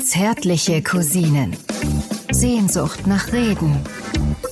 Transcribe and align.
Zärtliche 0.00 0.82
Cousinen. 0.82 1.56
Sehnsucht 2.30 3.06
nach 3.06 3.32
Reden. 3.32 3.76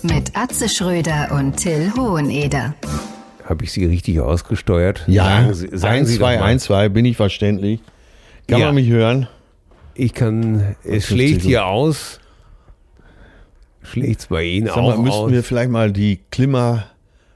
Mit 0.02 0.36
Atze 0.36 0.68
Schröder 0.68 1.32
und 1.32 1.56
Till 1.56 1.92
Hoheneder. 1.96 2.74
Habe 3.44 3.64
ich 3.64 3.72
Sie 3.72 3.84
richtig 3.84 4.20
ausgesteuert? 4.20 5.04
Ja, 5.06 5.24
Sagen 5.42 5.54
Sie, 5.54 5.68
sagen 5.76 5.94
1, 6.00 6.08
Sie 6.08 6.14
doch 6.18 6.26
2, 6.26 6.36
mal. 6.38 6.44
1, 6.44 6.64
2, 6.64 6.88
bin 6.88 7.04
ich 7.04 7.16
verständlich. 7.16 7.80
Kann 8.48 8.60
Ja. 8.60 8.66
man 8.66 8.74
mich 8.76 8.88
hören? 8.88 9.28
Ich 9.94 10.14
kann, 10.14 10.76
es 10.84 11.06
schlägt 11.06 11.42
hier 11.42 11.66
aus. 11.66 12.20
Schlägt's 13.82 14.26
bei 14.26 14.44
Ihnen 14.44 14.66
Sag 14.66 14.76
mal, 14.76 14.94
auch 14.94 14.98
müssten 14.98 15.20
aus? 15.26 15.30
wir 15.32 15.42
vielleicht 15.42 15.70
mal 15.70 15.92
die 15.92 16.20
Klimmer 16.30 16.86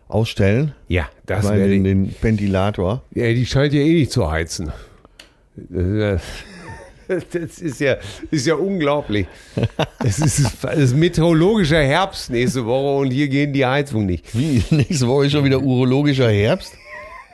ausstellen? 0.09 0.73
ja, 0.89 1.09
das 1.27 1.45
wäre 1.45 1.69
den, 1.69 1.85
die, 1.85 1.91
den 1.91 2.15
Ventilator. 2.21 3.03
ja, 3.15 3.33
die 3.33 3.47
scheint 3.47 3.73
ja 3.73 3.81
eh 3.81 3.93
nicht 3.95 4.11
zu 4.13 4.31
heizen. 4.31 4.73
Das 5.57 6.23
das 7.33 7.59
ist 7.61 7.81
ja, 7.81 7.97
ist 8.31 8.47
ja 8.47 8.55
unglaublich. 8.55 9.27
Es 10.05 10.19
ist, 10.19 10.65
ist 10.77 10.97
meteorologischer 10.97 11.83
Herbst 11.83 12.31
nächste 12.31 12.65
Woche 12.65 12.99
und 13.01 13.11
hier 13.11 13.29
gehen 13.29 13.53
die 13.53 13.65
Heizung 13.67 14.07
nicht. 14.07 14.27
Wie, 14.37 14.63
nächste 14.71 15.07
Woche 15.09 15.27
ist 15.27 15.33
schon 15.33 15.45
wieder 15.45 15.61
urologischer 15.61 16.31
Herbst? 16.31 16.73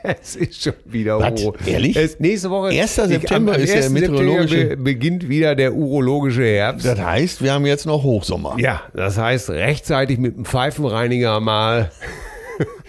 Es 0.03 0.35
ist 0.37 0.61
schon 0.63 0.73
wieder 0.85 1.19
Was? 1.19 1.41
Uro. 1.41 1.55
Ehrlich? 1.65 1.97
Es, 1.97 2.19
nächste 2.19 2.49
Woche. 2.49 2.67
1. 2.69 2.95
September 2.95 3.55
am 3.55 3.61
ist 3.61 3.73
der 3.73 3.83
1. 3.83 3.91
meteorologische- 3.91 4.47
September 4.49 4.75
be- 4.77 4.83
beginnt 4.83 5.27
wieder 5.27 5.55
der 5.55 5.73
urologische 5.73 6.45
Herbst. 6.45 6.85
Das 6.85 6.99
heißt, 6.99 7.43
wir 7.43 7.51
haben 7.51 7.65
jetzt 7.65 7.85
noch 7.85 8.03
Hochsommer. 8.03 8.55
ja, 8.59 8.83
das 8.93 9.17
heißt 9.17 9.49
rechtzeitig 9.49 10.17
mit 10.19 10.37
dem 10.37 10.45
Pfeifenreiniger 10.45 11.39
mal. 11.41 11.91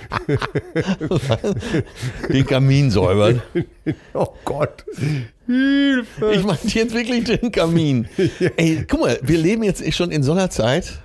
Den 2.29 2.47
Kamin 2.47 2.91
säubern. 2.91 3.43
Oh 4.13 4.27
Gott. 4.45 4.85
Hilfe. 5.47 6.33
Ich 6.33 6.45
meine 6.45 6.59
jetzt 6.63 6.95
wirklich 6.95 7.25
den 7.25 7.51
Kamin. 7.51 8.07
Ey, 8.57 8.85
guck 8.87 9.01
mal, 9.01 9.19
wir 9.23 9.39
leben 9.39 9.63
jetzt 9.63 9.95
schon 9.95 10.11
in 10.11 10.23
so 10.23 10.33
einer 10.33 10.51
Zeit, 10.51 10.99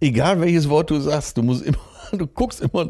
egal 0.00 0.40
welches 0.40 0.68
Wort 0.70 0.88
du 0.90 0.98
sagst, 1.00 1.36
du 1.36 1.42
musst 1.42 1.66
immer, 1.66 1.76
du 2.12 2.26
guckst 2.26 2.62
immer, 2.62 2.88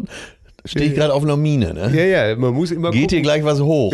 stehe 0.64 0.86
ich 0.86 0.94
gerade 0.94 1.12
auf 1.12 1.24
einer 1.24 1.36
Mine, 1.36 1.74
ne? 1.74 1.90
Ja, 1.92 2.28
ja, 2.28 2.36
man 2.36 2.54
muss 2.54 2.70
immer 2.70 2.92
Geht 2.92 3.10
dir 3.10 3.16
gucken. 3.16 3.22
gleich 3.24 3.44
was 3.44 3.60
hoch. 3.60 3.92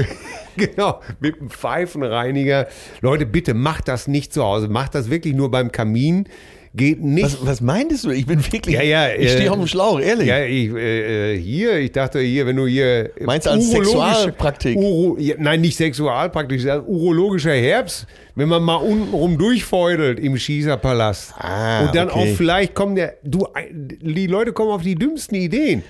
Genau, 0.56 1.00
mit 1.20 1.40
dem 1.40 1.48
Pfeifenreiniger. 1.48 2.66
Leute, 3.00 3.24
bitte 3.24 3.54
macht 3.54 3.88
das 3.88 4.08
nicht 4.08 4.34
zu 4.34 4.42
Hause. 4.42 4.68
Macht 4.68 4.94
das 4.94 5.08
wirklich 5.10 5.34
nur 5.34 5.50
beim 5.50 5.72
Kamin. 5.72 6.28
Geht 6.74 7.02
nicht. 7.02 7.24
Was, 7.24 7.46
was 7.46 7.60
meintest 7.60 8.04
du? 8.04 8.10
Ich 8.10 8.26
bin 8.26 8.40
wirklich, 8.52 8.74
Ja, 8.74 8.82
ja, 8.82 9.08
ich 9.08 9.26
äh, 9.26 9.28
stehe 9.28 9.50
auf 9.50 9.58
dem 9.58 9.66
Schlauch, 9.66 9.98
ehrlich. 9.98 10.28
Ja, 10.28 10.44
ich, 10.44 10.70
äh, 10.74 11.34
äh, 11.34 11.38
hier, 11.40 11.78
ich 11.78 11.92
dachte 11.92 12.20
hier, 12.20 12.46
wenn 12.46 12.56
du 12.56 12.66
hier. 12.66 13.10
Meinst 13.20 13.46
du 13.46 13.50
als 13.50 13.70
Sexualpraktik? 13.70 14.76
Uro, 14.76 15.16
ja, 15.18 15.36
nein, 15.38 15.60
nicht 15.62 15.76
Sexualpraktik, 15.76 16.60
sondern 16.60 16.84
urologischer 16.86 17.54
Herbst, 17.54 18.06
wenn 18.34 18.48
man 18.48 18.62
mal 18.62 18.76
untenrum 18.76 19.38
durchfeudelt 19.38 20.20
im 20.20 20.36
Schießerpalast. 20.36 21.34
Ah, 21.38 21.86
Und 21.86 21.94
dann 21.94 22.10
okay. 22.10 22.32
auch 22.32 22.36
vielleicht 22.36 22.74
kommen 22.74 22.94
der, 22.96 23.14
du, 23.22 23.46
die 23.72 24.26
Leute 24.26 24.52
kommen 24.52 24.70
auf 24.70 24.82
die 24.82 24.94
dümmsten 24.96 25.36
Ideen. 25.36 25.82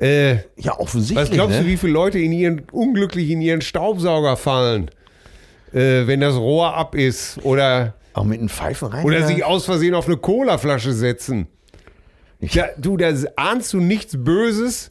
Äh, 0.00 0.36
Ja, 0.56 0.78
offensichtlich. 0.78 1.28
was 1.28 1.30
glaubst 1.34 1.56
ne? 1.58 1.64
du, 1.64 1.66
wie 1.68 1.76
viele 1.76 1.92
Leute 1.92 2.18
in 2.18 2.32
ihren, 2.32 2.62
unglücklich 2.72 3.30
in 3.30 3.40
ihren 3.40 3.60
Staubsauger 3.60 4.36
fallen, 4.36 4.90
äh, 5.74 6.06
wenn 6.06 6.20
das 6.20 6.36
Rohr 6.36 6.74
ab 6.74 6.94
ist 6.94 7.38
oder, 7.42 7.94
Auch 8.12 8.24
mit 8.24 8.38
einem 8.38 8.48
Pfeifen 8.48 8.88
rein? 8.88 9.04
oder 9.04 9.26
sich 9.26 9.44
aus 9.44 9.64
Versehen 9.64 9.94
auf 9.94 10.06
eine 10.06 10.16
Colaflasche 10.16 10.92
setzen? 10.92 11.46
Ja, 12.40 12.66
du, 12.76 12.96
da 12.96 13.12
ahnst 13.36 13.72
du 13.72 13.80
nichts 13.80 14.16
Böses, 14.16 14.90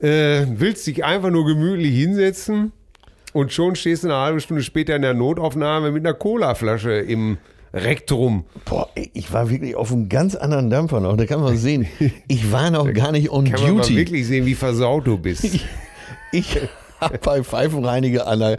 äh, 0.00 0.46
willst 0.48 0.86
dich 0.86 1.04
einfach 1.04 1.30
nur 1.30 1.46
gemütlich 1.46 1.94
hinsetzen 1.94 2.72
und 3.32 3.52
schon 3.52 3.76
stehst 3.76 4.04
du 4.04 4.08
eine 4.08 4.16
halbe 4.16 4.40
Stunde 4.40 4.62
später 4.62 4.96
in 4.96 5.02
der 5.02 5.14
Notaufnahme 5.14 5.92
mit 5.92 6.04
einer 6.04 6.14
Colaflasche 6.14 6.92
im 6.92 7.38
Rektrum. 7.74 8.44
Boah, 8.66 8.88
ich 8.94 9.32
war 9.32 9.48
wirklich 9.48 9.74
auf 9.76 9.92
einem 9.92 10.08
ganz 10.08 10.34
anderen 10.34 10.68
Dampfer 10.68 11.00
noch. 11.00 11.16
Da 11.16 11.24
kann 11.24 11.40
man 11.40 11.56
sehen, 11.56 11.86
ich 12.28 12.52
war 12.52 12.70
noch 12.70 12.92
gar 12.92 13.12
nicht 13.12 13.30
on 13.30 13.44
Kann 13.44 13.62
man 13.62 13.74
mal 13.76 13.82
duty. 13.82 13.96
wirklich 13.96 14.26
sehen, 14.26 14.44
wie 14.46 14.54
versaut 14.54 15.06
du 15.06 15.16
bist. 15.18 15.44
Ich 16.32 16.58
habe 17.00 17.18
bei 17.18 17.42
Pfeifenreiniger 17.42 18.26
an 18.26 18.42
eine 18.42 18.58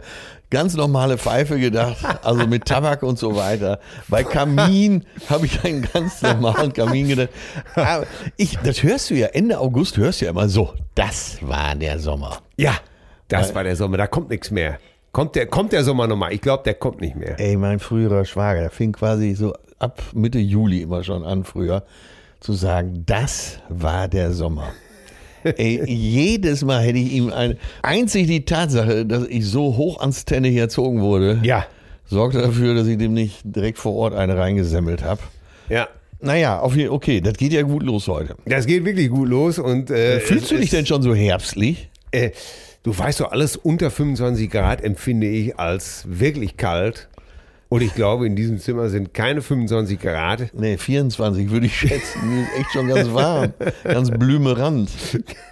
ganz 0.54 0.76
normale 0.76 1.18
Pfeife 1.18 1.58
gedacht, 1.58 1.96
also 2.22 2.46
mit 2.46 2.64
Tabak 2.64 3.02
und 3.02 3.18
so 3.18 3.34
weiter. 3.34 3.80
Bei 4.08 4.22
Kamin 4.22 5.04
habe 5.28 5.46
ich 5.46 5.64
einen 5.64 5.82
ganz 5.82 6.22
normalen 6.22 6.72
Kamin 6.72 7.08
gedacht. 7.08 7.30
Aber 7.74 8.06
ich, 8.36 8.56
das 8.58 8.84
hörst 8.84 9.10
du 9.10 9.14
ja 9.14 9.26
Ende 9.26 9.58
August, 9.58 9.96
hörst 9.96 10.20
du 10.20 10.26
ja 10.26 10.30
immer 10.30 10.48
so. 10.48 10.72
Das 10.94 11.38
war 11.40 11.74
der 11.74 11.98
Sommer. 11.98 12.38
Ja, 12.56 12.74
das 13.26 13.52
war 13.52 13.64
der 13.64 13.74
Sommer, 13.74 13.96
da 13.96 14.06
kommt 14.06 14.30
nichts 14.30 14.52
mehr. 14.52 14.78
Kommt 15.10 15.34
der, 15.34 15.46
kommt 15.46 15.72
der 15.72 15.82
Sommer 15.82 16.06
nochmal? 16.06 16.32
Ich 16.32 16.40
glaube, 16.40 16.62
der 16.62 16.74
kommt 16.74 17.00
nicht 17.00 17.16
mehr. 17.16 17.38
Ey, 17.40 17.56
mein 17.56 17.80
früherer 17.80 18.24
Schwager, 18.24 18.60
der 18.60 18.70
fing 18.70 18.92
quasi 18.92 19.34
so 19.34 19.54
ab 19.80 20.02
Mitte 20.12 20.38
Juli 20.38 20.82
immer 20.82 21.02
schon 21.02 21.24
an, 21.24 21.42
früher, 21.42 21.82
zu 22.38 22.52
sagen, 22.52 23.02
das 23.06 23.58
war 23.68 24.06
der 24.06 24.32
Sommer. 24.32 24.68
Ey, 25.44 25.82
jedes 25.86 26.64
Mal 26.64 26.82
hätte 26.82 26.98
ich 26.98 27.12
ihm 27.12 27.32
ein. 27.32 27.58
Einzig 27.82 28.26
die 28.26 28.44
Tatsache, 28.44 29.04
dass 29.06 29.26
ich 29.26 29.46
so 29.46 29.76
hoch 29.76 30.00
ans 30.00 30.24
hier 30.28 30.62
erzogen 30.62 31.00
wurde, 31.00 31.40
Ja, 31.42 31.66
sorgte 32.06 32.40
dafür, 32.40 32.74
dass 32.74 32.86
ich 32.86 32.98
dem 32.98 33.14
nicht 33.14 33.40
direkt 33.44 33.78
vor 33.78 33.94
Ort 33.94 34.14
eine 34.14 34.36
reingesemmelt 34.36 35.02
habe. 35.02 35.20
ja. 35.68 35.88
Naja, 36.20 36.60
auf 36.60 36.74
jeden 36.74 36.88
okay, 36.90 37.20
das 37.20 37.34
geht 37.34 37.52
ja 37.52 37.60
gut 37.60 37.82
los 37.82 38.08
heute. 38.08 38.36
Das 38.46 38.64
geht 38.64 38.82
wirklich 38.86 39.10
gut 39.10 39.28
los 39.28 39.58
und 39.58 39.90
äh, 39.90 40.20
Fühlst 40.20 40.50
du 40.50 40.56
dich 40.56 40.70
denn 40.70 40.86
schon 40.86 41.02
so 41.02 41.14
herbstlich? 41.14 41.90
Äh, 42.12 42.30
du 42.82 42.96
weißt 42.96 43.20
doch, 43.20 43.30
alles 43.30 43.56
unter 43.56 43.90
25 43.90 44.48
Grad 44.48 44.82
empfinde 44.82 45.26
ich 45.26 45.58
als 45.58 46.04
wirklich 46.08 46.56
kalt. 46.56 47.08
Und 47.74 47.80
ich 47.80 47.92
glaube, 47.96 48.24
in 48.24 48.36
diesem 48.36 48.60
Zimmer 48.60 48.88
sind 48.88 49.12
keine 49.14 49.42
25 49.42 49.98
Grad. 49.98 50.54
Nee, 50.54 50.76
24 50.76 51.50
würde 51.50 51.66
ich 51.66 51.76
schätzen. 51.76 52.20
Mir 52.22 52.42
ist 52.42 52.56
echt 52.56 52.70
schon 52.72 52.86
ganz 52.86 53.12
warm. 53.12 53.52
Ganz 53.82 54.12
blümerant. 54.12 54.92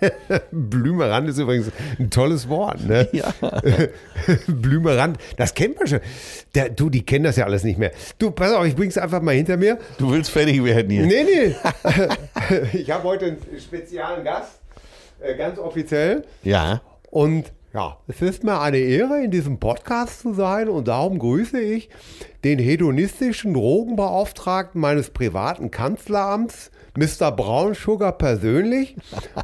Blümerand 0.53 1.29
ist 1.29 1.39
übrigens 1.39 1.73
ein 1.99 2.11
tolles 2.11 2.49
Wort, 2.49 2.87
ne? 2.87 3.09
Ja. 3.13 3.35
Blümerand, 4.47 5.19
das 5.37 5.53
kennt 5.53 5.79
man 5.79 5.89
schon. 5.89 5.99
Der, 6.55 6.69
du, 6.69 6.91
die 6.91 7.05
kennen 7.05 7.25
das 7.25 7.35
ja 7.35 7.45
alles 7.45 7.65
nicht 7.65 7.81
mehr. 7.81 7.91
Du, 8.21 8.31
pass 8.31 8.53
auf, 8.53 8.67
ich 8.67 8.77
bring's 8.77 8.97
einfach 8.97 9.21
mal 9.21 9.35
hinter 9.35 9.57
mir. 9.57 9.79
Du 9.99 10.13
willst 10.13 10.31
fertig 10.31 10.63
werden 10.63 10.93
hier. 10.93 11.05
Nee, 11.05 11.25
nee. 11.25 11.57
ich 12.73 12.89
habe 12.89 13.03
heute 13.03 13.25
einen 13.25 13.39
speziellen 13.59 14.23
Gast, 14.23 14.61
äh, 15.19 15.37
ganz 15.37 15.59
offiziell. 15.59 16.25
Ja. 16.45 16.83
Und 17.11 17.51
ja, 17.75 17.97
es 18.07 18.21
ist 18.21 18.45
mir 18.45 18.61
eine 18.61 18.77
Ehre, 18.77 19.25
in 19.25 19.31
diesem 19.31 19.59
Podcast 19.59 20.21
zu 20.21 20.35
sein 20.35 20.69
und 20.69 20.89
darum 20.89 21.19
grüße 21.19 21.59
ich 21.59 21.89
den 22.45 22.59
hedonistischen 22.59 23.55
Drogenbeauftragten 23.55 24.79
meines 24.79 25.11
privaten 25.11 25.71
Kanzleramts, 25.71 26.71
Mr. 26.97 27.33
Brown 27.33 27.75
Sugar 27.75 28.13
persönlich, 28.13 28.97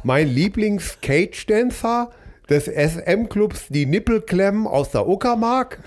mein 0.03 0.27
Lieblings-Cage-Dancer 0.33 2.11
des 2.49 2.65
SM-Clubs 2.65 3.67
Die 3.69 3.87
Nippelklemmen 3.87 4.67
aus 4.67 4.91
der 4.91 5.07
Uckermark, 5.07 5.79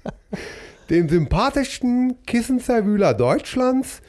den 0.90 1.08
sympathischsten 1.08 2.22
Kissenzerwühler 2.26 3.12
Deutschlands, 3.12 4.02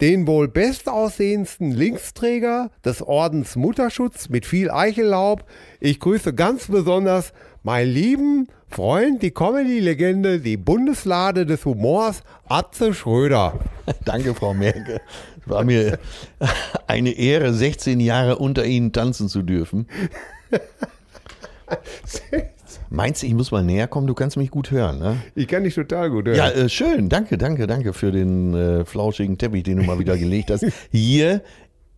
den 0.00 0.26
wohl 0.26 0.48
bestaussehendsten 0.48 1.70
Linksträger 1.72 2.70
des 2.84 3.02
Ordens 3.02 3.56
Mutterschutz 3.56 4.28
mit 4.28 4.46
viel 4.46 4.70
Eichellaub. 4.70 5.44
Ich 5.80 6.00
grüße 6.00 6.34
ganz 6.34 6.66
besonders 6.66 7.32
meinen 7.62 7.92
lieben 7.92 8.48
Freund, 8.68 9.22
die 9.22 9.32
Comedy-Legende, 9.32 10.38
die 10.40 10.56
Bundeslade 10.56 11.44
des 11.44 11.64
Humors, 11.64 12.22
Atze 12.48 12.94
Schröder. 12.94 13.58
Danke, 14.04 14.34
Frau 14.34 14.54
Merkel. 14.54 15.00
Es 15.40 15.48
war 15.48 15.64
mir 15.64 15.98
eine 16.86 17.10
Ehre, 17.10 17.52
16 17.52 17.98
Jahre 17.98 18.38
unter 18.38 18.64
Ihnen 18.64 18.92
tanzen 18.92 19.28
zu 19.28 19.42
dürfen. 19.42 19.88
Meinst 22.92 23.22
du, 23.22 23.26
ich 23.28 23.34
muss 23.34 23.52
mal 23.52 23.62
näher 23.62 23.86
kommen? 23.86 24.08
Du 24.08 24.14
kannst 24.14 24.36
mich 24.36 24.50
gut 24.50 24.72
hören, 24.72 24.98
ne? 24.98 25.16
Ich 25.36 25.46
kann 25.46 25.62
dich 25.62 25.76
total 25.76 26.10
gut 26.10 26.26
hören. 26.26 26.36
Ja, 26.36 26.50
äh, 26.50 26.68
schön. 26.68 27.08
Danke, 27.08 27.38
danke, 27.38 27.68
danke 27.68 27.92
für 27.92 28.10
den 28.10 28.52
äh, 28.52 28.84
flauschigen 28.84 29.38
Teppich, 29.38 29.62
den 29.62 29.76
du 29.78 29.84
mal 29.84 30.00
wieder 30.00 30.18
gelegt 30.18 30.50
hast. 30.50 30.66
Hier 30.90 31.40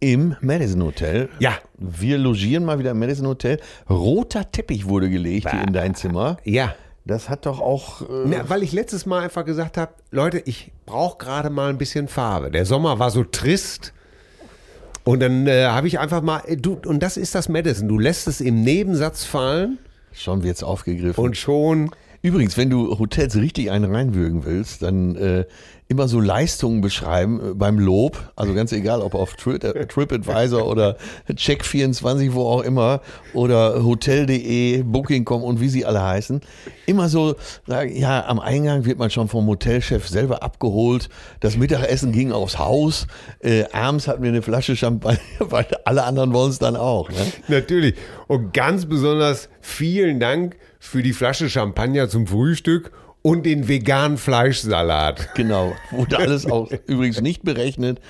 im 0.01 0.37
Madison 0.43 0.83
Hotel. 0.85 1.31
Ja. 1.39 1.55
Wir 1.79 2.19
logieren 2.19 2.67
mal 2.67 2.79
wieder 2.79 2.91
im 2.91 2.99
Madison 2.99 3.27
Hotel. 3.27 3.59
Roter 3.89 4.53
Teppich 4.53 4.87
wurde 4.87 5.09
gelegt 5.09 5.51
hier 5.51 5.63
in 5.63 5.73
dein 5.73 5.95
Zimmer. 5.95 6.37
ja. 6.45 6.75
Das 7.05 7.29
hat 7.29 7.47
doch 7.47 7.61
auch. 7.61 8.03
Äh, 8.03 8.27
Na, 8.27 8.49
weil 8.49 8.63
ich 8.63 8.71
letztes 8.71 9.07
Mal 9.07 9.25
einfach 9.25 9.45
gesagt 9.45 9.77
habe, 9.77 9.91
Leute, 10.13 10.39
ich 10.39 10.71
brauche 10.87 11.19
gerade 11.19 11.51
mal 11.51 11.69
ein 11.69 11.77
bisschen 11.77 12.07
Farbe. 12.07 12.53
Der 12.53 12.65
Sommer 12.65 13.01
war 13.01 13.11
so 13.11 13.25
trist. 13.25 13.93
Und 15.03 15.19
dann 15.19 15.49
äh, 15.49 15.65
habe 15.65 15.89
ich 15.89 15.99
einfach 15.99 16.23
mal, 16.23 16.43
äh, 16.47 16.57
du, 16.57 16.79
und 16.87 17.03
das 17.03 17.17
ist 17.17 17.35
das 17.35 17.49
Madison, 17.49 17.89
du 17.89 17.99
lässt 17.99 18.29
es 18.29 18.41
im 18.41 18.63
Nebensatz 18.63 19.25
fallen 19.25 19.81
schon 20.13 20.43
wird's 20.43 20.63
aufgegriffen. 20.63 21.23
und 21.23 21.37
schon 21.37 21.91
Übrigens, 22.23 22.57
wenn 22.57 22.71
du 22.71 22.99
Hotels 23.01 23.35
richtig 23.35 23.73
einen 23.73 23.93
reinwürgen 23.93 24.45
willst, 24.45 24.83
dann 24.83 25.17
äh, 25.17 25.45
immer 25.89 26.07
so 26.07 26.21
Leistungen 26.21 26.81
beschreiben 26.81 27.41
äh, 27.41 27.55
beim 27.55 27.81
Lob. 27.81 28.31
Also 28.37 28.55
ganz 28.55 28.71
egal, 28.71 29.03
ob 29.03 29.17
auf 29.17 29.35
äh, 29.47 29.87
TripAdvisor 29.87 30.67
oder 30.67 30.97
Check24, 31.29 32.33
wo 32.33 32.47
auch 32.47 32.63
immer, 32.63 33.01
oder 33.35 33.83
Hotel.de, 33.85 34.83
Booking.com 34.85 35.43
und 35.43 35.61
wie 35.61 35.69
sie 35.69 35.85
alle 35.85 36.01
heißen. 36.01 36.41
Immer 36.87 37.09
so 37.09 37.35
sagen, 37.67 37.95
ja, 37.97 38.25
am 38.25 38.39
Eingang 38.39 38.85
wird 38.85 38.99
man 38.99 39.11
schon 39.11 39.27
vom 39.27 39.49
Hotelchef 39.49 40.07
selber 40.07 40.45
abgeholt. 40.45 41.09
Das 41.41 41.57
Mittagessen 41.57 42.13
ging 42.13 42.31
aufs 42.31 42.57
Haus. 42.57 43.09
Äh, 43.41 43.65
abends 43.73 44.07
hatten 44.07 44.23
wir 44.23 44.31
eine 44.31 44.43
Flasche 44.43 44.77
Champagner, 44.77 45.19
weil 45.41 45.67
alle 45.85 46.05
anderen 46.05 46.33
wollen 46.33 46.51
es 46.51 46.61
dann 46.61 46.77
auch. 46.77 47.11
Ne? 47.11 47.17
Natürlich. 47.49 47.97
Und 48.29 48.55
ganz 48.55 48.87
besonders 48.87 49.49
vielen 49.61 50.21
Dank 50.21 50.57
für 50.83 51.05
die 51.05 51.13
Flasche 51.13 51.49
Champagner 51.49 52.09
zum 52.09 52.27
Frühstück 52.27 52.91
und 53.23 53.47
den 53.47 53.69
veganen 53.69 54.19
Fleischsalat. 54.19 55.33
Genau, 55.37 55.75
wurde 55.93 56.19
alles 56.19 56.45
auch 56.45 56.71
übrigens 56.87 57.21
nicht 57.21 57.45
berechnet. 57.45 58.01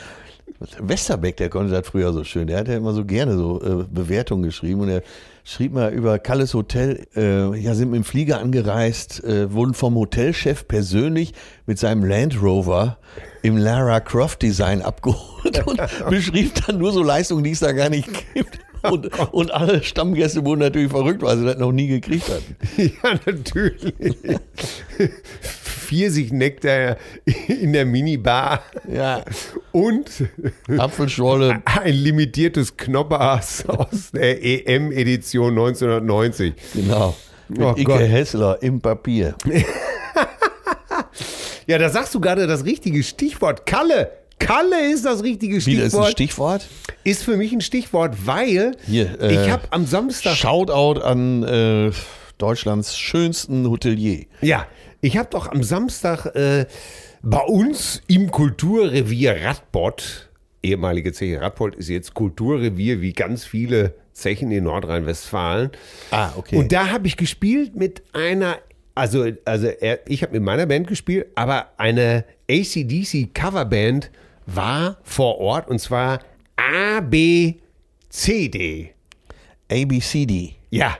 Westerbeck, 0.79 1.37
der 1.37 1.51
konnte 1.51 1.71
das 1.71 1.87
früher 1.87 2.15
so 2.15 2.25
schön. 2.25 2.47
Der 2.47 2.59
hat 2.59 2.69
ja 2.69 2.77
immer 2.77 2.95
so 2.95 3.05
gerne 3.05 3.37
so 3.37 3.63
äh, 3.63 3.85
Bewertungen 3.91 4.43
geschrieben 4.43 4.81
und 4.81 4.89
er 4.89 5.03
schrieb 5.45 5.75
mal 5.75 5.93
über 5.93 6.19
Kalles 6.19 6.55
Hotel, 6.55 7.07
äh, 7.15 7.55
ja, 7.61 7.75
sind 7.75 7.91
mit 7.91 7.99
dem 7.99 8.05
Flieger 8.05 8.41
angereist, 8.41 9.23
äh, 9.23 9.53
wurden 9.53 9.75
vom 9.75 9.95
Hotelchef 9.95 10.67
persönlich 10.67 11.35
mit 11.67 11.79
seinem 11.79 12.05
Land 12.05 12.43
Rover 12.43 12.97
im 13.43 13.59
Lara 13.59 14.01
Croft 14.01 14.41
Design 14.41 14.81
abgeholt 14.81 15.63
und 15.67 15.79
beschrieb 16.09 16.55
dann 16.67 16.79
nur 16.79 16.93
so 16.93 17.03
Leistungen, 17.03 17.45
die 17.45 17.51
es 17.51 17.61
da 17.61 17.73
gar 17.73 17.91
nicht 17.91 18.09
gibt. 18.33 18.59
Und, 18.91 19.07
und 19.33 19.51
alle 19.53 19.83
Stammgäste 19.83 20.45
wurden 20.45 20.61
natürlich 20.61 20.91
verrückt, 20.91 21.23
weil 21.23 21.39
sie 21.39 21.45
das 21.45 21.57
noch 21.57 21.71
nie 21.73 21.87
gekriegt 21.87 22.29
hatten. 22.29 22.57
Ja, 23.03 23.15
natürlich. 23.27 23.95
Pfirsichnektar 25.63 26.97
in 27.47 27.73
der 27.73 27.87
Minibar. 27.87 28.65
Ja. 28.93 29.25
Und 29.73 30.11
Apfelschorle. 30.77 31.63
ein 31.65 31.95
limitiertes 31.95 32.77
Knoppers 32.77 33.65
aus 33.69 34.11
der 34.13 34.43
EM-Edition 34.45 35.51
1990. 35.51 36.55
Genau. 36.75 37.15
Mit 37.49 37.61
Oh 37.61 37.71
Icke 37.77 37.85
Gott. 37.85 38.01
Hessler 38.01 38.59
im 38.63 38.81
Papier. 38.81 39.35
Ja, 41.67 41.79
da 41.79 41.89
sagst 41.91 42.13
du 42.15 42.21
gerade 42.21 42.49
das 42.49 42.65
richtige 42.65 43.03
Stichwort. 43.05 43.67
Kalle. 43.67 44.11
Kalle 44.47 44.93
ist 44.93 45.05
das 45.05 45.23
richtige 45.23 45.65
Wieder 45.65 45.85
ist 45.85 45.95
ein 45.95 46.05
Stichwort. 46.11 46.63
Stichwort. 46.63 46.69
Ist 47.05 47.25
für 47.25 47.37
mich 47.37 47.53
ein 47.53 47.61
Stichwort, 47.61 48.27
weil 48.27 48.77
Hier, 48.87 49.21
äh, 49.21 49.33
ich 49.33 49.51
habe 49.51 49.63
am 49.71 49.87
Samstag 49.87 50.37
Shoutout 50.37 51.01
an 51.01 51.43
äh, 51.43 51.91
Deutschlands 52.39 52.99
schönsten 52.99 53.69
Hotelier. 53.69 54.27
Ja, 54.41 54.67
ich 55.01 55.17
habe 55.17 55.29
doch 55.31 55.51
am 55.51 55.63
Samstag 55.63 56.27
äh, 56.35 56.67
bei 57.23 57.41
uns 57.41 58.03
im 58.09 58.31
Kulturrevier 58.31 59.43
Radbott, 59.43 60.29
ehemalige 60.63 61.13
Zeche 61.13 61.41
Radbott 61.41 61.77
ist 61.77 61.89
jetzt 61.89 62.15
Kulturrevier 62.15 63.01
wie 63.01 63.13
ganz 63.13 63.45
viele 63.45 63.95
Zechen 64.13 64.51
in 64.51 64.65
Nordrhein-Westfalen. 64.65 65.71
Ah, 66.11 66.31
okay. 66.37 66.57
Und 66.57 66.73
da 66.73 66.91
habe 66.91 67.07
ich 67.07 67.17
gespielt 67.17 67.77
mit 67.77 68.03
einer, 68.13 68.59
also, 68.95 69.27
also 69.45 69.69
er, 69.69 70.01
ich 70.07 70.23
habe 70.23 70.33
mit 70.33 70.43
meiner 70.43 70.67
Band 70.67 70.87
gespielt, 70.87 71.29
aber 71.35 71.69
eine 71.79 72.25
ACDC 72.51 73.35
Coverband 73.35 74.11
war 74.47 74.99
vor 75.03 75.39
Ort 75.39 75.69
und 75.69 75.79
zwar 75.79 76.21
ABCD. 76.57 77.61
ABCD. 79.71 80.55
Ja. 80.71 80.97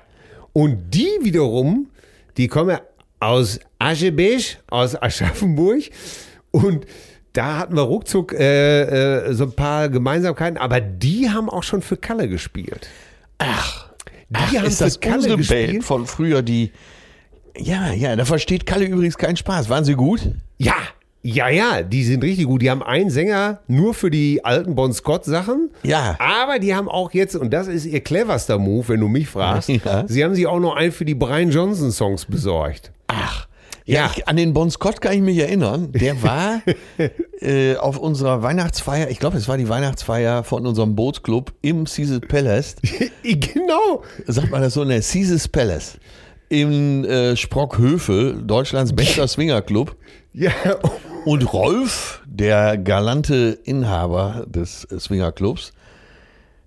Und 0.53 0.91
die 0.91 1.09
wiederum, 1.23 1.89
die 2.37 2.49
kommen 2.49 2.79
aus 3.21 3.61
Aschebesch, 3.79 4.59
aus 4.69 5.01
Aschaffenburg. 5.01 5.85
Und 6.51 6.87
da 7.33 7.59
hatten 7.59 7.75
wir 7.77 7.83
ruckzuck 7.83 8.33
äh, 8.35 8.83
äh, 9.29 9.33
so 9.33 9.45
ein 9.45 9.53
paar 9.53 9.89
Gemeinsamkeiten, 9.89 10.59
aber 10.59 10.81
die 10.81 11.31
haben 11.31 11.49
auch 11.49 11.63
schon 11.63 11.81
für 11.81 11.97
Kalle 11.97 12.29
gespielt. 12.29 12.89
Ach, 13.39 13.91
Die 14.29 14.35
Ach 14.35 14.55
haben 14.55 14.67
ist 14.67 14.81
das 14.81 15.01
Kalle 15.01 15.17
unsere 15.17 15.37
gespielt. 15.39 15.71
Band 15.73 15.85
von 15.85 16.07
früher, 16.07 16.43
die. 16.43 16.73
Ja, 17.57 17.93
ja, 17.93 18.17
da 18.17 18.25
versteht 18.25 18.67
Kalle 18.67 18.85
übrigens 18.87 19.17
keinen 19.19 19.37
Spaß. 19.37 19.69
Waren 19.69 19.85
sie 19.85 19.95
gut? 19.95 20.21
Ja, 20.59 20.75
ja, 21.23 21.49
ja, 21.49 21.83
die 21.83 22.03
sind 22.05 22.25
richtig 22.25 22.47
gut. 22.47 22.63
Die 22.63 22.71
haben 22.71 22.83
einen 22.83 23.09
Sänger 23.11 23.61
nur 23.69 23.95
für 23.95 24.11
die 24.11 24.45
alten 24.45 24.75
Bon 24.75 24.93
Scott 24.93 25.25
Sachen. 25.25 25.71
Ja. 25.85 26.17
Aber 26.19 26.59
die 26.59 26.75
haben 26.75 26.89
auch 26.89 27.13
jetzt, 27.13 27.37
und 27.37 27.53
das 27.53 27.69
ist 27.69 27.87
ihr 27.87 28.01
cleverster 28.01 28.59
Move, 28.59 28.89
wenn 28.89 29.01
du 29.01 29.09
mich 29.09 29.29
fragst, 29.29 29.69
Ja. 29.85 30.05
sie 30.09 30.25
haben 30.25 30.35
sich 30.35 30.47
auch 30.47 30.59
noch 30.61 30.75
einen 30.75 30.91
für 30.93 31.05
die 31.05 31.15
Brian 31.15 31.51
Johnson 31.51 31.93
Songs 31.93 32.25
besorgt. 32.25 32.91
Ach. 33.07 33.47
Ja, 33.85 34.01
Ja. 34.07 34.11
Ich, 34.17 34.29
an 34.29 34.37
den 34.37 34.53
Bon 34.53 34.71
Scott 34.71 35.01
kann 35.01 35.13
ich 35.13 35.21
mich 35.21 35.39
erinnern. 35.39 35.91
Der 35.93 36.23
war 36.23 36.61
äh, 37.41 37.77
auf 37.77 37.99
unserer 37.99 38.43
Weihnachtsfeier, 38.43 39.09
ich 39.11 39.19
glaube, 39.19 39.37
es 39.37 39.49
war 39.49 39.57
die 39.59 39.69
Weihnachtsfeier 39.69 40.45
von 40.45 40.67
unserem 40.67 40.95
Bootsclub 40.97 41.53
im 41.63 41.85
Caesar 41.85 42.21
Palace. 42.21 42.77
genau. 43.23 44.03
Sagt 44.27 44.51
man 44.51 44.61
das 44.63 44.75
so? 44.75 44.85
Ne, 44.85 45.01
Caesars 45.01 45.49
Palace. 45.49 45.99
In 46.49 47.05
äh, 47.05 47.37
Sprockhövel, 47.37 48.43
Deutschlands 48.45 48.93
bester 48.93 49.27
Swingerclub. 49.27 49.97
Ja, 50.35 50.51
Und 51.25 51.53
Rolf, 51.53 52.21
der 52.27 52.77
galante 52.77 53.57
Inhaber 53.63 54.45
des 54.49 54.81
Swingerclubs, 54.99 55.73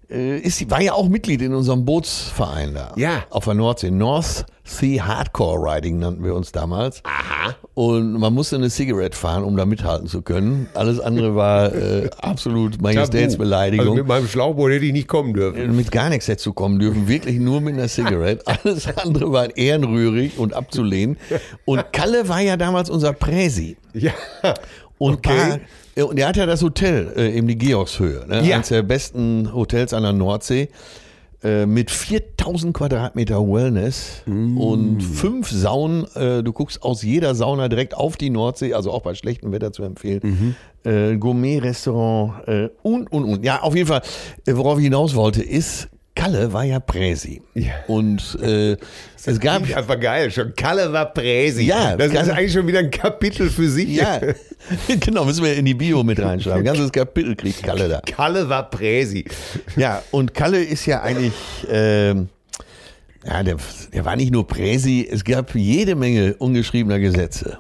ist, 0.08 0.70
war 0.70 0.82
ja 0.82 0.94
auch 0.94 1.08
Mitglied 1.10 1.42
in 1.42 1.54
unserem 1.54 1.86
Bootsverein 1.86 2.74
da. 2.74 2.94
Ja. 2.96 3.24
Auf 3.30 3.46
der 3.46 3.54
Nordsee. 3.56 3.92
North 3.92 4.46
Sea 4.64 5.06
Hardcore 5.06 5.60
Riding 5.60 6.00
nannten 6.00 6.24
wir 6.24 6.34
uns 6.34 6.52
damals. 6.52 7.02
Aha. 7.04 7.56
Und 7.76 8.14
man 8.14 8.34
musste 8.34 8.56
eine 8.56 8.70
Cigarette 8.70 9.16
fahren, 9.18 9.44
um 9.44 9.56
da 9.58 9.66
mithalten 9.66 10.08
zu 10.08 10.22
können. 10.24 10.68
Alles 10.74 11.00
andere 11.00 11.36
war 11.36 11.74
äh, 11.74 12.10
absolut 12.22 12.74
Also 12.74 12.82
Majestätsbeleidigung. 12.84 13.96
mit 13.96 14.08
meinem 14.08 14.28
Schlauchboot 14.28 14.72
hätte 14.72 14.86
ich 14.86 14.94
nicht 14.94 15.08
kommen 15.08 15.34
dürfen. 15.34 15.76
mit 15.76 15.92
gar 15.92 16.10
nichts 16.10 16.28
hätte 16.28 16.52
kommen 16.54 16.80
dürfen, 16.80 17.08
wirklich 17.08 17.38
nur 17.40 17.62
mit 17.62 17.76
einer 17.76 17.88
Cigarette. 17.88 18.44
Alles 18.64 18.88
andere 18.98 19.32
war 19.32 19.56
ehrenrührig 19.56 20.38
und 20.40 20.54
abzulehnen. 20.54 21.18
Und 21.66 21.94
Kalle 21.94 22.28
war 22.28 22.42
ja 22.42 22.58
damals 22.58 22.90
unser 22.90 23.14
Präsi. 23.14 23.78
Ja. 23.94 24.14
Und, 24.98 25.16
Okay. 25.18 25.52
äh, 25.56 25.60
und 26.04 26.20
er 26.20 26.28
hat 26.28 26.38
ja 26.38 26.46
das 26.46 26.62
Hotel 26.62 27.14
äh, 27.16 27.38
eben 27.38 27.48
die 27.48 27.58
Georgshöhe, 27.58 28.26
ne? 28.28 28.46
Ja. 28.46 28.56
eines 28.56 28.68
der 28.70 28.84
besten 28.84 29.54
Hotels 29.54 29.94
an 29.94 30.04
der 30.04 30.14
Nordsee. 30.14 30.70
äh, 31.44 31.66
Mit 31.66 31.92
4000 31.92 32.74
Quadratmeter 32.74 33.40
Wellness 33.42 34.24
Mm. 34.26 34.58
und 34.58 35.02
fünf 35.02 35.50
Saunen. 35.50 36.06
Äh, 36.16 36.44
du 36.44 36.52
guckst 36.54 36.82
aus 36.84 37.04
jeder 37.04 37.36
Sauna 37.36 37.68
direkt 37.70 37.96
auf 37.96 38.18
die 38.18 38.30
Nordsee, 38.30 38.74
also 38.74 38.92
auch 38.92 39.02
bei 39.04 39.14
schlechtem 39.16 39.52
Wetter 39.52 39.72
zu 39.72 39.84
empfehlen. 39.84 40.56
Mhm. 40.84 40.90
Äh, 40.92 41.18
Gourmet-Restaurant 41.18 42.34
und, 42.84 43.12
und, 43.12 43.24
und. 43.26 43.44
Ja, 43.46 43.62
auf 43.62 43.76
jeden 43.76 43.88
Fall, 43.88 44.02
worauf 44.48 44.78
ich 44.80 44.84
hinaus 44.86 45.16
wollte, 45.16 45.42
ist, 45.44 45.90
Kalle 46.16 46.54
war 46.54 46.64
ja 46.64 46.80
Präsi. 46.80 47.42
Ja. 47.54 47.74
Und 47.88 48.38
äh, 48.42 48.78
es 49.26 49.40
gab. 49.40 49.62
Klingt 49.64 49.78
einfach 49.78 50.00
geil. 50.00 50.32
Schon 50.32 50.54
Kalle 50.56 50.92
war 50.94 51.14
Präsi. 51.14 51.64
Ja, 51.64 51.96
das 51.98 52.08
ist 52.08 52.14
Kalle- 52.14 52.34
eigentlich 52.34 52.54
schon 52.54 52.68
wieder 52.68 52.80
ein 52.80 52.90
Kapitel 52.90 53.50
für 53.50 53.70
sich. 53.70 53.90
Ja, 53.90 54.22
genau, 55.02 55.26
müssen 55.26 55.44
wir 55.44 55.56
in 55.56 55.66
die 55.66 55.74
Bio 55.74 56.04
mit 56.04 56.20
reinschreiben. 56.20 56.64
Ganzes 56.64 56.92
Kapitel 56.92 57.36
kriegt 57.36 57.62
Kalle 57.64 57.90
da. 57.90 58.02
Kalle 58.06 58.48
war 58.48 58.70
Präsi. 58.70 59.26
Ja, 59.76 60.02
und 60.12 60.34
Kalle 60.34 60.64
ist 60.64 60.86
ja 60.86 61.02
eigentlich, 61.02 61.34
ähm, 61.70 62.30
ja, 63.26 63.44
der, 63.44 63.58
der 63.94 64.06
war 64.06 64.16
nicht 64.16 64.32
nur 64.32 64.48
Präsi, 64.48 65.08
es 65.12 65.24
gab 65.24 65.54
jede 65.54 65.96
Menge 65.96 66.36
ungeschriebener 66.36 67.00
Gesetze, 67.00 67.60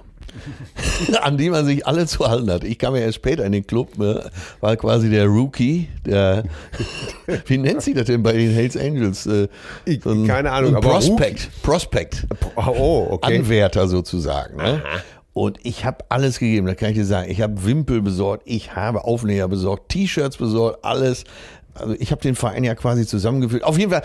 an 1.22 1.38
die 1.38 1.50
man 1.50 1.66
sich 1.66 1.86
alle 1.88 2.06
zu 2.08 2.28
halten 2.28 2.50
hat. 2.52 2.64
Ich 2.64 2.78
kam 2.80 2.96
ja 2.96 3.02
erst 3.02 3.16
später 3.16 3.46
in 3.46 3.52
den 3.52 3.66
Club, 3.66 3.98
ne, 3.98 4.30
war 4.62 4.76
quasi 4.76 5.10
der 5.10 5.26
Rookie, 5.26 5.88
der, 6.06 6.44
wie 7.48 7.58
nennt 7.58 7.82
sich 7.82 7.96
das 7.96 8.06
denn 8.06 8.24
bei 8.24 8.34
den 8.34 8.52
Hells 8.52 8.78
Angels? 8.78 9.26
Äh, 9.26 9.48
Ich- 9.86 10.02
keine 10.02 10.52
Ahnung, 10.52 10.72
ein 10.72 10.76
aber 10.78 10.90
Prospect, 10.90 11.50
Prospect. 11.64 12.28
Oh, 12.56 13.08
okay. 13.12 13.38
Anwärter 13.40 13.88
sozusagen. 13.88 14.58
Ne? 14.58 14.82
Und 15.34 15.58
ich 15.64 15.84
habe 15.84 16.06
alles 16.10 16.40
gegeben, 16.40 16.66
da 16.68 16.76
kann 16.76 16.90
ich 16.92 16.96
dir 16.96 17.06
sagen. 17.06 17.30
Ich 17.30 17.42
habe 17.42 17.66
Wimpel 17.66 18.02
besorgt, 18.02 18.44
ich 18.46 18.76
habe 18.76 19.04
Aufnäher 19.04 19.48
besorgt, 19.50 19.90
T-Shirts 19.90 20.38
besorgt, 20.38 20.86
alles. 20.86 21.26
Also 21.74 21.94
ich 22.00 22.12
habe 22.12 22.22
den 22.22 22.36
Verein 22.36 22.64
ja 22.64 22.74
quasi 22.74 23.06
zusammengeführt. 23.06 23.64
Auf 23.64 23.78
jeden 23.78 23.92
Fall, 23.92 24.04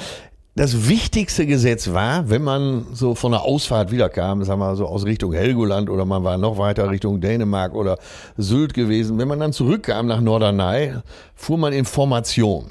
das 0.57 0.89
wichtigste 0.89 1.47
Gesetz 1.47 1.93
war, 1.93 2.29
wenn 2.29 2.43
man 2.43 2.87
so 2.93 3.15
von 3.15 3.33
der 3.33 3.43
Ausfahrt 3.43 3.93
wiederkam, 3.93 4.45
sagen 4.45 4.61
wir 4.61 4.67
mal 4.67 4.77
so 4.77 4.87
aus 4.87 5.05
Richtung 5.05 5.33
Helgoland 5.33 5.89
oder 5.89 6.05
man 6.05 6.25
war 6.25 6.39
noch 6.39 6.59
weiter 6.59 6.91
Richtung 6.91 7.21
Dänemark 7.21 7.75
oder 7.75 7.99
Sylt 8.37 8.75
gewesen, 8.75 9.19
wenn 9.19 9.29
man 9.29 9.39
dann 9.39 9.53
zurückkam 9.53 10.07
nach 10.07 10.21
Norderney, 10.21 10.95
fuhr 11.35 11.57
man 11.57 11.73
in 11.73 11.85
Formation. 11.85 12.71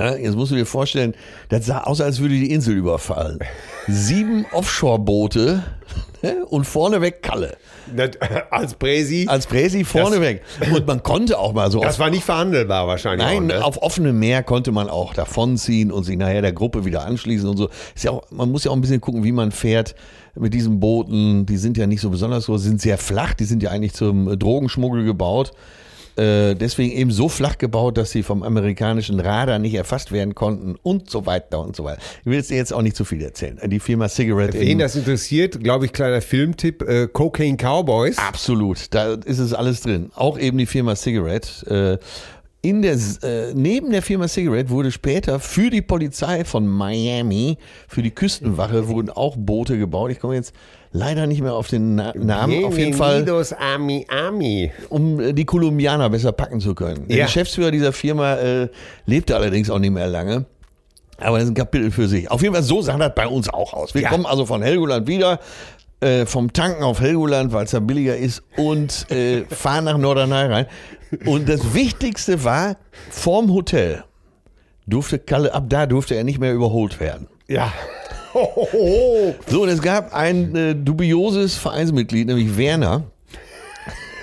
Jetzt 0.00 0.36
musst 0.36 0.52
du 0.52 0.56
dir 0.56 0.64
vorstellen, 0.64 1.14
das 1.48 1.66
sah 1.66 1.80
aus, 1.80 2.00
als 2.00 2.20
würde 2.20 2.34
die 2.34 2.52
Insel 2.52 2.76
überfallen. 2.76 3.40
Sieben 3.88 4.46
Offshore-Boote 4.52 5.64
ne, 6.22 6.46
und 6.46 6.66
vorneweg 6.66 7.20
Kalle. 7.20 7.56
Das, 7.96 8.10
als 8.50 8.74
Präsi. 8.74 9.26
Als 9.28 9.48
Präsi 9.48 9.82
vorneweg. 9.82 10.42
Und 10.72 10.86
man 10.86 11.02
konnte 11.02 11.36
auch 11.36 11.52
mal 11.52 11.72
so 11.72 11.80
das 11.80 11.98
war 11.98 12.10
nicht 12.10 12.22
verhandelbar 12.22 12.86
wahrscheinlich. 12.86 13.26
nein, 13.26 13.50
auch, 13.50 13.56
ne? 13.56 13.64
auf 13.64 13.82
offenem 13.82 14.16
Meer 14.20 14.44
konnte 14.44 14.70
man 14.70 14.88
auch 14.88 15.14
davonziehen 15.14 15.90
und 15.90 16.04
sich 16.04 16.16
nachher 16.16 16.42
der 16.42 16.52
Gruppe 16.52 16.84
wieder 16.84 17.04
anschließen 17.04 17.48
und 17.48 17.56
so. 17.56 17.68
Ist 17.96 18.04
ja 18.04 18.12
auch, 18.12 18.22
man 18.30 18.52
muss 18.52 18.62
ja 18.62 18.70
auch 18.70 18.76
ein 18.76 18.80
bisschen 18.80 19.00
gucken, 19.00 19.24
wie 19.24 19.32
man 19.32 19.50
fährt 19.50 19.96
mit 20.36 20.54
diesen 20.54 20.78
Booten. 20.78 21.44
Die 21.44 21.56
sind 21.56 21.76
ja 21.76 21.88
nicht 21.88 22.02
so 22.02 22.10
besonders 22.10 22.46
groß, 22.46 22.62
sind 22.62 22.80
sehr 22.80 22.98
flach. 22.98 23.34
Die 23.34 23.46
sind 23.46 23.64
ja 23.64 23.70
eigentlich 23.70 23.94
zum 23.94 24.30
äh, 24.30 24.36
Drogenschmuggel 24.36 25.04
gebaut. 25.04 25.50
Äh, 26.18 26.56
deswegen 26.56 26.92
eben 26.96 27.10
so 27.12 27.28
flach 27.28 27.58
gebaut, 27.58 27.96
dass 27.96 28.10
sie 28.10 28.24
vom 28.24 28.42
amerikanischen 28.42 29.20
Radar 29.20 29.60
nicht 29.60 29.74
erfasst 29.74 30.10
werden 30.10 30.34
konnten 30.34 30.74
und 30.82 31.08
so 31.08 31.26
weiter 31.26 31.60
und 31.60 31.76
so 31.76 31.84
weiter. 31.84 32.00
Ich 32.20 32.26
will 32.26 32.34
jetzt, 32.34 32.50
jetzt 32.50 32.72
auch 32.72 32.82
nicht 32.82 32.96
zu 32.96 33.04
viel 33.04 33.22
erzählen. 33.22 33.58
Die 33.66 33.78
Firma 33.78 34.08
Cigarette 34.08 34.58
Wen 34.58 34.80
das 34.80 34.96
interessiert, 34.96 35.62
glaube 35.62 35.86
ich, 35.86 35.92
kleiner 35.92 36.20
Filmtipp, 36.20 36.82
äh, 36.82 37.06
Cocaine 37.06 37.56
Cowboys. 37.56 38.18
Absolut, 38.18 38.92
da 38.92 39.14
ist 39.14 39.38
es 39.38 39.54
alles 39.54 39.82
drin. 39.82 40.10
Auch 40.16 40.38
eben 40.38 40.58
die 40.58 40.66
Firma 40.66 40.96
Cigarette. 40.96 42.00
Äh, 42.00 42.04
in 42.60 42.82
der, 42.82 42.94
äh, 43.22 43.54
neben 43.54 43.92
der 43.92 44.02
Firma 44.02 44.26
Cigarette 44.26 44.70
wurde 44.70 44.90
später 44.90 45.38
für 45.38 45.70
die 45.70 45.82
Polizei 45.82 46.44
von 46.44 46.66
Miami, 46.66 47.56
für 47.86 48.02
die 48.02 48.10
Küstenwache, 48.10 48.88
wurden 48.88 49.10
auch 49.10 49.36
Boote 49.38 49.78
gebaut. 49.78 50.10
Ich 50.10 50.18
komme 50.18 50.34
jetzt 50.34 50.52
leider 50.92 51.26
nicht 51.26 51.40
mehr 51.42 51.54
auf 51.54 51.68
den 51.68 51.94
Na 51.96 52.12
Namen. 52.16 52.64
Auf 52.64 52.78
jeden 52.78 52.94
Fall, 52.94 53.24
a 53.58 53.78
Miami. 53.78 54.72
um 54.88 55.20
äh, 55.20 55.32
die 55.32 55.44
Kolumbianer 55.44 56.08
besser 56.10 56.32
packen 56.32 56.60
zu 56.60 56.74
können. 56.74 57.06
Der 57.08 57.16
Ja. 57.18 57.24
Geschäftsführer 57.26 57.70
dieser 57.70 57.92
Firma 57.92 58.34
äh, 58.36 58.68
lebte 59.06 59.36
allerdings 59.36 59.70
auch 59.70 59.78
nicht 59.78 59.92
mehr 59.92 60.06
lange. 60.08 60.46
Aber 61.20 61.36
das 61.38 61.44
ist 61.44 61.50
ein 61.50 61.54
Kapitel 61.54 61.90
für 61.90 62.06
sich. 62.08 62.30
Auf 62.30 62.42
jeden 62.42 62.54
Fall, 62.54 62.62
so 62.62 62.80
sah 62.80 62.96
das 62.96 63.12
bei 63.14 63.26
uns 63.26 63.48
auch 63.48 63.72
aus. 63.74 63.92
Wir 63.94 64.02
Ja. 64.02 64.08
kommen 64.10 64.24
also 64.24 64.46
von 64.46 64.62
Helgoland 64.62 65.06
wieder, 65.08 65.40
äh, 66.00 66.26
vom 66.26 66.52
Tanken 66.52 66.84
auf 66.84 67.00
Helgoland, 67.00 67.52
weil 67.52 67.64
es 67.64 67.72
da 67.72 67.80
billiger 67.80 68.16
ist, 68.16 68.42
und 68.56 69.10
äh, 69.10 69.44
fahren 69.50 69.84
nach 69.84 69.98
Norderney 69.98 70.52
rein. 70.52 70.66
Und 71.26 71.48
das 71.48 71.74
Wichtigste 71.74 72.44
war, 72.44 72.76
vorm 73.10 73.52
Hotel 73.52 74.04
durfte 74.86 75.18
Kalle, 75.18 75.52
ab 75.52 75.64
da 75.68 75.86
durfte 75.86 76.14
er 76.14 76.22
nicht 76.24 76.38
mehr 76.38 76.54
überholt 76.54 77.00
werden. 77.00 77.26
Ja. 77.48 77.72
So, 79.48 79.62
und 79.62 79.68
es 79.68 79.80
gab 79.82 80.14
ein 80.14 80.54
äh, 80.54 80.74
dubioses 80.74 81.54
Vereinsmitglied, 81.54 82.26
nämlich 82.26 82.56
Werner. 82.56 83.04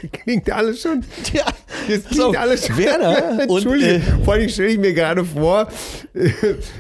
Klingt 0.12 0.52
alles 0.52 0.82
schon. 0.82 1.04
Ja, 1.34 1.46
Jetzt 1.88 2.14
so, 2.14 2.30
klingt 2.30 2.38
alles 2.38 2.68
schon. 2.68 2.78
Werner 2.78 3.40
und 3.48 3.58
Entschuldige. 3.58 3.96
äh, 3.96 4.02
Vor 4.24 4.34
allem 4.36 4.50
stelle 4.50 4.70
ich 4.70 4.78
mir 4.78 4.94
gerade 4.94 5.26
vor, 5.26 5.68
äh, 6.14 6.30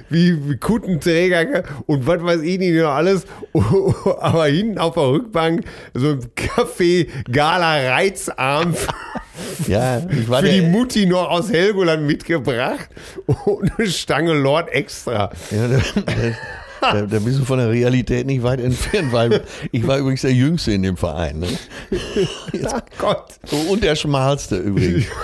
wie, 0.10 0.50
wie 0.50 0.58
Kuttenträger 0.58 1.63
und 1.88 2.05
was 2.05 2.22
weiß 2.22 2.41
ich 2.41 2.60
nicht 2.60 2.75
noch 2.75 2.91
alles. 2.91 3.25
Aber 4.20 4.46
hinten 4.46 4.77
auf 4.77 4.94
der 4.94 5.10
Rückbank 5.10 5.63
so 5.94 6.12
ein 6.12 6.20
Kaffee 6.36 7.08
Gala 7.32 7.94
Reizarm 7.96 8.75
ja, 9.67 10.01
ich 10.10 10.29
war 10.29 10.41
für 10.41 10.50
die 10.50 10.62
Mutti 10.62 11.05
noch 11.05 11.29
aus 11.29 11.51
Helgoland 11.51 12.03
mitgebracht 12.03 12.89
und 13.46 13.72
eine 13.77 13.88
Stange 13.89 14.34
Lord 14.34 14.70
extra. 14.70 15.32
Ja, 15.51 15.67
da, 16.82 17.01
da, 17.01 17.20
bist 17.20 17.39
du 17.39 17.46
von 17.46 17.60
der 17.60 17.70
Realität 17.70 18.25
nicht 18.25 18.44
weit 18.44 18.60
entfernt, 18.60 19.12
weil 19.12 19.44
ich 19.72 19.86
war 19.88 19.98
übrigens 19.98 20.22
der 20.22 20.34
Jüngste 20.34 20.72
in 20.72 20.84
dem 20.84 20.98
Verein. 20.98 21.39
Ne? 21.39 21.48
Ach 22.65 22.82
Gott. 22.98 23.25
Und 23.70 23.84
der 23.84 23.96
Schmalste 23.96 24.58
übrigens. 24.58 25.05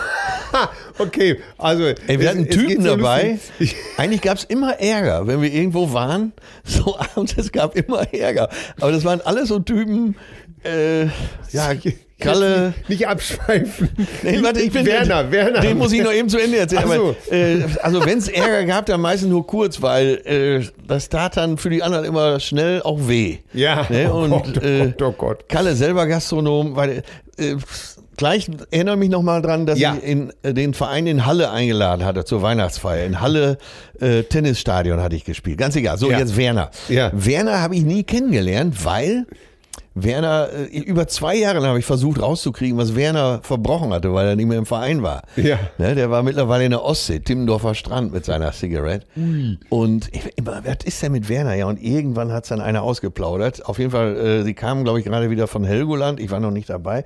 Ha, 0.54 0.70
okay, 1.00 1.40
also. 1.58 1.84
Ey, 1.84 1.96
wir 2.08 2.20
es- 2.22 2.28
hatten 2.30 2.50
Typen 2.50 2.84
so 2.84 2.96
dabei. 2.96 3.40
Eigentlich 3.98 4.22
gab 4.22 4.38
es 4.38 4.44
immer 4.46 4.80
Ärger, 4.80 5.28
wenn 5.28 5.42
wir 5.42 5.52
irgendwo 5.52 5.94
waren. 5.94 6.34
So 6.64 6.98
abends, 6.98 7.34
es 7.38 7.52
gab 7.52 7.76
immer 7.76 8.14
Ärger. 8.14 8.50
Aber 8.80 8.92
das 8.92 9.04
waren 9.04 9.20
alles 9.22 9.50
so 9.50 9.60
Typen, 9.60 10.16
äh, 10.64 11.06
ja, 11.52 11.74
Kalle. 12.20 12.74
Nicht 12.88 13.08
abschweifen. 13.08 13.90
Nee, 14.22 14.44
warte, 14.44 14.62
ich 14.62 14.72
bin 14.72 14.86
Werner, 14.86 15.32
Werner. 15.32 15.60
Den 15.62 15.80
muss 15.80 15.92
ich 15.92 16.04
noch 16.04 16.14
eben 16.14 16.30
zu 16.30 16.38
Ende 16.38 16.60
erzählen. 16.60 16.84
So. 16.88 17.16
Aber, 17.28 17.36
äh, 17.36 17.64
also 17.82 18.06
wenn 18.06 18.20
es 18.20 18.28
Ärger 18.28 18.64
gab, 18.66 18.86
dann 18.86 19.02
meistens 19.02 19.30
nur 19.30 19.48
kurz, 19.48 19.82
weil 19.82 20.22
äh, 20.26 20.68
das 20.88 21.10
tat 21.10 21.36
dann 21.38 21.58
für 21.58 21.72
die 21.72 21.82
anderen 21.82 22.06
immer 22.06 22.40
schnell 22.40 22.84
auch 22.84 23.00
weh. 23.08 23.40
Ja. 23.54 23.88
Ne? 23.90 24.08
Oh 24.14 24.20
Und 24.20 24.30
Gott, 24.30 24.60
oh 24.62 24.66
äh, 24.68 24.80
Gott, 24.86 25.02
oh 25.02 25.12
Gott. 25.14 25.50
Kalle 25.50 25.76
selber 25.76 26.06
Gastronom, 26.06 26.76
weil 26.76 27.02
äh, 27.40 27.56
gleich 28.22 28.50
erinnere 28.72 28.96
mich 28.98 29.10
noch 29.10 29.24
mal 29.24 29.42
dran, 29.42 29.66
dass 29.66 29.80
Ja. 29.80 29.96
ich 29.98 30.04
in, 30.08 30.32
äh, 30.44 30.54
den 30.54 30.74
Verein 30.74 31.08
in 31.08 31.26
Halle 31.26 31.52
eingeladen 31.52 32.06
hatte 32.06 32.24
zur 32.24 32.42
Weihnachtsfeier. 32.42 33.06
In 33.06 33.20
Halle 33.20 33.58
äh, 34.00 34.24
Tennisstadion 34.24 35.02
hatte 35.02 35.16
ich 35.16 35.26
gespielt. 35.26 35.58
Ganz 35.58 35.76
egal. 35.76 35.98
So 35.98 36.10
Ja. 36.12 36.20
jetzt 36.20 36.38
Werner. 36.38 36.70
Ja. 36.88 37.10
Werner 37.14 37.62
habe 37.62 37.76
ich 37.76 37.84
nie 37.84 38.04
kennengelernt, 38.04 38.86
weil 38.86 39.26
Werner, 39.94 40.48
äh, 40.72 40.78
über 40.80 41.08
zwei 41.10 41.36
Jahre 41.36 41.60
lang 41.60 41.70
habe 41.70 41.80
ich 41.80 41.86
versucht 41.86 42.22
rauszukriegen, 42.22 42.78
was 42.78 42.96
Werner 42.96 43.42
verbrochen 43.44 43.92
hatte, 43.92 44.14
weil 44.14 44.26
er 44.26 44.36
nicht 44.38 44.46
mehr 44.48 44.58
im 44.58 44.66
Verein 44.66 45.04
war. 45.04 45.24
Ja. 45.36 45.60
Ne, 45.78 45.96
der 45.96 46.10
war 46.10 46.24
mittlerweile 46.24 46.64
in 46.64 46.72
der 46.72 46.82
Ostsee, 46.84 47.20
Timmendorfer 47.20 47.76
Strand 47.76 48.14
mit 48.14 48.24
seiner 48.24 48.54
Cigarette. 48.54 49.06
Und 49.70 50.08
ich, 50.14 50.22
immer, 50.38 50.62
was 50.64 50.86
ist 50.86 51.02
denn 51.04 51.12
mit 51.12 51.28
Werner? 51.28 51.56
Ja, 51.56 51.66
und 51.66 51.82
irgendwann 51.82 52.32
hat 52.32 52.44
es 52.44 52.50
dann 52.50 52.62
einer 52.62 52.84
ausgeplaudert. 52.84 53.66
Auf 53.66 53.80
jeden 53.80 53.92
Fall, 53.92 54.16
äh, 54.16 54.44
sie 54.44 54.54
kamen, 54.54 54.86
glaube 54.86 55.00
ich, 55.00 55.06
gerade 55.06 55.30
wieder 55.30 55.48
von 55.48 55.66
Helgoland. 55.66 56.22
Ich 56.22 56.32
war 56.32 56.40
noch 56.40 56.52
nicht 56.52 56.70
dabei. 56.70 57.04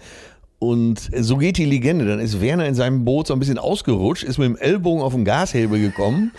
Und 0.65 1.12
so 1.15 1.38
geht 1.38 1.57
die 1.57 1.65
Legende. 1.65 2.05
Dann 2.05 2.19
ist 2.19 2.41
Werner 2.41 2.65
in 2.65 2.74
seinem 2.74 3.05
Boot 3.05 3.27
so 3.27 3.34
ein 3.34 3.39
bisschen 3.39 3.60
ausgerutscht, 3.60 4.24
ist 4.24 4.39
mit 4.39 4.48
dem 4.48 4.57
Ellbogen 4.57 5.03
auf 5.03 5.13
den 5.13 5.24
Gashebel 5.24 5.79
gekommen. 5.79 6.31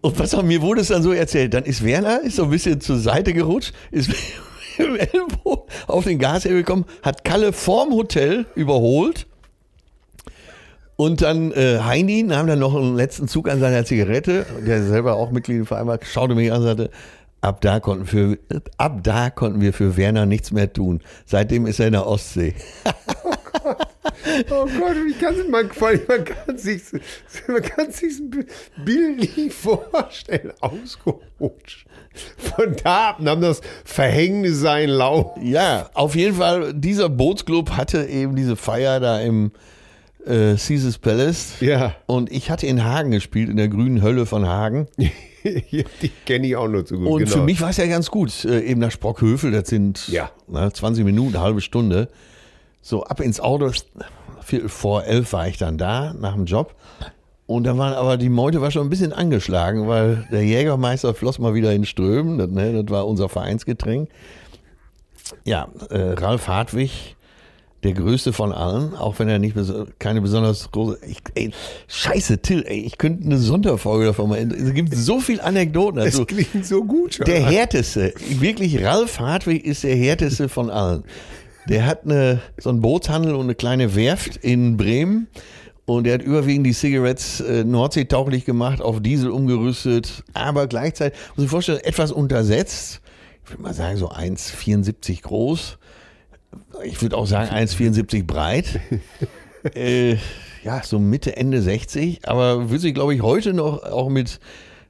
Und 0.00 0.18
was 0.18 0.34
auch 0.34 0.42
mir 0.42 0.62
wurde 0.62 0.80
es 0.80 0.88
dann 0.88 1.02
so 1.02 1.12
erzählt, 1.12 1.52
dann 1.52 1.64
ist 1.64 1.84
Werner 1.84 2.22
ist 2.22 2.36
so 2.36 2.44
ein 2.44 2.50
bisschen 2.50 2.80
zur 2.80 2.98
Seite 2.98 3.34
gerutscht, 3.34 3.74
ist 3.90 4.08
mit 4.08 4.18
dem 4.78 4.96
Ellbogen 4.96 5.64
auf 5.86 6.04
den 6.04 6.18
Gashebel 6.18 6.58
gekommen, 6.58 6.86
hat 7.02 7.24
Kalle 7.24 7.52
vorm 7.52 7.92
Hotel 7.92 8.46
überholt. 8.54 9.26
Und 10.96 11.20
dann 11.20 11.52
äh, 11.52 11.80
Heini 11.80 12.22
nahm 12.22 12.46
dann 12.46 12.58
noch 12.58 12.74
einen 12.74 12.96
letzten 12.96 13.28
Zug 13.28 13.50
an 13.50 13.60
seiner 13.60 13.84
Zigarette, 13.84 14.46
der 14.66 14.82
selber 14.82 15.16
auch 15.16 15.30
Mitglied 15.30 15.58
im 15.58 15.66
Verein 15.66 15.86
war, 15.86 15.98
schaute 16.02 16.34
mich 16.34 16.50
an 16.50 16.60
und 16.60 16.64
sagte, 16.64 16.90
ab 17.46 17.60
da 17.60 17.80
konnten, 17.80 18.06
für, 18.06 18.38
ab 18.76 19.00
da 19.02 19.30
konnten 19.30 19.60
wir 19.60 19.72
für 19.72 19.96
Werner 19.96 20.26
nichts 20.26 20.50
mehr 20.50 20.72
tun. 20.72 21.00
Seitdem 21.24 21.66
ist 21.66 21.80
er 21.80 21.86
in 21.86 21.92
der 21.92 22.06
Ostsee. 22.06 22.54
Oh 24.50 24.66
Gott, 24.66 24.96
ich 25.08 25.18
kann 25.20 25.34
es 25.34 25.40
allem, 25.40 26.00
man 26.08 26.24
kann 26.24 26.58
sich 26.58 26.82
man 27.48 27.62
kann 27.62 27.90
sich 27.90 28.14
bildlich 28.84 29.52
vorstellen, 29.52 30.52
ausgerutscht. 30.60 31.86
Von 32.36 32.76
da 32.82 33.10
ab 33.10 33.20
nahm 33.20 33.40
das 33.40 33.60
Verhängnis 33.84 34.60
seinen 34.60 34.90
Lauf. 34.90 35.36
Ja, 35.42 35.90
auf 35.94 36.14
jeden 36.16 36.36
Fall, 36.36 36.74
dieser 36.74 37.08
Bootsclub 37.08 37.72
hatte 37.72 38.04
eben 38.06 38.36
diese 38.36 38.56
Feier 38.56 39.00
da 39.00 39.20
im 39.20 39.52
äh, 40.26 40.56
Caesars 40.56 40.98
Palace. 40.98 41.54
Ja, 41.60 41.94
Und 42.06 42.30
ich 42.32 42.50
hatte 42.50 42.66
in 42.66 42.84
Hagen 42.84 43.10
gespielt, 43.12 43.48
in 43.48 43.56
der 43.56 43.68
grünen 43.68 44.02
Hölle 44.02 44.26
von 44.26 44.46
Hagen. 44.46 44.88
die 46.02 46.10
kenne 46.24 46.46
ich 46.46 46.56
auch 46.56 46.68
nur 46.68 46.84
zu 46.84 46.96
gut. 46.98 47.08
Und 47.08 47.18
genau. 47.20 47.30
für 47.30 47.42
mich 47.42 47.60
war 47.60 47.70
es 47.70 47.76
ja 47.76 47.86
ganz 47.86 48.10
gut. 48.10 48.44
Äh, 48.44 48.60
eben 48.60 48.80
nach 48.80 48.90
Sprockhövel, 48.90 49.50
das 49.52 49.68
sind 49.68 50.08
Ja. 50.08 50.30
na, 50.48 50.72
20 50.72 51.04
Minuten, 51.04 51.36
eine 51.36 51.44
halbe 51.44 51.60
Stunde. 51.60 52.08
So 52.82 53.04
ab 53.04 53.20
ins 53.20 53.40
Auto, 53.40 53.70
Viertel 54.42 54.68
vor 54.68 55.04
elf 55.04 55.32
war 55.32 55.48
ich 55.48 55.58
dann 55.58 55.76
da, 55.76 56.14
nach 56.14 56.34
dem 56.34 56.44
Job. 56.44 56.74
Und 57.46 57.64
da 57.64 57.76
waren 57.78 57.94
aber 57.94 58.16
die 58.16 58.28
Meute 58.28 58.60
war 58.60 58.70
schon 58.70 58.86
ein 58.86 58.90
bisschen 58.90 59.12
angeschlagen, 59.12 59.86
weil 59.88 60.26
der 60.32 60.44
Jägermeister 60.44 61.14
floss 61.14 61.38
mal 61.38 61.54
wieder 61.54 61.72
in 61.72 61.84
Strömen. 61.84 62.38
Das, 62.38 62.48
ne, 62.50 62.82
das 62.82 62.90
war 62.92 63.06
unser 63.06 63.28
Vereinsgetränk. 63.28 64.08
Ja, 65.44 65.68
äh, 65.90 66.12
Ralf 66.12 66.48
Hartwig, 66.48 67.15
der 67.86 67.94
größte 67.94 68.32
von 68.32 68.52
allen, 68.52 68.94
auch 68.94 69.18
wenn 69.18 69.28
er 69.28 69.38
nicht 69.38 69.56
keine 69.98 70.20
besonders 70.20 70.70
große. 70.72 70.98
Ich, 71.08 71.18
ey, 71.34 71.52
scheiße, 71.88 72.38
Till, 72.42 72.64
ey, 72.66 72.80
ich 72.80 72.98
könnte 72.98 73.24
eine 73.24 73.38
Sonderfolge 73.38 74.06
davon 74.06 74.28
mal. 74.28 74.38
Es 74.38 74.74
gibt 74.74 74.94
so 74.94 75.20
viel 75.20 75.40
Anekdoten 75.40 76.00
es 76.00 76.12
dazu. 76.12 76.26
klingt 76.26 76.66
so 76.66 76.84
gut 76.84 77.14
schon. 77.14 77.26
Der 77.26 77.40
härteste, 77.40 78.12
wirklich 78.40 78.82
Ralf 78.84 79.20
Hartwig 79.20 79.64
ist 79.64 79.84
der 79.84 79.96
härteste 79.96 80.48
von 80.48 80.68
allen. 80.68 81.04
Der 81.68 81.86
hat 81.86 82.04
eine, 82.04 82.40
so 82.58 82.70
einen 82.70 82.80
Bootshandel 82.80 83.34
und 83.34 83.44
eine 83.44 83.54
kleine 83.54 83.94
Werft 83.94 84.36
in 84.36 84.76
Bremen. 84.76 85.28
Und 85.84 86.04
der 86.04 86.14
hat 86.14 86.22
überwiegend 86.22 86.66
die 86.66 86.72
Cigarettes 86.72 87.40
äh, 87.40 87.62
Nordseetauglich 87.62 88.44
gemacht, 88.44 88.82
auf 88.82 89.00
Diesel 89.00 89.30
umgerüstet, 89.30 90.24
aber 90.34 90.66
gleichzeitig, 90.66 91.16
muss 91.36 91.44
ich 91.44 91.50
vorstellen, 91.50 91.78
etwas 91.78 92.10
untersetzt. 92.10 93.00
Ich 93.44 93.52
würde 93.52 93.62
mal 93.62 93.74
sagen, 93.74 93.96
so 93.96 94.10
1,74 94.10 95.22
groß. 95.22 95.78
Ich 96.84 97.00
würde 97.02 97.16
auch 97.16 97.26
sagen 97.26 97.50
1,74 97.50 98.26
breit. 98.26 98.80
äh, 99.74 100.16
ja, 100.62 100.82
so 100.82 100.98
Mitte, 100.98 101.36
Ende 101.36 101.62
60. 101.62 102.28
Aber 102.28 102.70
würde 102.70 102.80
sich, 102.80 102.94
glaube 102.94 103.14
ich, 103.14 103.22
heute 103.22 103.52
noch 103.52 103.82
auch 103.82 104.08
mit, 104.08 104.40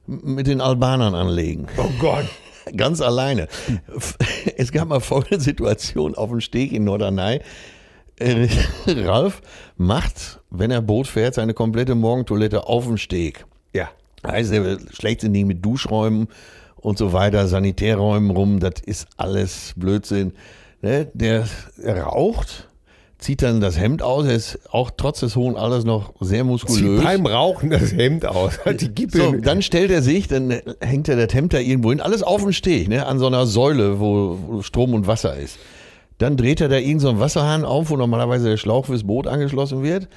mit 0.05 0.47
den 0.47 0.61
Albanern 0.61 1.15
anlegen. 1.15 1.67
oh 1.77 1.89
Gott. 1.99 2.25
Ganz 2.75 3.01
alleine. 3.01 3.47
Es 4.57 4.71
gab 4.71 4.87
mal 4.87 4.99
folgende 4.99 5.39
Situation 5.39 6.15
auf 6.15 6.29
dem 6.29 6.41
Steg 6.41 6.71
in 6.71 6.83
Norderney. 6.83 7.41
Äh, 8.19 8.47
Ralf 8.87 9.41
macht, 9.77 10.39
wenn 10.49 10.71
er 10.71 10.81
Boot 10.81 11.05
fährt, 11.05 11.35
seine 11.35 11.53
komplette 11.53 11.93
Morgentoilette 11.93 12.65
auf 12.65 12.85
dem 12.85 12.97
Steg. 12.97 13.45
Ja. 13.73 13.89
Heißt, 14.25 14.51
er 14.51 14.79
schlägt 14.91 15.21
sich 15.21 15.29
nicht 15.29 15.45
mit 15.45 15.63
Duschräumen 15.63 16.27
und 16.77 16.97
so 16.97 17.13
weiter, 17.13 17.47
Sanitärräumen 17.47 18.31
rum, 18.31 18.59
das 18.59 18.81
ist 18.83 19.07
alles 19.17 19.73
Blödsinn. 19.75 20.33
Ne? 20.81 21.09
Der 21.13 21.47
raucht, 21.85 22.67
zieht 23.17 23.41
dann 23.41 23.61
das 23.61 23.79
Hemd 23.79 24.01
aus, 24.01 24.25
er 24.25 24.35
ist 24.35 24.59
auch 24.71 24.91
trotz 24.95 25.21
des 25.21 25.35
hohen 25.35 25.55
Alters 25.55 25.85
noch 25.85 26.13
sehr 26.19 26.43
muskulös. 26.43 26.99
Zieht 26.99 27.03
beim 27.03 27.25
Rauchen 27.25 27.69
das 27.69 27.93
Hemd 27.93 28.25
aus. 28.25 28.59
Die 28.79 28.89
Gippe. 28.89 29.17
So, 29.17 29.31
dann 29.33 29.61
stellt 29.61 29.91
er 29.91 30.01
sich, 30.01 30.27
dann 30.27 30.61
hängt 30.79 31.09
er 31.09 31.15
das 31.15 31.33
Hemd 31.33 31.53
da 31.53 31.59
irgendwo 31.59 31.89
hin, 31.89 32.01
alles 32.01 32.23
auf 32.23 32.41
dem 32.43 32.53
Steg, 32.53 32.89
ne, 32.89 33.05
an 33.05 33.19
so 33.19 33.27
einer 33.27 33.45
Säule, 33.45 33.99
wo, 33.99 34.37
wo 34.47 34.61
Strom 34.61 34.93
und 34.93 35.07
Wasser 35.07 35.35
ist. 35.35 35.57
Dann 36.19 36.35
dreht 36.35 36.61
er 36.61 36.67
da 36.67 36.77
irgendeinen 36.77 36.99
so 36.99 37.09
einen 37.09 37.19
Wasserhahn 37.19 37.65
auf, 37.65 37.89
wo 37.89 37.95
normalerweise 37.95 38.49
der 38.49 38.57
Schlauch 38.57 38.85
fürs 38.85 39.03
Boot 39.03 39.27
angeschlossen 39.27 39.83
wird 39.83 40.07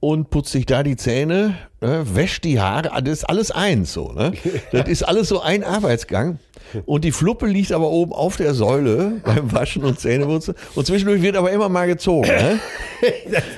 und 0.00 0.30
putzt 0.30 0.52
sich 0.52 0.66
da 0.66 0.82
die 0.82 0.96
Zähne, 0.96 1.56
ne, 1.80 2.04
wäscht 2.14 2.44
die 2.44 2.60
Haare, 2.60 2.90
das 3.02 3.18
ist 3.18 3.24
alles 3.24 3.50
eins 3.50 3.92
so. 3.92 4.12
Ne? 4.12 4.32
Das 4.72 4.88
ist 4.88 5.02
alles 5.02 5.28
so 5.28 5.40
ein 5.40 5.64
Arbeitsgang. 5.64 6.38
Und 6.86 7.04
die 7.04 7.12
Fluppe 7.12 7.46
liegt 7.46 7.72
aber 7.72 7.90
oben 7.90 8.12
auf 8.12 8.36
der 8.36 8.54
Säule 8.54 9.20
beim 9.24 9.52
Waschen 9.52 9.84
und 9.84 10.00
Zähneputzen. 10.00 10.54
Und 10.74 10.86
zwischendurch 10.86 11.22
wird 11.22 11.36
aber 11.36 11.52
immer 11.52 11.68
mal 11.68 11.86
gezogen. 11.86 12.28
Ne? 12.28 12.60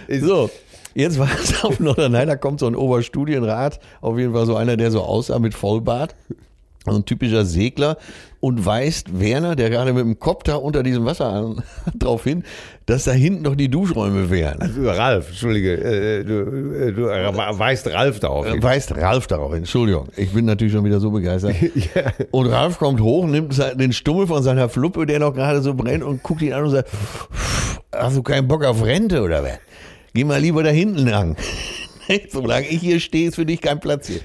So, 0.20 0.50
jetzt 0.94 1.18
war 1.18 1.28
es 1.42 1.62
auf 1.64 1.78
Nordrhein, 1.80 2.28
da 2.28 2.36
kommt 2.36 2.60
so 2.60 2.66
ein 2.66 2.74
Oberstudienrat, 2.74 3.80
auf 4.00 4.18
jeden 4.18 4.32
Fall 4.32 4.46
so 4.46 4.56
einer, 4.56 4.76
der 4.76 4.90
so 4.90 5.02
aussah 5.02 5.38
mit 5.38 5.54
Vollbart. 5.54 6.14
So 6.86 6.96
ein 6.96 7.04
typischer 7.04 7.44
Segler 7.44 7.96
und 8.40 8.64
weist 8.64 9.18
Werner, 9.18 9.56
der 9.56 9.70
gerade 9.70 9.92
mit 9.92 10.04
dem 10.04 10.20
Kopf 10.20 10.44
da 10.44 10.54
unter 10.54 10.84
diesem 10.84 11.04
Wasser 11.04 11.56
drauf 11.98 12.22
hin, 12.22 12.44
dass 12.86 13.04
da 13.04 13.10
hinten 13.10 13.42
noch 13.42 13.56
die 13.56 13.68
Duschräume 13.68 14.30
wären. 14.30 14.60
Also 14.60 14.88
Ralf, 14.88 15.30
Entschuldige, 15.30 15.72
äh, 15.74 16.24
du, 16.24 16.32
äh, 16.74 16.92
du 16.92 17.02
weist 17.04 17.88
Ralf 17.88 18.20
darauf 18.20 18.46
hin. 18.46 18.62
Weist 18.62 18.96
Ralf 18.96 19.26
darauf 19.26 19.50
hin, 19.50 19.58
Entschuldigung. 19.60 20.08
Ich 20.16 20.32
bin 20.32 20.44
natürlich 20.44 20.72
schon 20.72 20.84
wieder 20.84 21.00
so 21.00 21.10
begeistert. 21.10 21.56
Ja. 21.94 22.12
Und 22.30 22.46
Ralf 22.46 22.78
kommt 22.78 23.00
hoch, 23.00 23.26
nimmt 23.26 23.56
den 23.78 23.92
Stummel 23.92 24.26
von 24.26 24.42
seiner 24.42 24.68
Fluppe, 24.68 25.06
der 25.06 25.18
noch 25.18 25.34
gerade 25.34 25.60
so 25.60 25.74
brennt, 25.74 26.02
und 26.02 26.22
guckt 26.22 26.42
ihn 26.42 26.52
an 26.52 26.64
und 26.64 26.70
sagt, 26.70 26.88
hast 27.92 28.16
du 28.16 28.22
keinen 28.22 28.48
Bock 28.48 28.64
auf 28.64 28.84
Rente 28.84 29.22
oder 29.22 29.42
was? 29.42 29.58
Geh 30.14 30.24
mal 30.24 30.40
lieber 30.40 30.62
da 30.62 30.70
hinten 30.70 31.06
lang. 31.06 31.36
Solange 32.30 32.68
ich 32.68 32.80
hier 32.80 33.00
stehe, 33.00 33.28
ist 33.28 33.36
für 33.36 33.46
dich 33.46 33.60
kein 33.60 33.80
Platz 33.80 34.08
hier. 34.08 34.20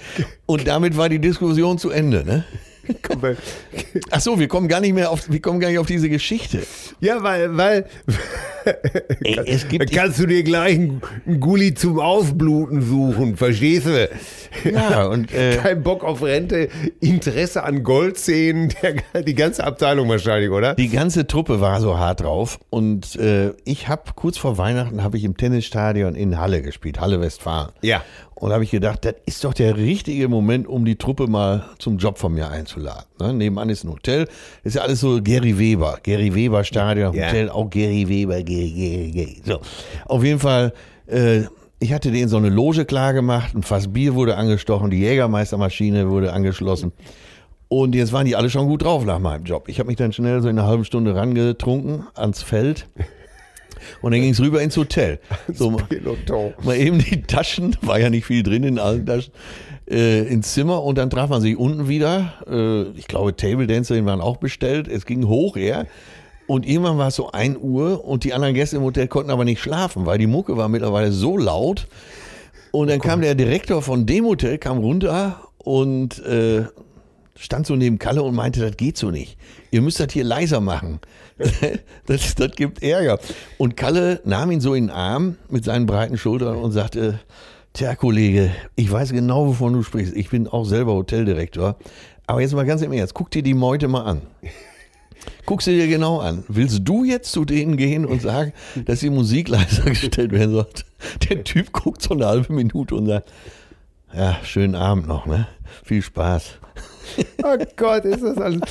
Und 0.45 0.67
damit 0.67 0.97
war 0.97 1.09
die 1.09 1.19
Diskussion 1.19 1.77
zu 1.77 1.89
Ende, 1.89 2.23
ne? 2.25 2.45
Ach 4.11 4.21
so, 4.21 4.39
wir 4.39 4.47
kommen 4.47 4.67
gar 4.67 4.79
nicht 4.79 4.93
mehr 4.93 5.11
auf, 5.11 5.29
wir 5.29 5.41
kommen 5.41 5.59
gar 5.59 5.69
nicht 5.69 5.79
auf 5.79 5.87
diese 5.87 6.09
Geschichte. 6.09 6.63
Ja, 6.99 7.21
weil, 7.23 7.55
weil 7.55 7.85
Ey, 9.23 9.39
es 9.45 9.61
da 9.63 9.67
gibt, 9.67 9.91
kannst 9.91 10.19
du 10.19 10.25
dir 10.25 10.43
gleich 10.43 10.75
einen, 10.75 11.01
Gulli 11.39 11.73
zum 11.73 11.99
Ausbluten 11.99 12.81
suchen, 12.81 13.37
verstehst 13.37 13.87
du? 13.87 14.09
ja, 14.69 15.05
und, 15.07 15.33
äh, 15.33 15.57
Kein 15.57 15.83
Bock 15.83 16.03
auf 16.03 16.21
Rente, 16.23 16.69
Interesse 16.99 17.63
an 17.63 17.83
Goldzähnen, 17.83 18.73
der, 18.81 19.23
die 19.23 19.35
ganze 19.35 19.63
Abteilung 19.63 20.09
wahrscheinlich, 20.09 20.49
oder? 20.49 20.75
Die 20.75 20.89
ganze 20.89 21.27
Truppe 21.27 21.61
war 21.61 21.81
so 21.81 21.97
hart 21.97 22.21
drauf 22.21 22.59
und 22.69 23.15
äh, 23.15 23.53
ich 23.65 23.87
habe 23.87 24.11
kurz 24.15 24.37
vor 24.37 24.57
Weihnachten 24.57 25.03
habe 25.03 25.17
ich 25.17 25.23
im 25.23 25.37
Tennisstadion 25.37 26.15
in 26.15 26.37
Halle 26.37 26.61
gespielt, 26.61 26.99
Halle 26.99 27.19
Westfalen. 27.21 27.69
Ja. 27.81 28.03
Und 28.35 28.49
da 28.49 28.55
habe 28.55 28.63
ich 28.63 28.71
gedacht, 28.71 29.05
das 29.05 29.13
ist 29.27 29.43
doch 29.43 29.53
der 29.53 29.77
richtige 29.77 30.27
Moment, 30.27 30.67
um 30.67 30.83
die 30.83 30.95
Truppe 30.95 31.27
mal 31.27 31.69
zum 31.77 31.99
Job 31.99 32.17
von 32.17 32.33
mir 32.33 32.49
einzuladen. 32.49 32.70
Ne? 33.19 33.33
Nebenan 33.33 33.69
ist 33.69 33.83
ein 33.83 33.89
Hotel, 33.91 34.27
ist 34.63 34.75
ja 34.75 34.81
alles 34.81 34.99
so 34.99 35.21
Gary 35.21 35.57
Weber, 35.57 35.99
Gary 36.03 36.33
Weber 36.33 36.63
Stadion, 36.63 37.13
Ja. 37.13 37.27
Hotel, 37.27 37.49
auch 37.49 37.69
Gary 37.69 38.07
Weber, 38.07 38.41
Gary, 38.43 38.71
Gary, 38.71 39.11
Gary. 39.11 39.41
So, 39.45 39.59
auf 40.05 40.23
jeden 40.23 40.39
Fall. 40.39 40.73
Äh, 41.07 41.43
ich 41.79 41.91
hatte 41.93 42.11
denen 42.11 42.29
so 42.29 42.37
eine 42.37 42.49
Loge 42.49 42.85
klar 42.85 43.11
gemacht, 43.13 43.55
ein 43.55 43.63
Fass 43.63 43.91
Bier 43.91 44.13
wurde 44.13 44.37
angestochen, 44.37 44.91
die 44.91 44.99
Jägermeistermaschine 44.99 46.09
wurde 46.11 46.31
angeschlossen. 46.31 46.91
Und 47.69 47.95
jetzt 47.95 48.13
waren 48.13 48.25
die 48.25 48.35
alle 48.35 48.49
schon 48.49 48.67
gut 48.67 48.83
drauf 48.83 49.03
nach 49.05 49.17
meinem 49.17 49.45
Job. 49.45 49.67
Ich 49.67 49.79
habe 49.79 49.87
mich 49.87 49.95
dann 49.95 50.13
schnell 50.13 50.41
so 50.41 50.49
in 50.49 50.59
einer 50.59 50.67
halben 50.67 50.85
Stunde 50.85 51.15
rangetrunken 51.15 52.03
ans 52.13 52.43
Feld. 52.43 52.87
Und 54.01 54.11
dann 54.11 54.21
ging 54.21 54.31
es 54.31 54.39
rüber 54.39 54.61
ins 54.61 54.77
Hotel. 54.77 55.19
So, 55.53 55.71
mal 56.63 56.75
eben 56.77 56.99
die 56.99 57.23
Taschen, 57.23 57.75
war 57.81 57.99
ja 57.99 58.09
nicht 58.09 58.25
viel 58.25 58.43
drin 58.43 58.63
in 58.63 58.77
allen 58.77 59.05
Taschen, 59.05 59.33
äh, 59.91 60.23
ins 60.23 60.53
Zimmer 60.53 60.83
und 60.83 60.97
dann 60.97 61.09
traf 61.09 61.29
man 61.29 61.41
sich 61.41 61.57
unten 61.57 61.87
wieder. 61.87 62.33
Äh, 62.49 62.97
ich 62.97 63.07
glaube, 63.07 63.35
Table 63.35 63.67
Dancerin 63.67 64.05
waren 64.05 64.21
auch 64.21 64.37
bestellt. 64.37 64.87
Es 64.87 65.05
ging 65.05 65.27
hoch, 65.27 65.57
ja. 65.57 65.85
Und 66.47 66.65
irgendwann 66.65 66.97
war 66.97 67.09
es 67.09 67.15
so 67.15 67.31
1 67.31 67.57
Uhr 67.61 68.03
und 68.03 68.23
die 68.23 68.33
anderen 68.33 68.53
Gäste 68.53 68.77
im 68.77 68.83
Hotel 68.83 69.07
konnten 69.07 69.31
aber 69.31 69.45
nicht 69.45 69.61
schlafen, 69.61 70.05
weil 70.05 70.17
die 70.17 70.27
Mucke 70.27 70.57
war 70.57 70.69
mittlerweile 70.69 71.11
so 71.11 71.37
laut. 71.37 71.87
Und 72.71 72.89
dann 72.89 72.99
kam 72.99 73.21
der 73.21 73.35
Direktor 73.35 73.81
von 73.81 74.05
dem 74.05 74.25
Hotel, 74.25 74.57
kam 74.57 74.77
runter 74.77 75.41
und 75.57 76.23
äh, 76.25 76.63
stand 77.37 77.67
so 77.67 77.75
neben 77.75 77.99
Kalle 77.99 78.23
und 78.23 78.35
meinte, 78.35 78.61
das 78.61 78.77
geht 78.77 78.97
so 78.97 79.11
nicht. 79.11 79.37
Ihr 79.71 79.81
müsst 79.81 79.99
das 79.99 80.11
hier 80.11 80.23
leiser 80.23 80.61
machen. 80.61 80.99
das, 82.05 82.35
das 82.35 82.51
gibt 82.51 82.83
Ärger. 82.83 83.19
Und 83.57 83.77
Kalle 83.77 84.21
nahm 84.25 84.51
ihn 84.51 84.61
so 84.61 84.73
in 84.73 84.87
den 84.87 84.95
Arm 84.95 85.37
mit 85.49 85.65
seinen 85.65 85.85
breiten 85.85 86.17
Schultern 86.17 86.57
und 86.57 86.71
sagte, 86.71 87.19
Tja, 87.73 87.95
Kollege, 87.95 88.51
ich 88.75 88.91
weiß 88.91 89.13
genau, 89.13 89.47
wovon 89.47 89.71
du 89.71 89.81
sprichst. 89.81 90.13
Ich 90.13 90.29
bin 90.29 90.45
auch 90.45 90.65
selber 90.65 90.93
Hoteldirektor. 90.93 91.77
Aber 92.27 92.41
jetzt 92.41 92.53
mal 92.53 92.65
ganz 92.65 92.81
im 92.81 92.91
Ernst, 92.91 93.13
guck 93.13 93.31
dir 93.31 93.43
die 93.43 93.53
Meute 93.53 93.87
mal 93.87 94.03
an. 94.03 94.21
Guck 95.45 95.61
sie 95.61 95.75
dir 95.75 95.87
genau 95.87 96.19
an. 96.19 96.43
Willst 96.47 96.79
du 96.83 97.03
jetzt 97.03 97.31
zu 97.31 97.45
denen 97.45 97.77
gehen 97.77 98.05
und 98.05 98.23
sagen, 98.23 98.53
dass 98.85 99.01
die 99.01 99.11
Musik 99.11 99.49
leiser 99.49 99.83
gestellt 99.89 100.31
werden 100.31 100.51
sollte? 100.51 100.83
Der 101.29 101.43
Typ 101.43 101.71
guckt 101.71 102.01
so 102.01 102.15
eine 102.15 102.25
halbe 102.25 102.51
Minute 102.51 102.95
und 102.95 103.05
sagt, 103.05 103.31
ja, 104.13 104.37
schönen 104.43 104.73
Abend 104.73 105.07
noch, 105.07 105.27
ne? 105.27 105.47
Viel 105.83 106.01
Spaß. 106.01 106.57
Oh 107.43 107.57
Gott, 107.75 108.05
ist 108.05 108.23
das 108.23 108.37
alles. 108.37 108.61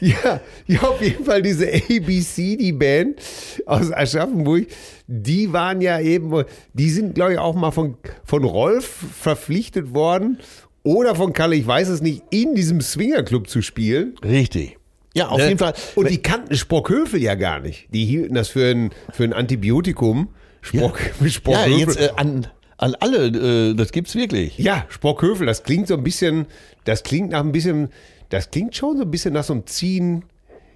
Ja, 0.00 0.40
ja, 0.66 0.80
auf 0.82 1.00
jeden 1.02 1.24
Fall 1.24 1.42
diese 1.42 1.66
ABC, 1.72 2.56
die 2.56 2.72
Band 2.72 3.20
aus 3.66 3.92
Aschaffenburg, 3.92 4.66
die 5.06 5.52
waren 5.52 5.80
ja 5.80 6.00
eben, 6.00 6.44
die 6.72 6.90
sind, 6.90 7.14
glaube 7.14 7.34
ich, 7.34 7.38
auch 7.38 7.54
mal 7.54 7.70
von, 7.70 7.96
von 8.24 8.44
Rolf 8.44 8.86
verpflichtet 9.18 9.94
worden 9.94 10.38
oder 10.82 11.14
von 11.14 11.32
Kalle, 11.32 11.56
ich 11.56 11.66
weiß 11.66 11.88
es 11.88 12.00
nicht, 12.02 12.22
in 12.30 12.54
diesem 12.54 12.80
Swingerclub 12.80 13.48
zu 13.48 13.62
spielen. 13.62 14.14
Richtig. 14.24 14.76
Ja, 15.14 15.28
auf 15.28 15.38
Ne? 15.38 15.46
jeden 15.48 15.58
Fall. 15.58 15.74
Und 15.94 16.10
die 16.10 16.20
kannten 16.20 16.56
Sprockhövel 16.56 17.22
ja 17.22 17.34
gar 17.36 17.60
nicht. 17.60 17.86
Die 17.92 18.04
hielten 18.04 18.34
das 18.34 18.48
für 18.48 18.66
ein, 18.70 18.90
für 19.12 19.24
ein 19.24 19.32
Antibiotikum. 19.32 20.28
Sprock, 20.60 20.98
ja, 21.20 21.28
Sprockhövel. 21.28 21.78
jetzt 21.78 22.00
äh, 22.00 22.10
an, 22.16 22.46
an 22.84 22.94
alle, 23.00 23.26
äh, 23.70 23.74
das 23.74 23.92
gibt's 23.92 24.14
wirklich. 24.14 24.58
Ja, 24.58 24.84
Sprockhövel, 24.90 25.46
das 25.46 25.62
klingt 25.62 25.88
so 25.88 25.94
ein 25.94 26.02
bisschen, 26.02 26.46
das 26.84 27.02
klingt 27.02 27.30
nach 27.30 27.40
ein 27.40 27.50
bisschen, 27.52 27.88
das 28.28 28.50
klingt 28.50 28.76
schon 28.76 28.98
so 28.98 29.04
ein 29.04 29.10
bisschen 29.10 29.32
nach 29.32 29.44
so 29.44 29.54
einem 29.54 29.66
Ziehen 29.66 30.24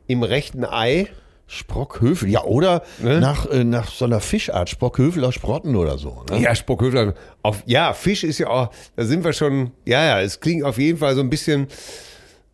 im 0.07 0.23
rechten 0.23 0.65
Ei. 0.65 1.09
Sprockhövel, 1.51 2.29
ja, 2.29 2.45
oder 2.45 2.83
Ne? 3.03 3.21
nach, 3.21 3.47
äh, 3.51 3.65
nach 3.65 3.91
so 3.91 4.05
einer 4.05 4.21
Fischart, 4.21 4.69
Sprockhövel 4.69 5.25
aus 5.25 5.35
Sprotten 5.35 5.77
oder 5.77 5.97
so. 5.97 6.25
Ne? 6.31 6.41
Ja, 6.43 6.55
Sprockhövel. 6.55 7.15
Auf, 7.43 7.63
ja, 7.67 7.93
Fisch 7.95 8.23
ist 8.25 8.39
ja 8.39 8.49
auch, 8.49 8.71
da 8.97 9.05
sind 9.05 9.25
wir 9.25 9.33
schon, 9.33 9.71
ja, 9.87 10.05
ja, 10.05 10.21
es 10.21 10.41
klingt 10.41 10.65
auf 10.65 10.77
jeden 10.79 10.99
Fall 10.99 11.15
so 11.15 11.21
ein 11.23 11.31
bisschen, 11.31 11.67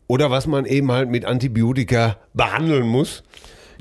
oder 0.07 0.31
was 0.31 0.47
man 0.47 0.64
eben 0.64 0.90
halt 0.93 1.11
mit 1.11 1.25
Antibiotika 1.25 2.19
behandeln 2.35 2.87
muss. 2.87 3.23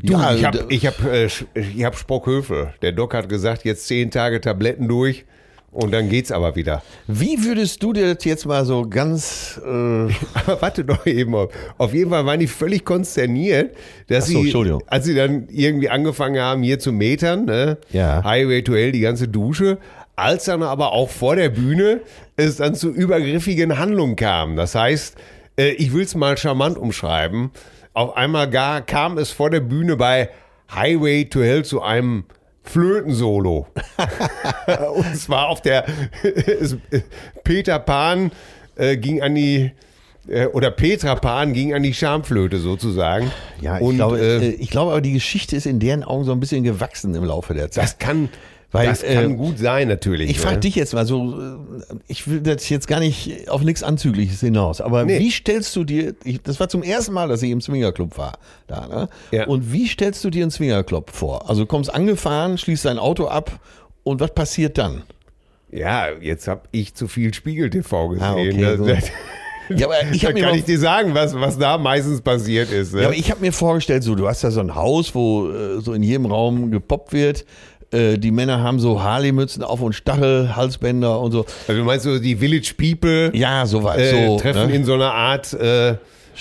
Du, 0.01 0.13
Ja, 0.13 0.33
ich 0.33 0.43
habe 0.45 0.65
ich 0.69 0.85
hab, 0.87 1.03
äh, 1.05 1.25
ich 1.25 1.83
hab 1.83 1.95
Sprockhövel. 1.95 2.73
Der 2.81 2.91
Doc 2.91 3.13
hat 3.13 3.29
gesagt, 3.29 3.65
jetzt 3.65 3.85
zehn 3.87 4.09
Tage 4.09 4.41
Tabletten 4.41 4.87
durch 4.87 5.25
und 5.73 5.91
dann 5.91 6.09
geht's 6.09 6.31
aber 6.31 6.55
wieder. 6.55 6.83
Wie 7.07 7.43
würdest 7.43 7.81
du 7.81 7.93
dir 7.93 8.13
das 8.13 8.23
jetzt 8.25 8.45
mal 8.45 8.63
so 8.65 8.87
ganz, 8.87 9.59
äh, 9.63 9.69
Aber 9.69 10.11
warte 10.61 10.85
doch 10.85 11.05
eben 11.05 11.35
auf. 11.35 11.51
Auf 11.77 11.93
jeden 11.93 12.11
Fall 12.11 12.25
waren 12.25 12.39
die 12.39 12.47
völlig 12.47 12.85
konsterniert, 12.85 13.75
dass 14.07 14.27
so, 14.27 14.43
sie, 14.43 14.77
als 14.87 15.05
sie 15.05 15.15
dann 15.15 15.47
irgendwie 15.49 15.89
angefangen 15.89 16.41
haben, 16.41 16.63
hier 16.63 16.79
zu 16.79 16.91
metern, 16.91 17.45
ne? 17.45 17.77
Ja. 17.91 18.23
Highway 18.23 18.61
to 18.61 18.73
Hell, 18.73 18.91
die 18.91 19.01
ganze 19.01 19.27
Dusche, 19.27 19.79
als 20.15 20.45
dann 20.45 20.63
aber 20.63 20.91
auch 20.91 21.09
vor 21.09 21.35
der 21.35 21.49
Bühne 21.49 22.01
es 22.35 22.57
dann 22.57 22.75
zu 22.75 22.89
übergriffigen 22.89 23.79
Handlungen 23.79 24.15
kam. 24.15 24.55
Das 24.55 24.75
heißt, 24.75 25.15
äh, 25.57 25.71
ich 25.71 25.93
will 25.93 26.03
es 26.03 26.15
mal 26.15 26.37
charmant 26.37 26.77
umschreiben. 26.77 27.51
Auf 27.93 28.15
einmal 28.15 28.49
gar 28.49 28.81
kam 28.81 29.17
es 29.17 29.31
vor 29.31 29.49
der 29.49 29.59
Bühne 29.59 29.97
bei 29.97 30.29
Highway 30.73 31.25
to 31.25 31.41
Hell 31.41 31.65
zu 31.65 31.81
einem 31.81 32.25
Flötensolo. 32.63 33.67
Und 34.95 35.17
zwar 35.17 35.49
auf 35.49 35.61
der 35.61 35.85
Peter 37.43 37.79
Pan 37.79 38.31
äh, 38.75 38.97
ging 38.97 39.21
an 39.21 39.35
die 39.35 39.71
äh, 40.27 40.45
oder 40.47 40.71
Petra 40.71 41.15
Pan 41.15 41.53
ging 41.53 41.73
an 41.73 41.83
die 41.83 41.93
Schamflöte 41.93 42.57
sozusagen. 42.59 43.31
ja, 43.61 43.77
ich, 43.77 43.83
Und, 43.83 43.95
glaube, 43.95 44.19
äh, 44.19 44.37
äh, 44.37 44.49
ich 44.51 44.69
glaube 44.69 44.91
aber, 44.91 45.01
die 45.01 45.13
Geschichte 45.13 45.55
ist 45.55 45.65
in 45.65 45.79
deren 45.79 46.03
Augen 46.03 46.23
so 46.23 46.31
ein 46.31 46.39
bisschen 46.39 46.63
gewachsen 46.63 47.13
im 47.15 47.25
Laufe 47.25 47.53
der 47.53 47.69
Zeit. 47.71 47.83
das 47.83 47.97
kann, 47.97 48.29
Weil, 48.73 48.87
das 48.87 49.03
kann 49.03 49.31
äh, 49.31 49.35
gut 49.35 49.59
sein 49.59 49.87
natürlich. 49.87 50.29
Ich 50.31 50.39
frage 50.39 50.55
ne? 50.55 50.59
dich 50.61 50.75
jetzt 50.75 50.93
mal 50.93 51.05
so, 51.05 51.39
äh, 51.39 51.55
ich 52.07 52.27
will 52.27 52.41
das 52.41 52.67
jetzt 52.69 52.87
gar 52.87 52.99
nicht 52.99 53.47
auf 53.49 53.61
nichts 53.61 53.83
Anzügliches 53.83 54.39
hinaus, 54.41 54.81
aber 54.81 55.05
Nee. 55.05 55.19
wie 55.19 55.31
stellst 55.31 55.75
du 55.75 55.83
dir, 55.83 56.15
ich, 56.23 56.41
das 56.41 56.59
war 56.59 56.67
zum 56.69 56.83
ersten 56.83 57.13
Mal, 57.13 57.27
dass 57.29 57.41
ich 57.43 57.51
im 57.51 57.61
Swingerclub 57.61 58.17
war, 58.17 58.33
da, 58.67 58.87
ne? 58.87 59.09
Ja. 59.31 59.45
Und 59.47 59.71
wie 59.71 59.87
stellst 59.87 60.23
du 60.23 60.29
dir 60.31 60.41
einen 60.43 60.51
Swingerclub 60.51 61.11
vor? 61.11 61.49
Also 61.49 61.61
du 61.61 61.67
kommst 61.67 61.93
angefahren, 61.93 62.57
schließt 62.57 62.85
dein 62.85 62.97
Auto 62.97 63.27
ab 63.27 63.59
und 64.03 64.19
was 64.19 64.33
passiert 64.33 64.77
dann? 64.77 65.03
Ja, 65.71 66.07
jetzt 66.21 66.47
habe 66.47 66.61
ich 66.71 66.93
zu 66.93 67.07
viel 67.07 67.33
Spiegel 67.33 67.69
TV 67.69 68.09
gesehen. 68.09 68.23
Ah, 68.25 68.33
okay, 68.33 68.75
Das- 68.77 68.85
das- 68.85 69.11
Ja, 69.69 69.87
aber 69.87 69.95
ich 70.11 70.25
habe 70.25 70.33
kann 70.39 70.49
mal- 70.49 70.57
ich 70.57 70.65
dir 70.65 70.77
sagen, 70.77 71.15
was, 71.15 71.33
was 71.35 71.57
da 71.57 71.77
meistens 71.77 72.19
passiert 72.19 72.69
ist. 72.69 72.93
Ne? 72.93 72.99
ja, 73.01 73.07
aber 73.07 73.15
ich 73.15 73.31
hab 73.31 73.39
mir 73.39 73.53
vorgestellt, 73.53 74.03
so, 74.03 74.13
du 74.13 74.27
hast 74.27 74.43
da 74.43 74.51
so 74.51 74.59
ein 74.59 74.75
Haus, 74.75 75.15
wo 75.15 75.49
äh, 75.49 75.79
so 75.79 75.93
in 75.93 76.03
jedem 76.03 76.25
Raum 76.25 76.69
gepoppt 76.69 77.13
wird. 77.13 77.45
Äh, 77.93 78.17
die 78.17 78.31
Männer 78.31 78.61
haben 78.63 78.79
so 78.79 79.01
Harley-Mützen 79.01 79.63
auf 79.63 79.81
und 79.81 79.93
Stachel, 79.93 80.55
Halsbänder 80.55 81.19
und 81.19 81.31
so. 81.31 81.45
also 81.67 81.79
du 81.79 81.85
meinst 81.85 82.03
so, 82.05 82.17
die 82.19 82.35
Village 82.35 82.73
People 82.77 83.31
Ja, 83.37 83.65
soweit. 83.65 83.99
äh, 83.99 84.27
so, 84.27 84.37
treffen 84.39 84.67
ne? 84.69 84.75
in 84.75 84.85
so 84.85 84.93
einer 84.95 85.13
Art 85.13 85.53
äh, 85.53 85.91
äh, 85.91 85.95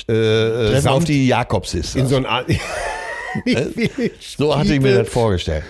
Treffen 0.07 0.75
auf 0.77 0.83
Samt, 0.83 1.09
die 1.09 1.27
Jakobsis. 1.29 1.95
in 1.95 2.07
so 2.07 2.17
einer 2.17 2.29
Art 2.29 2.47
die 3.47 3.57
Village 3.57 4.11
so 4.39 4.57
hatte 4.57 4.75
ich 4.75 4.81
mir 4.81 4.97
das 4.99 5.09
vorgestellt. 5.09 5.65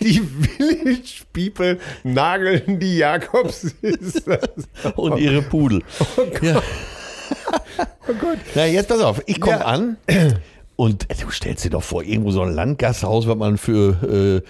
Die 0.00 0.20
Village 0.20 1.24
People 1.32 1.78
nageln 2.02 2.78
die 2.80 2.96
Jakobs-Sisters. 2.98 4.48
Und 4.96 5.18
ihre 5.18 5.42
Pudel. 5.42 5.82
ja. 6.40 6.62
Oh 8.08 8.14
Gott. 8.18 8.38
Na, 8.54 8.64
jetzt 8.66 8.88
pass 8.88 9.00
auf, 9.00 9.20
ich 9.26 9.38
komme 9.40 9.58
Ja. 9.58 9.64
an 9.66 9.96
und 10.78 11.10
äh, 11.10 11.14
du 11.20 11.28
stellst 11.30 11.64
dir 11.64 11.70
doch 11.70 11.82
vor, 11.82 12.04
irgendwo 12.04 12.30
so 12.30 12.40
ein 12.42 12.54
Landgasthaus, 12.54 13.26
was 13.26 13.36
man 13.36 13.58
für 13.58 14.42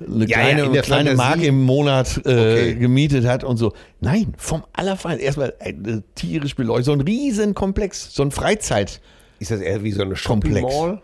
äh, 0.00 0.04
eine 0.04 0.26
Ja, 0.26 0.38
kleine, 0.38 0.60
ja, 0.60 0.66
in 0.66 0.72
der 0.72 0.82
kleine. 0.82 1.14
Mark 1.16 1.42
im 1.42 1.64
Monat 1.64 2.18
äh, 2.24 2.30
Okay. 2.30 2.74
gemietet 2.76 3.26
hat 3.26 3.42
und 3.42 3.56
so. 3.56 3.72
Nein, 4.00 4.34
vom 4.38 4.62
Allerfein. 4.72 5.18
Erstmal 5.18 5.52
äh, 5.58 5.72
tierisch 6.14 6.54
beleuchtet, 6.54 6.84
so 6.86 6.92
ein 6.92 7.00
Riesenkomplex, 7.00 8.14
so 8.14 8.22
ein 8.22 8.30
Freizeit. 8.30 9.00
Ist 9.40 9.50
das 9.50 9.60
eher 9.60 9.82
wie 9.82 9.90
so 9.90 10.02
eine 10.02 10.14
Komplex. 10.14 10.60
Shopping 10.72 10.88
Mall? 10.90 11.02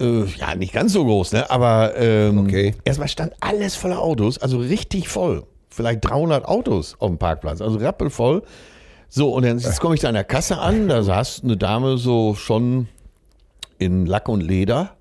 Äh, 0.00 0.24
ja, 0.38 0.54
nicht 0.54 0.72
ganz 0.72 0.94
so 0.94 1.04
groß, 1.04 1.32
ne? 1.32 1.50
aber 1.50 1.92
ähm, 1.96 2.38
Okay. 2.38 2.74
erstmal 2.84 3.08
stand 3.08 3.34
alles 3.40 3.76
voller 3.76 4.00
Autos, 4.00 4.38
also 4.38 4.56
richtig 4.58 5.08
voll. 5.10 5.44
Vielleicht 5.68 6.04
300 6.08 6.46
Autos 6.46 6.96
auf 6.98 7.08
dem 7.10 7.18
Parkplatz, 7.18 7.60
also 7.60 7.76
rappelvoll. 7.78 8.42
So, 9.08 9.30
und 9.34 9.44
dann, 9.44 9.58
jetzt 9.58 9.78
komme 9.78 9.94
ich 9.94 10.00
da 10.00 10.08
an 10.08 10.14
der 10.14 10.24
Kasse 10.24 10.56
an, 10.58 10.88
da 10.88 11.02
saß 11.02 11.42
eine 11.44 11.56
Dame 11.58 11.98
so 11.98 12.34
schon 12.34 12.88
in 13.84 14.06
Lack 14.06 14.28
und 14.28 14.40
Leder. 14.40 14.96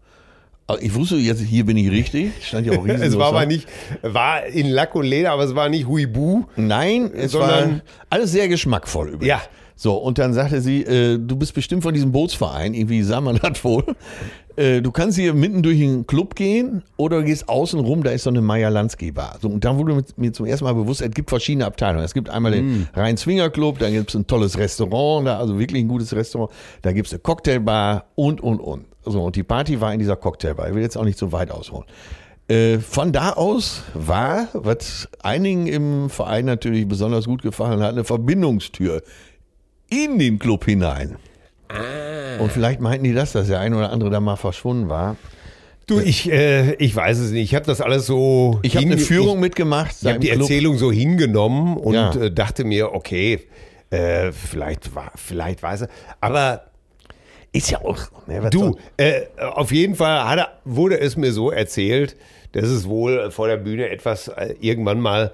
Ich 0.80 0.96
wusste 0.96 1.16
jetzt, 1.18 1.42
hier 1.42 1.66
bin 1.66 1.76
ich 1.76 1.92
richtig. 1.92 2.32
Stand 2.42 2.66
ja 2.66 2.74
auch 2.80 2.86
riesig. 2.86 3.02
Es 3.08 3.18
war 3.18 3.28
aber 3.28 3.46
nicht, 3.46 3.68
war 4.04 4.46
in 4.46 4.68
Lack 4.70 4.96
und 4.96 5.06
Leder, 5.06 5.32
aber 5.32 5.44
es 5.44 5.54
war 5.54 5.68
nicht 5.68 5.88
Huibu. 5.88 6.46
Nein, 6.56 7.12
es 7.14 7.34
Sondern- 7.34 7.72
war 7.72 7.82
alles 8.10 8.32
sehr 8.32 8.48
geschmackvoll 8.48 9.10
übrigens. 9.10 9.28
Ja. 9.28 9.42
So, 9.84 9.96
und 9.96 10.20
dann 10.20 10.32
sagte 10.36 10.62
sie, 10.62 10.84
äh, 10.84 11.18
du 11.18 11.36
bist 11.36 11.56
bestimmt 11.56 11.82
von 11.82 11.92
diesem 11.92 12.12
Bootsverein, 12.12 12.76
irgendwie 12.76 13.02
sah 13.02 13.20
man 13.20 13.38
das 13.42 13.64
wohl. 13.64 13.84
Äh, 14.56 14.84
du 14.84 14.92
kannst 14.92 15.18
hier 15.18 15.34
mitten 15.34 15.64
durch 15.64 15.80
den 15.80 16.06
Club 16.06 16.36
gehen 16.36 16.84
oder 16.98 17.18
du 17.18 17.24
gehst 17.26 17.50
außen 17.50 17.80
rum, 17.80 18.04
da 18.04 18.12
ist 18.12 18.22
so 18.26 18.30
eine 18.30 18.42
Meier 18.42 18.70
Lansky 18.70 19.12
Bar. 19.12 19.40
So, 19.42 19.48
und 19.50 19.66
dann 19.66 19.80
wurde 19.80 20.04
mir- 20.18 20.34
zum 20.34 20.46
ersten 20.46 20.66
Mal 20.66 20.76
bewusst, 20.76 21.02
es 21.02 21.10
gibt 21.10 21.32
verschiedene 21.32 21.66
Abteilungen. 21.66 22.06
Es 22.06 22.14
gibt 22.14 22.30
einmal 22.30 22.52
den 22.52 22.90
Rhein 22.94 23.18
Swinger 23.18 23.50
Club, 23.50 23.80
dann 23.80 23.92
gibt 23.92 24.10
es 24.10 24.16
ein 24.16 24.28
tolles 24.28 24.56
Restaurant, 24.60 25.26
da, 25.26 25.40
also 25.40 25.58
wirklich 25.58 25.84
ein 25.84 25.88
gutes 25.88 26.14
Restaurant. 26.16 26.52
Da 26.84 26.92
gibt 26.92 27.08
es 27.08 27.14
eine 27.14 27.20
Cocktailbar 27.22 28.06
und, 28.14 28.40
und, 28.40 28.60
und. 28.60 28.86
So, 29.04 29.24
und 29.24 29.36
die 29.36 29.42
Party 29.44 29.82
war 29.82 29.92
in 29.94 30.00
dieser 30.00 30.16
Cocktailbar. 30.16 30.70
Ich 30.70 30.76
will 30.76 30.84
jetzt 30.84 30.96
auch 30.96 31.06
nicht 31.06 31.18
so 31.18 31.32
weit 31.32 31.50
ausholen. 31.50 31.86
Äh, 32.48 32.78
Von 32.78 33.12
da 33.14 33.32
aus 33.34 33.82
war, 33.96 34.48
was 34.54 35.10
einigen 35.24 35.66
im 35.66 36.10
Verein 36.12 36.46
natürlich 36.46 36.88
besonders 36.88 37.26
gut 37.26 37.42
gefallen 37.42 37.80
hat, 37.82 37.94
eine 37.94 38.04
Verbindungstür 38.04 39.02
in 39.92 40.18
den 40.18 40.40
Club 40.40 40.66
hinein. 40.66 41.18
Ah. 41.68 42.40
Und 42.42 42.52
vielleicht 42.52 42.80
meinten 42.82 43.04
die 43.04 43.14
das, 43.14 43.34
dass 43.34 43.48
der 43.48 43.60
ein 43.60 43.74
oder 43.76 43.92
andere 43.92 44.10
da 44.10 44.20
mal 44.20 44.36
verschwunden 44.38 44.90
war. 44.90 45.16
Du, 45.88 46.00
ich, 46.00 46.32
äh, 46.32 46.74
ich 46.76 46.96
weiß 46.96 47.20
es 47.20 47.32
nicht. 47.32 47.44
Ich 47.44 47.56
habe 47.56 47.66
das 47.66 47.82
alles 47.82 48.06
so. 48.08 48.60
Ich 48.64 48.76
habe 48.76 48.86
eine 48.86 48.98
Führung 48.98 49.40
mitgemacht. 49.40 49.92
Ich, 49.92 50.02
ich 50.04 50.08
habe 50.10 50.20
die 50.20 50.28
Club. 50.30 50.42
Erzählung 50.42 50.78
so 50.78 50.92
hingenommen 50.92 51.78
und 51.78 51.94
Ja. 51.94 52.12
äh, 52.16 52.32
dachte 52.32 52.64
mir, 52.64 52.94
okay, 52.94 53.42
äh, 53.90 54.32
vielleicht 54.32 54.96
war, 54.96 55.12
vielleicht 55.16 55.62
weiß 55.62 55.82
er. 55.84 55.88
Aber 56.22 56.64
Ist 57.54 57.70
ja 57.72 57.82
auch. 57.82 57.98
Ne, 58.28 58.42
was 58.42 58.50
Du, 58.52 58.60
soll- 58.60 58.76
äh, 58.96 59.22
auf 59.40 59.74
jeden 59.74 59.96
Fall 59.96 60.24
hat 60.30 60.40
er, 60.40 60.60
wurde 60.64 60.98
es 61.00 61.18
mir 61.18 61.34
so 61.34 61.52
erzählt, 61.52 62.16
dass 62.54 62.64
es 62.66 62.88
wohl 62.88 63.30
vor 63.32 63.48
der 63.50 63.58
Bühne 63.58 63.90
etwas 63.90 64.30
äh, 64.30 64.56
irgendwann 64.62 65.02
mal, 65.02 65.32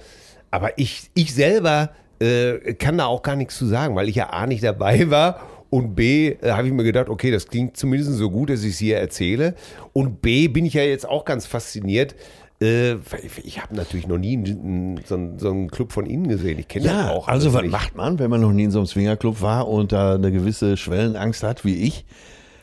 aber 0.50 0.80
ich, 0.80 1.12
ich 1.14 1.34
selber 1.36 1.92
äh, 2.20 2.74
kann 2.76 2.98
da 2.98 3.06
auch 3.06 3.22
gar 3.22 3.36
nichts 3.36 3.58
zu 3.58 3.66
sagen, 3.66 3.96
weil 3.96 4.10
ich 4.10 4.16
ja 4.16 4.30
A 4.30 4.46
nicht 4.48 4.64
dabei 4.64 5.10
war 5.10 5.40
und 5.70 5.96
B 5.96 6.30
äh, 6.42 6.52
habe 6.52 6.68
ich 6.68 6.74
mir 6.74 6.84
gedacht, 6.84 7.10
okay, 7.10 7.32
das 7.32 7.48
klingt 7.48 7.78
zumindest 7.78 8.14
so 8.14 8.30
gut, 8.30 8.50
dass 8.50 8.64
ich 8.64 8.72
es 8.74 8.78
hier 8.80 8.98
erzähle 8.98 9.56
und 9.94 10.22
B 10.22 10.48
bin 10.48 10.66
ich 10.66 10.74
ja 10.76 10.84
jetzt 10.84 11.08
auch 11.08 11.26
ganz 11.26 11.46
fasziniert. 11.46 12.16
Äh, 12.60 12.96
ich 13.44 13.62
habe 13.62 13.76
natürlich 13.76 14.08
noch 14.08 14.18
nie 14.18 14.34
einen, 14.38 15.00
so, 15.06 15.14
einen, 15.16 15.38
so 15.38 15.52
einen 15.52 15.70
Club 15.70 15.92
von 15.92 16.08
Ihnen 16.08 16.28
gesehen. 16.28 16.58
Ich 16.58 16.68
kenne 16.68 16.86
das 16.86 16.94
Ja, 16.94 17.10
auch. 17.12 17.28
also 17.28 17.54
was 17.54 17.62
nicht. 17.62 17.72
macht 17.72 17.96
man, 17.96 18.18
wenn 18.18 18.32
man 18.32 18.42
noch 18.42 18.52
nie 18.52 18.64
in 18.64 18.72
so 18.72 18.80
einem 18.80 18.88
Swingerclub 18.88 19.42
war 19.42 19.68
und 19.68 19.92
da 19.92 20.16
eine 20.16 20.32
gewisse 20.32 20.76
Schwellenangst 20.76 21.44
hat, 21.44 21.64
wie 21.66 21.76
ich? 21.84 22.04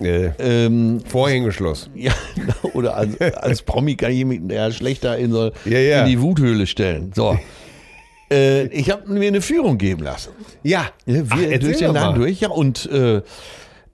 Äh, 0.00 0.30
Ähm, 0.40 0.98
Vorhängeschloss. 1.06 1.90
ja, 1.94 2.12
oder 2.72 2.96
als, 2.96 3.20
als 3.20 3.62
Promi 3.62 3.94
kann 3.94 4.10
ich 4.10 4.24
mich 4.24 4.40
ja 4.50 4.72
schlechter 4.72 5.16
in, 5.16 5.30
so, 5.30 5.52
Ja, 5.64 5.78
ja. 5.78 6.00
in 6.02 6.08
die 6.10 6.20
Wuthöhle 6.20 6.66
stellen. 6.66 7.12
So. 7.14 7.38
Äh, 8.34 8.66
ich 8.66 8.90
habe 8.90 9.10
mir 9.12 9.28
eine 9.28 9.40
Führung 9.40 9.78
geben 9.78 10.02
lassen. 10.02 10.30
Ja, 10.62 10.86
Ach, 11.28 11.38
wir 11.38 11.50
erzähl 11.52 11.58
durch 11.60 11.78
den 11.78 11.92
Laden 11.92 12.16
durch, 12.16 12.40
ja, 12.40 12.48
und 12.50 12.86
äh, 12.90 13.22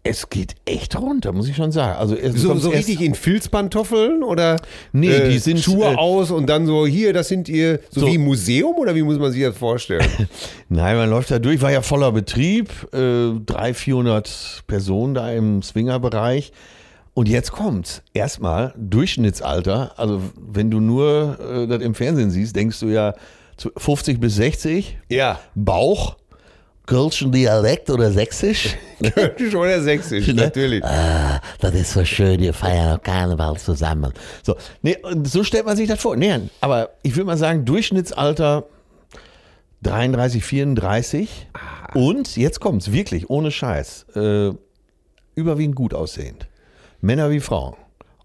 es 0.03 0.31
geht 0.31 0.55
echt 0.65 0.99
runter, 0.99 1.33
muss 1.33 1.49
ich 1.49 1.57
schon 1.57 1.73
sagen. 1.73 1.99
Also 1.99 2.17
So, 2.35 2.55
so 2.57 2.71
richtig 2.71 3.03
in 3.03 3.15
Filzpantoffeln 3.15 4.23
oder 4.23 4.57
Nee, 4.93 5.11
äh, 5.11 5.29
die 5.29 5.39
sind, 5.39 5.61
Schuhe 5.61 5.93
äh, 5.93 5.97
aus 5.97 6.31
und 6.31 6.47
dann 6.47 6.65
so 6.67 6.87
hier, 6.87 7.13
das 7.13 7.29
sind 7.29 7.49
ihr 7.51 7.81
so, 7.91 8.01
So. 8.01 8.07
wie 8.07 8.17
Museum 8.17 8.77
oder 8.77 8.95
wie 8.95 9.03
muss 9.03 9.19
man 9.19 9.31
sich 9.31 9.43
das 9.43 9.57
vorstellen? 9.59 10.07
Nein, 10.71 10.97
man 10.97 11.11
läuft 11.11 11.31
da 11.31 11.39
durch, 11.39 11.61
war 11.61 11.71
ja 11.71 11.83
voller 11.83 12.13
Betrieb, 12.13 12.71
äh, 12.95 13.33
300, 13.45 13.77
400 13.77 14.63
Personen 14.67 15.15
da 15.15 15.31
im 15.33 15.61
Swingerbereich. 15.63 16.53
Und 17.13 17.29
jetzt 17.29 17.53
kommt's. 17.53 18.03
Erstmal 18.15 18.73
Durchschnittsalter. 18.79 19.93
Also 19.99 20.23
wenn 20.41 20.71
du 20.71 20.81
nur 20.81 21.39
äh, 21.41 21.67
das 21.67 21.83
im 21.83 21.95
Fernsehen 21.95 22.31
siehst, 22.31 22.57
denkst 22.57 22.81
du 22.81 22.87
ja 22.87 23.15
50 23.77 24.21
bis 24.21 24.37
60. 24.37 24.99
ja, 25.09 25.41
Bauch, 25.55 26.17
Kölschen 26.87 27.31
Dialekt 27.31 27.89
oder 27.91 28.11
Sächsisch. 28.11 28.77
schon 29.51 29.69
der 29.69 29.83
Sächsisch, 29.83 30.27
Ne? 30.35 30.35
natürlich. 30.35 30.85
Ah, 30.85 31.41
das 31.61 31.75
ist 31.75 31.93
so 31.93 32.05
schön, 32.05 32.41
wir 32.41 32.53
feiern 32.53 32.97
auch 32.99 33.03
Karneval 33.03 33.57
zusammen. 33.59 34.13
So, 34.43 34.57
nee, 34.83 34.97
und 35.03 35.29
so 35.29 35.45
stellt 35.45 35.67
man 35.67 35.77
sich 35.77 35.89
das 35.89 36.01
vor. 36.01 36.17
Nee, 36.17 36.41
aber 36.61 36.91
ich 37.03 37.15
würde 37.15 37.27
mal 37.27 37.37
sagen, 37.37 37.65
Durchschnittsalter 37.65 38.65
33, 39.83 40.45
34. 40.45 41.49
Und 41.95 42.37
jetzt 42.37 42.61
kommt's, 42.61 42.93
wirklich, 42.93 43.31
ohne 43.31 43.51
Scheiß. 43.51 44.07
Äh, 44.15 44.51
überwiegend 45.35 45.77
gut 45.77 45.95
aussehend. 45.95 46.47
Männer 47.01 47.31
wie 47.31 47.41
Frauen. 47.41 47.75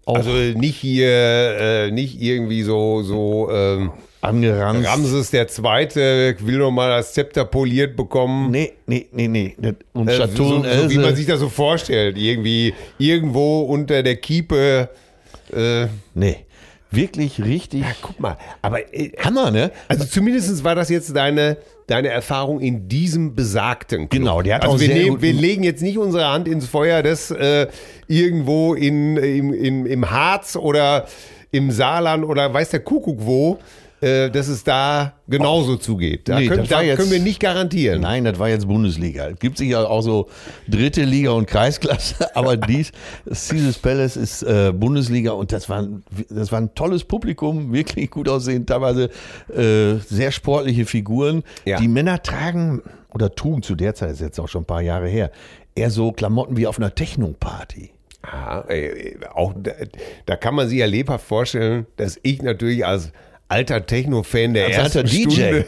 Auch 0.04 0.16
Also 0.16 0.30
nicht 0.30 0.76
hier, 0.76 1.08
äh, 1.08 1.90
nicht 1.90 2.20
irgendwie 2.20 2.62
so, 2.62 3.02
so 3.02 3.50
ähm, 3.50 3.92
angeranzt. 4.26 4.86
Ramses 4.88 5.30
der 5.30 5.48
Zweite 5.48 6.36
will 6.40 6.58
noch 6.58 6.70
mal 6.70 6.90
das 6.90 7.12
Zepter 7.14 7.44
poliert 7.44 7.96
bekommen. 7.96 8.50
Nee, 8.50 8.72
nee, 8.86 9.06
nee, 9.12 9.28
nee. 9.28 9.54
Das- 9.58 9.74
Und 9.92 10.08
Äh, 10.08 10.16
Chateau 10.18 10.44
so, 10.48 10.62
so 10.64 10.90
wie 10.90 10.98
man 10.98 11.16
sich 11.16 11.26
das 11.26 11.40
so 11.40 11.48
vorstellt. 11.48 12.18
Irgendwie 12.18 12.74
irgendwo 12.98 13.60
unter 13.62 14.02
der 14.02 14.16
Kiepe. 14.16 14.88
Äh, 15.52 15.86
Nee, 16.14 16.38
wirklich 16.90 17.42
richtig. 17.44 17.82
ja, 17.82 17.88
guck 18.02 18.18
mal. 18.20 18.36
Aber 18.62 18.92
äh, 18.94 19.12
Hammer, 19.22 19.50
ne? 19.50 19.70
Also 19.88 20.04
zumindest 20.04 20.64
war 20.64 20.74
das 20.74 20.88
jetzt 20.88 21.14
deine, 21.14 21.56
deine 21.86 22.08
Erfahrung 22.08 22.60
in 22.60 22.88
diesem 22.88 23.34
besagten 23.34 24.08
Club. 24.08 24.22
Genau, 24.22 24.42
der 24.42 24.56
hat 24.56 24.62
also 24.62 24.76
auch 24.76 24.80
wir, 24.80 24.86
sehr 24.86 24.96
nehmen, 24.96 25.22
wir 25.22 25.32
legen 25.32 25.62
jetzt 25.62 25.82
nicht 25.82 25.98
unsere 25.98 26.26
Hand 26.28 26.48
ins 26.48 26.66
Feuer, 26.66 27.02
dass 27.02 27.30
äh, 27.30 27.66
irgendwo 28.08 28.74
in, 28.74 29.16
im, 29.16 29.52
im, 29.52 29.86
im 29.86 30.10
Harz 30.10 30.56
oder 30.56 31.06
im 31.52 31.70
Saarland 31.70 32.24
oder 32.24 32.52
weiß 32.52 32.70
der 32.70 32.80
Kuckuck 32.80 33.18
wo, 33.20 33.58
äh, 34.06 34.30
dass 34.30 34.48
es 34.48 34.62
da 34.64 35.14
genauso 35.28 35.76
zugeht. 35.76 36.28
Da, 36.28 36.38
Nee, 36.38 36.46
können, 36.48 36.60
das 36.60 36.68
da 36.68 36.82
jetzt- 36.82 36.98
können 36.98 37.10
wir 37.10 37.20
nicht 37.20 37.40
garantieren. 37.40 38.00
Nein, 38.02 38.24
das 38.24 38.38
war 38.38 38.48
jetzt 38.48 38.66
Bundesliga. 38.68 39.28
Es 39.28 39.38
gibt 39.38 39.58
sicher 39.58 39.90
auch 39.90 40.02
so 40.02 40.28
dritte 40.68 41.04
Liga 41.04 41.30
und 41.32 41.46
Kreisklasse, 41.46 42.14
aber 42.36 42.56
dies, 42.56 42.92
Caesars 43.26 43.78
Palace 43.78 44.16
ist 44.16 44.42
äh, 44.42 44.72
Bundesliga 44.74 45.32
und 45.32 45.52
das 45.52 45.68
war, 45.68 45.78
ein- 45.82 46.02
das 46.30 46.52
war 46.52 46.60
ein 46.60 46.74
tolles 46.74 47.04
Publikum, 47.04 47.72
wirklich 47.72 48.10
gut 48.10 48.28
aussehend, 48.28 48.68
teilweise 48.68 49.10
äh, 49.54 49.96
sehr 50.08 50.30
sportliche 50.32 50.84
Figuren. 50.86 51.42
Ja. 51.64 51.78
Die 51.80 51.88
Männer 51.88 52.22
tragen 52.22 52.82
oder 53.14 53.34
trugen 53.34 53.62
zu 53.62 53.74
der 53.74 53.94
Zeit, 53.94 54.10
ist 54.12 54.20
jetzt 54.20 54.38
auch 54.38 54.48
schon 54.48 54.62
ein 54.62 54.66
paar 54.66 54.82
Jahre 54.82 55.08
her, 55.08 55.30
eher 55.74 55.90
so 55.90 56.12
Klamotten 56.12 56.56
wie 56.56 56.66
auf 56.66 56.78
einer 56.78 56.94
Techno-Party. 56.94 57.90
Äh, 58.68 59.14
auch 59.34 59.54
da, 59.56 59.70
da 60.26 60.36
kann 60.36 60.54
man 60.54 60.68
sich 60.68 60.78
ja 60.78 60.86
lebhaft 60.86 61.24
vorstellen, 61.26 61.86
dass 61.96 62.18
ich 62.22 62.42
natürlich 62.42 62.84
als 62.84 63.12
alter 63.48 63.84
Techno-Fan 63.86 64.54
der 64.54 64.66
Als 64.66 64.76
ersten 64.76 64.98
alter 64.98 65.08
DJ. 65.10 65.30
Stunde. 65.32 65.64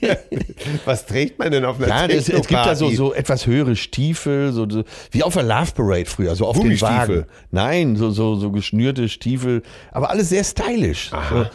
Was 0.84 1.06
trägt 1.06 1.38
man 1.38 1.50
denn 1.50 1.64
auf 1.64 1.76
einer 1.78 1.88
Ja, 1.88 2.06
es, 2.06 2.28
es 2.28 2.46
gibt 2.46 2.52
da 2.64 2.74
so, 2.74 2.90
so 2.90 3.12
etwas 3.14 3.46
höhere 3.46 3.76
Stiefel, 3.76 4.52
so, 4.52 4.68
so 4.68 4.84
wie 5.10 5.22
auf 5.22 5.34
der 5.34 5.42
Love 5.42 5.72
Parade 5.74 6.04
früher, 6.06 6.34
so 6.36 6.46
auf 6.46 6.56
den 6.56 6.62
Gummistiefel. 6.64 6.96
Wagen. 7.20 7.26
Nein, 7.50 7.96
so, 7.96 8.10
so, 8.10 8.36
so 8.36 8.50
geschnürte 8.50 9.08
Stiefel, 9.08 9.62
aber 9.92 10.10
alles 10.10 10.28
sehr 10.30 10.44
stylisch. 10.44 11.10
So. 11.30 11.46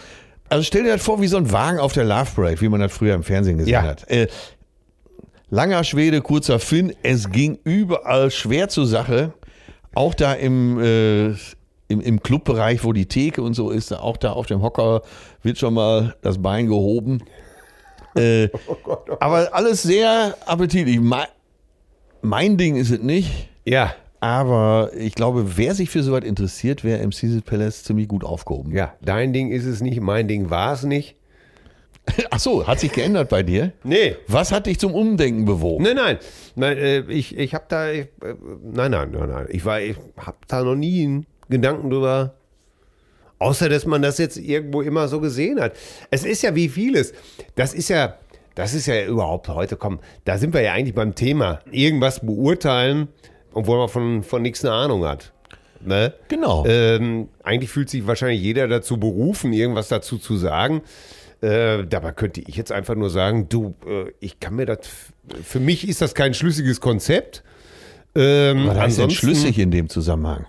Also 0.50 0.64
stell 0.64 0.84
dir 0.84 0.94
das 0.94 1.02
vor, 1.04 1.22
wie 1.22 1.28
so 1.28 1.38
ein 1.38 1.52
Wagen 1.52 1.80
auf 1.80 1.94
der 1.94 2.04
Love 2.06 2.28
Parade, 2.36 2.62
wie 2.62 2.70
man 2.70 2.80
das 2.80 2.92
früher 2.94 3.16
im 3.16 3.24
Fernsehen 3.24 3.58
gesehen 3.58 3.74
Ja. 3.74 3.82
hat. 3.84 4.08
Äh, 4.10 4.28
langer 5.50 5.84
Schwede, 5.84 6.22
kurzer 6.22 6.60
Finn. 6.60 6.94
Es 7.02 7.30
ging 7.32 7.58
überall 7.64 8.30
schwer 8.32 8.70
zur 8.70 8.86
Sache. 8.86 9.34
Auch 9.96 10.14
da 10.14 10.34
im, 10.34 10.80
äh, 10.80 11.34
im, 11.88 12.02
im 12.02 12.22
Clubbereich, 12.22 12.84
wo 12.84 12.94
die 12.94 13.06
Theke 13.06 13.42
und 13.42 13.54
so 13.54 13.70
ist, 13.70 13.92
auch 13.94 14.18
da 14.18 14.32
auf 14.32 14.48
dem 14.48 14.62
Hocker 14.62 15.02
wird 15.44 15.58
schon 15.58 15.74
mal 15.74 16.16
das 16.22 16.42
Bein 16.42 16.68
gehoben. 16.68 17.24
Äh, 18.18 18.48
aber 19.20 19.54
alles 19.54 19.84
sehr 19.84 20.38
appetitlich. 20.46 21.02
Mein, 21.02 21.26
mein 22.22 22.56
Ding 22.56 22.78
ist 22.78 22.90
es 22.90 23.02
nicht. 23.02 23.50
Ja, 23.66 23.94
Aber 24.22 24.92
ich 24.98 25.16
glaube, 25.16 25.58
wer 25.58 25.76
sich 25.76 25.90
für 25.90 26.02
sowas 26.02 26.24
interessiert, 26.24 26.86
wäre 26.86 27.02
im 27.02 27.10
Caesar 27.10 27.42
Palace 27.42 27.84
ziemlich 27.84 28.08
gut 28.08 28.24
aufgehoben. 28.24 28.72
ja, 28.72 28.94
dein 29.02 29.34
Ding 29.34 29.52
ist 29.52 29.66
es 29.66 29.82
nicht, 29.82 30.00
mein 30.00 30.30
Ding 30.30 30.50
war 30.50 30.72
es 30.72 30.84
nicht. 30.84 31.18
Ach 32.32 32.40
so, 32.40 32.66
hat 32.66 32.80
sich 32.80 32.92
geändert 32.92 33.30
bei 33.30 33.44
dir? 33.44 33.74
Nee. 33.84 34.16
Was 34.28 34.52
hat 34.52 34.68
dich 34.68 34.80
zum 34.80 34.94
Umdenken 34.94 35.46
bewogen? 35.46 35.84
Nein, 35.84 35.96
nein, 35.96 36.18
nein 36.56 36.78
äh, 36.78 37.00
ich, 37.12 37.38
ich 37.38 37.54
habe 37.54 37.66
da, 37.68 37.92
ich, 37.92 38.06
äh, 38.24 38.36
nein, 38.64 38.92
nein, 38.92 39.12
nein, 39.12 39.30
nein, 39.30 39.48
ich 39.50 39.66
war, 39.66 39.82
ich 39.82 39.98
habe 40.18 40.38
da 40.48 40.64
noch 40.64 40.76
nie 40.76 41.04
einen 41.04 41.26
Gedanken 41.50 41.90
drüber, 41.90 42.34
außer 43.40 43.70
dass 43.70 43.86
man 43.86 44.02
das 44.02 44.18
jetzt 44.18 44.38
irgendwo 44.38 44.82
immer 44.82 45.08
so 45.08 45.20
gesehen 45.20 45.60
hat. 45.60 45.74
Es 46.12 46.26
ist 46.26 46.42
ja 46.42 46.56
wie 46.56 46.70
vieles, 46.70 47.14
das 47.56 47.74
ist 47.74 47.90
ja, 47.90 48.18
das 48.56 48.74
ist 48.74 48.86
ja 48.86 49.06
überhaupt 49.06 49.48
heute, 49.50 49.76
komm, 49.76 50.00
da 50.24 50.38
sind 50.38 50.54
wir 50.54 50.62
ja 50.62 50.74
eigentlich 50.74 50.96
beim 50.96 51.16
Thema, 51.16 51.60
irgendwas 51.72 52.20
beurteilen, 52.26 53.10
obwohl 53.54 53.78
man 53.78 53.90
von, 53.90 54.24
von 54.24 54.42
nichts 54.42 54.64
eine 54.64 54.74
Ahnung 54.74 55.06
hat. 55.06 55.34
Ne? 55.82 56.14
Genau. 56.30 56.66
Ähm, 56.66 57.30
eigentlich 57.44 57.70
fühlt 57.70 57.90
sich 57.90 58.08
wahrscheinlich 58.08 58.42
jeder 58.42 58.68
dazu 58.68 58.98
berufen, 58.98 59.54
irgendwas 59.54 59.88
dazu 59.88 60.18
zu 60.18 60.36
sagen. 60.38 60.82
Äh, 61.42 61.86
dabei 61.86 62.12
könnte 62.12 62.42
ich 62.42 62.56
jetzt 62.56 62.72
einfach 62.72 62.96
nur 62.96 63.10
sagen, 63.10 63.50
du, 63.50 63.76
äh, 63.86 64.12
ich 64.20 64.40
kann 64.40 64.56
mir 64.56 64.66
das, 64.66 64.80
für 65.44 65.60
mich 65.60 65.88
ist 65.88 66.02
das 66.02 66.16
kein 66.16 66.34
schlüssiges 66.34 66.82
Konzept. 66.82 67.44
Ähm, 68.16 68.68
Was 68.68 68.78
heißt 68.78 69.00
denn 69.00 69.10
schlüssig 69.12 69.60
in 69.60 69.72
dem 69.72 69.90
Zusammenhang? 69.90 70.46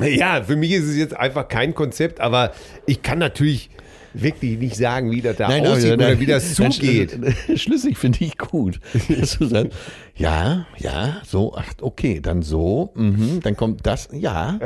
Ja, 0.00 0.42
für 0.42 0.56
mich 0.56 0.72
ist 0.72 0.84
es 0.84 0.96
jetzt 0.96 1.14
einfach 1.14 1.48
kein 1.48 1.74
Konzept, 1.74 2.20
aber 2.20 2.52
ich 2.86 3.02
kann 3.02 3.18
natürlich 3.18 3.70
wirklich 4.14 4.58
nicht 4.58 4.76
sagen, 4.76 5.10
wie 5.10 5.20
das 5.22 5.36
da 5.36 5.48
aussieht 5.48 5.92
oder 5.92 6.18
wie 6.20 6.26
das 6.26 6.58
nein, 6.58 6.72
zugeht. 6.72 7.12
schlüssig- 7.12 7.60
Schlüssig 7.62 7.98
finde 7.98 8.24
ich 8.24 8.36
gut. 8.38 8.80
Dass 9.08 9.38
du 9.38 9.46
sagst, 9.46 9.72
ja, 10.16 10.66
ja, 10.78 11.22
so, 11.26 11.54
ach, 11.56 11.72
okay, 11.80 12.20
dann 12.20 12.42
so, 12.42 12.90
mhm, 12.94 13.40
dann 13.42 13.56
kommt 13.56 13.86
das, 13.86 14.08
ja, 14.12 14.58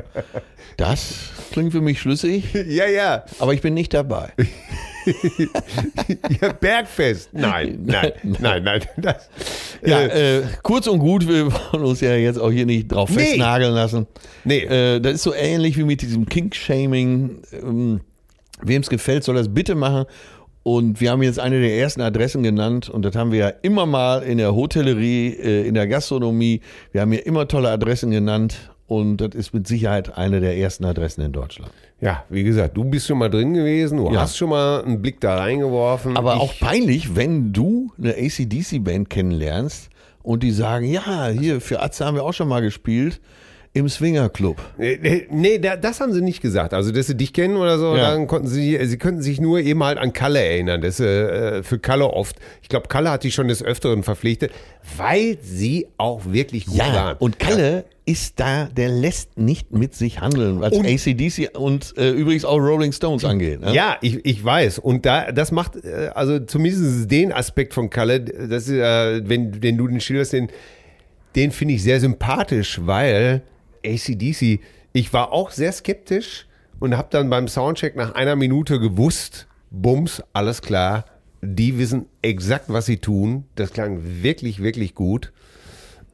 das 0.76 1.14
klingt 1.52 1.72
für 1.72 1.80
mich 1.80 2.00
schlüssig, 2.00 2.44
Ja, 2.66 2.87
ja. 2.87 3.24
aber 3.38 3.54
ich 3.54 3.61
bin 3.61 3.74
nicht 3.74 3.94
dabei. 3.94 4.32
ja 6.40 6.52
Bergfest. 6.52 7.30
Nein, 7.32 7.80
nein, 7.85 8.12
nein, 8.40 8.62
nein. 8.64 8.80
Das, 8.96 9.28
Ja, 9.85 10.00
äh, 10.00 10.38
äh, 10.38 10.42
kurz 10.62 10.87
und 10.88 10.98
gut, 10.98 11.28
wir 11.28 11.52
wollen 11.52 11.85
uns 11.85 12.00
ja 12.00 12.14
jetzt 12.16 12.38
auch 12.38 12.50
hier 12.50 12.66
nicht 12.66 12.88
drauf 12.88 13.11
Nee. 13.11 13.18
festnageln 13.24 13.74
lassen. 13.74 14.06
nee. 14.44 14.61
Äh, 14.64 15.00
das 15.00 15.14
ist 15.14 15.22
so 15.22 15.35
ähnlich 15.35 15.76
wie 15.76 15.85
mit 15.85 16.02
diesem 16.02 16.26
Kink-Shaming. 16.26 17.38
Ähm, 17.62 18.00
Wem 18.62 18.82
es 18.82 18.88
gefällt, 18.88 19.24
soll 19.24 19.34
das 19.34 19.52
bitte 19.52 19.74
machen. 19.74 20.04
Und 20.62 21.00
wir 21.00 21.12
haben 21.12 21.22
jetzt 21.22 21.38
eine 21.38 21.60
der 21.60 21.76
ersten 21.78 22.00
Adressen 22.00 22.42
genannt 22.42 22.88
und 22.88 23.04
das 23.04 23.14
haben 23.14 23.30
wir 23.30 23.38
ja 23.38 23.48
immer 23.62 23.86
mal 23.86 24.22
in 24.24 24.38
der 24.38 24.54
Hotellerie, 24.54 25.28
äh, 25.28 25.68
in 25.68 25.74
der 25.74 25.86
Gastronomie. 25.86 26.60
Wir 26.90 27.02
haben 27.02 27.12
hier 27.12 27.24
immer 27.24 27.46
tolle 27.46 27.70
Adressen 27.70 28.10
genannt 28.10 28.72
und 28.88 29.18
das 29.18 29.34
ist 29.36 29.54
mit 29.54 29.68
Sicherheit 29.68 30.18
eine 30.18 30.40
der 30.40 30.56
ersten 30.56 30.84
Adressen 30.84 31.20
in 31.20 31.30
Deutschland. 31.32 31.70
ja, 32.00 32.24
wie 32.28 32.42
gesagt, 32.42 32.76
du 32.76 32.82
bist 32.84 33.06
schon 33.06 33.18
mal 33.18 33.30
drin 33.30 33.54
gewesen, 33.54 33.98
du 33.98 34.10
Ja. 34.12 34.22
hast 34.22 34.36
schon 34.36 34.50
mal 34.50 34.82
einen 34.84 35.00
Blick 35.00 35.20
da 35.20 35.36
reingeworfen. 35.36 36.16
Aber 36.16 36.34
ich, 36.34 36.40
auch 36.40 36.52
peinlich, 36.58 37.14
wenn 37.14 37.52
du 37.52 37.92
eine 37.96 38.14
ACDC-Band 38.16 39.08
kennenlernst 39.08 39.88
und 40.24 40.42
die 40.42 40.50
sagen, 40.50 40.86
ja, 40.86 41.28
hier 41.28 41.60
für 41.60 41.80
Atze 41.80 42.04
haben 42.04 42.16
wir 42.16 42.24
auch 42.24 42.34
schon 42.34 42.48
mal 42.48 42.60
gespielt 42.60 43.20
im 43.76 43.88
Swinger 43.88 44.28
Club. 44.30 44.56
Nee, 44.78 44.98
nee, 45.02 45.26
nee, 45.30 45.58
da- 45.58 45.76
das 45.76 46.00
haben 46.00 46.12
sie 46.12 46.22
nicht 46.22 46.40
gesagt. 46.40 46.72
Also, 46.72 46.92
dass 46.92 47.06
sie 47.08 47.14
dich 47.16 47.32
kennen 47.32 47.56
oder 47.56 47.78
so, 47.78 47.94
Ja. 47.96 48.10
dann 48.10 48.26
konnten 48.26 48.48
sie, 48.48 48.78
sie 48.86 48.96
könnten 48.96 49.20
sich 49.22 49.40
nur 49.40 49.60
eben 49.60 49.84
halt 49.84 49.98
an 49.98 50.12
Kalle 50.12 50.40
erinnern. 50.42 50.80
Das 50.80 50.98
äh, 50.98 51.62
für 51.62 51.78
Kalle 51.78 52.06
oft. 52.08 52.36
Ich 52.62 52.68
glaube, 52.68 52.88
Kalle 52.88 53.10
hat 53.10 53.22
die 53.22 53.30
schon 53.30 53.48
des 53.48 53.62
Öfteren 53.62 54.02
verpflichtet, 54.02 54.50
weil 54.96 55.36
sie 55.42 55.88
auch 55.98 56.22
wirklich 56.24 56.66
gut 56.66 56.76
Ja, 56.76 56.92
waren. 56.94 57.16
und 57.18 57.38
Kalle 57.38 57.84
ist 58.06 58.38
da, 58.40 58.66
der 58.74 58.88
lässt 58.88 59.36
nicht 59.36 59.72
mit 59.72 59.94
sich 59.94 60.20
handeln, 60.20 60.60
was 60.60 60.72
Und- 60.72 60.86
ACDC 60.86 61.50
und 61.58 61.92
äh, 61.98 62.10
übrigens 62.12 62.44
auch 62.44 62.58
Rolling 62.58 62.92
Stones 62.92 63.24
angeht. 63.24 63.60
Ne? 63.60 63.74
Ja, 63.74 63.96
ich, 64.00 64.24
ich 64.24 64.42
weiß. 64.44 64.78
Und 64.78 65.04
da, 65.04 65.32
das 65.32 65.52
macht, 65.52 65.76
äh, 65.84 66.10
also 66.14 66.38
zumindest 66.38 67.10
den 67.10 67.32
Aspekt 67.32 67.74
von 67.74 67.90
Kalle, 67.90 68.20
das 68.20 68.68
ist, 68.68 68.74
äh, 68.74 69.28
wenn, 69.28 69.62
wenn 69.62 69.76
du 69.76 69.86
den 69.88 70.00
schilderst, 70.00 70.32
den, 70.34 70.48
den 71.34 71.50
finde 71.50 71.74
ich 71.74 71.82
sehr 71.82 72.00
sympathisch, 72.00 72.80
weil 72.82 73.42
ACDC, 73.87 74.61
ich 74.92 75.12
war 75.12 75.33
auch 75.33 75.51
sehr 75.51 75.72
skeptisch 75.72 76.46
und 76.81 76.96
habe 76.96 77.09
dann 77.11 77.31
beim 77.31 77.49
Soundcheck 77.49 77.96
nach 77.96 78.14
einer 78.14 78.37
Minute 78.37 78.81
gewusst, 78.81 79.46
Bums, 79.70 80.22
alles 80.33 80.62
klar, 80.62 81.05
die 81.42 81.79
wissen 81.79 82.07
exakt, 82.22 82.66
was 82.68 82.87
sie 82.87 82.99
tun. 82.99 83.44
Das 83.55 83.72
klang 83.72 84.01
wirklich, 84.22 84.62
wirklich 84.62 84.94
gut. 84.94 85.33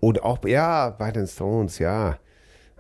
Und 0.01 0.23
auch, 0.23 0.45
ja, 0.47 0.91
bei 0.91 1.13
den 1.13 1.27
Stones, 1.27 1.79
ja. 1.79 2.19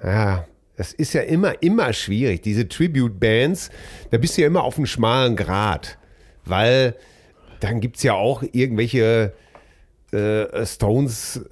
Ja, 0.02 0.46
das 0.76 0.92
ist 0.92 1.12
ja 1.12 1.22
immer, 1.22 1.62
immer 1.62 1.92
schwierig. 1.92 2.42
Diese 2.42 2.68
Tribute-Bands, 2.68 3.70
da 4.10 4.18
bist 4.18 4.36
du 4.36 4.42
ja 4.42 4.48
immer 4.48 4.64
auf 4.64 4.76
einem 4.76 4.86
schmalen 4.86 5.36
Grat. 5.36 5.98
Weil 6.44 6.96
dann 7.60 7.80
gibt 7.80 7.98
es 7.98 8.02
ja 8.02 8.14
auch 8.14 8.42
irgendwelche 8.42 9.32
äh, 10.12 10.66
Stones 10.66 11.42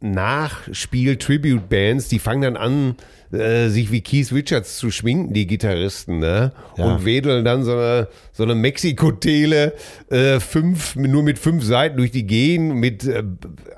Nachspiel-Tribute-Bands, 0.00 2.08
die 2.08 2.18
fangen 2.18 2.42
dann 2.42 2.56
an, 2.56 2.96
äh, 3.32 3.68
sich 3.68 3.92
wie 3.92 4.00
Keith 4.00 4.32
Richards 4.32 4.78
zu 4.78 4.90
schminken, 4.90 5.32
die 5.32 5.46
Gitarristen, 5.46 6.18
ne? 6.18 6.52
Ja. 6.76 6.84
Und 6.84 7.04
wedeln 7.04 7.44
dann 7.44 7.62
so 7.62 7.72
eine, 7.72 8.08
so 8.32 8.42
eine 8.42 8.54
Mexiko-Tele, 8.54 9.74
äh, 10.10 10.40
fünf, 10.40 10.96
nur 10.96 11.22
mit 11.22 11.38
fünf 11.38 11.64
Seiten 11.64 11.96
durch 11.96 12.10
die 12.10 12.26
gehen, 12.26 12.74
mit, 12.74 13.06
äh, 13.06 13.22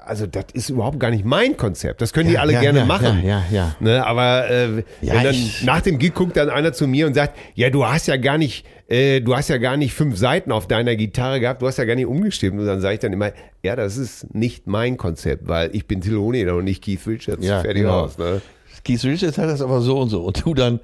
also 0.04 0.26
das 0.26 0.46
ist 0.54 0.70
überhaupt 0.70 0.98
gar 1.00 1.10
nicht 1.10 1.24
mein 1.24 1.56
Konzept. 1.56 2.00
Das 2.00 2.12
können 2.12 2.30
die 2.30 2.38
alle 2.38 2.54
ja, 2.54 2.60
gerne 2.60 2.80
ja, 2.80 2.84
machen. 2.86 3.22
ja, 3.24 3.42
ja, 3.50 3.56
ja. 3.56 3.76
Ne, 3.80 4.06
aber 4.06 4.48
äh, 4.48 4.82
Ja, 5.00 5.14
wenn 5.14 5.24
dann 5.24 5.50
nach 5.64 5.82
dem 5.82 5.98
Gig 5.98 6.14
guckt 6.14 6.36
dann 6.36 6.48
einer 6.48 6.72
zu 6.72 6.86
mir 6.86 7.06
und 7.06 7.14
sagt, 7.14 7.36
ja, 7.54 7.70
du 7.70 7.86
hast 7.86 8.06
ja 8.08 8.16
gar 8.16 8.38
nicht, 8.38 8.64
äh, 8.88 9.20
du 9.20 9.36
hast 9.36 9.48
ja 9.48 9.58
gar 9.58 9.76
nicht 9.76 9.92
fünf 9.92 10.16
Seiten 10.16 10.52
auf 10.52 10.66
deiner 10.66 10.96
Gitarre 10.96 11.40
gehabt, 11.40 11.62
du 11.62 11.66
hast 11.66 11.76
ja 11.78 11.84
gar 11.84 11.94
nicht 11.94 12.06
umgestimmt. 12.06 12.58
Und 12.58 12.66
dann 12.66 12.80
sage 12.80 12.94
ich 12.94 13.00
dann 13.00 13.12
immer, 13.12 13.32
ja, 13.62 13.76
das 13.76 13.96
ist 13.96 14.34
nicht 14.34 14.66
mein 14.66 14.96
Konzept, 14.96 15.46
weil 15.48 15.70
ich 15.74 15.86
bin 15.86 16.00
Till 16.00 16.16
Hoheneder 16.16 16.56
und 16.56 16.64
nicht 16.64 16.82
Keith 16.82 17.06
Richards. 17.06 17.46
Ja, 17.46 17.60
Fertig 17.60 17.82
genau. 17.82 18.00
aus. 18.00 18.18
Ne? 18.18 18.40
Keith 18.84 19.04
Richards 19.04 19.38
hat 19.38 19.48
das 19.48 19.62
aber 19.62 19.80
so 19.80 19.98
und 20.00 20.08
so. 20.10 20.22
Und 20.22 20.44
du 20.44 20.54
dann, 20.54 20.80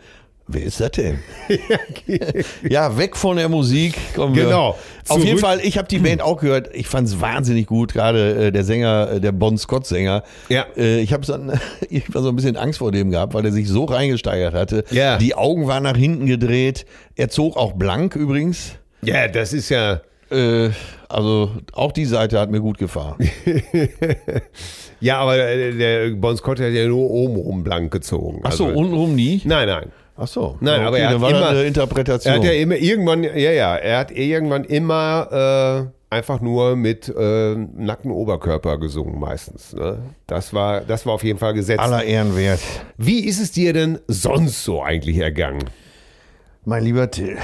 wer 0.47 0.63
ist 0.63 0.81
das 0.81 0.93
denn? 0.93 1.19
ja, 2.69 2.97
weg 2.97 3.17
von 3.17 3.37
der 3.37 3.49
Musik. 3.49 3.95
Kommen 4.15 4.35
wir. 4.35 4.45
Genau. 4.45 4.69
Auf 4.71 4.79
Zurück- 5.17 5.25
jeden 5.25 5.39
Fall, 5.39 5.61
ich 5.63 5.79
habe 5.79 5.89
die 5.89 5.99
Band 5.99 6.23
auch 6.23 6.39
gehört. 6.41 6.71
Ich 6.75 6.87
fand 6.87 7.09
es 7.09 7.21
wahnsinnig 7.21 7.67
gut, 7.67 7.93
gerade 7.93 8.47
äh, 8.47 8.53
der 8.53 8.65
Sänger, 8.65 9.11
äh, 9.13 9.21
der 9.21 9.33
Bon 9.33 9.57
Scott-Sänger. 9.59 10.23
Ja. 10.49 10.67
Äh, 10.77 11.01
ich 11.01 11.13
habe 11.13 11.25
so, 11.25 11.35
ein- 11.35 11.59
ich 11.91 12.13
war 12.15 12.23
so 12.23 12.29
ein 12.29 12.37
bisschen 12.37 12.57
Angst 12.57 12.79
vor 12.79 12.93
dem 12.93 13.11
gehabt, 13.11 13.35
weil 13.35 13.45
er 13.45 13.53
sich 13.53 13.69
so 13.69 13.85
reingesteigert 13.85 14.55
hatte. 14.55 14.85
Ja. 14.91 15.19
Die 15.19 15.35
Augen 15.35 15.67
waren 15.67 15.83
nach 15.83 15.97
hinten 15.97 16.27
gedreht. 16.27 16.87
Er 17.17 17.29
zog 17.29 17.57
auch 17.57 17.73
blank 17.73 18.15
übrigens. 18.17 18.73
Ja, 19.03 19.29
das 19.29 19.53
ist 19.53 19.69
ja, 19.69 20.01
Äh, 20.31 20.71
also 21.09 21.53
auch 21.73 21.93
die 21.93 22.05
Seite 22.05 22.39
hat 22.39 22.51
mir 22.51 22.61
gut 22.61 22.79
gefallen. 22.79 23.17
ja, 25.01 25.19
aber 25.19 25.39
äh, 25.39 25.73
der 25.77 26.11
Bon 26.11 26.37
Scott 26.37 26.61
hat 26.61 26.73
ja 26.73 26.87
nur 26.87 27.11
oben 27.11 27.37
rum 27.37 27.65
blank 27.65 27.91
gezogen. 27.93 28.41
Ach 28.45 28.53
so, 28.53 28.67
Also- 28.67 28.79
untenrum 28.79 29.15
nie? 29.15 29.41
Nein, 29.45 29.69
nein. 29.69 29.93
Ach 30.21 30.27
so. 30.27 30.57
Nein, 30.61 30.81
aber 30.83 30.99
er 30.99 31.11
hat 31.11 31.21
war 31.21 31.31
immer- 31.31 31.49
eine 31.51 31.63
Interpretation. 31.63 32.33
Er 32.35 32.39
hat 32.41 32.45
ja 32.45 32.53
immer 32.53 32.75
irgendwann, 32.77 33.23
ja, 33.23 33.31
ja, 33.53 33.77
er 33.77 33.99
hat 33.99 34.11
irgendwann 34.11 34.65
immer 34.65 35.89
äh, 36.11 36.15
einfach 36.15 36.41
nur 36.41 36.75
mit 36.75 37.09
äh, 37.09 37.55
nacktem 37.55 38.11
Oberkörper 38.11 38.79
gesungen, 38.79 39.21
meistens. 39.21 39.75
Ne? 39.75 39.99
Das 40.27 40.53
war, 40.53 40.81
das 40.81 41.07
war 41.07 41.13
auf 41.15 41.23
jeden 41.23 41.39
Fall 41.39 41.55
gesetzt. 41.55 41.79
aller 41.79 42.03
Ehren 42.03 42.37
wert. 42.37 42.59
Wie 42.97 43.21
ist 43.27 43.41
es 43.41 43.53
dir 43.53 43.73
denn 43.73 44.01
sonst 44.09 44.65
so 44.65 44.83
eigentlich 44.83 45.19
ergangen? 45.19 45.65
Mein 46.65 46.83
lieber 46.83 47.09
Till, 47.13 47.37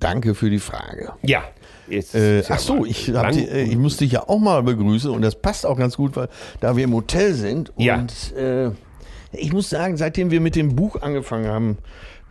danke 0.00 0.34
für 0.34 0.50
die 0.50 0.58
Frage. 0.58 1.12
Ja. 1.22 1.42
Jetzt, 1.88 2.14
Äh, 2.14 2.42
ach 2.48 2.58
so, 2.58 2.84
ich, 2.86 3.06
die, 3.06 3.12
äh, 3.48 3.62
ich 3.62 3.76
muss 3.76 3.96
dich 3.96 4.12
ja 4.12 4.28
auch 4.28 4.38
mal 4.38 4.62
begrüßen 4.62 5.10
und 5.10 5.22
das 5.22 5.34
passt 5.34 5.66
auch 5.66 5.76
ganz 5.76 5.96
gut, 5.96 6.14
weil 6.16 6.28
da 6.60 6.76
wir 6.76 6.84
im 6.84 6.94
Hotel 6.94 7.34
sind 7.34 7.70
und 7.76 7.84
Ja. 7.84 8.04
äh, 8.36 8.70
ich 9.32 9.52
muss 9.52 9.70
sagen, 9.70 9.96
seitdem 9.96 10.30
wir 10.30 10.40
mit 10.40 10.54
dem 10.56 10.74
Buch 10.76 11.02
angefangen 11.02 11.46
haben, 11.48 11.78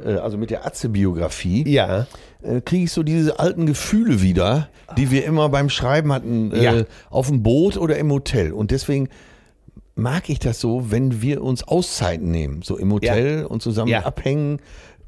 äh, 0.03 0.13
also 0.15 0.37
mit 0.37 0.49
der 0.49 0.65
Atze-Biografie, 0.65 1.67
ja. 1.69 2.07
äh, 2.41 2.61
kriege 2.61 2.85
ich 2.85 2.91
so 2.91 3.03
diese 3.03 3.39
alten 3.39 3.65
Gefühle 3.65 4.21
wieder, 4.21 4.69
die 4.97 5.11
wir 5.11 5.25
immer 5.25 5.49
beim 5.49 5.69
Schreiben 5.69 6.11
hatten, 6.13 6.51
äh, 6.53 6.63
Ja. 6.63 6.83
auf 7.09 7.27
dem 7.27 7.43
Boot 7.43 7.75
oder 7.77 7.97
im 7.97 8.11
Hotel. 8.11 8.53
Und 8.53 8.71
deswegen 8.71 9.09
mag 9.95 10.29
ich 10.29 10.39
das 10.39 10.59
so, 10.61 10.89
wenn 10.91 11.21
wir 11.21 11.43
uns 11.43 11.67
Auszeiten 11.67 12.31
nehmen, 12.31 12.61
so 12.61 12.77
im 12.77 12.93
Hotel 12.93 13.43
und 13.45 13.61
zusammen 13.61 13.89
Ja. 13.91 14.05
abhängen. 14.05 14.59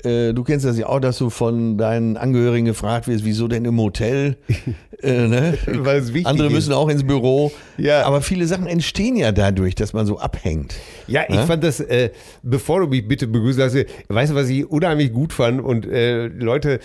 Äh, 0.05 0.33
Du 0.33 0.43
kennst 0.43 0.65
das 0.65 0.77
ja 0.77 0.87
auch, 0.87 0.99
dass 0.99 1.17
du 1.17 1.29
von 1.29 1.77
deinen 1.77 2.17
Angehörigen 2.17 2.65
gefragt 2.65 3.07
wirst, 3.07 3.25
wieso 3.25 3.47
denn 3.47 3.65
im 3.65 3.79
Hotel? 3.79 4.37
äh, 5.01 5.27
ne? 5.27 5.57
Weil 5.67 5.97
es 5.99 6.13
wichtig 6.13 6.27
Andere 6.27 6.47
ist. 6.47 6.53
müssen 6.53 6.73
auch 6.73 6.89
ins 6.89 7.03
Büro. 7.03 7.51
Ja. 7.77 8.03
Aber 8.03 8.21
viele 8.21 8.45
Sachen 8.47 8.67
entstehen 8.67 9.15
ja 9.15 9.31
dadurch, 9.31 9.75
dass 9.75 9.93
man 9.93 10.05
so 10.05 10.19
abhängt. 10.19 10.75
Ja, 11.07 11.23
ich 11.27 11.39
fand 11.39 11.63
das, 11.63 11.79
äh, 11.79 12.11
bevor 12.43 12.81
du 12.81 12.87
mich 12.87 13.07
bitte 13.07 13.27
begrüßen 13.27 13.61
lässt, 13.61 13.87
weißt 14.07 14.31
du, 14.31 14.35
was 14.35 14.49
ich 14.49 14.69
unheimlich 14.69 15.11
gut 15.13 15.33
fand? 15.33 15.61
Und 15.61 15.85
äh, 15.85 16.27
Leute, 16.27 16.79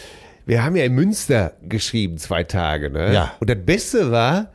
wir 0.46 0.64
haben 0.64 0.76
ja 0.76 0.84
in 0.84 0.94
Münster 0.94 1.52
geschrieben, 1.68 2.18
zwei 2.18 2.44
Tage, 2.44 2.90
ne? 2.90 3.12
Ja. 3.12 3.32
Und 3.40 3.50
das 3.50 3.58
Beste 3.64 4.10
war, 4.10 4.50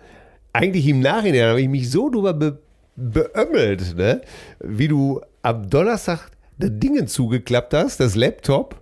eigentlich 0.54 0.88
im 0.88 1.00
Nachhinein 1.02 1.50
habe 1.50 1.62
ich 1.62 1.70
mich 1.70 1.90
so 1.90 2.10
drüber 2.10 2.34
be 2.34 2.60
beömmelt, 2.98 3.96
ne? 3.98 4.22
Wie 4.60 4.88
du 4.88 5.22
am 5.42 5.70
Donnerstag 5.70 6.30
das 6.62 6.72
Ding 6.74 7.08
zugeklappt 7.08 7.74
hast, 7.74 8.00
das 8.00 8.16
Laptop, 8.16 8.82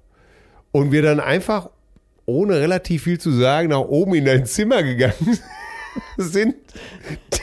und 0.72 0.92
wir 0.92 1.02
dann 1.02 1.20
einfach, 1.20 1.70
ohne 2.26 2.60
relativ 2.60 3.04
viel 3.04 3.20
zu 3.20 3.32
sagen, 3.32 3.70
nach 3.70 3.80
oben 3.80 4.14
in 4.16 4.26
dein 4.26 4.46
Zimmer 4.46 4.84
gegangen 4.84 5.40
sind. 6.18 6.56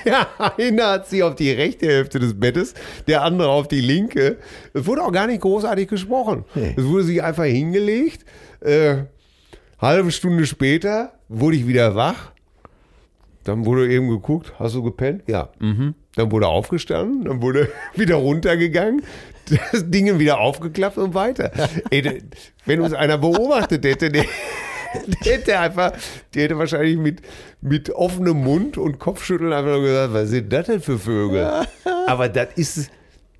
Der 0.04 0.28
eine 0.56 0.84
hat 0.86 1.08
sich 1.08 1.22
auf 1.24 1.34
die 1.34 1.50
rechte 1.50 1.86
Hälfte 1.86 2.20
des 2.20 2.38
Bettes, 2.38 2.74
der 3.08 3.22
andere 3.22 3.48
auf 3.48 3.66
die 3.66 3.80
linke. 3.80 4.36
Es 4.72 4.86
wurde 4.86 5.02
auch 5.02 5.10
gar 5.10 5.26
nicht 5.26 5.40
großartig 5.40 5.88
gesprochen. 5.88 6.44
Nee. 6.54 6.74
Es 6.76 6.84
wurde 6.84 7.02
sich 7.02 7.22
einfach 7.22 7.44
hingelegt. 7.44 8.24
Äh, 8.60 8.98
halbe 9.80 10.12
Stunde 10.12 10.46
später 10.46 11.12
wurde 11.28 11.56
ich 11.56 11.66
wieder 11.66 11.96
wach. 11.96 12.30
Dann 13.42 13.64
wurde 13.64 13.88
eben 13.88 14.08
geguckt, 14.08 14.52
hast 14.58 14.74
du 14.74 14.82
gepennt? 14.82 15.22
Ja. 15.26 15.50
Mhm. 15.58 15.94
Dann 16.16 16.32
wurde 16.32 16.48
aufgestanden, 16.48 17.24
dann 17.24 17.42
wurde 17.42 17.68
wieder 17.94 18.16
runtergegangen, 18.16 19.02
das 19.50 19.90
Ding 19.90 20.18
wieder 20.18 20.38
aufgeklappt 20.38 20.98
und 20.98 21.14
weiter. 21.14 21.50
Ey, 21.90 22.22
wenn 22.64 22.80
uns 22.80 22.92
einer 22.92 23.18
beobachtet 23.18 23.84
hätte, 23.84 24.10
der, 24.10 24.24
der 25.06 25.32
hätte 25.32 25.58
einfach, 25.58 25.92
der 26.34 26.44
hätte 26.44 26.58
wahrscheinlich 26.58 26.96
mit, 26.96 27.22
mit 27.60 27.90
offenem 27.90 28.42
Mund 28.42 28.78
und 28.78 28.98
Kopfschütteln 28.98 29.52
einfach 29.52 29.72
nur 29.72 29.82
gesagt, 29.82 30.14
was 30.14 30.28
sind 30.28 30.52
das 30.52 30.66
denn 30.66 30.80
für 30.80 30.98
Vögel? 30.98 31.66
Aber 32.06 32.28
das 32.28 32.48
ist, 32.56 32.90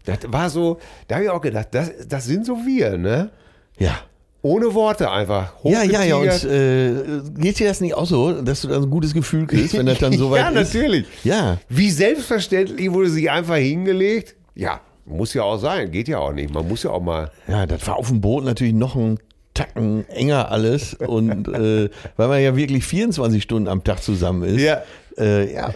das 0.05 0.19
war 0.27 0.51
so, 0.51 0.79
da 1.09 1.17
habe 1.17 1.25
ich 1.25 1.31
auch 1.31 1.41
gedacht, 1.41 1.69
das, 1.73 1.93
das 2.09 2.25
sind 2.25 2.47
so 2.47 2.57
wir, 2.65 2.97
ne? 2.97 3.31
Ja. 3.79 3.99
Ohne 4.43 4.73
Worte 4.75 5.11
einfach. 5.11 5.55
Ja, 5.65 5.83
ja, 5.83 6.05
ja. 6.05 6.17
Und 6.17 6.45
äh, 6.45 7.21
geht 7.37 7.59
dir 7.59 7.67
das 7.67 7.81
nicht 7.81 7.95
auch 7.95 8.07
so, 8.07 8.43
dass 8.43 8.61
du 8.61 8.69
dann 8.69 8.85
ein 8.85 8.91
gutes 8.91 9.13
Gefühl 9.13 9.47
kriegst, 9.47 9.77
wenn 9.77 9.87
das 9.87 9.99
dann 9.99 10.13
so 10.19 10.31
weit 10.31 10.41
ja, 10.41 10.49
ist? 10.51 10.73
natürlich. 10.75 11.07
Ja. 11.25 11.59
Wie 11.69 11.91
selbstverständlich 11.91 12.93
wurde 12.93 13.11
sie 13.11 13.29
einfach 13.29 13.57
hingelegt. 13.57 14.37
Ja, 14.55 14.81
muss 15.07 15.35
ja 15.35 15.43
auch 15.43 15.59
sein. 15.59 15.91
Geht 15.91 16.09
ja 16.09 16.19
auch 16.19 16.33
nicht. 16.33 16.53
Man 16.53 16.67
muss 16.69 16.83
ja 16.83 16.91
auch 16.91 17.01
mal. 17.03 17.31
Ja, 17.49 17.67
das 17.67 17.87
war 17.87 17.97
auf 17.97 18.09
dem 18.09 18.21
Boot 18.21 18.45
natürlich 18.45 18.75
noch 18.75 18.95
ein 18.97 19.19
Tacken 19.55 20.07
enger 20.11 20.51
alles. 20.51 20.95
Und 20.95 21.49
äh, 21.49 21.89
weil 22.17 22.29
man 22.29 22.43
ja 22.43 22.57
wirklich 22.57 22.85
24 22.85 23.43
Stunden 23.43 23.69
am 23.69 23.83
Tag 23.85 24.03
zusammen 24.03 24.43
ist. 24.45 24.61
Ja. 24.61 24.83
Äh, 25.19 25.55
ja. 25.55 25.73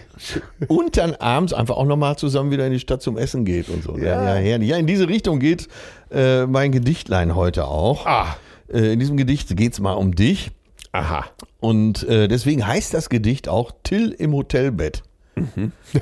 Und 0.67 0.97
dann 0.97 1.15
abends 1.15 1.51
einfach 1.53 1.75
auch 1.77 1.85
nochmal 1.87 2.15
zusammen 2.15 2.51
wieder 2.51 2.65
in 2.67 2.73
die 2.73 2.79
Stadt 2.79 3.01
zum 3.01 3.17
Essen 3.17 3.43
geht 3.43 3.69
und 3.69 3.83
so. 3.83 3.97
Ja, 3.97 4.03
Ja. 4.03 4.23
ja, 4.23 4.35
herrlich. 4.35 4.69
ja 4.69 4.77
in 4.77 4.85
diese 4.85 5.07
Richtung 5.07 5.39
geht 5.39 5.67
äh, 6.11 6.45
mein 6.45 6.71
Gedichtlein 6.71 7.35
heute 7.35 7.65
auch. 7.65 8.05
Ah. 8.05 8.35
Äh, 8.71 8.93
in 8.93 8.99
diesem 8.99 9.17
Gedicht 9.17 9.55
geht 9.57 9.73
es 9.73 9.79
mal 9.79 9.93
um 9.93 10.13
dich. 10.13 10.51
Aha. 10.91 11.25
Und 11.59 12.03
äh, 12.07 12.27
deswegen 12.27 12.67
heißt 12.67 12.93
das 12.93 13.09
Gedicht 13.09 13.47
auch 13.49 13.71
Till 13.83 14.11
im 14.11 14.33
Hotelbett. 14.33 15.01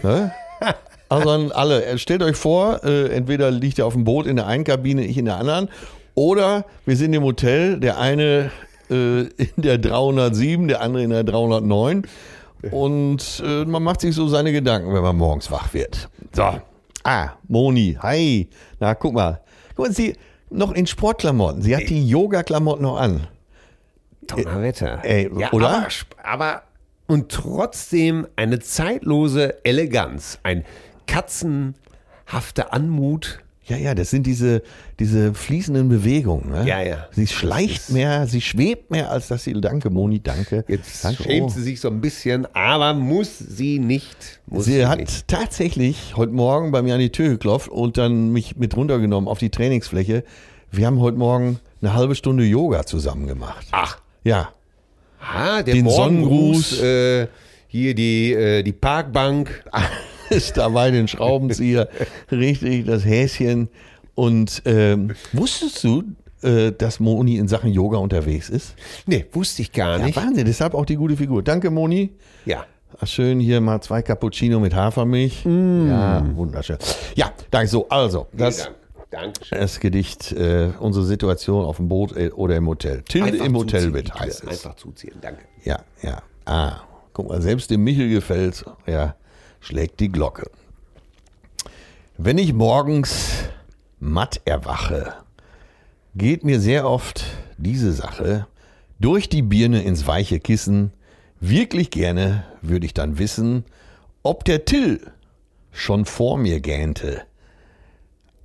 Ne? 0.04 0.32
Also 1.10 1.30
an 1.32 1.52
alle, 1.52 1.84
äh, 1.86 1.98
stellt 1.98 2.22
euch 2.22 2.38
vor, 2.38 2.84
äh, 2.84 3.08
entweder 3.10 3.50
liegt 3.52 3.80
ihr 3.80 3.86
auf 3.86 3.94
dem 3.94 4.04
Boot 4.04 4.28
in 4.28 4.36
der 4.36 4.46
einen 4.46 4.64
Kabine, 4.64 5.04
ich 5.04 5.18
in 5.18 5.26
der 5.26 5.38
anderen, 5.38 5.70
oder 6.14 6.66
wir 6.86 6.96
sind 6.96 7.14
im 7.14 7.24
Hotel, 7.24 7.80
der 7.80 7.98
eine 7.98 8.52
äh, 8.90 9.22
in 9.22 9.50
der 9.58 9.80
307, 9.80 10.68
der 10.68 10.82
andere 10.82 11.04
in 11.04 11.10
der 11.10 11.24
309 11.24 12.04
und 12.72 13.44
äh, 13.46 13.66
man 13.66 13.84
macht 13.84 14.02
sich 14.02 14.14
so 14.14 14.28
seine 14.28 14.52
Gedanken, 14.52 14.94
wenn 14.94 15.02
man 15.02 15.16
morgens 15.16 15.50
wach 15.50 15.74
wird. 15.74 16.10
So, 16.34 16.60
ah, 17.04 17.30
Moni, 17.48 17.98
hi, 18.02 18.50
na 18.80 18.94
guck 18.94 19.14
mal, 19.14 19.42
guck 19.76 19.88
mal, 19.88 19.94
sie 19.94 20.16
noch 20.50 20.74
in 20.74 20.86
Sportklamotten, 20.86 21.62
sie 21.62 21.76
hat 21.76 21.90
die 21.90 22.08
Yoga-Klamotten 22.08 22.84
noch 22.84 22.98
an. 22.98 23.28
Donnerwetter. 24.28 25.00
Ey, 25.04 25.30
ja, 25.40 25.52
oder? 25.54 25.70
Aber, 25.70 25.88
aber 26.24 26.64
und 27.08 27.32
trotzdem 27.32 28.28
eine 28.36 28.60
zeitlose 28.60 29.66
Eleganz, 29.66 30.40
ein 30.44 30.64
katzenhafte 31.10 32.72
Anmut. 32.72 33.40
Ja, 33.66 33.78
ja, 33.78 33.94
das 33.94 34.10
sind 34.10 34.26
diese, 34.26 34.64
diese 35.00 35.34
fließenden 35.36 35.90
Bewegungen. 35.90 36.50
Ne? 36.50 36.68
Ja, 36.68 36.82
ja. 36.82 37.08
Sie 37.12 37.28
schleicht 37.28 37.92
mehr, 37.92 38.26
sie 38.26 38.42
schwebt 38.42 38.90
mehr, 38.90 39.12
als 39.12 39.28
dass 39.28 39.44
sie, 39.44 39.54
danke 39.62 39.92
Moni, 39.92 40.22
danke. 40.22 40.66
Jetzt 40.68 41.06
danke, 41.06 41.22
schämt 41.24 41.48
oh. 41.48 41.50
sie 41.50 41.62
sich 41.62 41.80
so 41.80 41.88
ein 41.90 42.02
bisschen, 42.02 42.48
aber 42.56 42.96
muss 42.96 43.38
sie 43.38 43.78
nicht. 43.78 44.40
Muss 44.48 44.66
Sie 44.66 44.88
hat 44.88 45.00
nicht. 45.00 45.28
tatsächlich 45.28 46.14
heute 46.16 46.32
Morgen 46.32 46.72
bei 46.72 46.82
mir 46.82 46.96
an 46.96 47.00
die 47.00 47.12
Tür 47.12 47.30
geklopft 47.30 47.70
und 47.70 47.98
dann 47.98 48.32
mich 48.32 48.56
mit 48.56 48.76
runtergenommen 48.76 49.30
auf 49.30 49.38
die 49.38 49.52
Trainingsfläche. 49.52 50.24
Wir 50.72 50.88
haben 50.88 51.00
heute 51.00 51.18
Morgen 51.18 51.60
eine 51.82 51.94
halbe 51.94 52.16
Stunde 52.16 52.46
Yoga 52.46 52.86
zusammen 52.88 53.28
gemacht. 53.28 53.68
Ach, 53.72 54.00
Ja, 54.24 54.50
ah, 55.20 55.62
der 55.62 55.76
Den 55.76 55.86
Morgengruß, 55.86 56.70
Sonnengruß. 56.70 56.82
äh, 56.82 57.28
hier 57.68 57.94
die, 57.94 58.34
äh, 58.34 58.64
die 58.64 58.74
Parkbank. 58.74 59.64
ist 60.30 60.58
dabei 60.58 60.92
den 60.92 61.08
Schraubenzieher, 61.08 61.90
richtig, 62.32 62.86
das 62.86 63.06
Häschen. 63.06 63.70
Und 64.16 64.62
ähm, 64.66 65.12
wusstest 65.34 65.84
du, 65.84 66.04
äh, 66.42 66.72
dass 66.72 67.00
Moni 67.00 67.38
in 67.38 67.48
Sachen 67.48 67.72
Yoga 67.72 67.98
unterwegs 67.98 68.50
ist? 68.50 68.76
Nee, 69.06 69.26
wusste 69.32 69.62
ich 69.62 69.72
gar 69.72 69.98
Ja, 70.00 70.06
nicht. 70.06 70.16
Wahnsinn, 70.18 70.46
deshalb 70.46 70.74
auch 70.74 70.86
die 70.86 70.96
gute 70.96 71.16
Figur. 71.16 71.42
Danke, 71.44 71.70
Moni. 71.72 72.12
Ja. 72.46 72.66
Ach, 73.00 73.08
schön 73.08 73.40
hier 73.40 73.62
mal 73.62 73.80
zwei 73.82 74.02
Cappuccino 74.02 74.60
mit 74.60 74.74
Hafermilch. 74.76 75.46
Ja, 75.46 76.26
wunderschön. 76.36 76.78
Ja, 77.16 77.32
danke. 77.52 77.68
So, 77.70 77.88
also, 77.88 78.28
das, 78.34 78.58
Dank. 78.64 78.76
Dankeschön. 79.12 79.60
das 79.60 79.80
Gedicht, 79.80 80.32
äh, 80.34 80.70
unsere 80.80 81.06
Situation 81.06 81.66
auf 81.66 81.78
dem 81.78 81.88
Boot 81.88 82.18
äh, 82.18 82.30
oder 82.32 82.56
im 82.58 82.68
Hotel. 82.68 83.04
Till 83.04 83.24
Einfach 83.24 83.46
im 83.46 83.56
Hotelbett 83.56 84.08
die 84.08 84.12
Tür. 84.12 84.20
heißt 84.22 84.44
es. 84.44 84.50
Einfach 84.50 84.76
zuziehen, 84.76 85.16
danke. 85.22 85.42
Ja, 85.64 85.80
ja. 86.02 86.22
Ah, 86.46 86.82
guck 87.14 87.30
mal, 87.30 87.42
selbst 87.42 87.70
dem 87.70 87.84
Michel 87.84 88.10
gefällt, 88.10 88.66
ja, 88.88 89.16
schlägt 89.60 90.00
die 90.00 90.12
Glocke. 90.12 90.50
Wenn 92.18 92.38
ich 92.38 92.54
morgens 92.54 93.46
matt 94.00 94.42
erwache, 94.46 95.14
geht 96.16 96.44
mir 96.44 96.60
sehr 96.60 96.88
oft 96.88 97.26
diese 97.58 97.94
Sache 97.94 98.48
durch 99.00 99.30
die 99.30 99.42
Birne 99.42 99.84
ins 99.84 100.06
weiche 100.08 100.40
Kissen. 100.40 100.92
Wirklich 101.40 101.92
gerne 101.92 102.44
würde 102.62 102.86
ich 102.86 102.94
dann 102.94 103.18
wissen, 103.18 103.64
ob 104.24 104.44
der 104.44 104.66
Till 104.66 105.12
schon 105.72 106.06
vor 106.06 106.38
mir 106.38 106.60
gähnte, 106.60 107.22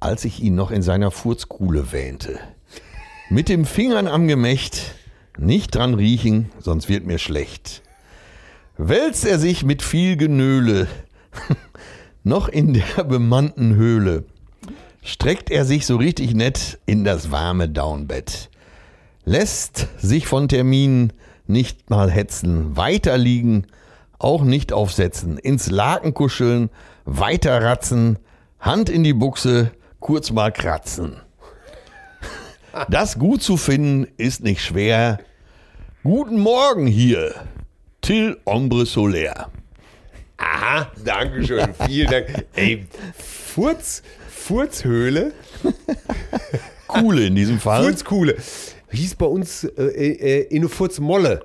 als 0.00 0.24
ich 0.24 0.40
ihn 0.40 0.55
noch 0.55 0.70
in 0.70 0.83
seiner 0.83 1.11
Furzkuhle 1.11 1.90
wähnte. 1.92 2.38
Mit 3.31 3.48
dem 3.48 3.64
Fingern 3.64 4.07
am 4.07 4.29
Gemächt, 4.29 4.94
nicht 5.38 5.74
dran 5.74 5.94
riechen, 5.94 6.50
sonst 6.61 6.88
wird 6.88 7.07
mir 7.07 7.18
schlecht. 7.18 7.83
Wälzt 8.77 9.24
er 9.24 9.38
sich 9.38 9.64
mit 9.64 9.83
viel 9.83 10.16
Genöle, 10.16 10.87
noch 12.25 12.49
in 12.49 12.75
der 12.75 13.05
bemannten 13.05 13.75
Höhle, 13.75 14.25
streckt 15.03 15.51
er 15.51 15.64
sich 15.64 15.87
so 15.87 15.97
richtig 15.97 16.35
nett 16.35 16.79
in 16.87 17.05
das 17.05 17.31
warme 17.31 17.68
Downbett, 17.68 18.51
lässt 19.25 19.88
sich 19.99 20.27
von 20.27 20.49
Terminen 20.49 21.12
nicht 21.47 21.90
mal 21.90 22.11
hetzen, 22.11 22.77
weiter 22.77 23.18
liegen, 23.18 23.66
auch 24.18 24.42
nicht 24.42 24.73
aufsetzen, 24.73 25.38
ins 25.38 25.70
Laken 25.70 26.14
kuscheln, 26.14 26.70
weiter 27.05 27.62
ratzen, 27.62 28.18
Hand 28.59 28.88
in 28.88 29.05
die 29.05 29.12
Buchse, 29.12 29.73
kurz 30.01 30.31
mal 30.31 30.53
kratzen. 30.53 31.16
Das 32.88 33.20
gut 33.20 33.40
zu 33.40 33.57
finden 33.57 34.09
ist 34.16 34.42
nicht 34.42 34.61
schwer. 34.61 35.20
Guten 36.03 36.40
Morgen 36.40 36.88
hier, 36.88 37.35
Till 38.01 38.37
Ombre 38.44 38.85
Solaire. 38.85 39.47
Aha, 40.37 40.90
danke 41.05 41.44
schön. 41.47 41.68
Vielen 41.87 42.11
Dank. 42.11 42.44
Ey, 42.55 42.87
Furz, 43.16 44.03
Furzhöhle, 44.29 45.33
Coole 46.87 47.27
in 47.27 47.35
diesem 47.35 47.59
Fall. 47.61 47.85
Furzkuhle. 47.85 48.37
Hieß 48.90 49.14
bei 49.16 49.27
uns 49.27 49.64
äh, 49.64 49.83
äh, 49.83 50.40
in 50.49 50.59
eine 50.62 50.68
Furzmolle. 50.68 51.44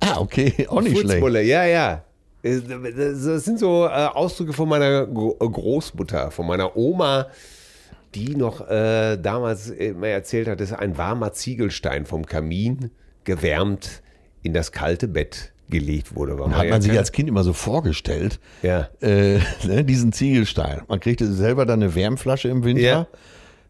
Ah, 0.00 0.18
okay, 0.18 0.66
auch 0.68 0.80
nicht 0.80 0.92
schlecht. 0.92 1.08
Furzmolle, 1.10 1.42
ja, 1.42 1.64
ja. 1.64 2.04
Äh, 2.42 2.60
Das 2.60 3.44
sind 3.44 3.58
so 3.58 3.86
äh, 3.86 3.88
Ausdrücke 3.88 4.52
von 4.52 4.68
meiner 4.68 5.06
Gro- 5.06 5.36
äh, 5.40 5.48
Großmutter, 5.48 6.30
von 6.30 6.46
meiner 6.46 6.76
Oma, 6.76 7.28
die 8.14 8.34
noch 8.36 8.68
äh, 8.68 9.16
damals 9.18 9.70
immer 9.70 10.08
erzählt 10.08 10.48
hat, 10.48 10.60
dass 10.60 10.72
ein 10.72 10.96
warmer 10.98 11.32
Ziegelstein 11.32 12.06
vom 12.06 12.26
Kamin 12.26 12.90
gewärmt 13.24 14.02
in 14.42 14.52
das 14.54 14.72
kalte 14.72 15.06
Bett 15.08 15.52
gelegt 15.70 16.14
wurde. 16.14 16.32
hat 16.56 16.64
ja 16.64 16.70
man 16.70 16.82
sich 16.82 16.90
keine- 16.90 16.98
als 17.00 17.12
Kind 17.12 17.28
immer 17.28 17.44
so 17.44 17.52
vorgestellt, 17.52 18.38
Ja. 18.62 18.88
äh, 19.00 19.38
ne, 19.66 19.84
diesen 19.84 20.12
Ziegelstein. 20.12 20.82
Man 20.88 21.00
kriegte 21.00 21.26
selber 21.32 21.66
dann 21.66 21.82
eine 21.82 21.94
Wärmflasche 21.94 22.48
im 22.48 22.64
Winter. 22.64 22.82
Ja. 22.82 23.06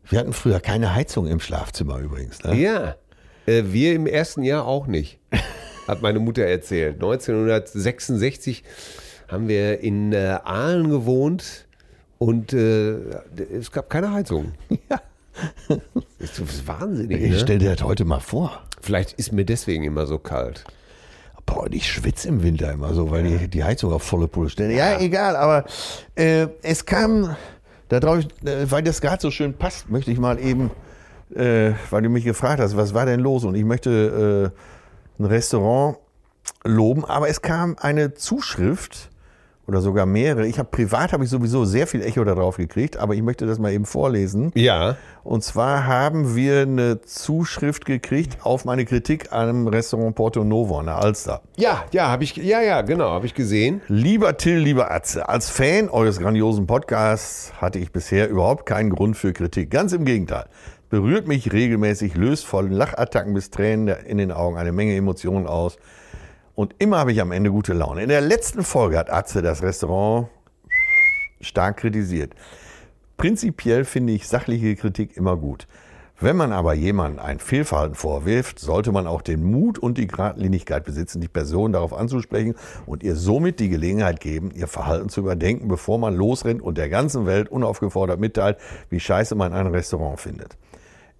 Wir 0.09 0.19
hatten 0.19 0.33
früher 0.33 0.61
keine 0.61 0.95
Heizung 0.95 1.27
im 1.27 1.41
Schlafzimmer 1.41 1.99
übrigens. 1.99 2.43
Ne? 2.43 2.57
Ja, 2.61 2.97
äh, 3.47 3.65
wir 3.67 3.95
im 3.95 4.07
ersten 4.07 4.43
Jahr 4.43 4.67
auch 4.67 4.87
nicht, 4.87 5.19
hat 5.87 6.03
meine 6.03 6.19
Mutter 6.19 6.43
erzählt. 6.43 6.95
1966 6.95 8.65
haben 9.29 9.49
wir 9.49 9.81
in 9.81 10.13
äh, 10.13 10.39
Aalen 10.43 10.89
gewohnt 10.91 11.67
und 12.19 12.53
äh, 12.53 12.95
es 13.59 13.71
gab 13.71 13.89
keine 13.91 14.13
Heizung. 14.13 14.53
Ja. 14.91 15.01
Das 16.19 16.39
ist 16.39 16.67
wahnsinnig. 16.67 17.23
Ich 17.23 17.31
Ne? 17.31 17.39
stell 17.39 17.59
dir 17.61 17.75
das 17.75 17.83
heute 17.85 18.05
mal 18.05 18.21
vor. 18.21 18.63
Vielleicht 18.83 19.13
ist 19.15 19.33
mir 19.33 19.45
deswegen 19.45 19.85
immer 19.85 20.05
so 20.07 20.19
kalt. 20.19 20.65
Boah, 21.51 21.67
ich 21.71 21.91
schwitze 21.91 22.29
im 22.29 22.43
Winter 22.45 22.73
immer 22.73 22.95
so, 22.95 23.11
weil 23.11 23.25
die, 23.25 23.49
die 23.49 23.65
Heizung 23.65 23.93
auf 23.93 24.05
volle 24.05 24.29
Pulle 24.29 24.49
stellen. 24.51 24.71
Ja, 24.71 25.01
egal, 25.01 25.35
aber 25.35 25.65
äh, 26.15 26.47
es 26.63 26.87
kam, 26.87 27.35
da 27.89 27.99
drauf, 27.99 28.21
äh, 28.45 28.71
weil 28.71 28.85
das 28.85 29.01
gerade 29.01 29.21
so 29.21 29.33
schön 29.33 29.55
passt, 29.55 29.91
möchte 29.91 30.13
ich 30.13 30.19
mal 30.19 30.39
eben, 30.39 30.71
äh, 31.35 31.73
weil 31.91 32.03
du 32.03 32.09
mich 32.09 32.25
gefragt 32.25 32.61
hast, 32.61 32.77
was 32.77 32.95
war 32.95 33.05
denn 33.05 33.19
los? 33.19 33.45
Und 33.45 33.57
ich 33.57 33.65
möchte 33.65 34.53
äh, 35.19 35.23
ein 35.23 35.27
Restaurant 35.27 35.99
loben, 36.63 37.05
aber 37.05 37.29
es 37.29 37.43
kam 37.43 37.77
eine 37.81 38.15
Zuschrift 38.15 39.11
oder 39.67 39.81
sogar 39.81 40.05
mehrere. 40.07 40.47
Ich 40.47 40.59
habe 40.59 40.69
privat 40.69 41.13
habe 41.13 41.25
ich 41.25 41.31
sowieso 41.31 41.65
sehr 41.65 41.87
viel 41.87 42.03
Echo 42.03 42.25
darauf 42.25 42.57
gekriegt, 42.57 42.97
aber 42.97 43.15
ich 43.15 43.23
möchte 43.23 43.47
das 43.47 43.59
mal 43.59 43.73
eben 43.73 43.85
vorlesen. 43.85 44.51
Ja. 44.55 44.97
Und 45.23 45.45
zwar 45.45 45.87
haben 45.87 46.35
wir 46.35 46.63
eine 46.63 47.03
Zuschrift 47.03 47.85
gekriegt 47.85 48.39
auf 48.43 48.65
meine 48.65 48.85
Kritik 48.85 49.33
an 49.33 49.49
einem 49.49 49.69
Restaurant 49.69 50.17
Porto 50.17 50.43
Novo 50.43 50.79
an 50.79 50.87
der 50.87 50.97
Alster. 50.97 51.43
Ja, 51.57 51.85
ja, 51.93 52.09
habe 52.09 52.25
ich, 52.25 52.37
ja, 52.37 52.61
ja, 52.61 52.83
genau, 52.83 53.11
habe 53.11 53.27
ich 53.27 53.35
gesehen. 53.35 53.81
Lieber 53.87 54.37
Till, 54.37 54.59
lieber 54.59 54.91
Atze, 54.91 55.29
als 55.29 55.51
Fan 55.51 55.89
eures 55.89 56.19
grandiosen 56.19 56.67
Podcasts 56.67 57.53
hatte 57.61 57.79
ich 57.79 57.93
bisher 57.93 58.29
überhaupt 58.29 58.67
keinen 58.67 58.91
Grund 58.91 59.17
für 59.17 59.33
Kritik. 59.33 59.71
Ganz 59.71 59.93
im 59.93 60.05
Gegenteil. 60.05 60.47
Berührt 60.89 61.29
mich 61.29 61.53
regelmäßig, 61.53 62.17
löst 62.17 62.45
von 62.45 62.73
Lachattacken 62.73 63.33
bis 63.35 63.51
Tränen 63.51 63.95
in 64.05 64.19
den 64.19 64.33
Augen 64.33 64.57
eine 64.59 64.73
Menge 64.73 64.97
Emotionen 64.97 65.47
aus. 65.47 65.77
Und 66.61 66.75
immer 66.79 66.99
habe 66.99 67.11
ich 67.11 67.23
am 67.23 67.33
Ende 67.33 67.51
gute 67.51 67.73
Laune. 67.73 68.03
In 68.03 68.11
der 68.11 68.21
letzten 68.21 68.65
Folge 68.65 68.99
hat 68.99 69.11
Atze 69.11 69.41
das 69.41 69.63
Restaurant 69.63 70.29
stark 71.41 71.79
kritisiert. 71.79 72.35
Prinzipiell 73.17 73.87
finde 73.87 74.13
ich 74.13 74.29
sachliche 74.29 74.77
Kritik 74.77 75.17
immer 75.17 75.39
gut. 75.39 75.67
Wenn 76.21 76.37
man 76.37 76.53
aber 76.53 76.75
jemandem 76.75 77.25
ein 77.25 77.39
Fehlverhalten 77.39 77.95
vorwirft, 77.95 78.59
sollte 78.59 78.93
man 78.93 79.07
auch 79.07 79.23
den 79.23 79.43
Mut 79.43 79.79
und 79.79 79.97
die 79.97 80.07
Gradlinigkeit 80.07 80.85
besitzen, 80.85 81.23
die 81.23 81.29
Person 81.29 81.73
darauf 81.73 81.95
anzusprechen 81.95 82.55
und 82.85 83.03
ihr 83.03 83.17
somit 83.17 83.59
die 83.59 83.71
Gelegenheit 83.71 84.21
geben, 84.21 84.51
ihr 84.55 84.69
Verhalten 84.69 85.09
zu 85.09 85.21
überdenken, 85.21 85.67
bevor 85.67 85.99
man 85.99 86.15
losrennt 86.15 86.61
und 86.61 86.77
der 86.77 86.91
ganzen 86.91 87.25
Welt 87.25 87.49
unaufgefordert 87.49 88.21
mitteilt, 88.21 88.59
wie 88.91 89.01
scheiße 89.01 89.35
man 89.35 89.55
ein 89.55 89.69
Restaurant 89.69 90.21
findet. 90.21 90.59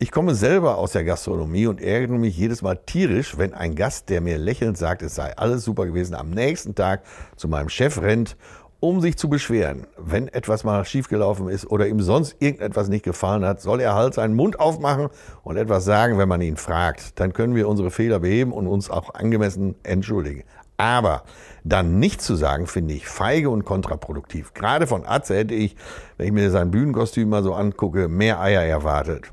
Ich 0.03 0.11
komme 0.11 0.35
selber 0.35 0.79
aus 0.79 0.93
der 0.93 1.05
Gastronomie 1.05 1.67
und 1.67 1.83
ärgere 1.83 2.17
mich 2.17 2.35
jedes 2.35 2.63
Mal 2.63 2.77
tierisch, 2.87 3.37
wenn 3.37 3.53
ein 3.53 3.75
Gast, 3.75 4.09
der 4.09 4.23
mir 4.23 4.39
lächelnd 4.39 4.79
sagt, 4.79 5.03
es 5.03 5.15
sei 5.15 5.37
alles 5.37 5.63
super 5.63 5.85
gewesen, 5.85 6.15
am 6.15 6.31
nächsten 6.31 6.75
Tag 6.75 7.03
zu 7.37 7.49
meinem 7.49 7.69
Chef 7.69 8.01
rennt, 8.01 8.39
um 8.81 9.03
sich 9.03 9.19
zu 9.19 9.29
beschweren. 9.29 9.87
Wenn 9.99 10.29
etwas 10.29 10.65
mal 10.65 10.87
schiefgelaufen 10.87 11.51
ist 11.51 11.71
oder 11.71 11.87
ihm 11.87 12.01
sonst 12.01 12.37
irgendetwas 12.39 12.89
nicht 12.89 13.05
gefallen 13.05 13.45
hat, 13.45 13.61
soll 13.61 13.79
er 13.79 13.95
halt 13.95 14.15
seinen 14.15 14.35
Mund 14.35 14.59
aufmachen 14.59 15.09
und 15.43 15.59
etwas 15.59 15.85
sagen, 15.85 16.17
wenn 16.17 16.31
man 16.31 16.41
ihn 16.41 16.57
fragt. 16.57 17.21
Dann 17.21 17.35
können 17.35 17.55
wir 17.55 17.69
unsere 17.69 17.91
Fehler 17.91 18.21
beheben 18.21 18.53
und 18.53 18.69
uns 18.69 18.89
auch 18.89 19.13
angemessen 19.13 19.75
entschuldigen. 19.83 20.45
Aber 20.79 21.25
dann 21.63 21.99
nichts 21.99 22.25
zu 22.25 22.37
sagen, 22.37 22.67
finde 22.67 22.95
ich 22.95 23.07
feige 23.07 23.51
und 23.51 23.67
kontraproduktiv. 23.67 24.55
Gerade 24.55 24.87
von 24.87 25.05
Atze 25.05 25.37
hätte 25.37 25.53
ich, 25.53 25.77
wenn 26.17 26.29
ich 26.29 26.33
mir 26.33 26.51
sein 26.51 26.71
Bühnenkostüm 26.71 27.29
mal 27.29 27.43
so 27.43 27.53
angucke, 27.53 28.09
mehr 28.09 28.41
Eier 28.41 28.63
erwartet. 28.63 29.31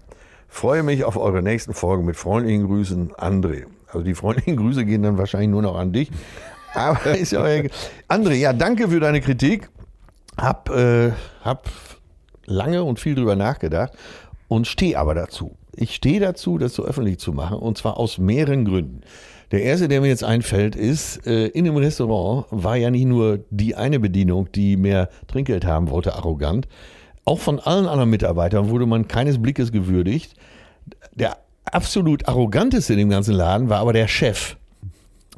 Freue 0.58 0.82
mich 0.82 1.04
auf 1.04 1.18
eure 1.18 1.44
nächsten 1.44 1.76
Folgen 1.76 2.04
mit 2.04 2.16
freundlichen 2.16 2.66
Grüßen, 2.66 3.12
André. 3.12 3.66
Also 3.90 4.02
die 4.02 4.16
freundlichen 4.16 4.56
Grüße 4.58 4.86
gehen 4.86 5.04
dann 5.04 5.20
wahrscheinlich 5.20 5.52
nur 5.52 5.62
noch 5.62 5.76
an 5.76 5.94
dich. 5.94 6.10
Aber 6.74 7.16
ist 7.16 7.32
ja 7.32 7.48
egal. 7.48 7.70
André, 8.10 8.34
ja, 8.34 8.54
danke 8.54 8.90
für 8.90 9.00
deine 9.00 9.22
Kritik. 9.22 9.70
Hab, 10.36 10.72
äh, 10.72 11.12
hab 11.44 11.70
lange 12.48 12.84
und 12.84 13.00
viel 13.00 13.14
drüber 13.14 13.36
nachgedacht 13.36 13.94
und 14.48 14.66
stehe 14.66 14.98
aber 14.98 15.14
dazu. 15.14 15.56
Ich 15.76 15.94
stehe 15.94 16.20
dazu, 16.20 16.58
das 16.58 16.74
so 16.74 16.84
öffentlich 16.84 17.20
zu 17.20 17.34
machen 17.34 17.60
und 17.60 17.78
zwar 17.78 17.98
aus 17.98 18.18
mehreren 18.18 18.66
Gründen. 18.66 19.02
Der 19.52 19.62
erste, 19.62 19.88
der 19.88 20.02
mir 20.02 20.08
jetzt 20.08 20.24
einfällt, 20.24 20.76
ist, 20.76 21.28
äh, 21.28 21.50
in 21.50 21.66
dem 21.66 21.78
Restaurant 21.78 22.48
war 22.50 22.78
ja 22.78 22.90
nicht 22.90 23.06
nur 23.06 23.42
die 23.52 23.76
eine 23.76 24.00
Bedienung, 24.00 24.52
die 24.54 24.76
mehr 24.76 25.10
Trinkgeld 25.28 25.66
haben 25.66 25.92
wollte, 25.92 26.16
arrogant. 26.16 26.68
Auch 27.26 27.38
von 27.38 27.60
allen 27.60 27.86
anderen 27.86 28.10
Mitarbeitern 28.10 28.70
wurde 28.70 28.88
man 28.88 29.08
keines 29.08 29.40
Blickes 29.40 29.72
gewürdigt. 29.72 30.34
Der 31.18 31.38
absolut 31.66 32.28
arroganteste 32.28 32.94
in 32.94 33.00
dem 33.00 33.10
ganzen 33.10 33.34
Laden 33.34 33.70
war 33.70 33.80
aber 33.80 33.94
der 33.94 34.08
Chef. 34.08 34.56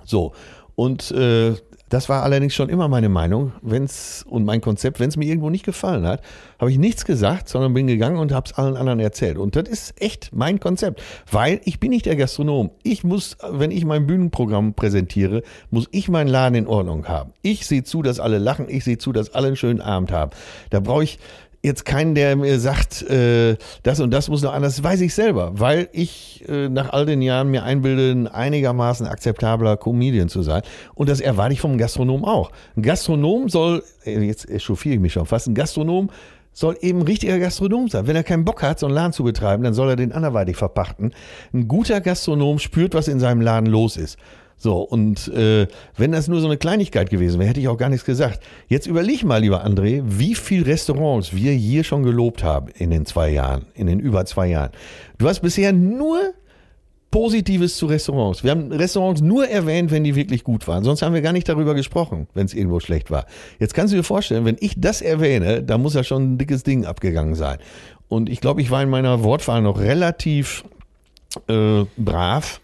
So, 0.05 0.34
und 0.75 1.11
äh, 1.11 1.55
das 1.89 2.07
war 2.07 2.23
allerdings 2.23 2.53
schon 2.53 2.69
immer 2.69 2.88
meine 2.88 3.09
Meinung, 3.09 3.51
wenn's 3.61 4.23
und 4.30 4.45
mein 4.45 4.61
Konzept, 4.61 4.99
wenn 4.99 5.09
es 5.09 5.17
mir 5.17 5.25
irgendwo 5.25 5.49
nicht 5.49 5.65
gefallen 5.65 6.05
hat, 6.05 6.21
habe 6.59 6.71
ich 6.71 6.77
nichts 6.77 7.03
gesagt, 7.03 7.49
sondern 7.49 7.73
bin 7.73 7.88
gegangen 7.88 8.17
und 8.17 8.32
habe 8.32 8.45
es 8.45 8.53
allen 8.53 8.77
anderen 8.77 8.99
erzählt. 8.99 9.38
Und 9.38 9.55
das 9.55 9.67
ist 9.67 9.99
echt 9.99 10.30
mein 10.32 10.59
Konzept, 10.59 11.01
weil 11.32 11.61
ich 11.65 11.80
bin 11.80 11.89
nicht 11.89 12.05
der 12.05 12.15
Gastronom. 12.15 12.69
Ich 12.84 13.03
muss, 13.03 13.38
wenn 13.49 13.71
ich 13.71 13.86
mein 13.86 14.05
Bühnenprogramm 14.05 14.75
präsentiere, 14.75 15.41
muss 15.71 15.88
ich 15.91 16.09
meinen 16.09 16.27
Laden 16.27 16.55
in 16.55 16.67
Ordnung 16.67 17.07
haben. 17.07 17.34
Ich 17.41 17.65
sehe 17.65 17.84
zu, 17.84 18.03
dass 18.03 18.19
alle 18.19 18.38
lachen, 18.38 18.67
ich 18.69 18.84
sehe 18.84 18.99
zu, 18.99 19.11
dass 19.11 19.34
alle 19.34 19.47
einen 19.47 19.55
schönen 19.55 19.82
Abend 19.82 20.11
haben. 20.11 20.32
Da 20.69 20.80
brauche 20.80 21.03
ich 21.03 21.17
jetzt 21.62 21.86
keinen, 21.86 22.16
der 22.16 22.36
mir 22.36 22.60
sagt, 22.60 23.01
äh, 23.03 23.57
das 23.84 23.99
und 23.99 24.12
das 24.12 24.30
muss 24.30 24.41
noch 24.41 24.53
anders, 24.53 24.82
weiß 24.82 25.01
ich 25.01 25.14
selber, 25.14 25.51
weil 25.55 25.89
ich 25.91 26.45
äh, 26.47 26.70
nach 26.70 26.91
all 26.91 27.05
den 27.05 27.22
Jahren 27.22 27.49
mir 27.49 27.64
einbilde, 27.64 28.12
ein 28.12 28.28
einigermaßen 28.28 29.05
akzeptabler 29.07 29.78
Comedian 29.78 30.30
zu 30.30 30.41
sein. 30.41 30.62
Und 30.95 31.10
das 31.10 31.20
erwarte 31.20 31.53
ich 31.53 31.62
vom 31.62 31.78
Gastronom 31.78 32.24
auch. 32.24 32.51
Ein 32.76 32.84
Gastronom 32.84 33.49
soll, 33.49 33.84
äh, 34.05 34.20
jetzt 34.20 34.49
echauffiere 34.49 34.95
ich 34.95 35.01
mich 35.01 35.14
schon 35.14 35.26
fast, 35.26 35.47
ein 35.47 35.55
Gastronom 35.55 36.10
soll 36.51 36.78
eben 36.82 37.01
richtiger 37.03 37.39
Gastronom 37.39 37.88
sein. 37.88 38.07
Wenn 38.07 38.16
er 38.16 38.24
keinen 38.24 38.43
Bock 38.43 38.64
hat, 38.64 38.80
so 38.80 38.88
einen 38.88 38.95
Laden 38.95 39.14
zu 39.14 39.24
betreiben, 39.24 39.64
dann 39.64 39.74
soll 39.74 39.89
er 39.89 39.95
den 39.95 40.12
anderweitig 40.12 40.57
verpachten. 40.57 41.14
Ein 41.53 41.68
guter 41.68 42.01
Gastronom 42.01 42.60
spürt, 42.60 42.93
was 42.95 43.07
in 43.07 43.20
seinem 43.20 43.41
Laden 43.41 43.68
los 43.68 43.97
ist. 43.97 44.18
So, 44.62 44.82
und 44.82 45.30
äh, 45.30 45.68
wenn 45.95 46.12
das 46.12 46.28
nur 46.28 46.41
so 46.41 46.47
eine 46.47 46.57
Kleinigkeit 46.57 47.10
gewesen 47.10 47.39
wäre, 47.39 47.49
hätte 47.49 47.62
ich 47.62 47.70
auch 47.70 47.78
gar 47.78 47.88
nichts 47.88 48.05
gesagt. 48.05 48.41
Jetzt 48.68 48.88
überleg 48.88 49.24
mal, 49.24 49.39
lieber 49.39 49.66
André, 49.66 50.03
wie 50.05 50.36
viele 50.36 50.66
Restaurants 50.66 51.34
wir 51.34 51.53
hier 51.53 51.86
schon 51.86 52.03
gelobt 52.03 52.43
haben 52.43 52.68
in 52.78 52.91
den 52.91 53.05
zwei 53.05 53.30
Jahren, 53.30 53.68
in 53.74 53.88
den 53.88 54.01
über 54.01 54.26
zwei 54.26 54.47
Jahren. 54.47 54.72
Du 55.18 55.30
hast 55.30 55.39
bisher 55.39 55.72
nur 55.72 56.34
Positives 57.10 57.78
zu 57.78 57.86
Restaurants. 57.86 58.43
Wir 58.43 58.51
haben 58.51 58.70
Restaurants 58.72 59.22
nur 59.22 59.47
erwähnt, 59.47 59.91
wenn 59.91 60.03
die 60.03 60.16
wirklich 60.16 60.43
gut 60.43 60.68
waren. 60.68 60.84
Sonst 60.84 61.01
haben 61.01 61.14
wir 61.14 61.22
gar 61.22 61.34
nicht 61.34 61.47
darüber 61.47 61.74
gesprochen, 61.74 62.28
wenn 62.34 62.45
es 62.45 62.53
irgendwo 62.53 62.82
schlecht 62.82 63.10
war. 63.10 63.26
Jetzt 63.60 63.74
kannst 63.74 63.93
du 63.93 63.97
dir 63.97 64.03
vorstellen, 64.03 64.43
wenn 64.43 64.57
ich 64.60 64.76
das 64.78 65.01
erwähne, 65.01 65.64
da 65.64 65.78
muss 65.78 65.93
ja 65.93 66.03
schon 66.03 66.34
ein 66.34 66.38
dickes 66.38 66.64
Ding 66.64 66.86
abgegangen 66.86 67.36
sein. 67.36 67.60
Und 68.10 68.30
ich 68.30 68.41
glaube, 68.41 68.62
ich 68.62 68.72
war 68.72 68.84
in 68.84 68.89
meiner 68.89 69.24
Wortwahl 69.24 69.62
noch 69.62 69.80
relativ 69.80 70.66
äh, 71.47 71.86
brav 71.95 72.60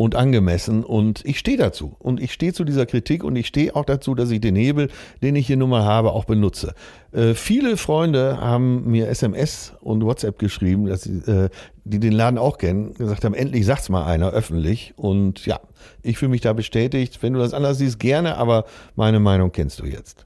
und 0.00 0.14
angemessen 0.14 0.82
und 0.82 1.22
ich 1.26 1.38
stehe 1.38 1.58
dazu 1.58 1.94
und 1.98 2.22
ich 2.22 2.32
stehe 2.32 2.54
zu 2.54 2.64
dieser 2.64 2.86
Kritik 2.86 3.22
und 3.22 3.36
ich 3.36 3.46
stehe 3.46 3.76
auch 3.76 3.84
dazu, 3.84 4.14
dass 4.14 4.30
ich 4.30 4.40
den 4.40 4.56
Hebel, 4.56 4.88
den 5.22 5.36
ich 5.36 5.46
hier 5.46 5.58
nun 5.58 5.68
mal 5.68 5.84
habe, 5.84 6.12
auch 6.12 6.24
benutze. 6.24 6.72
Äh, 7.12 7.34
viele 7.34 7.76
Freunde 7.76 8.40
haben 8.40 8.90
mir 8.90 9.08
SMS 9.08 9.74
und 9.82 10.02
WhatsApp 10.02 10.38
geschrieben, 10.38 10.86
dass 10.86 11.02
sie, 11.02 11.18
äh, 11.30 11.50
die 11.84 12.00
den 12.00 12.12
Laden 12.12 12.38
auch 12.38 12.56
kennen, 12.56 12.94
gesagt 12.94 13.26
haben, 13.26 13.34
endlich 13.34 13.66
sagt's 13.66 13.90
mal 13.90 14.06
einer 14.06 14.30
öffentlich 14.30 14.94
und 14.96 15.44
ja, 15.44 15.60
ich 16.02 16.16
fühle 16.16 16.30
mich 16.30 16.40
da 16.40 16.54
bestätigt. 16.54 17.22
Wenn 17.22 17.34
du 17.34 17.38
das 17.38 17.52
anders 17.52 17.76
siehst, 17.76 18.00
gerne, 18.00 18.38
aber 18.38 18.64
meine 18.96 19.20
Meinung 19.20 19.52
kennst 19.52 19.80
du 19.80 19.84
jetzt. 19.84 20.24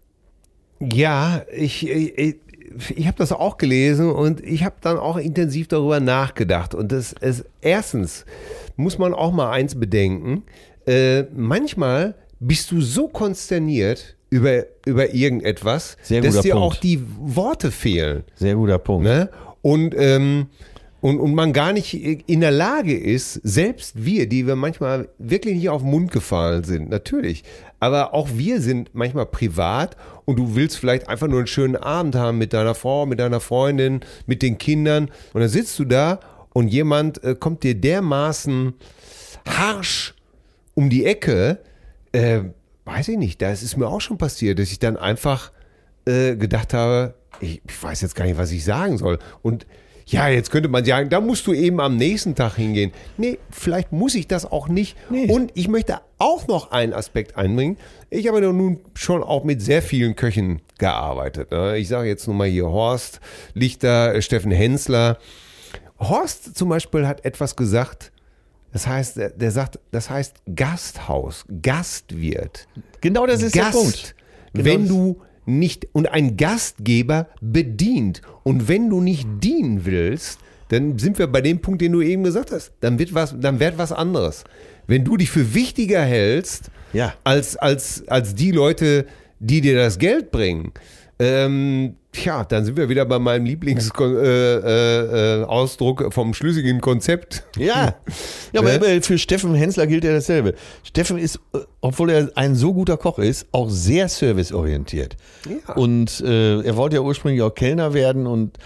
Ja, 0.80 1.42
ich, 1.52 1.88
ich, 1.88 2.36
ich 2.94 3.06
habe 3.06 3.16
das 3.18 3.32
auch 3.32 3.56
gelesen 3.56 4.10
und 4.10 4.44
ich 4.44 4.64
habe 4.64 4.76
dann 4.80 4.98
auch 4.98 5.16
intensiv 5.16 5.68
darüber 5.68 6.00
nachgedacht. 6.00 6.74
Und 6.74 6.92
das 6.92 7.12
ist 7.12 7.44
erstens 7.60 8.24
muss 8.76 8.98
man 8.98 9.14
auch 9.14 9.32
mal 9.32 9.50
eins 9.50 9.78
bedenken. 9.78 10.42
Äh, 10.86 11.24
manchmal 11.34 12.14
bist 12.40 12.70
du 12.70 12.80
so 12.80 13.08
konsterniert 13.08 14.16
über, 14.30 14.64
über 14.84 15.14
irgendetwas, 15.14 15.96
Sehr 16.02 16.20
dass 16.20 16.40
dir 16.40 16.54
Punkt. 16.54 16.76
auch 16.76 16.80
die 16.80 17.02
Worte 17.18 17.70
fehlen. 17.70 18.24
Sehr 18.34 18.54
guter 18.56 18.78
Punkt. 18.78 19.04
Ne? 19.04 19.30
Und, 19.62 19.94
ähm, 19.96 20.46
und, 21.04 21.20
und 21.20 21.34
man 21.34 21.52
gar 21.52 21.74
nicht 21.74 21.92
in 21.92 22.40
der 22.40 22.50
Lage 22.50 22.98
ist, 22.98 23.34
selbst 23.42 24.06
wir, 24.06 24.26
die 24.26 24.46
wir 24.46 24.56
manchmal 24.56 25.10
wirklich 25.18 25.56
nicht 25.56 25.68
auf 25.68 25.82
den 25.82 25.90
Mund 25.90 26.10
gefallen 26.10 26.64
sind, 26.64 26.88
natürlich, 26.88 27.44
aber 27.78 28.14
auch 28.14 28.30
wir 28.32 28.62
sind 28.62 28.94
manchmal 28.94 29.26
privat 29.26 29.98
und 30.24 30.38
du 30.38 30.56
willst 30.56 30.78
vielleicht 30.78 31.10
einfach 31.10 31.26
nur 31.26 31.40
einen 31.40 31.46
schönen 31.46 31.76
Abend 31.76 32.14
haben 32.14 32.38
mit 32.38 32.54
deiner 32.54 32.74
Frau, 32.74 33.04
mit 33.04 33.20
deiner 33.20 33.40
Freundin, 33.40 34.00
mit 34.24 34.40
den 34.40 34.56
Kindern 34.56 35.10
und 35.34 35.42
dann 35.42 35.50
sitzt 35.50 35.78
du 35.78 35.84
da 35.84 36.20
und 36.54 36.68
jemand 36.68 37.22
äh, 37.22 37.34
kommt 37.38 37.64
dir 37.64 37.74
dermaßen 37.74 38.72
harsch 39.46 40.14
um 40.72 40.88
die 40.88 41.04
Ecke, 41.04 41.58
äh, 42.12 42.44
weiß 42.86 43.08
ich 43.08 43.18
nicht, 43.18 43.42
das 43.42 43.62
ist 43.62 43.76
mir 43.76 43.88
auch 43.88 44.00
schon 44.00 44.16
passiert, 44.16 44.58
dass 44.58 44.72
ich 44.72 44.78
dann 44.78 44.96
einfach 44.96 45.52
äh, 46.06 46.34
gedacht 46.34 46.72
habe, 46.72 47.12
ich, 47.40 47.60
ich 47.68 47.82
weiß 47.82 48.00
jetzt 48.00 48.14
gar 48.14 48.24
nicht, 48.24 48.38
was 48.38 48.52
ich 48.52 48.64
sagen 48.64 48.96
soll. 48.96 49.18
Und 49.42 49.66
ja, 50.06 50.28
jetzt 50.28 50.50
könnte 50.50 50.68
man 50.68 50.84
sagen, 50.84 51.08
da 51.08 51.20
musst 51.20 51.46
du 51.46 51.52
eben 51.54 51.80
am 51.80 51.96
nächsten 51.96 52.34
Tag 52.34 52.56
hingehen. 52.56 52.92
Nee, 53.16 53.38
vielleicht 53.50 53.92
muss 53.92 54.14
ich 54.14 54.28
das 54.28 54.50
auch 54.50 54.68
nicht. 54.68 54.96
Nee. 55.08 55.26
Und 55.30 55.52
ich 55.54 55.68
möchte 55.68 56.00
auch 56.18 56.46
noch 56.46 56.70
einen 56.72 56.92
Aspekt 56.92 57.36
einbringen. 57.36 57.78
Ich 58.10 58.28
habe 58.28 58.40
ja 58.40 58.52
nun 58.52 58.80
schon 58.94 59.22
auch 59.22 59.44
mit 59.44 59.62
sehr 59.62 59.82
vielen 59.82 60.14
Köchen 60.14 60.60
gearbeitet. 60.78 61.50
ne? 61.50 61.78
Ich 61.78 61.88
sage 61.88 62.08
jetzt 62.08 62.26
nur 62.26 62.36
mal 62.36 62.48
hier 62.48 62.68
Horst 62.68 63.20
Lichter, 63.54 64.20
Steffen 64.20 64.50
Hensler. 64.50 65.18
Horst 65.98 66.56
zum 66.56 66.68
Beispiel 66.68 67.06
hat 67.06 67.24
etwas 67.24 67.56
gesagt, 67.56 68.12
das 68.72 68.86
heißt, 68.86 69.16
der, 69.36 69.50
sagt, 69.52 69.78
das 69.92 70.10
heißt 70.10 70.36
Gasthaus, 70.54 71.44
Gastwirt. 71.62 72.66
Genau 73.00 73.24
das 73.26 73.40
ist 73.40 73.54
Gast, 73.54 73.72
der 73.72 73.78
Punkt. 73.78 74.14
Genau 74.52 74.64
wenn 74.64 74.88
du 74.88 75.22
nicht, 75.46 75.88
und 75.92 76.06
ein 76.10 76.36
Gastgeber 76.36 77.28
bedient. 77.40 78.22
Und 78.42 78.68
wenn 78.68 78.90
du 78.90 79.00
nicht 79.00 79.26
dienen 79.42 79.84
willst, 79.84 80.38
dann 80.68 80.98
sind 80.98 81.18
wir 81.18 81.26
bei 81.26 81.40
dem 81.40 81.60
Punkt, 81.60 81.80
den 81.82 81.92
du 81.92 82.00
eben 82.02 82.24
gesagt 82.24 82.50
hast. 82.52 82.72
Dann 82.80 82.98
wird 82.98 83.14
was, 83.14 83.34
dann 83.38 83.60
wird 83.60 83.76
was 83.78 83.92
anderes. 83.92 84.44
Wenn 84.86 85.04
du 85.04 85.16
dich 85.16 85.30
für 85.30 85.54
wichtiger 85.54 86.02
hältst, 86.02 86.70
Ja. 86.92 87.14
als, 87.24 87.56
als, 87.56 88.06
als 88.08 88.34
die 88.34 88.50
Leute, 88.50 89.06
die 89.40 89.60
dir 89.60 89.76
das 89.76 89.98
Geld 89.98 90.30
bringen, 90.30 90.72
ähm, 91.18 91.96
tja, 92.12 92.44
dann 92.44 92.64
sind 92.64 92.76
wir 92.76 92.88
wieder 92.88 93.04
bei 93.04 93.18
meinem 93.18 93.44
Lieblingsausdruck 93.44 94.16
äh, 94.16 95.40
äh, 95.40 95.44
Ausdruck 95.44 96.12
vom 96.12 96.34
schlüssigen 96.34 96.80
Konzept. 96.80 97.44
Ja, 97.56 97.94
ja 98.52 98.60
aber 98.60 98.70
Ne? 98.70 98.74
aber 98.76 99.02
für 99.02 99.18
Steffen 99.18 99.54
Hensler 99.54 99.86
gilt 99.86 100.04
ja 100.04 100.12
dasselbe. 100.12 100.54
Steffen 100.82 101.18
ist, 101.18 101.36
äh, 101.54 101.58
obwohl 101.80 102.10
er 102.10 102.30
ein 102.34 102.54
so 102.56 102.74
guter 102.74 102.96
Koch 102.96 103.18
ist, 103.18 103.46
auch 103.52 103.70
sehr 103.70 104.08
serviceorientiert. 104.08 105.16
Ja. 105.48 105.74
Und 105.74 106.20
äh, 106.20 106.62
er 106.62 106.76
wollte 106.76 106.96
ja 106.96 107.02
ursprünglich 107.02 107.42
auch 107.42 107.54
Kellner 107.54 107.94
werden 107.94 108.26
und 108.26 108.58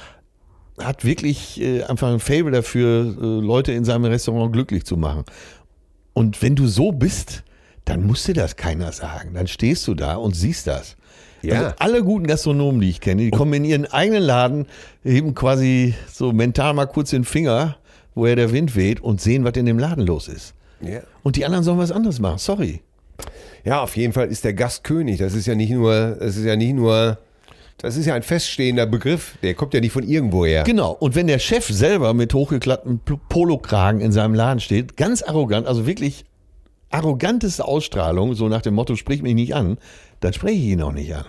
hat 0.78 1.04
wirklich 1.04 1.60
äh, 1.60 1.82
einfach 1.82 2.08
ein 2.12 2.20
Fable 2.20 2.52
dafür, 2.52 3.14
äh, 3.20 3.44
Leute 3.44 3.72
in 3.72 3.84
seinem 3.84 4.06
Restaurant 4.06 4.52
glücklich 4.52 4.84
zu 4.84 4.96
machen. 4.96 5.24
Und 6.14 6.40
wenn 6.42 6.56
du 6.56 6.66
so 6.66 6.92
bist, 6.92 7.42
dann 7.84 8.06
muss 8.06 8.24
dir 8.24 8.34
das 8.34 8.56
keiner 8.56 8.92
sagen. 8.92 9.34
Dann 9.34 9.46
stehst 9.46 9.86
du 9.86 9.94
da 9.94 10.16
und 10.16 10.34
siehst 10.34 10.66
das. 10.66 10.96
Ja. 11.42 11.54
Also 11.54 11.74
alle 11.78 12.02
guten 12.02 12.26
Gastronomen, 12.26 12.80
die 12.80 12.90
ich 12.90 13.00
kenne, 13.00 13.22
die 13.22 13.30
kommen 13.30 13.52
in 13.52 13.64
ihren 13.64 13.86
eigenen 13.86 14.22
Laden, 14.22 14.66
heben 15.02 15.34
quasi 15.34 15.94
so 16.10 16.32
mental 16.32 16.74
mal 16.74 16.86
kurz 16.86 17.10
den 17.10 17.24
Finger, 17.24 17.76
woher 18.14 18.36
der 18.36 18.52
Wind 18.52 18.74
weht 18.76 19.00
und 19.00 19.20
sehen, 19.20 19.44
was 19.44 19.54
in 19.54 19.66
dem 19.66 19.78
Laden 19.78 20.04
los 20.04 20.28
ist. 20.28 20.54
Ja. 20.80 21.00
Und 21.22 21.36
die 21.36 21.44
anderen 21.44 21.64
sollen 21.64 21.78
was 21.78 21.92
anderes 21.92 22.18
machen. 22.20 22.38
Sorry. 22.38 22.80
Ja, 23.64 23.82
auf 23.82 23.96
jeden 23.96 24.12
Fall 24.12 24.28
ist 24.28 24.44
der 24.44 24.54
Gast 24.54 24.84
König. 24.84 25.18
Das 25.18 25.34
ist 25.34 25.46
ja 25.46 25.54
nicht 25.54 25.70
nur, 25.70 26.16
das 26.20 26.36
ist 26.36 26.44
ja 26.44 26.56
nicht 26.56 26.74
nur, 26.74 27.18
das 27.78 27.96
ist 27.96 28.06
ja 28.06 28.14
ein 28.14 28.22
feststehender 28.22 28.86
Begriff. 28.86 29.36
Der 29.42 29.54
kommt 29.54 29.74
ja 29.74 29.80
nicht 29.80 29.92
von 29.92 30.04
irgendwoher. 30.04 30.64
Genau. 30.64 30.92
Und 30.92 31.14
wenn 31.14 31.26
der 31.26 31.38
Chef 31.38 31.66
selber 31.66 32.14
mit 32.14 32.34
hochgeklapptem 32.34 33.00
Polokragen 33.28 34.00
in 34.00 34.12
seinem 34.12 34.34
Laden 34.34 34.60
steht, 34.60 34.96
ganz 34.96 35.22
arrogant, 35.22 35.66
also 35.66 35.86
wirklich 35.86 36.24
arroganteste 36.90 37.64
Ausstrahlung, 37.64 38.34
so 38.34 38.48
nach 38.48 38.62
dem 38.62 38.74
Motto, 38.74 38.96
sprich 38.96 39.22
mich 39.22 39.34
nicht 39.34 39.54
an, 39.54 39.78
dann 40.20 40.32
spreche 40.32 40.56
ich 40.56 40.64
ihn 40.64 40.82
auch 40.82 40.92
nicht 40.92 41.14
an. 41.14 41.24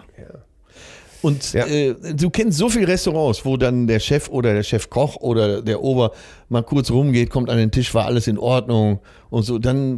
Und 1.22 1.52
Ja. 1.52 1.66
äh, 1.68 1.96
du 2.16 2.30
kennst 2.30 2.58
so 2.58 2.70
viele 2.70 2.88
Restaurants, 2.88 3.44
wo 3.44 3.58
dann 3.58 3.88
der 3.88 4.00
Chef 4.00 4.30
oder 4.30 4.54
der 4.54 4.64
Chefkoch 4.64 5.18
oder 5.18 5.62
der 5.62 5.82
Ober 5.84 6.12
mal 6.48 6.64
kurz 6.64 6.90
rumgeht, 6.92 7.30
kommt 7.30 7.50
an 7.50 7.58
den 7.58 7.72
Tisch, 7.72 7.94
war 7.94 8.06
alles 8.06 8.28
in 8.28 8.38
Ordnung 8.38 9.00
und 9.30 9.44
so. 9.44 9.60
Dann, 9.60 9.98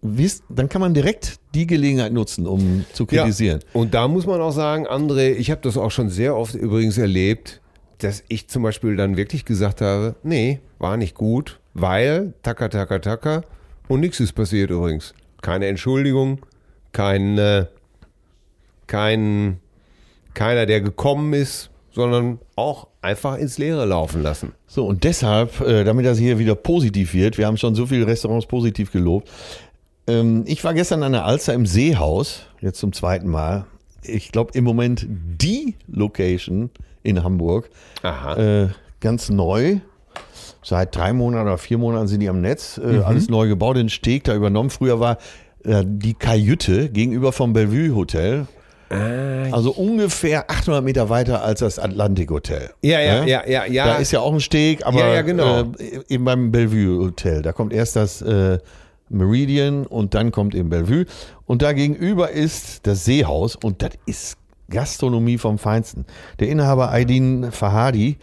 wisst, 0.00 0.44
dann 0.48 0.70
kann 0.70 0.80
man 0.80 0.94
direkt 0.94 1.38
die 1.54 1.66
Gelegenheit 1.66 2.12
nutzen, 2.14 2.46
um 2.46 2.86
zu 2.94 3.04
kritisieren. 3.04 3.60
Ja. 3.62 3.80
Und 3.80 3.92
da 3.92 4.08
muss 4.08 4.24
man 4.26 4.40
auch 4.40 4.52
sagen, 4.52 4.86
André, 4.88 5.32
ich 5.34 5.50
habe 5.50 5.60
das 5.60 5.76
auch 5.76 5.90
schon 5.90 6.08
sehr 6.08 6.34
oft 6.34 6.54
übrigens 6.54 6.96
erlebt, 6.96 7.60
dass 7.98 8.22
ich 8.28 8.48
zum 8.48 8.62
Beispiel 8.62 8.96
dann 8.96 9.18
wirklich 9.18 9.44
gesagt 9.44 9.82
habe, 9.82 10.14
nee, 10.22 10.60
war 10.78 10.96
nicht 10.96 11.14
gut, 11.14 11.60
weil, 11.74 12.32
taka, 12.42 12.68
taka, 12.68 13.00
taka, 13.00 13.42
und 13.88 14.00
nichts 14.00 14.20
ist 14.20 14.32
passiert 14.32 14.70
übrigens. 14.70 15.14
Keine 15.42 15.66
Entschuldigung, 15.66 16.40
kein, 16.92 17.38
äh, 17.38 17.66
kein, 18.86 19.60
keiner, 20.34 20.66
der 20.66 20.80
gekommen 20.80 21.32
ist, 21.32 21.70
sondern 21.90 22.38
auch 22.56 22.88
einfach 23.02 23.36
ins 23.38 23.58
Leere 23.58 23.84
laufen 23.84 24.22
lassen. 24.22 24.52
So, 24.66 24.86
und 24.86 25.04
deshalb, 25.04 25.60
äh, 25.60 25.84
damit 25.84 26.06
das 26.06 26.18
hier 26.18 26.38
wieder 26.38 26.54
positiv 26.54 27.14
wird, 27.14 27.38
wir 27.38 27.46
haben 27.46 27.56
schon 27.56 27.74
so 27.74 27.86
viele 27.86 28.06
Restaurants 28.06 28.46
positiv 28.46 28.92
gelobt. 28.92 29.28
Ähm, 30.06 30.44
ich 30.46 30.62
war 30.64 30.74
gestern 30.74 31.02
an 31.02 31.12
der 31.12 31.24
Alster 31.24 31.54
im 31.54 31.66
Seehaus, 31.66 32.46
jetzt 32.60 32.78
zum 32.78 32.92
zweiten 32.92 33.28
Mal. 33.28 33.66
Ich 34.02 34.32
glaube, 34.32 34.52
im 34.54 34.64
Moment 34.64 35.06
die 35.08 35.74
Location 35.86 36.70
in 37.02 37.22
Hamburg. 37.22 37.70
Aha. 38.02 38.36
Äh, 38.36 38.68
ganz 39.00 39.28
neu. 39.28 39.80
Seit 40.62 40.94
drei 40.94 41.12
Monaten 41.12 41.46
oder 41.46 41.58
vier 41.58 41.78
Monaten 41.78 42.08
sind 42.08 42.20
die 42.20 42.28
am 42.28 42.40
Netz. 42.40 42.78
Äh, 42.78 43.00
Alles 43.00 43.28
neu 43.28 43.48
gebaut, 43.48 43.76
den 43.76 43.88
Steg 43.88 44.24
da 44.24 44.34
übernommen. 44.34 44.70
Früher 44.70 45.00
war 45.00 45.18
äh, 45.64 45.82
die 45.86 46.14
Kajüte 46.14 46.90
gegenüber 46.90 47.32
vom 47.32 47.52
Bellevue 47.52 47.94
Hotel. 47.94 48.46
Also 48.90 49.72
ungefähr 49.72 50.50
800 50.50 50.82
Meter 50.82 51.10
weiter 51.10 51.42
als 51.44 51.60
das 51.60 51.78
Atlantik 51.78 52.30
Hotel. 52.30 52.70
Ja, 52.80 52.98
ja, 53.00 53.22
ja, 53.24 53.42
ja, 53.46 53.66
ja. 53.66 53.84
Da 53.86 53.96
ist 53.96 54.12
ja 54.12 54.20
auch 54.20 54.32
ein 54.32 54.40
Steg, 54.40 54.86
aber 54.86 55.00
Ja, 55.00 55.14
ja, 55.14 55.22
genau. 55.22 55.60
äh, 55.78 56.00
eben 56.08 56.24
beim 56.24 56.50
Bellevue 56.50 56.98
Hotel. 57.04 57.42
Da 57.42 57.52
kommt 57.52 57.74
erst 57.74 57.96
das 57.96 58.22
äh, 58.22 58.58
Meridian 59.10 59.84
und 59.86 60.14
dann 60.14 60.32
kommt 60.32 60.54
eben 60.54 60.70
Bellevue. 60.70 61.04
Und 61.44 61.60
da 61.60 61.72
gegenüber 61.74 62.30
ist 62.30 62.86
das 62.86 63.04
Seehaus 63.04 63.56
und 63.56 63.82
das 63.82 63.90
ist 64.06 64.38
Gastronomie 64.70 65.36
vom 65.36 65.58
Feinsten. 65.58 66.06
Der 66.40 66.48
Inhaber 66.48 66.90
Aydin 66.90 67.52
Fahadi, 67.52 68.16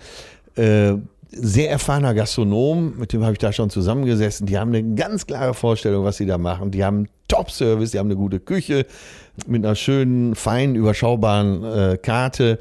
äh, 0.57 0.93
sehr 1.35 1.69
erfahrener 1.69 2.13
Gastronom, 2.13 2.97
mit 2.97 3.13
dem 3.13 3.23
habe 3.23 3.33
ich 3.33 3.39
da 3.39 3.51
schon 3.51 3.69
zusammengesessen. 3.69 4.47
Die 4.47 4.57
haben 4.57 4.73
eine 4.73 4.95
ganz 4.95 5.27
klare 5.27 5.53
Vorstellung, 5.53 6.05
was 6.05 6.17
sie 6.17 6.25
da 6.25 6.37
machen. 6.37 6.71
Die 6.71 6.83
haben 6.83 7.07
Top-Service, 7.27 7.91
die 7.91 7.99
haben 7.99 8.07
eine 8.07 8.15
gute 8.15 8.39
Küche 8.39 8.85
mit 9.47 9.65
einer 9.65 9.75
schönen, 9.75 10.35
feinen, 10.35 10.75
überschaubaren 10.75 11.63
äh, 11.63 11.97
Karte. 11.97 12.59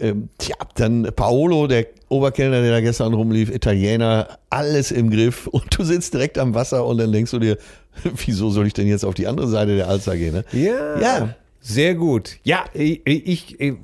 Ähm, 0.00 0.28
tja, 0.38 0.56
dann 0.74 1.10
Paolo, 1.14 1.66
der 1.66 1.86
Oberkellner, 2.08 2.60
der 2.62 2.70
da 2.70 2.80
gestern 2.80 3.14
rumlief, 3.14 3.50
Italiener, 3.50 4.38
alles 4.50 4.90
im 4.90 5.10
Griff 5.10 5.46
und 5.46 5.76
du 5.76 5.84
sitzt 5.84 6.14
direkt 6.14 6.38
am 6.38 6.54
Wasser 6.54 6.86
und 6.86 6.98
dann 6.98 7.12
denkst 7.12 7.30
du 7.30 7.38
dir, 7.38 7.58
wieso 8.26 8.50
soll 8.50 8.66
ich 8.66 8.74
denn 8.74 8.86
jetzt 8.86 9.04
auf 9.04 9.14
die 9.14 9.26
andere 9.26 9.48
Seite 9.48 9.76
der 9.76 9.88
Alster 9.88 10.16
gehen? 10.16 10.34
Ne? 10.34 10.44
Ja. 10.52 11.00
Ja. 11.00 11.34
Sehr 11.60 11.94
gut. 11.94 12.36
Ja, 12.44 12.64
ich, 12.72 13.00
ich, 13.04 13.60
ich 13.60 13.74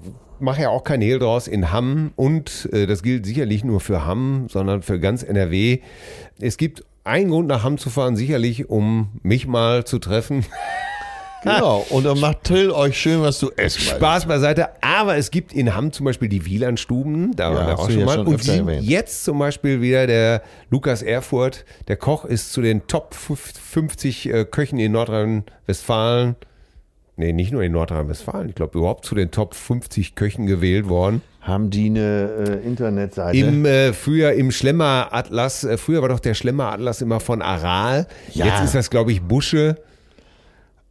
mache 0.41 0.63
ja 0.63 0.69
auch 0.71 0.85
kein 0.85 1.01
Hehl 1.01 1.19
draus 1.19 1.47
in 1.49 1.71
Hamm 1.73 2.13
und 2.17 2.69
äh, 2.73 2.87
das 2.87 3.03
gilt 3.03 3.27
sicherlich 3.27 3.65
nur 3.65 3.81
für 3.81 4.05
Hamm, 4.05 4.47
sondern 4.51 4.83
für 4.83 4.99
ganz 5.01 5.23
NRW. 5.23 5.81
Es 6.41 6.57
gibt 6.57 6.85
einen 7.05 7.31
Grund 7.31 7.49
nach 7.49 7.63
Hamm 7.63 7.79
zu 7.79 7.91
fahren, 7.91 8.17
sicherlich, 8.17 8.69
um 8.71 9.09
mich 9.23 9.47
mal 9.47 9.85
zu 9.85 9.99
treffen. 9.99 10.45
Genau. 11.45 11.85
Und 11.91 12.05
dann 12.05 12.19
macht 12.21 12.45
Till 12.45 12.71
euch 12.71 12.99
schön 12.99 13.21
was 13.21 13.39
zu 13.39 13.53
essen. 13.55 13.83
Spaß 13.83 14.25
beiseite. 14.25 14.71
Aber 14.81 15.17
es 15.17 15.31
gibt 15.31 15.53
in 15.53 15.75
Hamm 15.75 15.93
zum 15.93 16.07
Beispiel 16.07 16.29
die 16.31 16.47
Wielandstuben, 16.47 17.37
da 17.37 17.51
Ja, 17.51 17.55
waren 17.55 17.67
wir 17.67 17.79
auch 17.79 17.91
schon 17.91 18.05
mal. 18.05 18.15
schon 18.15 18.27
und 18.27 18.47
die, 18.47 18.87
jetzt 18.87 19.25
zum 19.25 19.39
Beispiel 19.39 19.83
wieder 19.83 20.07
der 20.07 20.43
Lukas 20.71 21.03
Erfurt, 21.03 21.67
der 21.87 21.97
Koch 21.97 22.25
ist 22.25 22.55
zu 22.55 22.63
den 22.63 22.87
Top 22.87 23.15
50 23.15 24.33
äh, 24.33 24.45
Köchen 24.47 24.79
in 24.79 24.93
Nordrhein-Westfalen. 24.93 26.37
Nee, 27.17 27.33
nicht 27.33 27.53
nur 27.53 27.63
in 27.63 27.73
Nordrhein-Westfalen, 27.73 28.49
ich 28.49 28.55
glaube 28.57 28.79
überhaupt 28.79 29.05
zu 29.05 29.15
den 29.15 29.31
Top 29.31 29.55
50 29.55 30.17
Köchen 30.17 30.47
gewählt 30.47 30.89
worden. 30.89 31.23
Haben 31.41 31.71
die 31.71 31.87
eine 31.87 32.61
äh, 32.63 32.67
Internetseite? 32.67 33.37
Im 33.39 33.65
äh, 33.65 33.93
früher 33.93 34.33
im 34.33 34.51
Schlemmer-Atlas, 34.51 35.63
äh, 35.65 35.77
früher 35.77 36.03
war 36.03 36.09
doch 36.09 36.19
der 36.19 36.35
Schlemmer-Atlas 36.35 37.03
immer 37.03 37.21
von 37.21 37.41
Aral. 37.41 38.09
Ja. 38.33 38.47
Jetzt 38.47 38.65
ist 38.65 38.75
das, 38.75 38.91
glaube 38.91 39.13
ich, 39.13 39.23
Busche. 39.23 39.77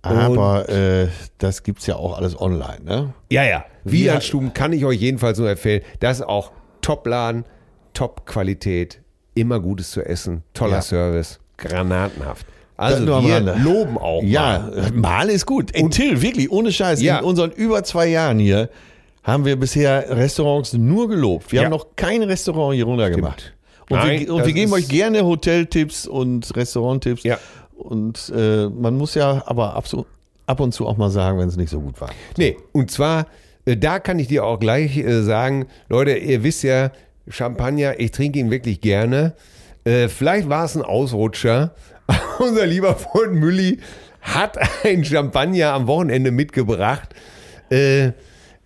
Aber 0.02 0.68
äh, 0.70 1.08
das 1.38 1.64
gibt's 1.64 1.88
ja 1.88 1.96
auch 1.96 2.18
alles 2.18 2.40
online, 2.40 2.84
ne? 2.84 3.14
Ja, 3.32 3.44
ja. 3.44 3.66
Wielandstuben 3.86 4.54
kann 4.54 4.74
ich 4.74 4.84
euch 4.86 5.00
jedenfalls 5.00 5.40
nur 5.40 5.50
empfehlen. 5.50 5.82
Das 6.02 6.20
ist 6.20 6.26
auch 6.26 6.52
Top-Laden, 6.82 7.46
Top-Qualität, 7.94 9.02
immer 9.34 9.60
Gutes 9.62 9.92
zu 9.92 10.06
essen, 10.06 10.44
toller 10.54 10.78
Ja. 10.78 10.82
Service, 10.82 11.40
granatenhaft. 11.58 12.46
Also 12.84 13.06
wir 13.08 13.56
loben 13.58 13.98
auch 13.98 14.22
Ja, 14.24 14.70
mal. 14.74 14.92
mal 14.94 15.30
ist 15.30 15.46
gut. 15.46 15.72
Ey, 15.74 15.90
Till, 15.90 16.22
wirklich, 16.22 16.52
ohne 16.52 16.72
Scheiß. 16.72 17.02
Ja. 17.02 17.20
In 17.20 17.26
unseren 17.26 17.52
über 17.52 17.84
zwei 17.84 18.08
Jahren 18.08 18.40
hier 18.40 18.70
haben 19.24 19.46
wir 19.46 19.56
bisher 19.56 20.06
Restaurants 20.10 20.74
nur 20.74 21.08
gelobt. 21.08 21.52
Wir 21.52 21.60
Ja. 21.62 21.66
haben 21.66 21.72
noch 21.72 21.96
kein 21.96 22.24
Restaurant 22.24 22.76
hier 22.76 22.86
runtergemacht. 22.86 23.54
Und, 23.90 23.98
Nein, 23.98 24.20
wir, 24.22 24.34
und 24.34 24.46
wir 24.46 24.54
geben 24.54 24.74
euch 24.74 24.88
gerne 24.88 25.26
Hoteltipps 25.26 26.08
und 26.08 26.56
Restauranttipps. 26.56 27.24
Ja. 27.24 27.38
Und 27.78 28.32
äh, 28.36 28.68
man 28.68 28.98
muss 28.98 29.16
ja 29.16 29.44
aber 29.46 29.76
ab, 29.76 29.88
so, 29.88 30.06
ab 30.46 30.60
und 30.60 30.74
zu 30.74 30.88
auch 30.88 30.98
mal 30.98 31.10
sagen, 31.10 31.38
wenn 31.40 31.48
es 31.50 31.58
nicht 31.58 31.70
so 31.70 31.80
gut 31.82 32.00
war. 32.00 32.10
Nee, 32.38 32.58
und 32.72 32.92
zwar, 32.92 33.28
äh, 33.66 33.76
da 33.78 34.00
kann 34.00 34.20
ich 34.20 34.28
dir 34.28 34.46
auch 34.46 34.60
gleich 34.60 34.98
äh, 34.98 35.22
sagen, 35.24 35.66
Leute, 35.90 36.12
ihr 36.18 36.44
wisst 36.44 36.64
ja, 36.64 36.92
Champagner, 37.28 38.00
ich 38.00 38.12
trinke 38.12 38.40
ihn 38.40 38.52
wirklich 38.52 38.82
gerne. 38.82 39.34
Äh, 39.86 40.08
vielleicht 40.08 40.48
war 40.50 40.66
es 40.66 40.76
ein 40.76 40.82
Ausrutscher. 40.82 41.72
Unser 42.40 42.66
lieber 42.66 42.96
Freund 42.96 43.34
Mülli 43.36 43.80
hat 44.22 44.58
ein 44.84 45.04
Champagner 45.04 45.74
am 45.74 45.88
Wochenende 45.88 46.32
mitgebracht. 46.32 47.10
Äh, 47.70 48.12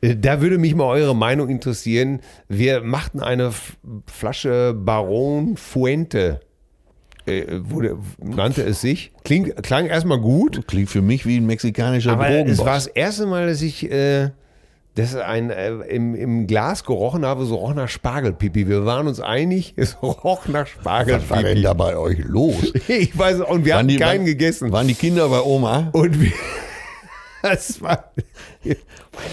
äh, 0.01 0.15
da 0.15 0.41
würde 0.41 0.57
mich 0.57 0.75
mal 0.75 0.85
eure 0.85 1.15
Meinung 1.15 1.49
interessieren. 1.49 2.21
Wir 2.47 2.81
machten 2.81 3.19
eine 3.19 3.51
Flasche 4.05 4.73
Baron 4.75 5.57
Fuente. 5.57 6.41
Äh, 7.25 7.45
wurde, 7.61 7.97
nannte 8.19 8.63
es 8.63 8.81
sich. 8.81 9.11
Kling, 9.25 9.53
klang 9.55 9.87
erstmal 9.87 10.19
gut. 10.19 10.65
Klingt 10.67 10.89
für 10.89 11.01
mich 11.01 11.25
wie 11.25 11.37
ein 11.37 11.45
mexikanischer 11.45 12.13
Aber 12.13 12.27
Drogenboss. 12.27 12.59
es 12.59 12.65
war 12.65 12.75
das 12.75 12.87
erste 12.87 13.25
Mal, 13.25 13.47
dass 13.47 13.61
ich 13.61 13.91
äh, 13.91 14.29
das 14.97 15.15
ein, 15.15 15.51
äh, 15.51 15.69
im, 15.69 16.15
im 16.15 16.47
Glas 16.47 16.83
gerochen 16.83 17.23
habe, 17.23 17.45
so 17.45 17.55
roch 17.55 17.75
nach 17.75 17.87
Spargelpipi. 17.87 18.67
Wir 18.67 18.85
waren 18.85 19.07
uns 19.07 19.19
einig, 19.19 19.73
es 19.77 20.01
roch 20.01 20.47
nach 20.47 20.67
Was 20.81 20.85
war 20.85 21.05
denn 21.05 21.21
Spargelpipi. 21.21 21.61
da 21.61 21.73
bei 21.73 21.95
euch 21.97 22.19
los? 22.19 22.73
Ich 22.87 23.17
weiß, 23.17 23.41
und 23.41 23.65
wir 23.65 23.77
haben 23.77 23.87
die, 23.87 23.97
keinen 23.97 24.19
waren, 24.19 24.25
gegessen. 24.25 24.71
Waren 24.71 24.87
die 24.87 24.95
Kinder 24.95 25.29
bei 25.29 25.41
Oma? 25.41 25.89
Und 25.91 26.19
wir, 26.19 26.31
das 27.43 27.81
war, 27.81 28.11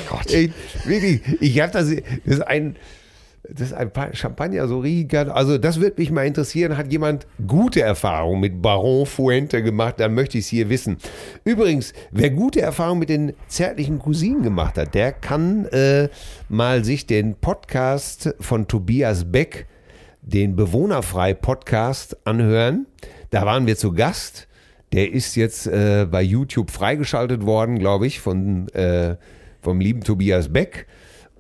Gott. 0.09 0.31
ich, 0.31 0.51
wirklich, 0.85 1.23
ich 1.41 1.61
habe 1.61 1.73
das, 1.73 1.89
das 2.25 2.37
ist 2.37 2.41
ein, 2.47 2.77
das 3.49 3.69
ist 3.69 3.75
ein 3.75 3.91
paar 3.91 4.15
Champagner 4.15 4.67
so 4.69 4.79
riechend. 4.79 5.29
Also 5.29 5.59
das 5.59 5.81
würde 5.81 6.01
mich 6.01 6.11
mal 6.11 6.27
interessieren. 6.27 6.77
Hat 6.77 6.91
jemand 6.91 7.27
gute 7.47 7.83
Erfahrungen 7.83 8.41
mit 8.41 8.63
Baron 8.63 9.07
Fuente 9.07 9.63
gemacht? 9.63 9.97
Dann 9.99 10.15
möchte 10.15 10.39
ich 10.39 10.45
es 10.45 10.51
hier 10.51 10.71
wissen. 10.71 10.97
Übrigens, 11.45 11.93
wer 12.11 12.31
gute 12.31 12.63
Erfahrungen 12.63 13.01
mit 13.01 13.11
den 13.11 13.35
zärtlichen 13.49 13.99
Cousinen 13.99 14.43
gemacht 14.43 14.79
hat, 14.79 14.95
der 14.95 15.13
kann 15.13 15.67
äh, 15.67 16.09
mal 16.49 16.85
sich 16.85 17.07
den 17.07 17.35
Podcast 17.35 18.35
von 18.41 18.67
Tobias 18.67 19.31
Beck, 19.31 19.67
den 20.23 20.57
Bewohnerfrei-Podcast, 20.57 22.27
anhören. 22.27 22.87
Da 23.31 23.45
waren 23.45 23.67
wir 23.67 23.77
zu 23.77 23.93
Gast. 23.93 24.49
Der 24.93 25.13
ist 25.13 25.35
jetzt 25.35 25.67
äh, 25.67 26.07
bei 26.11 26.23
YouTube 26.23 26.71
freigeschaltet 26.71 27.45
worden, 27.45 27.79
glaube 27.79 28.07
ich, 28.07 28.21
von, 28.21 28.69
äh, 28.69 29.17
vom 29.61 29.81
lieben 29.81 30.01
Tobias 30.01 30.51
Beck. 30.51 30.87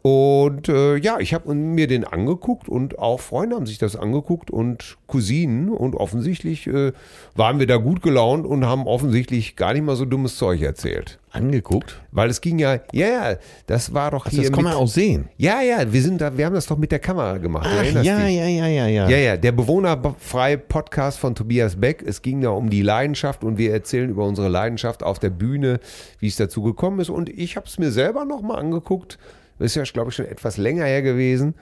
Und 0.06 0.68
äh, 0.68 0.96
ja, 0.96 1.18
ich 1.18 1.32
habe 1.32 1.54
mir 1.54 1.86
den 1.86 2.04
angeguckt 2.04 2.68
und 2.68 2.98
auch 2.98 3.20
Freunde 3.20 3.56
haben 3.56 3.64
sich 3.64 3.78
das 3.78 3.96
angeguckt 3.96 4.50
und 4.50 4.98
Cousinen 5.06 5.70
und 5.70 5.94
offensichtlich 5.94 6.66
äh, 6.66 6.92
waren 7.34 7.58
wir 7.58 7.66
da 7.66 7.78
gut 7.78 8.02
gelaunt 8.02 8.44
und 8.44 8.66
haben 8.66 8.86
offensichtlich 8.86 9.56
gar 9.56 9.72
nicht 9.72 9.82
mal 9.82 9.96
so 9.96 10.04
dummes 10.04 10.36
Zeug 10.36 10.60
erzählt. 10.60 11.18
Angeguckt? 11.30 12.02
Weil 12.12 12.28
es 12.28 12.42
ging 12.42 12.58
ja, 12.58 12.80
ja, 12.92 13.06
ja, 13.06 13.36
das 13.66 13.94
war 13.94 14.10
doch 14.10 14.26
Also 14.26 14.36
hier 14.36 14.50
das 14.50 14.52
kann 14.54 14.64
mit, 14.64 14.74
man 14.74 14.82
auch 14.82 14.88
sehen. 14.88 15.30
Ja, 15.38 15.62
ja, 15.62 15.90
wir 15.90 16.02
sind 16.02 16.20
da, 16.20 16.36
wir 16.36 16.44
haben 16.44 16.54
das 16.54 16.66
doch 16.66 16.76
mit 16.76 16.92
der 16.92 16.98
Kamera 16.98 17.38
gemacht. 17.38 17.66
Ach, 17.66 17.82
ja, 17.82 17.92
dich? 18.00 18.04
ja, 18.04 18.26
ja, 18.26 18.46
ja, 18.46 18.86
ja. 18.86 19.08
Ja, 19.08 19.16
ja, 19.16 19.36
der 19.38 19.52
bewohnerfrei 19.52 20.58
Podcast 20.58 21.18
von 21.18 21.34
Tobias 21.34 21.76
Beck. 21.76 22.04
Es 22.06 22.20
ging 22.20 22.42
da 22.42 22.50
um 22.50 22.68
die 22.68 22.82
Leidenschaft 22.82 23.42
und 23.42 23.56
wir 23.56 23.72
erzählen 23.72 24.10
über 24.10 24.26
unsere 24.26 24.48
Leidenschaft 24.48 25.02
auf 25.02 25.18
der 25.18 25.30
Bühne, 25.30 25.80
wie 26.18 26.28
es 26.28 26.36
dazu 26.36 26.60
gekommen 26.60 27.00
ist. 27.00 27.08
Und 27.08 27.30
ich 27.30 27.56
habe 27.56 27.66
es 27.66 27.78
mir 27.78 27.90
selber 27.90 28.26
nochmal 28.26 28.58
angeguckt. 28.58 29.18
Das 29.58 29.66
ist 29.66 29.74
ja, 29.76 29.82
glaube 29.84 30.10
ich, 30.10 30.16
schon 30.16 30.26
etwas 30.26 30.56
länger 30.56 30.84
her 30.84 31.02
gewesen. 31.02 31.54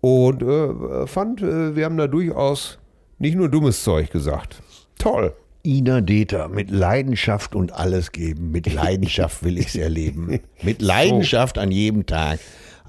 Und 0.00 0.42
äh, 0.42 1.06
fand, 1.06 1.42
äh, 1.42 1.74
wir 1.76 1.84
haben 1.84 1.96
da 1.96 2.06
durchaus 2.06 2.78
nicht 3.18 3.36
nur 3.36 3.48
dummes 3.48 3.82
Zeug 3.82 4.10
gesagt. 4.10 4.62
Toll. 4.98 5.32
Ina 5.66 6.00
Deter, 6.00 6.48
mit 6.48 6.70
Leidenschaft 6.70 7.54
und 7.54 7.72
alles 7.72 8.12
geben. 8.12 8.52
Mit 8.52 8.72
Leidenschaft 8.72 9.42
will 9.42 9.58
ich 9.58 9.66
es 9.68 9.76
erleben. 9.76 10.38
Mit 10.62 10.80
Leidenschaft 10.82 11.58
an 11.58 11.70
jedem 11.70 12.06
Tag. 12.06 12.38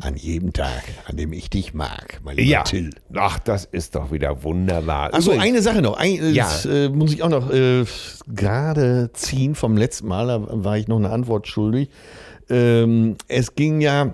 An 0.01 0.15
jedem 0.15 0.53
Tag, 0.53 0.83
an 1.07 1.17
dem 1.17 1.33
ich 1.33 1.49
dich 1.49 1.73
mag, 1.73 2.21
mein 2.23 2.37
lieber 2.37 2.49
Ja. 2.49 2.63
Till. 2.63 2.91
Ach, 3.15 3.37
das 3.39 3.65
ist 3.65 3.95
doch 3.95 4.13
wieder 4.13 4.43
wunderbar. 4.43 5.13
Achso, 5.13 5.31
Übrigens- 5.33 5.43
eine 5.49 5.61
Sache 5.61 5.81
noch. 5.81 5.97
Ein, 5.97 6.11
äh, 6.19 6.29
Ja. 6.29 6.45
Das 6.45 6.65
äh, 6.65 6.87
muss 6.87 7.11
ich 7.11 7.21
auch 7.21 7.27
noch 7.27 7.51
äh, 7.51 7.83
gerade 8.33 9.09
ziehen 9.11 9.55
vom 9.55 9.75
letzten 9.75 10.07
Mal. 10.07 10.27
Da 10.27 10.45
war 10.63 10.77
ich 10.77 10.87
noch 10.87 10.95
eine 10.97 11.09
Antwort 11.09 11.49
schuldig. 11.49 11.89
Ähm, 12.49 13.15
es 13.27 13.55
ging 13.55 13.81
ja 13.81 14.13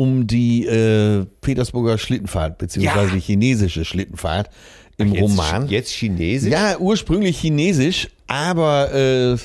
um 0.00 0.26
die 0.26 0.64
äh, 0.64 1.26
Petersburger 1.42 1.98
Schlittenfahrt, 1.98 2.56
beziehungsweise 2.56 3.08
Ja. 3.08 3.14
die 3.14 3.20
chinesische 3.20 3.84
Schlittenfahrt 3.84 4.48
im 4.96 5.12
jetzt, 5.12 5.20
Roman. 5.22 5.68
Jetzt 5.68 5.90
Chinesisch? 5.92 6.50
Ja, 6.50 6.78
ursprünglich 6.78 7.38
chinesisch, 7.38 8.08
aber 8.26 8.94
äh, 8.94 9.36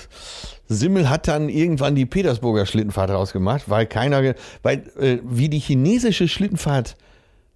Simmel 0.70 1.10
hat 1.10 1.28
dann 1.28 1.49
irgendwann 1.49 1.95
die 1.95 2.06
Petersburger 2.06 2.66
Schlittenfahrt 2.66 3.10
rausgemacht, 3.10 3.70
weil 3.70 3.86
keiner, 3.86 4.34
weil 4.64 4.84
äh, 4.97 5.18
wie 5.30 5.49
die 5.49 5.60
chinesische 5.60 6.30
Schlittenfahrt 6.30 6.95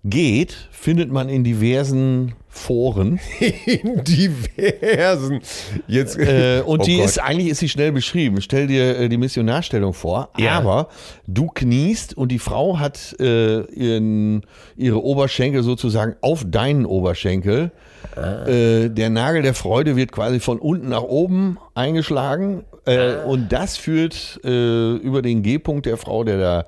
geht, 0.03 0.55
findet 0.71 1.11
man 1.11 1.27
in 1.29 1.43
diversen 1.43 2.33
Foren. 2.51 3.19
In 3.65 4.03
diversen. 4.03 5.39
Jetzt, 5.87 6.17
Äh, 6.17 6.61
und 6.65 6.79
Oh 6.81 6.83
die 6.83 6.97
Gott. 6.97 7.05
ist 7.05 7.19
eigentlich 7.19 7.49
ist 7.49 7.59
sie 7.59 7.69
schnell 7.69 7.91
beschrieben. 7.91 8.41
Stell 8.41 8.67
dir 8.67 8.97
äh, 8.97 9.07
die 9.09 9.17
Missionarstellung 9.17 9.93
vor, 9.93 10.29
Ja. 10.37 10.57
aber 10.57 10.89
du 11.27 11.47
kniest 11.47 12.17
und 12.17 12.31
die 12.31 12.39
Frau 12.39 12.79
hat 12.79 13.15
äh, 13.19 13.61
ihren, 13.71 14.41
ihre 14.75 15.03
Oberschenkel 15.03 15.61
sozusagen 15.63 16.15
auf 16.21 16.43
deinen 16.47 16.85
Oberschenkel. 16.85 17.71
Ah. 18.15 18.45
Äh, 18.47 18.89
der 18.89 19.09
Nagel 19.11 19.41
der 19.43 19.53
Freude 19.53 19.95
wird 19.95 20.11
quasi 20.11 20.39
von 20.39 20.57
unten 20.59 20.89
nach 20.89 21.03
oben 21.03 21.57
eingeschlagen 21.75 22.63
äh, 22.85 22.97
Ah. 22.97 23.23
und 23.25 23.51
das 23.51 23.77
führt 23.77 24.39
über 24.43 25.21
den 25.21 25.43
G-Punkt 25.43 25.85
der 25.85 25.97
Frau, 25.97 26.23
der 26.23 26.37
da 26.39 26.65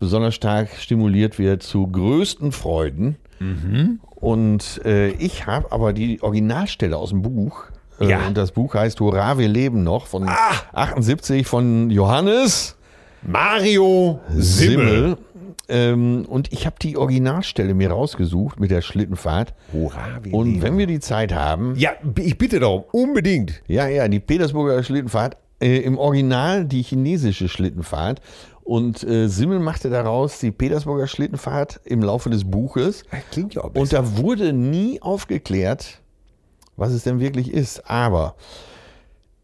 besonders 0.00 0.34
stark 0.34 0.70
stimuliert 0.78 1.38
wird, 1.38 1.62
zu 1.62 1.86
größten 1.86 2.50
Freuden. 2.50 3.16
Mhm. 3.38 4.00
Und 4.16 4.80
äh, 4.84 5.10
ich 5.12 5.46
habe 5.46 5.70
aber 5.70 5.92
die 5.92 6.20
Originalstelle 6.22 6.96
aus 6.96 7.10
dem 7.10 7.22
Buch. 7.22 7.64
Äh, 8.00 8.08
Ja. 8.10 8.26
Und 8.26 8.36
das 8.36 8.50
Buch 8.52 8.74
heißt 8.74 8.98
Hurra, 9.00 9.38
wir 9.38 9.48
leben 9.48 9.82
noch 9.84 10.06
von 10.06 10.28
78 10.72 11.46
von 11.46 11.90
Johannes 11.90 12.76
Mario 13.22 14.20
Simmel. 14.36 14.88
Simmel. 14.88 15.16
Ähm, 15.68 16.24
und 16.28 16.52
ich 16.52 16.66
habe 16.66 16.76
die 16.82 16.96
Originalstelle 16.96 17.74
mir 17.74 17.90
rausgesucht 17.92 18.58
mit 18.58 18.70
der 18.72 18.80
Schlittenfahrt. 18.82 19.54
Hurra, 19.72 20.18
wir 20.22 20.34
Und 20.34 20.46
leben. 20.48 20.62
wenn 20.62 20.78
wir 20.78 20.86
die 20.88 20.98
Zeit 21.00 21.32
haben, 21.32 21.74
Ja, 21.76 21.90
ich 22.18 22.36
bitte 22.36 22.58
darum, 22.58 22.84
unbedingt. 22.90 23.62
ja, 23.68 23.86
ja, 23.86 24.08
die 24.08 24.18
Petersburger 24.20 24.82
Schlittenfahrt, 24.82 25.36
äh, 25.62 25.76
im 25.78 25.96
Original 25.96 26.64
die 26.64 26.82
chinesische 26.82 27.48
Schlittenfahrt. 27.48 28.20
Und 28.62 29.02
äh, 29.02 29.28
Simmel 29.28 29.58
machte 29.58 29.90
daraus 29.90 30.38
die 30.38 30.50
Petersburger 30.50 31.06
Schlittenfahrt 31.06 31.80
im 31.84 32.02
Laufe 32.02 32.30
des 32.30 32.48
Buches. 32.48 33.04
Klingt 33.30 33.54
ja 33.54 33.64
auch 33.64 33.74
Und 33.74 33.92
da 33.92 34.16
wurde 34.16 34.52
nie 34.52 35.02
aufgeklärt, 35.02 36.00
was 36.76 36.92
es 36.92 37.02
denn 37.04 37.20
wirklich 37.20 37.52
ist. 37.52 37.90
Aber 37.90 38.36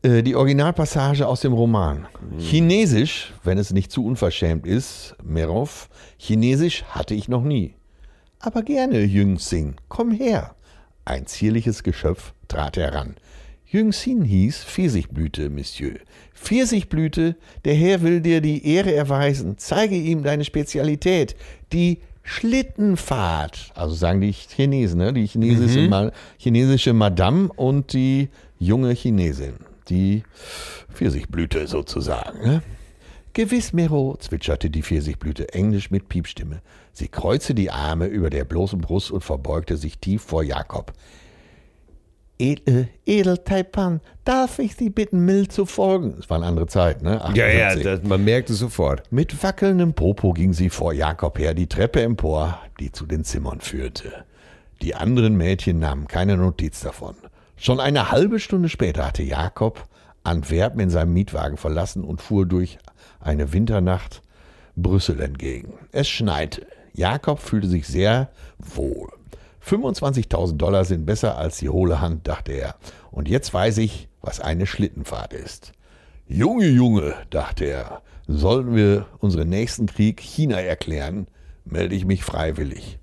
äh, 0.02 0.22
die 0.22 0.36
Originalpassage 0.36 1.26
aus 1.26 1.40
dem 1.40 1.52
Roman. 1.52 2.06
Chinesisch, 2.38 3.32
wenn 3.42 3.58
es 3.58 3.72
nicht 3.72 3.90
zu 3.90 4.04
unverschämt 4.04 4.66
ist, 4.66 5.16
Merov, 5.22 5.88
Chinesisch 6.18 6.84
hatte 6.84 7.14
ich 7.14 7.28
noch 7.28 7.42
nie. 7.42 7.74
Aber 8.38 8.62
gerne, 8.62 9.00
Jüngxing, 9.02 9.76
komm 9.88 10.12
her. 10.12 10.54
Ein 11.04 11.26
zierliches 11.26 11.82
Geschöpf 11.82 12.32
trat 12.48 12.76
heran. 12.76 13.16
Jüngxin 13.76 14.24
hieß 14.24 14.64
Pfirsichblüte, 14.64 15.50
Monsieur. 15.50 15.96
Pfirsichblüte, 16.32 17.36
der 17.66 17.74
Herr 17.74 18.00
will 18.00 18.22
dir 18.22 18.40
die 18.40 18.66
Ehre 18.66 18.94
erweisen. 18.94 19.56
Zeige 19.58 19.96
ihm 19.96 20.22
deine 20.22 20.44
Spezialität, 20.44 21.36
die 21.74 21.98
Schlittenfahrt. 22.22 23.72
Also 23.74 23.94
sagen 23.94 24.22
die 24.22 24.32
Chinesen, 24.32 24.98
ne? 24.98 25.12
die 25.12 25.26
chinesische, 25.26 25.88
Ma 25.88 26.10
chinesische 26.38 26.94
Madame 26.94 27.50
und 27.54 27.92
die 27.92 28.30
junge 28.58 28.92
Chinesin. 28.94 29.56
Die 29.90 30.22
Pfirsichblüte 30.94 31.66
sozusagen. 31.66 32.38
Ne? 32.40 32.62
Gewiss, 33.34 33.74
Mero, 33.74 34.16
zwitscherte 34.18 34.70
die 34.70 34.82
Pfirsichblüte 34.82 35.52
englisch 35.52 35.90
mit 35.90 36.08
Piepstimme. 36.08 36.62
Sie 36.94 37.08
kreuzte 37.08 37.54
die 37.54 37.70
Arme 37.70 38.06
über 38.06 38.30
der 38.30 38.46
bloßen 38.46 38.80
Brust 38.80 39.10
und 39.10 39.22
verbeugte 39.22 39.76
sich 39.76 39.98
tief 39.98 40.22
vor 40.22 40.42
Jakob. 40.42 40.94
Edel, 42.38 42.88
Edel 43.06 43.38
Taipan, 43.38 44.00
darf 44.24 44.58
ich 44.58 44.76
Sie 44.76 44.90
bitten, 44.90 45.24
mild 45.24 45.52
zu 45.52 45.64
folgen? 45.64 46.16
Es 46.18 46.28
war 46.28 46.36
eine 46.36 46.46
andere 46.46 46.66
Zeit, 46.66 47.02
ne? 47.02 47.20
Ja, 47.34 47.46
ja, 47.46 47.68
78. 47.68 47.82
das, 47.84 48.02
man 48.02 48.24
merkt 48.24 48.50
es 48.50 48.58
sofort. 48.58 49.10
Mit 49.10 49.42
wackelndem 49.42 49.94
Popo 49.94 50.32
ging 50.32 50.52
sie 50.52 50.68
vor 50.68 50.92
Jakob 50.92 51.38
her, 51.38 51.54
die 51.54 51.66
Treppe 51.66 52.02
empor, 52.02 52.58
die 52.78 52.92
zu 52.92 53.06
den 53.06 53.24
Zimmern 53.24 53.60
führte. 53.60 54.24
Die 54.82 54.94
anderen 54.94 55.36
Mädchen 55.36 55.78
nahmen 55.78 56.06
keine 56.06 56.36
Notiz 56.36 56.80
davon. 56.80 57.16
Schon 57.56 57.80
eine 57.80 58.10
halbe 58.10 58.38
Stunde 58.38 58.68
später 58.68 59.06
hatte 59.06 59.22
Jakob 59.22 59.88
Antwerpen 60.22 60.80
in 60.80 60.90
seinem 60.90 61.14
Mietwagen 61.14 61.56
verlassen 61.56 62.04
und 62.04 62.20
fuhr 62.20 62.46
durch 62.46 62.78
eine 63.20 63.52
Winternacht 63.52 64.22
Brüssel 64.74 65.20
entgegen. 65.20 65.74
Es 65.92 66.08
schneite. 66.08 66.66
Jakob 66.92 67.38
fühlte 67.38 67.68
sich 67.68 67.86
sehr 67.86 68.28
wohl. 68.58 69.08
25.000 69.66 70.56
Dollar 70.56 70.84
sind 70.84 71.06
besser 71.06 71.36
als 71.36 71.58
die 71.58 71.68
hohle 71.68 72.00
Hand, 72.00 72.28
dachte 72.28 72.52
er. 72.52 72.76
Und 73.10 73.28
jetzt 73.28 73.52
weiß 73.52 73.78
ich, 73.78 74.08
was 74.20 74.40
eine 74.40 74.66
Schlittenfahrt 74.66 75.32
ist. 75.32 75.72
Junge, 76.28 76.66
Junge, 76.66 77.14
dachte 77.30 77.64
er, 77.64 78.02
sollten 78.28 78.74
wir 78.76 79.06
unseren 79.18 79.48
nächsten 79.48 79.86
Krieg 79.86 80.20
China 80.20 80.60
erklären, 80.60 81.26
melde 81.64 81.94
ich 81.94 82.04
mich 82.04 82.24
freiwillig. 82.24 82.98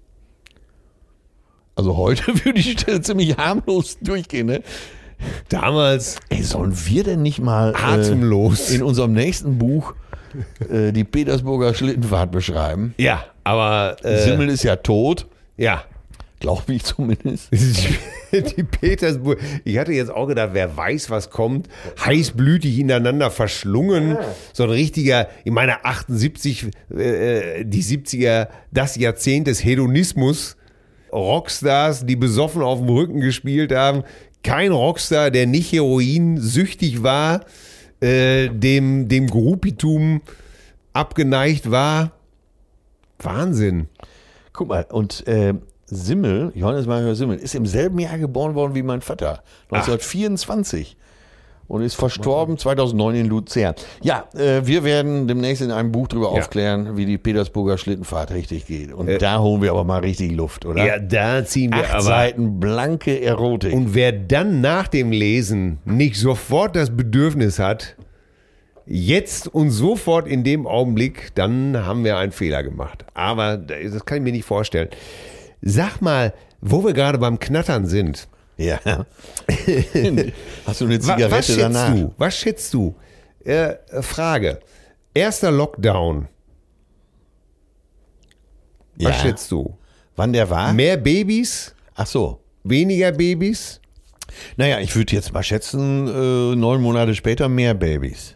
Also 1.75 1.97
heute 1.97 2.27
würde 2.45 2.61
Stelle 2.61 3.01
ziemlich 3.01 3.37
harmlos 3.37 3.97
durchgehen. 3.99 4.47
Ne? 4.47 4.63
Damals 5.49 6.17
Ey, 6.29 6.43
sollen 6.43 6.73
wir 6.85 7.03
denn 7.03 7.21
nicht 7.21 7.39
mal 7.39 7.73
Atemlos. 7.75 8.71
Äh, 8.71 8.75
in 8.75 8.83
unserem 8.83 9.13
nächsten 9.13 9.57
Buch 9.57 9.93
äh, 10.69 10.91
die 10.91 11.03
Petersburger 11.03 11.73
Schlittenfahrt 11.73 12.31
beschreiben? 12.31 12.93
Ja, 12.97 13.25
aber 13.43 13.97
äh, 14.03 14.23
Simmel 14.23 14.49
ist 14.49 14.63
ja 14.63 14.77
tot, 14.77 15.27
ja. 15.57 15.83
Glaube 16.43 16.73
ich 16.73 16.83
zumindest. 16.83 17.49
Die 18.33 18.63
Petersburg. 18.63 19.39
Ich 19.63 19.77
hatte 19.77 19.93
jetzt 19.93 20.11
auch 20.11 20.27
gedacht, 20.27 20.49
wer 20.51 20.75
weiß, 20.75 21.09
was 21.09 21.29
kommt. 21.29 21.69
Heißblütig 22.03 22.79
ineinander 22.79 23.31
verschlungen. 23.31 24.17
So 24.51 24.63
ein 24.63 24.69
richtiger, 24.69 25.29
ich 25.45 25.53
meine 25.53 25.85
78, 25.85 26.65
äh, 26.89 27.63
die 27.63 27.81
70er, 27.81 28.49
das 28.71 28.97
Jahrzehnt 28.97 29.47
des 29.47 29.63
Hedonismus. 29.63 30.57
Rockstars, 31.13 32.05
die 32.05 32.17
besoffen 32.17 32.61
auf 32.61 32.79
dem 32.79 32.89
Rücken 32.89 33.21
gespielt 33.21 33.71
haben. 33.71 34.03
Kein 34.43 34.73
Rockstar, 34.73 35.31
der 35.31 35.47
nicht 35.47 35.71
heroinsüchtig 35.71 37.03
war, 37.03 37.45
äh, 38.01 38.49
dem, 38.49 39.07
dem 39.07 39.27
Gruppitum 39.27 40.21
abgeneigt 40.91 41.71
war. 41.71 42.11
Wahnsinn. 43.19 43.87
Guck 44.51 44.67
mal, 44.67 44.85
und 44.89 45.25
äh, 45.27 45.53
Simmel, 45.93 46.51
Johannes 46.55 46.85
Mario 46.85 47.13
Simmel, 47.13 47.37
ist 47.37 47.55
im 47.55 47.65
selben 47.65 47.99
Jahr 47.99 48.17
geboren 48.17 48.55
worden 48.55 48.75
wie 48.75 48.83
mein 48.83 49.01
Vater, 49.01 49.43
1924. 49.69 50.97
Und 51.65 51.81
ist 51.81 51.95
verstorben 51.95 52.57
2009 52.57 53.15
in 53.15 53.27
Luzern. 53.27 53.73
Ja, 54.01 54.25
äh, 54.35 54.61
wir 54.67 54.83
werden 54.83 55.27
demnächst 55.29 55.61
in 55.61 55.71
einem 55.71 55.93
Buch 55.93 56.09
darüber 56.09 56.29
aufklären, 56.29 56.97
wie 56.97 57.05
die 57.05 57.17
Petersburger 57.17 57.77
Schlittenfahrt 57.77 58.31
richtig 58.31 58.67
geht. 58.67 58.91
Und 58.91 59.09
da 59.21 59.39
holen 59.39 59.61
wir 59.61 59.71
aber 59.71 59.85
mal 59.85 60.01
richtig 60.01 60.33
Luft, 60.33 60.65
oder? 60.65 60.83
Äh. 60.83 60.87
Ja, 60.87 60.99
da 60.99 61.45
ziehen 61.45 61.71
wir 61.71 61.85
Acht 61.85 61.93
aber. 61.93 62.01
Seiten 62.01 62.59
blanke 62.59 63.21
Erotik. 63.21 63.73
Und 63.73 63.95
wer 63.95 64.11
dann 64.11 64.59
nach 64.59 64.89
dem 64.89 65.11
Lesen 65.11 65.79
nicht 65.85 66.17
sofort 66.17 66.75
das 66.75 66.95
Bedürfnis 66.95 67.59
hat, 67.59 67.95
jetzt 68.85 69.47
und 69.47 69.69
sofort 69.71 70.27
in 70.27 70.43
dem 70.43 70.67
Augenblick, 70.67 71.33
dann 71.35 71.85
haben 71.85 72.03
wir 72.03 72.17
einen 72.17 72.33
Fehler 72.33 72.61
gemacht. 72.61 73.05
Aber 73.13 73.57
das 73.57 74.05
kann 74.05 74.17
ich 74.17 74.23
mir 74.23 74.33
nicht 74.33 74.45
vorstellen. 74.45 74.89
Sag 75.65 76.01
mal, 76.01 76.33
wo 76.61 76.83
wir 76.83 76.93
gerade 76.93 77.17
beim 77.17 77.39
Knattern 77.39 77.85
sind. 77.85 78.27
ja. 78.57 78.79
Hast 80.65 80.81
du 80.81 80.85
eine 80.85 80.99
Zigarette 80.99 81.31
was 81.31 81.45
schätzt 81.47 81.59
danach? 81.59 81.93
du? 81.93 82.13
Was 82.17 82.37
schätzt 82.37 82.73
du? 82.73 82.95
Äh, 83.43 83.75
Frage. 84.01 84.59
Erster 85.13 85.51
Lockdown. 85.51 86.27
Was 88.97 89.03
Ja. 89.07 89.13
schätzt 89.13 89.51
du? 89.51 89.77
Wann 90.15 90.33
der 90.33 90.49
war? 90.49 90.73
Mehr 90.73 90.97
Babys? 90.97 91.73
Ach 91.95 92.05
so. 92.07 92.39
Weniger 92.63 93.11
Babys? 93.11 93.79
Naja, 94.57 94.79
ich 94.79 94.95
würde 94.95 95.13
jetzt 95.15 95.33
mal 95.33 95.43
schätzen, 95.43 96.07
äh, 96.07 96.55
neun 96.55 96.81
Monate 96.81 97.13
später 97.15 97.49
mehr 97.49 97.73
Babys. 97.73 98.35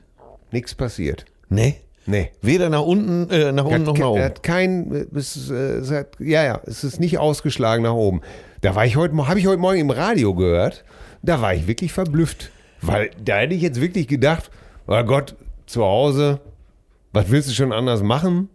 Nichts 0.52 0.74
passiert. 0.76 1.26
Nee? 1.50 1.82
Nee. 2.08 2.32
Weder 2.42 2.70
nach 2.70 2.82
unten, 2.82 3.30
äh, 3.30 3.52
nach 3.52 3.66
unten 3.66 3.84
noch 3.84 3.98
nach 3.98 4.08
oben. 4.08 4.24
hat 4.24 4.42
kein, 4.42 5.08
es, 5.14 5.36
ist, 5.36 5.52
äh, 5.52 5.76
es 5.76 5.92
hat, 5.92 6.08
ja, 6.20 6.44
ja, 6.44 6.62
es 6.66 6.84
ist 6.86 7.00
nicht 7.00 7.18
ausgeschlagen 7.20 7.84
nach 7.84 7.94
oben. 7.94 8.22
Da 8.62 8.74
war 8.76 8.86
ich 8.86 8.96
heute, 8.96 9.16
habe 9.28 9.40
ich 9.40 9.46
heute 9.46 9.60
Morgen 9.60 9.80
im 9.80 9.90
Radio 9.90 10.34
gehört. 10.34 10.86
Da 11.22 11.42
war 11.42 11.54
ich 11.54 11.68
wirklich 11.68 11.92
verblüfft, 11.92 12.52
weil 12.82 13.12
da 13.24 13.40
hätte 13.40 13.54
ich 13.54 13.62
jetzt 13.62 13.82
wirklich 13.82 14.08
gedacht, 14.08 14.50
oh 14.88 15.04
Gott, 15.04 15.36
zu 15.66 15.84
Hause, 15.84 16.40
was 17.12 17.30
willst 17.30 17.50
du 17.50 17.54
schon 17.54 17.74
anders 17.74 18.02
machen? 18.02 18.50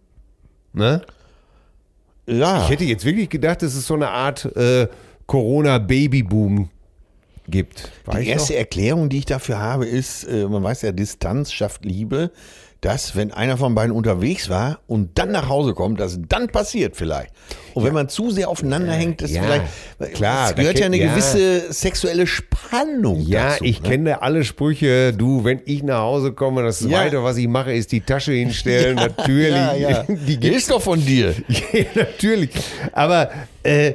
Ne? 0.73 1.03
Ja. 2.27 2.63
Ich 2.63 2.71
hätte 2.71 2.85
jetzt 2.85 3.05
wirklich 3.05 3.29
gedacht, 3.29 3.61
dass 3.63 3.75
es 3.75 3.87
so 3.87 3.95
eine 3.95 4.09
Art 4.09 4.47
äh, 4.57 4.89
Corona-Babyboom 5.27 6.71
gibt. 7.49 7.91
War 8.05 8.19
Die 8.19 8.29
erste 8.29 8.53
noch? 8.55 8.61
Erklärung, 8.61 9.09
die 9.09 9.19
ich 9.19 9.27
dafür 9.27 9.59
habe, 9.59 9.87
ist, 9.87 10.25
äh, 10.25 10.47
man 10.47 10.63
weiß 10.63 10.83
ja, 10.83 10.93
Distanz 10.93 11.53
schafft 11.53 11.85
Liebe, 11.85 12.31
dass 12.83 13.15
wenn 13.15 13.31
einer 13.33 13.57
von 13.57 13.77
beiden 13.77 13.93
unterwegs 13.93 14.49
war 14.51 14.81
und 14.89 15.17
dann 15.17 15.31
nach 15.31 15.49
Hause 15.49 15.73
kommt, 15.73 16.01
das 16.01 16.19
dann 16.29 16.49
passiert 16.49 16.97
vielleicht. 16.97 17.33
Und 17.75 17.85
wenn 17.85 17.95
man 17.95 18.09
zu 18.09 18.31
sehr 18.31 18.49
aufeinander 18.49 18.93
hängt, 18.93 19.23
ist 19.23 19.31
ja, 19.31 19.43
vielleicht, 19.43 20.15
klar, 20.15 20.51
es 20.51 20.57
gehört 20.57 20.81
ja 20.81 20.87
eine 20.87 20.97
ja. 20.97 21.09
gewisse 21.11 21.73
sexuelle 21.73 22.27
Spannung 22.27 23.21
Ja, 23.21 23.51
dazu. 23.51 23.65
ich 23.65 23.83
ne? 23.83 23.89
kenne 23.89 24.23
alle 24.23 24.43
Sprüche. 24.43 25.13
Du, 25.13 25.45
wenn 25.45 25.63
ich 25.65 25.85
nach 25.85 26.01
Hause 26.01 26.33
komme, 26.33 26.65
das 26.65 26.81
Ja. 26.81 26.89
Zweite, 26.89 27.23
was 27.23 27.37
ich 27.37 27.47
mache, 27.47 27.73
ist 27.73 27.93
die 27.93 28.01
Tasche 28.01 28.33
hinstellen. 28.33 28.97
Natürlich. 28.97 29.55
Ja, 29.55 29.75
ja. 29.75 30.03
Die 30.09 30.41
gibt's 30.41 30.59
ist 30.59 30.71
doch 30.73 30.83
von 30.83 31.05
dir. 31.05 31.35
Ja, 31.73 31.85
natürlich. 31.95 32.51
Aber, 32.93 33.31
äh, 33.63 33.95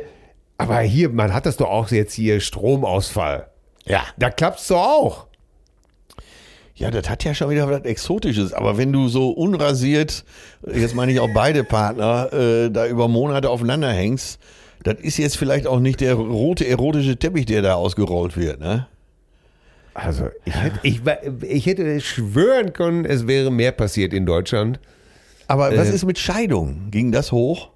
aber 0.58 0.80
hier, 0.80 1.10
man 1.10 1.34
hat 1.34 1.46
das 1.46 1.58
doch 1.58 1.70
auch 1.70 1.92
jetzt 1.92 2.14
hier 2.14 2.40
Stromausfall. 2.40 3.48
Ja. 3.86 4.04
Da 4.18 4.30
klappt's 4.30 4.68
doch 4.68 4.82
auch. 4.82 5.28
Ja, 6.78 6.91
das 6.91 7.09
hat 7.09 7.23
ja 7.23 7.34
schon 7.34 7.49
wieder 7.49 7.67
was 7.69 7.82
Exotisches. 7.86 8.53
Aber 8.53 8.78
wenn 8.78 8.93
du 8.93 9.07
so 9.09 9.32
unrasiert, 9.32 10.23
jetzt 10.71 10.93
meine 10.95 11.11
ich 11.11 11.19
auch 11.19 11.30
beide 11.34 11.63
Partner, 11.63 12.32
äh, 12.32 12.69
da 12.69 12.86
über 12.88 13.07
Monate 13.07 13.49
aufeinander 13.49 13.91
hängst, 13.91 14.39
das 14.84 14.99
ist 15.01 15.17
jetzt 15.17 15.38
vielleicht 15.38 15.65
auch 15.65 15.80
nicht 15.80 16.01
der 16.01 16.13
rote 16.13 16.67
erotische 16.67 17.17
Teppich, 17.17 17.47
der 17.47 17.63
da 17.63 17.73
ausgerollt 17.73 18.38
wird, 18.38 18.59
ne? 18.59 18.88
Also, 19.95 20.25
ich 20.45 20.53
hätte, 20.55 20.80
ich, 20.84 21.01
ich 21.41 21.65
hätte 21.65 21.99
schwören 21.99 22.71
können, 22.73 23.03
es 23.05 23.25
wäre 23.25 23.49
mehr 23.49 23.71
passiert 23.71 24.13
in 24.13 24.28
Deutschland. 24.28 24.80
Aber 25.47 25.75
was 25.75 25.89
Äh, 25.89 25.95
ist 25.95 26.05
mit 26.05 26.19
Scheidung? 26.19 26.91
Ging 26.91 27.11
das 27.11 27.32
hoch? 27.32 27.69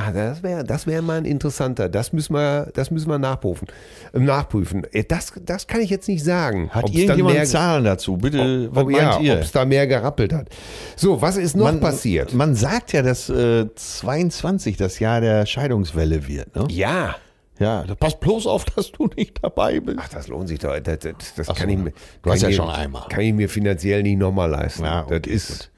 Ah, 0.00 0.12
das 0.12 0.44
wäre 0.44 0.62
das 0.62 0.86
wär 0.86 1.02
mal 1.02 1.18
ein 1.18 1.24
interessanter. 1.24 1.88
Das 1.88 2.12
müssen 2.12 2.32
wir, 2.34 2.70
das 2.74 2.92
müssen 2.92 3.08
wir 3.10 3.18
nachprüfen. 3.18 3.66
äh, 4.12 4.20
nachprüfen. 4.20 4.84
Äh, 4.92 5.02
Das, 5.02 5.32
das 5.44 5.66
kann 5.66 5.80
ich 5.80 5.90
jetzt 5.90 6.06
nicht 6.06 6.22
sagen. 6.22 6.70
Hat 6.70 6.88
irgendjemand 6.90 7.34
mehr- 7.34 7.44
Zahlen 7.46 7.82
dazu? 7.84 8.16
Bitte, 8.16 8.68
was 8.72 8.84
Ob, 8.84 8.90
ja, 8.92 9.10
meint 9.10 9.22
ihr? 9.22 9.34
ob 9.34 9.40
es 9.40 9.50
da 9.52 9.64
mehr 9.64 9.86
gerappelt 9.88 10.32
hat. 10.32 10.48
So, 10.94 11.20
was 11.20 11.36
ist 11.36 11.56
noch 11.56 11.64
man, 11.64 11.80
passiert? 11.80 12.32
Man 12.32 12.54
sagt 12.54 12.92
ja, 12.92 13.02
dass 13.02 13.28
äh, 13.28 13.66
22 13.74 14.76
das 14.76 15.00
Jahr 15.00 15.20
der 15.20 15.46
Scheidungswelle 15.46 16.26
wird, 16.28 16.54
ne? 16.54 16.66
ja. 16.70 17.16
Ja, 17.60 17.84
pass 17.98 18.20
bloß 18.20 18.46
auf, 18.46 18.64
dass 18.66 18.92
du 18.92 19.08
nicht 19.16 19.42
dabei 19.42 19.80
bist. 19.80 19.98
Ach, 20.00 20.08
das 20.08 20.28
lohnt 20.28 20.46
sich 20.46 20.60
doch. 20.60 20.78
Das, 20.78 21.00
das, 21.00 21.14
das 21.36 21.48
Ach 21.48 21.56
kann 21.56 21.66
so, 21.68 21.72
ich 21.74 21.78
mir. 21.80 21.92
du 22.22 22.30
hast 22.30 22.42
ja 22.42 22.50
ich 22.50 22.54
schon 22.54 22.68
mir- 22.68 22.74
einmal. 22.76 23.08
Kann 23.08 23.18
ich 23.22 23.32
mir 23.34 23.48
finanziell 23.48 24.04
nicht 24.04 24.16
nochmal 24.16 24.48
leisten. 24.48 24.84
Ja, 24.84 25.02
okay, 25.02 25.18
das 25.18 25.32
ist. 25.32 25.70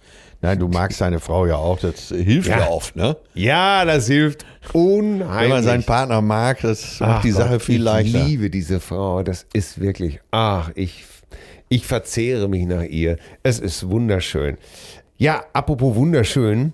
Nein, 0.42 0.58
du 0.58 0.68
magst 0.68 1.00
deine 1.02 1.20
Frau 1.20 1.44
ja 1.46 1.56
auch, 1.56 1.78
das 1.80 2.08
hilft 2.08 2.48
ja, 2.48 2.60
Ja. 2.60 2.68
oft, 2.68 2.96
ne? 2.96 3.16
Ja, 3.34 3.84
das 3.84 4.06
hilft 4.06 4.46
unheimlich. 4.72 5.40
Wenn 5.42 5.48
man 5.50 5.62
seinen 5.64 5.84
Partner 5.84 6.22
mag, 6.22 6.60
das 6.62 6.98
macht 7.00 7.10
Ach 7.18 7.22
die 7.22 7.30
Sache 7.32 7.52
Gott, 7.54 7.62
viel 7.62 7.82
leichter. 7.82 8.18
Ich 8.20 8.26
liebe 8.26 8.48
diese 8.50 8.80
Frau. 8.80 9.22
Das 9.22 9.46
ist 9.52 9.80
wirklich. 9.80 10.20
Ach, 10.30 10.70
ich, 10.74 11.04
ich 11.68 11.86
verzehre 11.86 12.48
mich 12.48 12.64
nach 12.66 12.84
ihr. 12.84 13.18
Es 13.42 13.58
ist 13.58 13.88
wunderschön. 13.90 14.56
Ja, 15.18 15.44
apropos 15.52 15.94
wunderschön. 15.94 16.72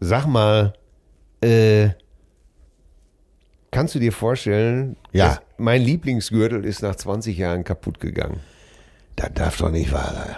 Sag 0.00 0.26
mal, 0.26 0.74
äh, 1.40 1.88
kannst 3.70 3.94
du 3.94 3.98
dir 3.98 4.12
vorstellen, 4.12 4.96
Ja. 5.12 5.40
mein 5.56 5.80
Lieblingsgürtel 5.82 6.64
ist 6.66 6.82
nach 6.82 6.96
20 6.96 7.38
Jahren 7.38 7.64
kaputt 7.64 7.98
gegangen? 8.00 8.40
Das 9.20 9.30
darf 9.34 9.56
doch 9.58 9.70
nicht 9.70 9.92
wahr 9.92 10.12
sein. 10.14 10.36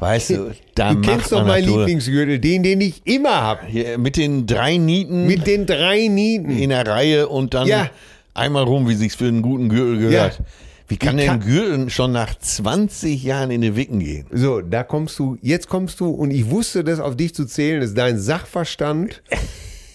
Weißt 0.00 0.30
du, 0.30 0.50
da 0.74 0.92
du 0.94 1.00
kennst 1.02 1.30
doch 1.32 1.46
meinen 1.46 1.68
Lieblingsgürtel, 1.68 2.38
den, 2.40 2.62
den 2.64 2.80
ich 2.80 3.02
immer 3.04 3.40
habe. 3.40 3.96
Mit 3.98 4.16
den 4.16 4.46
drei 4.46 4.76
Nieten 4.76 5.26
Mit 5.26 5.46
den 5.46 5.66
drei 5.66 6.08
Nieten. 6.08 6.50
in 6.50 6.70
der 6.70 6.84
Reihe 6.86 7.28
und 7.28 7.54
dann 7.54 7.68
Ja. 7.68 7.90
einmal 8.34 8.64
rum, 8.64 8.88
wie 8.88 8.94
sich's 8.94 9.14
für 9.14 9.26
einen 9.28 9.42
guten 9.42 9.68
Gürtel 9.68 9.98
gehört. 9.98 10.38
Ja. 10.38 10.44
Wie 10.88 10.96
kann 10.96 11.16
denn 11.16 11.26
kann- 11.26 11.40
ein 11.42 11.46
Gürtel 11.46 11.90
schon 11.90 12.10
nach 12.12 12.34
20 12.36 13.22
Jahren 13.22 13.50
in 13.52 13.60
die 13.60 13.76
Wicken 13.76 14.00
gehen? 14.00 14.26
So, 14.32 14.62
da 14.62 14.82
kommst 14.82 15.18
du, 15.18 15.36
jetzt 15.42 15.68
kommst 15.68 16.00
du, 16.00 16.08
und 16.10 16.30
ich 16.32 16.50
wusste 16.50 16.82
das 16.82 16.98
auf 16.98 17.14
dich 17.16 17.34
zu 17.34 17.44
zählen, 17.44 17.82
ist 17.82 17.96
dein 17.96 18.18
Sachverstand. 18.18 19.22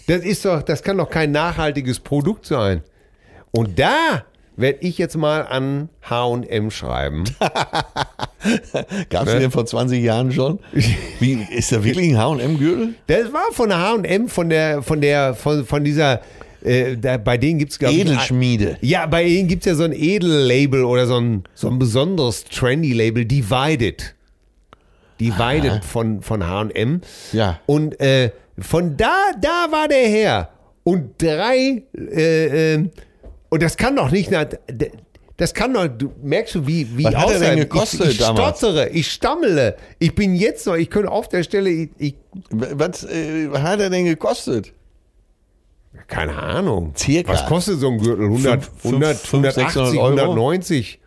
Das 0.05 0.17
ist 0.21 0.43
doch, 0.43 0.61
das 0.61 0.83
kann 0.83 0.97
doch 0.97 1.09
kein 1.09 1.31
nachhaltiges 1.31 2.01
Produkt 2.01 2.45
sein. 2.45 2.81
Und 3.51 3.79
da 3.79 4.25
werde 4.57 4.79
ich 4.81 4.97
jetzt 4.97 5.15
mal 5.15 5.47
an 5.47 5.87
H&M 6.01 6.71
schreiben. 6.71 7.23
Gab's 9.09 9.33
Ne? 9.33 9.39
den 9.39 9.51
vor 9.51 9.65
20 9.65 10.03
Jahren 10.03 10.31
schon? 10.31 10.59
Wie, 11.19 11.45
ist 11.51 11.71
da 11.71 11.83
wirklich 11.83 12.09
ein 12.09 12.17
H&M-Gürtel? 12.17 12.95
Das 13.07 13.31
war 13.33 13.51
von 13.51 13.73
H&M, 13.73 14.27
von 14.27 14.49
der, 14.49 14.81
von 14.81 15.01
der, 15.01 15.33
von, 15.33 15.65
von 15.65 15.83
dieser, 15.83 16.21
äh, 16.63 16.97
da, 16.97 17.17
bei 17.17 17.37
denen 17.37 17.59
gibt's 17.59 17.79
glaube 17.79 17.95
ich, 17.95 18.01
Edelschmiede. 18.01 18.77
Ja, 18.81 19.05
bei 19.05 19.23
ihnen 19.23 19.47
gibt 19.47 19.65
es 19.65 19.71
ja 19.71 19.75
so 19.75 19.83
ein 19.83 19.93
Edellabel 19.93 20.83
oder 20.83 21.07
so 21.07 21.17
ein, 21.17 21.43
so 21.53 21.67
ein 21.69 21.79
besonderes 21.79 22.45
Trendy-Label, 22.45 23.25
Divided. 23.25 24.15
Divided 25.19 25.85
von, 25.85 26.21
von 26.21 26.43
HM. 26.43 27.01
Ja. 27.31 27.59
Und 27.65 27.99
äh, 27.99 28.31
von 28.59 28.97
da, 28.97 29.15
da 29.39 29.67
war 29.71 29.87
der 29.87 30.07
her. 30.07 30.49
Und 30.83 31.21
drei, 31.21 31.83
äh, 31.95 32.73
äh, 32.75 32.89
und 33.49 33.63
das 33.63 33.77
kann 33.77 33.95
doch 33.95 34.11
nicht, 34.11 34.31
das 35.37 35.53
kann 35.53 35.73
doch, 35.73 35.87
du 35.87 36.13
merkst 36.21 36.55
du, 36.55 36.67
wie, 36.67 36.87
wie 36.97 37.05
Was 37.05 37.15
hat 37.15 37.31
er 37.31 37.39
denn 37.39 37.59
gekostet 37.59 38.01
ich, 38.01 38.11
ich 38.11 38.17
damals? 38.19 38.57
stottere, 38.59 38.89
ich 38.89 39.11
stammele. 39.11 39.75
Ich 39.99 40.13
bin 40.13 40.35
jetzt 40.35 40.67
noch, 40.67 40.75
ich 40.75 40.89
könnte 40.89 41.11
auf 41.11 41.27
der 41.27 41.43
Stelle, 41.43 41.69
ich, 41.69 41.89
ich 41.97 42.15
Was, 42.51 43.03
äh, 43.03 43.51
was 43.51 43.61
hat 43.61 43.79
er 43.79 43.89
denn 43.89 44.05
gekostet? 44.05 44.73
keine 46.07 46.35
Ahnung. 46.37 46.93
Circa. 46.97 47.31
Was 47.31 47.45
kostet 47.45 47.79
so 47.79 47.87
ein 47.89 47.97
Gürtel? 47.97 48.25
100, 48.25 48.65
Fünf- 48.65 48.83
100, 48.85 49.17
fünf- 49.17 49.33
180, 49.45 49.63
600 49.73 49.97
Euro? 49.97 50.07
190? 50.31 50.99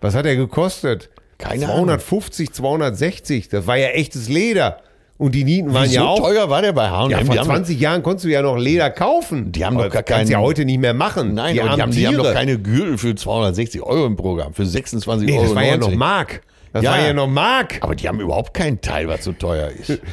Was 0.00 0.14
hat 0.14 0.26
er 0.26 0.36
gekostet? 0.36 1.10
Keine 1.38 1.64
250, 1.66 2.52
260. 2.52 3.48
Das 3.48 3.66
war 3.66 3.76
ja 3.76 3.88
echtes 3.88 4.28
Leder. 4.28 4.80
Und 5.16 5.34
die 5.34 5.44
Nieten 5.44 5.72
waren 5.72 5.88
Wie 5.88 5.94
ja 5.94 6.04
auch. 6.04 6.18
teuer 6.18 6.50
war 6.50 6.60
der 6.60 6.72
bei 6.72 6.88
H&M? 6.90 7.10
Ja, 7.10 7.18
Die 7.20 7.26
vor 7.26 7.36
haben- 7.36 7.44
20 7.46 7.78
Jahren 7.78 8.02
konntest 8.02 8.24
du 8.24 8.30
ja 8.30 8.42
noch 8.42 8.56
Leder 8.56 8.90
kaufen. 8.90 9.52
Die 9.52 9.64
haben 9.64 9.76
doch 9.78 9.88
gar 9.88 10.02
kannst 10.02 10.30
ja 10.30 10.38
keinen- 10.38 10.44
heute 10.46 10.64
nicht 10.64 10.80
mehr 10.80 10.92
machen. 10.94 11.34
Nein, 11.34 11.54
die 11.54 11.62
armen 11.62 11.80
haben, 11.80 11.92
die 11.92 12.06
haben 12.06 12.16
doch 12.16 12.32
keine 12.32 12.58
Gürtel 12.58 12.98
für 12.98 13.14
260 13.14 13.80
Euro 13.82 14.06
im 14.06 14.16
Programm, 14.16 14.54
für 14.54 14.66
26 14.66 15.26
Nee, 15.28 15.34
Euro. 15.36 15.44
das 15.44 15.54
war 15.54 15.64
ja 15.64 15.76
noch 15.76 15.94
Mark. 15.94 16.42
Das 16.72 16.82
Ja. 16.82 16.90
war 16.90 17.00
ja 17.06 17.12
noch 17.12 17.28
Mark. 17.28 17.78
Aber 17.80 17.94
die 17.94 18.08
haben 18.08 18.18
überhaupt 18.18 18.52
keinen 18.54 18.80
Teil, 18.80 19.06
was 19.06 19.22
so 19.24 19.32
teuer 19.32 19.68
ist. 19.70 20.00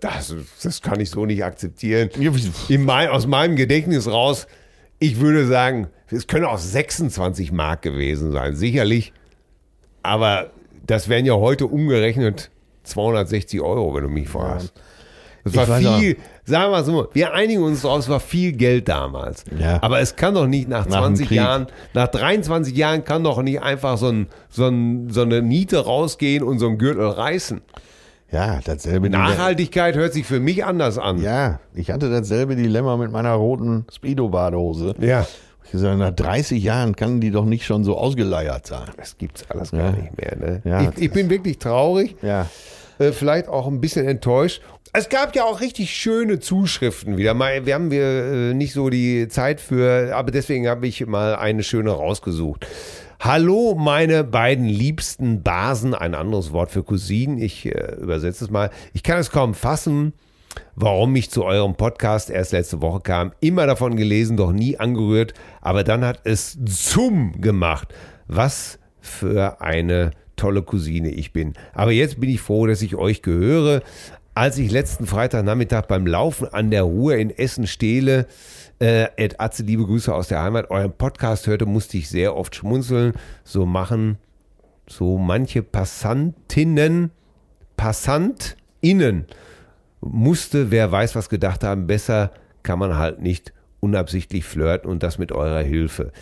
Das, 0.00 0.34
das 0.60 0.82
kann 0.82 0.98
ich 0.98 1.08
so 1.08 1.24
nicht 1.24 1.44
akzeptieren. 1.44 2.10
Mein, 2.68 3.10
aus 3.10 3.28
meinem 3.28 3.54
Gedächtnis 3.54 4.10
raus, 4.10 4.48
ich 4.98 5.20
würde 5.20 5.46
sagen, 5.46 5.86
es 6.10 6.26
könnte 6.26 6.48
auch 6.48 6.58
26 6.58 7.52
Mark 7.52 7.82
gewesen 7.82 8.32
sein, 8.32 8.56
sicherlich. 8.56 9.12
Aber 10.02 10.50
das 10.84 11.08
wären 11.08 11.26
ja 11.26 11.34
heute 11.34 11.66
umgerechnet 11.66 12.50
260 12.88 13.60
Euro, 13.60 13.94
wenn 13.94 14.02
du 14.04 14.08
mich 14.08 14.28
fragst. 14.28 14.72
Das 15.44 15.68
war 15.68 15.78
viel, 15.78 16.16
sagen 16.44 16.72
wir 16.72 16.82
so, 16.84 17.08
wir 17.12 17.32
einigen 17.32 17.62
uns 17.62 17.82
drauf, 17.82 18.00
es 18.00 18.08
war 18.08 18.20
viel 18.20 18.52
Geld 18.52 18.88
damals. 18.88 19.44
Ja. 19.58 19.82
Aber 19.82 20.00
es 20.00 20.16
kann 20.16 20.34
doch 20.34 20.46
nicht 20.46 20.68
nach 20.68 20.86
Nach 20.86 20.96
dem 20.96 21.14
20 21.16 21.28
Krieg. 21.28 21.36
Jahren, 21.38 21.66
nach 21.94 22.08
23 22.08 22.76
Jahren 22.76 23.04
kann 23.04 23.24
doch 23.24 23.40
nicht 23.40 23.62
einfach 23.62 23.96
so, 23.96 24.08
ein, 24.08 24.26
so, 24.50 24.66
ein, 24.66 25.08
so 25.10 25.22
eine 25.22 25.40
Niete 25.40 25.84
rausgehen 25.84 26.42
und 26.42 26.58
so 26.58 26.66
ein 26.68 26.76
Gürtel 26.76 27.06
reißen. 27.06 27.62
Ja, 28.30 28.60
dasselbe. 28.62 29.08
Nachhaltigkeit 29.08 29.96
hört 29.96 30.12
sich 30.12 30.26
für 30.26 30.38
mich 30.38 30.64
anders 30.66 30.98
an. 30.98 31.22
Ja, 31.22 31.60
ich 31.74 31.90
hatte 31.90 32.10
dasselbe 32.10 32.56
Dilemma 32.56 32.98
mit 32.98 33.10
meiner 33.10 33.32
roten 33.32 33.86
Speedo-Badehose. 33.90 34.96
Ja. 35.00 35.26
Ich 35.68 35.72
gesagt, 35.72 35.98
nach 35.98 36.10
30 36.12 36.62
Jahren 36.62 36.96
kann 36.96 37.20
die 37.20 37.30
doch 37.30 37.44
nicht 37.44 37.64
schon 37.66 37.84
so 37.84 37.96
ausgeleiert 37.98 38.66
sein. 38.66 38.88
Das 38.96 39.18
gibt's 39.18 39.44
alles 39.50 39.70
Ja. 39.70 39.78
gar 39.78 39.92
nicht 39.92 40.16
mehr. 40.16 40.36
Ne? 40.36 40.62
Ja, 40.64 40.82
ich, 40.90 41.02
ich 41.02 41.12
bin 41.12 41.28
wirklich 41.28 41.58
traurig, 41.58 42.16
Ja. 42.22 42.48
äh, 42.98 43.12
vielleicht 43.12 43.48
auch 43.48 43.66
ein 43.66 43.80
bisschen 43.80 44.08
enttäuscht. 44.08 44.62
Es 44.94 45.10
gab 45.10 45.36
ja 45.36 45.44
auch 45.44 45.60
richtig 45.60 45.90
schöne 45.94 46.38
Zuschriften 46.40 47.18
wieder. 47.18 47.34
Mal, 47.34 47.66
wir 47.66 47.74
haben 47.74 47.90
wir 47.90 48.02
äh, 48.02 48.54
nicht 48.54 48.72
so 48.72 48.88
die 48.88 49.28
Zeit 49.28 49.60
für, 49.60 50.16
aber 50.16 50.30
deswegen 50.30 50.66
habe 50.66 50.86
ich 50.86 51.06
mal 51.06 51.36
eine 51.36 51.62
schöne 51.62 51.90
rausgesucht. 51.90 52.66
Hallo, 53.20 53.74
meine 53.74 54.24
beiden 54.24 54.64
liebsten 54.64 55.42
Basen, 55.42 55.92
ein 55.94 56.14
anderes 56.14 56.52
Wort 56.52 56.70
für 56.70 56.82
Cousinen. 56.82 57.36
Ich 57.36 57.66
äh, 57.66 57.96
übersetze 58.00 58.44
es 58.46 58.50
mal. 58.50 58.70
Ich 58.94 59.02
kann 59.02 59.18
es 59.18 59.30
kaum 59.30 59.52
fassen, 59.52 60.14
warum 60.74 61.14
ich 61.16 61.30
zu 61.30 61.44
eurem 61.44 61.74
Podcast 61.74 62.30
erst 62.30 62.52
letzte 62.52 62.80
Woche 62.80 63.00
kam. 63.00 63.32
Immer 63.40 63.66
davon 63.66 63.96
gelesen, 63.96 64.36
doch 64.36 64.52
nie 64.52 64.78
angerührt. 64.78 65.34
Aber 65.60 65.84
dann 65.84 66.04
hat 66.04 66.20
es 66.24 66.58
zum 66.66 67.40
gemacht. 67.40 67.94
Was 68.26 68.78
für 69.00 69.60
eine 69.60 70.12
tolle 70.36 70.62
Cousine 70.62 71.10
ich 71.10 71.32
bin. 71.32 71.54
Aber 71.74 71.92
jetzt 71.92 72.20
bin 72.20 72.30
ich 72.30 72.40
froh, 72.40 72.66
dass 72.66 72.82
ich 72.82 72.96
euch 72.96 73.22
gehöre. 73.22 73.82
Als 74.34 74.56
ich 74.58 74.70
letzten 74.70 75.06
Freitagnachmittag 75.06 75.86
beim 75.86 76.06
Laufen 76.06 76.48
an 76.48 76.70
der 76.70 76.84
Ruhr 76.84 77.16
in 77.16 77.30
Essen 77.30 77.66
stehle, 77.66 78.26
äh, 78.80 79.08
Ed 79.16 79.40
Atze, 79.40 79.64
liebe 79.64 79.84
Grüße 79.84 80.14
aus 80.14 80.28
der 80.28 80.42
Heimat, 80.42 80.70
euren 80.70 80.92
Podcast 80.92 81.48
hörte, 81.48 81.66
musste 81.66 81.98
ich 81.98 82.08
sehr 82.08 82.36
oft 82.36 82.54
schmunzeln. 82.54 83.14
So 83.42 83.66
machen 83.66 84.18
so 84.88 85.18
manche 85.18 85.62
Passantinnen, 85.62 87.10
PassantInnen 87.76 89.26
musste, 90.00 90.70
wer 90.70 90.90
weiß 90.90 91.14
was 91.14 91.28
gedacht 91.28 91.64
haben, 91.64 91.86
besser 91.86 92.32
kann 92.62 92.78
man 92.78 92.96
halt 92.96 93.20
nicht 93.20 93.52
unabsichtlich 93.80 94.44
flirten 94.44 94.90
und 94.90 95.02
das 95.02 95.18
mit 95.18 95.32
eurer 95.32 95.62
Hilfe. 95.62 96.12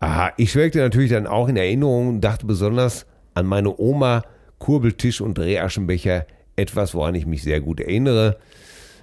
Aha, 0.00 0.32
ich 0.36 0.52
schwelgte 0.52 0.78
natürlich 0.78 1.10
dann 1.10 1.26
auch 1.26 1.48
in 1.48 1.56
Erinnerung 1.56 2.08
und 2.08 2.20
dachte 2.20 2.46
besonders 2.46 3.06
an 3.34 3.46
meine 3.46 3.78
Oma, 3.78 4.22
Kurbeltisch 4.58 5.20
und 5.20 5.36
Drehaschenbecher, 5.36 6.26
etwas, 6.56 6.94
woran 6.94 7.14
ich 7.14 7.26
mich 7.26 7.42
sehr 7.42 7.60
gut 7.60 7.80
erinnere. 7.80 8.38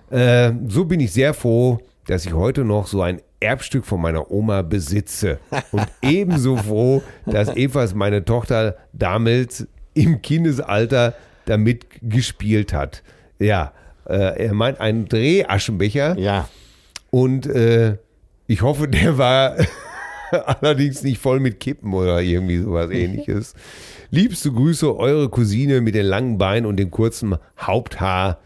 Äh, 0.10 0.52
so 0.68 0.86
bin 0.86 1.00
ich 1.00 1.12
sehr 1.12 1.34
froh, 1.34 1.80
dass 2.08 2.26
ich 2.26 2.34
heute 2.34 2.64
noch 2.64 2.88
so 2.88 3.02
ein 3.02 3.22
Erbstück 3.40 3.86
von 3.86 4.02
meiner 4.02 4.32
Oma 4.32 4.62
besitze. 4.62 5.40
Und 5.72 5.88
ebenso 6.02 6.58
froh, 6.58 7.04
dass 7.26 7.56
ebenfalls 7.56 7.94
meine 7.94 8.26
Tochter 8.26 8.78
damals 8.94 9.68
im 9.94 10.22
Kindesalter 10.22 11.14
damit 11.46 11.86
gespielt 12.02 12.74
hat. 12.74 13.04
Ja, 13.40 13.74
äh, 14.06 14.46
er 14.46 14.54
meint 14.54 14.80
einen 14.80 15.08
Drehaschenbecher. 15.08 16.18
Ja. 16.18 16.50
Und 17.10 17.46
äh, 17.46 17.98
ich 18.48 18.62
hoffe, 18.62 18.88
der 18.88 19.18
war 19.18 19.56
allerdings 20.32 21.04
nicht 21.04 21.20
voll 21.20 21.40
mit 21.40 21.60
Kippen 21.60 21.94
oder 21.94 22.22
irgendwie 22.22 22.60
sowas 22.60 22.90
ähnliches. 22.92 23.54
Liebste 24.12 24.52
Grüße, 24.52 24.96
eure 24.96 25.30
Cousine 25.30 25.82
mit 25.82 25.96
den 25.96 26.06
langen 26.06 26.38
Beinen 26.38 26.66
und 26.66 26.78
dem 26.78 26.92
kurzen 26.92 27.38
Haupthaar, 27.60 28.40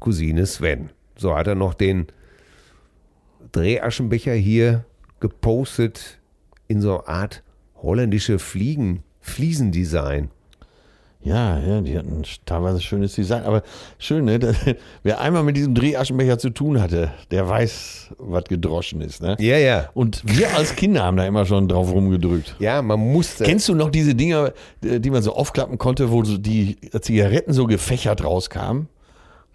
Cousine 0.00 0.46
Sven. 0.46 0.90
So 1.16 1.34
hat 1.34 1.46
er 1.46 1.54
noch 1.54 1.74
den 1.74 2.06
Drehaschenbecher 3.52 4.34
hier 4.34 4.84
gepostet 5.20 6.18
in 6.66 6.80
so 6.80 6.98
einer 6.98 7.08
Art 7.08 7.42
holländische 7.76 8.38
Fliegen, 8.38 9.02
Fliesendesign. 9.20 10.30
Ja, 11.24 11.58
ja, 11.58 11.80
die 11.80 11.96
hatten 11.98 12.22
teilweise 12.44 12.80
schönes 12.80 13.14
Design. 13.14 13.44
Aber 13.44 13.62
schön, 13.98 14.26
ne? 14.26 14.38
dass- 14.38 14.56
Wer 15.02 15.20
einmal 15.20 15.42
mit 15.42 15.56
diesem 15.56 15.74
Drehaschenbecher 15.74 16.38
zu 16.38 16.50
tun 16.50 16.80
hatte, 16.82 17.10
der 17.30 17.48
weiß, 17.48 18.10
was 18.18 18.44
gedroschen 18.44 19.00
ist. 19.00 19.22
Ne? 19.22 19.34
Ja, 19.40 19.56
ja. 19.56 19.88
Und 19.94 20.22
wir 20.26 20.54
als 20.54 20.76
Kinder 20.76 21.02
haben 21.02 21.16
da 21.16 21.26
immer 21.26 21.46
schon 21.46 21.66
drauf 21.66 21.90
rumgedrückt. 21.92 22.56
Ja, 22.58 22.82
man 22.82 23.00
musste. 23.00 23.44
Kennst 23.44 23.68
du 23.68 23.74
noch 23.74 23.90
diese 23.90 24.14
Dinger, 24.14 24.52
äh, 24.84 25.00
die 25.00 25.10
man 25.10 25.22
so 25.22 25.34
aufklappen 25.34 25.78
konnte, 25.78 26.10
wo 26.10 26.22
so 26.24 26.36
die 26.36 26.76
Zigaretten 27.00 27.52
so 27.54 27.66
gefächert 27.66 28.22
rauskamen? 28.22 28.88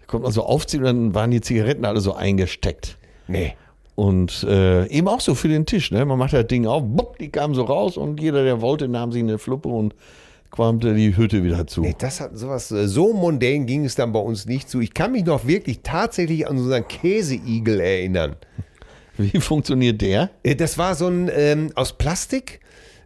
Da 0.00 0.06
konnte 0.06 0.24
man 0.24 0.32
so 0.32 0.42
aufziehen 0.44 0.80
und 0.80 0.86
dann 0.86 1.14
waren 1.14 1.30
die 1.30 1.40
Zigaretten 1.40 1.84
alle 1.84 2.00
so 2.00 2.14
eingesteckt. 2.14 2.98
Nee. 3.28 3.54
Und 3.94 4.42
äh, 4.44 4.86
eben 4.88 5.06
auch 5.08 5.20
so 5.20 5.34
für 5.36 5.48
den 5.48 5.66
Tisch. 5.66 5.92
Ne? 5.92 6.04
Man 6.04 6.18
macht 6.18 6.32
das 6.32 6.46
Ding 6.48 6.66
auf, 6.66 6.82
bupp, 6.84 7.18
die 7.18 7.28
kamen 7.28 7.54
so 7.54 7.62
raus 7.62 7.96
und 7.96 8.18
jeder, 8.20 8.42
der 8.42 8.60
wollte, 8.60 8.88
nahm 8.88 9.12
sich 9.12 9.22
eine 9.22 9.38
Fluppe 9.38 9.68
und 9.68 9.94
qualmte 10.50 10.94
die 10.94 11.16
Hütte 11.16 11.44
wieder 11.44 11.66
zu. 11.66 11.82
Nee, 11.82 11.94
das 11.98 12.20
hat 12.20 12.36
sowas, 12.36 12.70
äh, 12.70 12.88
so 12.88 13.12
mondän 13.12 13.66
ging 13.66 13.84
es 13.84 13.94
dann 13.94 14.12
bei 14.12 14.20
uns 14.20 14.46
nicht 14.46 14.68
zu. 14.68 14.80
Ich 14.80 14.94
kann 14.94 15.12
mich 15.12 15.24
noch 15.24 15.46
wirklich 15.46 15.80
tatsächlich 15.82 16.48
an 16.48 16.58
unseren 16.58 16.86
Käseigel 16.88 17.80
erinnern. 17.80 18.36
Wie 19.16 19.40
funktioniert 19.40 20.00
der? 20.00 20.30
Äh, 20.42 20.56
Das 20.56 20.78
war 20.78 20.94
so 20.94 21.06
ein 21.08 21.30
ähm, 21.34 21.70
aus 21.74 21.96
Plastik, 21.96 22.60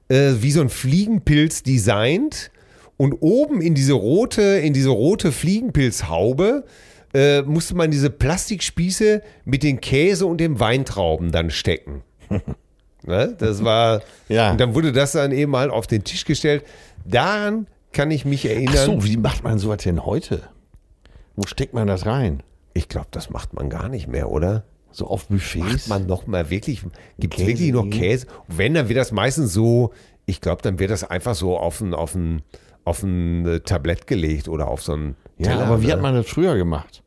äh, 0.09 0.33
wie 0.41 0.51
so 0.51 0.61
ein 0.61 0.69
Fliegenpilz 0.69 1.63
designt. 1.63 2.51
Und 2.97 3.15
oben 3.21 3.61
in 3.61 3.75
diese 3.75 3.95
rote, 3.95 4.43
in 4.43 4.73
diese 4.73 4.91
rote 4.91 5.33
Fliegenpilzhaube 5.33 6.65
äh, 7.13 7.43
musste 7.43 7.75
man 7.75 7.91
diese 7.91 8.09
Plastikspieße 8.09 9.21
mit 9.45 9.65
den 9.65 9.81
Käse 9.81 10.27
und 10.27 10.39
den 10.39 10.61
Weintrauben 10.61 11.33
dann 11.33 11.51
stecken. 11.51 12.03
ne? 13.07 13.35
Das 13.39 13.65
war. 13.65 14.01
Ja. 14.29 14.53
Und 14.53 14.61
dann 14.61 14.75
wurde 14.75 14.91
das 14.91 15.13
dann 15.13 15.33
eben 15.33 15.55
halt 15.55 15.71
auf 15.71 15.87
den 15.87 16.03
Tisch 16.03 16.25
gestellt. 16.25 16.65
Daran 17.05 17.67
kann 17.93 18.11
ich 18.11 18.25
mich 18.25 18.47
Ach 18.47 18.53
erinnern. 18.53 18.87
so, 18.87 19.05
wie 19.05 19.19
macht 19.19 19.45
man 19.45 19.59
sowas 19.59 19.83
denn 19.83 20.07
heute? 20.07 20.43
Wo 21.37 21.47
steckt 21.47 21.75
man 21.75 21.87
das 21.87 22.07
rein? 22.07 22.43
Ich 22.73 22.89
glaube, 22.89 23.09
das 23.11 23.29
macht 23.29 23.53
man 23.53 23.69
gar 23.69 23.91
nicht 23.91 24.09
mehr, 24.09 24.31
oder? 24.31 24.65
So 24.93 25.07
auf 25.09 25.29
Macht 25.29 25.41
Buffets? 25.55 25.89
man 25.89 26.07
noch 26.07 26.27
mal 26.27 26.51
wirklich, 26.51 26.83
gibt 27.19 27.39
es 27.39 27.47
wirklich 27.47 27.73
noch? 27.73 27.91
Käse? 27.91 28.27
Wenn, 28.49 28.75
dann 28.75 28.89
wird 28.89 28.99
das 28.99 29.13
meistens 29.13 29.53
so, 29.53 29.93
ich 30.25 30.41
glaube, 30.41 30.63
dann 30.63 30.79
wird 30.79 30.91
das 30.91 31.05
einfach 31.05 31.35
so 31.35 31.59
auf 31.59 31.81
ein, 31.81 31.95
auf 31.95 32.15
ein, 32.15 32.43
auf 32.85 33.03
ein 33.03 33.47
äh, 33.47 33.61
Tablett 33.61 34.07
gelegt 34.07 34.49
oder 34.49 34.69
auf 34.69 34.83
so 34.83 34.95
ein 34.95 35.17
ja, 35.39 35.49
Teller, 35.49 35.67
aber 35.67 35.83
wie 35.83 35.89
ne? 35.89 35.93
hat 35.95 36.01
man 36.01 36.15
das 36.15 36.27
früher 36.27 36.57
gemacht? 36.57 37.03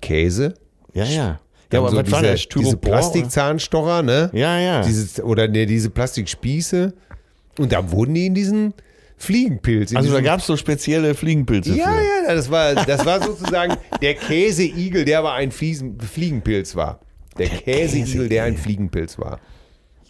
Käse? 0.00 0.54
Ja, 0.92 1.04
ja. 1.04 1.40
Ja, 1.72 1.80
aber 1.80 1.90
so 1.90 1.96
was 1.96 2.10
war 2.10 2.20
diese, 2.20 2.32
das? 2.32 2.40
diese 2.40 2.42
Styropor? 2.42 2.80
Plastikzahnstocher, 2.80 4.02
ne? 4.02 4.30
Ja, 4.32 4.58
ja. 4.58 4.82
Dieses, 4.82 5.22
oder 5.22 5.48
ne, 5.48 5.66
diese 5.66 5.90
Plastikspieße. 5.90 6.92
Und 7.58 7.72
da 7.72 7.90
wurden 7.90 8.14
die 8.14 8.26
in 8.26 8.34
diesen 8.34 8.74
Fliegenpilz. 9.16 9.92
In 9.92 9.98
also 9.98 10.12
da 10.12 10.20
gab 10.20 10.40
es 10.40 10.46
so 10.46 10.56
spezielle 10.56 11.14
Fliegenpilze 11.14 11.76
ja, 11.76 11.92
für. 11.92 12.28
ja, 12.28 12.34
das 12.34 12.50
war, 12.50 12.74
das 12.74 13.06
war 13.06 13.22
sozusagen 13.22 13.76
der 14.00 14.14
Käseigel, 14.14 15.04
der 15.04 15.20
aber 15.20 15.32
ein 15.34 15.50
Fliesen, 15.50 15.98
Fliegenpilz 16.00 16.74
war. 16.74 17.00
Der, 17.38 17.48
Käseigel, 17.48 18.28
der 18.28 18.44
ein. 18.44 18.56
Fliegenpilz 18.56 19.18
war. 19.18 19.38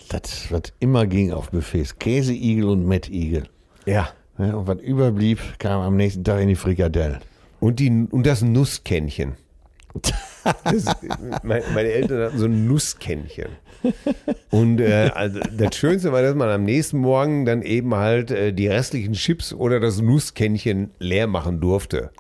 Das, 0.08 0.50
was 0.50 0.62
immer 0.80 1.06
ging 1.06 1.32
auf 1.32 1.50
Buffets. 1.50 1.98
Käseigel 1.98 2.64
und 2.64 2.86
Mettigel. 2.86 3.44
Ja. 3.86 4.08
Ja, 4.38 4.54
und 4.54 4.66
was 4.66 4.80
überblieb, 4.80 5.38
kam 5.58 5.82
am 5.82 5.96
nächsten 5.96 6.24
Tag 6.24 6.40
in 6.40 6.48
die 6.48 6.56
Frikadellen. 6.56 7.18
Und, 7.60 7.78
die, 7.80 7.90
und 8.10 8.26
das 8.26 8.42
Nusskännchen. 8.42 9.34
Das, 10.64 10.86
mein, 11.42 11.62
meine 11.74 11.88
Eltern 11.90 12.22
hatten 12.22 12.38
so 12.38 12.46
ein 12.46 12.66
Nusskännchen. 12.66 13.46
Und 14.50 14.80
äh, 14.80 15.10
also 15.14 15.40
das 15.56 15.76
Schönste 15.76 16.12
war, 16.12 16.22
dass 16.22 16.34
man 16.34 16.48
am 16.48 16.64
nächsten 16.64 16.98
Morgen 16.98 17.44
dann 17.44 17.62
eben 17.62 17.94
halt 17.94 18.30
äh, 18.30 18.52
die 18.52 18.66
restlichen 18.66 19.12
Chips 19.12 19.52
oder 19.52 19.78
das 19.80 20.00
Nusskännchen 20.00 20.90
leer 20.98 21.26
machen 21.26 21.60
durfte. 21.60 22.10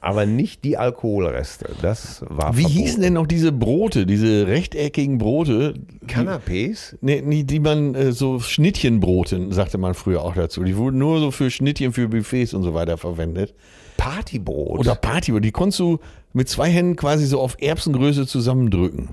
aber 0.00 0.26
nicht 0.26 0.64
die 0.64 0.76
Alkoholreste. 0.76 1.70
Das 1.82 2.22
war 2.28 2.56
Wie 2.56 2.62
verboten. 2.62 2.82
hießen 2.82 3.02
denn 3.02 3.12
noch 3.14 3.26
diese 3.26 3.52
Brote, 3.52 4.06
diese 4.06 4.46
rechteckigen 4.46 5.18
Brote? 5.18 5.74
Canapés? 6.06 6.96
Nee, 7.00 7.22
nee, 7.24 7.42
die 7.42 7.60
man 7.60 7.94
äh, 7.94 8.12
so 8.12 8.40
Schnittchenbrote, 8.40 9.52
sagte 9.52 9.78
man 9.78 9.94
früher 9.94 10.22
auch 10.22 10.34
dazu. 10.34 10.62
Die 10.64 10.76
wurden 10.76 10.98
nur 10.98 11.20
so 11.20 11.30
für 11.30 11.50
Schnittchen, 11.50 11.92
für 11.92 12.08
Buffets 12.08 12.54
und 12.54 12.62
so 12.62 12.74
weiter 12.74 12.96
verwendet. 12.96 13.54
Partybrot. 13.98 14.78
Oder 14.78 14.94
Party, 14.94 15.38
die 15.40 15.50
konntest 15.50 15.80
du 15.80 15.98
mit 16.32 16.48
zwei 16.48 16.70
Händen 16.70 16.96
quasi 16.96 17.26
so 17.26 17.40
auf 17.40 17.56
Erbsengröße 17.60 18.26
zusammendrücken. 18.26 19.10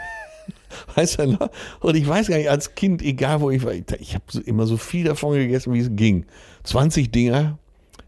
Weißt 0.94 1.18
du 1.18 1.26
noch? 1.26 1.50
Und 1.80 1.96
ich 1.96 2.06
weiß 2.06 2.28
gar 2.28 2.36
nicht, 2.36 2.50
als 2.50 2.74
Kind, 2.76 3.02
egal 3.02 3.40
wo 3.40 3.50
ich 3.50 3.64
war, 3.64 3.72
ich, 3.72 4.14
habe 4.14 4.24
so, 4.28 4.40
immer 4.40 4.66
so 4.66 4.76
viel 4.76 5.04
davon 5.04 5.34
gegessen, 5.34 5.72
wie 5.72 5.80
es 5.80 5.88
ging. 5.90 6.26
20 6.64 7.10
Dinger. 7.10 7.58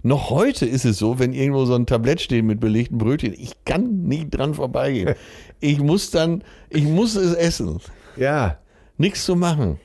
Noch 0.02 0.30
heute 0.30 0.66
ist 0.66 0.84
es 0.84 0.98
so, 0.98 1.18
wenn 1.18 1.32
irgendwo 1.32 1.64
so 1.64 1.74
ein 1.74 1.86
Tablett 1.86 2.20
steht 2.20 2.44
mit 2.44 2.60
belegten 2.60 2.98
Brötchen, 2.98 3.32
ich 3.32 3.64
kann 3.64 4.04
nicht 4.04 4.30
dran 4.30 4.54
vorbeigehen. 4.54 5.14
Ich 5.58 5.78
muss 5.78 6.10
dann, 6.10 6.44
ich 6.68 6.84
muss 6.84 7.16
es 7.16 7.32
essen. 7.34 7.80
ja. 8.16 8.58
Nichts 8.98 9.24
zu 9.24 9.36
machen. 9.36 9.78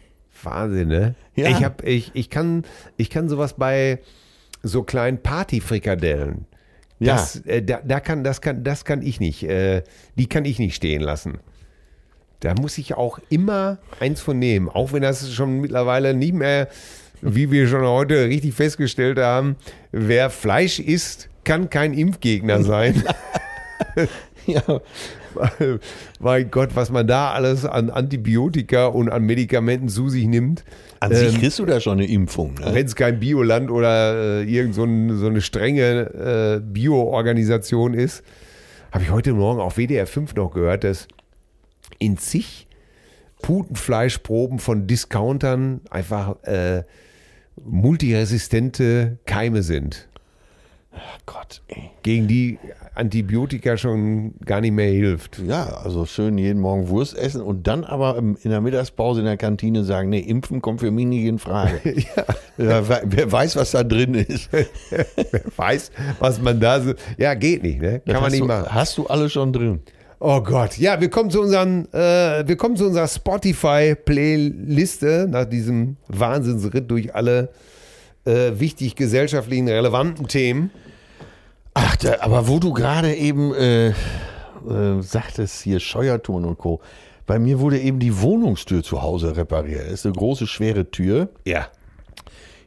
Wahnsinn, 0.43 0.89
ne? 0.89 1.15
Ja. 1.35 1.49
Ich, 1.49 1.63
hab, 1.63 1.85
ich, 1.85 2.11
ich, 2.13 2.29
kann, 2.29 2.63
ich 2.97 3.09
kann 3.09 3.29
sowas 3.29 3.55
bei 3.57 3.99
so 4.63 4.83
kleinen 4.83 5.21
Partyfrikadellen. 5.21 6.45
Ja. 6.99 7.15
Das, 7.15 7.37
äh, 7.45 7.63
da, 7.63 7.81
da 7.83 7.99
kann, 7.99 8.23
das, 8.23 8.41
kann, 8.41 8.63
das 8.63 8.85
kann 8.85 9.01
ich 9.01 9.19
nicht. 9.19 9.43
Äh, 9.43 9.83
die 10.15 10.27
kann 10.27 10.45
ich 10.45 10.59
nicht 10.59 10.75
stehen 10.75 11.01
lassen. 11.01 11.39
Da 12.41 12.53
muss 12.55 12.77
ich 12.77 12.95
auch 12.95 13.19
immer 13.29 13.79
eins 13.99 14.21
von 14.21 14.37
nehmen. 14.37 14.69
Auch 14.69 14.93
wenn 14.93 15.01
das 15.01 15.31
schon 15.33 15.61
mittlerweile 15.61 16.13
nicht 16.13 16.33
mehr, 16.33 16.67
wie 17.21 17.51
wir 17.51 17.67
schon 17.67 17.85
heute 17.85 18.25
richtig 18.25 18.53
festgestellt 18.53 19.19
haben, 19.19 19.55
wer 19.91 20.29
Fleisch 20.29 20.79
isst, 20.79 21.29
kann 21.43 21.69
kein 21.69 21.93
Impfgegner 21.93 22.63
sein. 22.63 23.03
Ja, 24.47 24.81
mein 26.19 26.51
Gott, 26.51 26.71
was 26.73 26.89
man 26.89 27.07
da 27.07 27.31
alles 27.31 27.65
an 27.65 27.89
Antibiotika 27.89 28.87
und 28.87 29.09
an 29.09 29.23
Medikamenten 29.23 29.87
zu 29.87 30.09
sich 30.09 30.25
nimmt. 30.25 30.63
an 30.99 31.13
sich 31.13 31.33
Ähm, 31.33 31.39
kriegst 31.39 31.59
du 31.59 31.65
da 31.65 31.79
schon 31.79 31.99
eine 31.99 32.07
Impfung. 32.07 32.55
Ne? 32.55 32.73
Wenn 32.73 32.85
es 32.85 32.95
kein 32.95 33.19
Bioland 33.19 33.69
oder 33.71 34.41
äh, 34.41 34.43
irgend 34.43 34.75
so, 34.75 34.83
ein, 34.83 35.17
so 35.17 35.27
eine 35.27 35.41
strenge 35.41 36.59
äh, 36.59 36.61
Bio-Organisation 36.61 37.93
ist, 37.93 38.23
habe 38.91 39.03
ich 39.03 39.11
heute 39.11 39.33
Morgen 39.33 39.61
auf 39.61 39.77
WDR 39.77 40.07
5 40.07 40.35
noch 40.35 40.51
gehört, 40.51 40.83
dass 40.83 41.07
in 41.99 42.17
zig 42.17 42.67
Putenfleischproben 43.41 44.59
von 44.59 44.87
Discountern 44.87 45.81
einfach 45.89 46.43
äh, 46.43 46.83
multiresistente 47.63 49.17
Keime 49.25 49.63
sind, 49.63 50.07
Gott, 51.25 51.61
ey. 51.67 51.89
gegen 52.03 52.27
die 52.27 52.59
Antibiotika 52.93 53.77
schon 53.77 54.33
gar 54.45 54.59
nicht 54.59 54.73
mehr 54.73 54.91
hilft. 54.91 55.41
Ja, 55.47 55.79
also 55.83 56.05
schön 56.05 56.37
jeden 56.37 56.59
Morgen 56.59 56.89
Wurst 56.89 57.17
essen 57.17 57.41
und 57.41 57.65
dann 57.65 57.85
aber 57.85 58.17
in 58.17 58.49
der 58.49 58.59
Mittagspause 58.59 59.21
in 59.21 59.25
der 59.25 59.37
Kantine 59.37 59.85
sagen, 59.85 60.09
nee, 60.09 60.19
impfen 60.19 60.61
kommt 60.61 60.81
für 60.81 60.91
mich 60.91 61.05
nicht 61.05 61.23
in 61.23 61.39
Frage. 61.39 61.79
ja. 61.85 62.25
wer, 62.57 63.01
wer 63.05 63.31
weiß, 63.31 63.55
was 63.55 63.71
da 63.71 63.83
drin 63.83 64.15
ist. 64.15 64.49
Wer 64.51 64.65
weiß, 65.55 65.91
was 66.19 66.41
man 66.41 66.59
da 66.59 66.81
so. 66.81 66.91
Ja, 67.17 67.33
geht 67.33 67.63
nicht, 67.63 67.81
ne? 67.81 68.01
Kann 68.05 68.15
man 68.15 68.25
hast 68.25 68.31
nicht 68.31 68.41
du, 68.41 68.47
machen. 68.47 68.65
Hast 68.69 68.97
du 68.97 69.07
alle 69.07 69.29
schon 69.29 69.53
drin? 69.53 69.79
Oh 70.19 70.41
Gott, 70.41 70.77
ja, 70.77 70.99
wir 70.99 71.09
kommen 71.09 71.29
zu 71.31 71.39
unseren, 71.41 71.85
äh, 71.93 72.43
wir 72.45 72.57
kommen 72.57 72.75
zu 72.75 72.85
unserer 72.85 73.07
Spotify-Playliste 73.07 75.27
nach 75.29 75.45
diesem 75.45 75.95
Wahnsinnsritt 76.09 76.91
durch 76.91 77.15
alle 77.15 77.51
äh, 78.25 78.59
wichtig 78.59 78.95
gesellschaftlichen 78.95 79.67
relevanten 79.67 80.27
Themen. 80.27 80.71
Ach, 81.73 81.95
da, 81.97 82.17
aber 82.21 82.47
wo 82.47 82.59
du 82.59 82.73
gerade 82.73 83.13
eben 83.15 83.53
äh, 83.53 83.89
äh, 83.89 83.93
sagtest, 85.01 85.61
hier 85.61 85.79
Scheuerton 85.79 86.45
und 86.45 86.57
Co. 86.57 86.81
Bei 87.25 87.39
mir 87.39 87.59
wurde 87.59 87.79
eben 87.79 87.99
die 87.99 88.19
Wohnungstür 88.21 88.83
zu 88.83 89.01
Hause 89.01 89.37
repariert. 89.37 89.85
Das 89.85 89.93
ist 89.93 90.05
eine 90.05 90.15
große, 90.15 90.47
schwere 90.47 90.89
Tür. 90.91 91.29
Ja. 91.45 91.67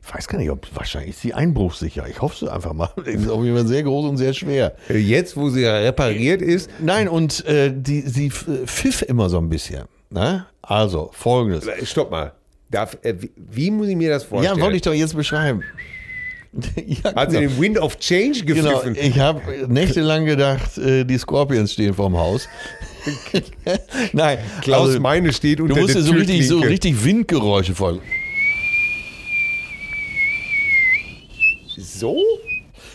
Ich 0.07 0.15
weiß 0.15 0.29
gar 0.29 0.39
nicht, 0.39 0.51
ob 0.51 0.67
wahrscheinlich 0.75 1.11
ist 1.11 1.21
sie 1.23 1.33
einbruchsicher. 1.35 2.07
Ich 2.09 2.21
hoffe 2.21 2.45
es 2.47 2.51
einfach 2.51 2.73
mal. 2.75 2.91
Die 3.07 3.11
ist 3.11 3.29
auf 3.29 3.43
jeden 3.43 3.57
Fall 3.57 3.67
sehr 3.67 3.83
groß 3.83 4.07
und 4.07 4.17
sehr 4.19 4.33
schwer. 4.35 4.75
Jetzt, 4.89 5.37
wo 5.37 5.49
sie 5.51 5.63
ja 5.63 5.77
repariert 5.79 6.43
ist, 6.43 6.71
Nein, 6.81 7.09
und 7.09 7.45
äh, 7.47 7.73
die, 7.75 8.03
sie 8.03 8.27
f- 8.27 8.47
pfiff 8.67 9.03
immer 9.03 9.29
so 9.31 9.39
ein 9.39 9.49
bisschen. 9.49 9.85
Ne? 10.11 10.47
Also, 10.63 11.11
folgendes. 11.13 11.67
äh, 11.67 11.85
stopp 11.87 12.11
mal. 12.11 12.33
Darf, 12.71 12.97
äh, 13.03 13.15
wie, 13.19 13.31
wie 13.37 13.71
muss 13.71 13.89
ich 13.89 13.97
mir 13.97 14.11
das 14.11 14.25
vorstellen? 14.25 14.57
Ja, 14.59 14.63
wollte 14.63 14.77
ich 14.77 14.83
doch 14.83 14.93
jetzt 14.95 15.17
beschreiben. 15.17 15.63
ja, 16.87 17.15
Hat 17.15 17.31
sie 17.31 17.39
genau. 17.39 17.51
den 17.51 17.61
Wind 17.61 17.79
of 17.79 17.99
Change 17.99 18.45
Genau, 18.45 18.81
gepfiffen? 18.81 18.97
ich 19.01 19.19
habe 19.19 19.41
nächtelang 19.69 20.25
gedacht, 20.25 20.79
äh, 20.79 21.05
die 21.05 21.19
Scorpions 21.19 21.73
stehen 21.73 21.95
vorm 21.95 22.17
Haus. 22.17 22.49
Nein, 24.13 24.39
Klaus 24.63 24.89
also, 24.89 25.01
Meine 25.01 25.33
steht 25.33 25.61
unter 25.61 25.75
du 25.75 25.81
musst 25.81 25.95
der 25.95 26.03
dir 26.03 26.09
so 26.09 26.15
richtig, 26.15 26.49
so 26.49 26.59
richtig 26.61 27.05
Windgeräusche 27.05 27.75
folgen. 27.75 28.03
So? 31.77 32.19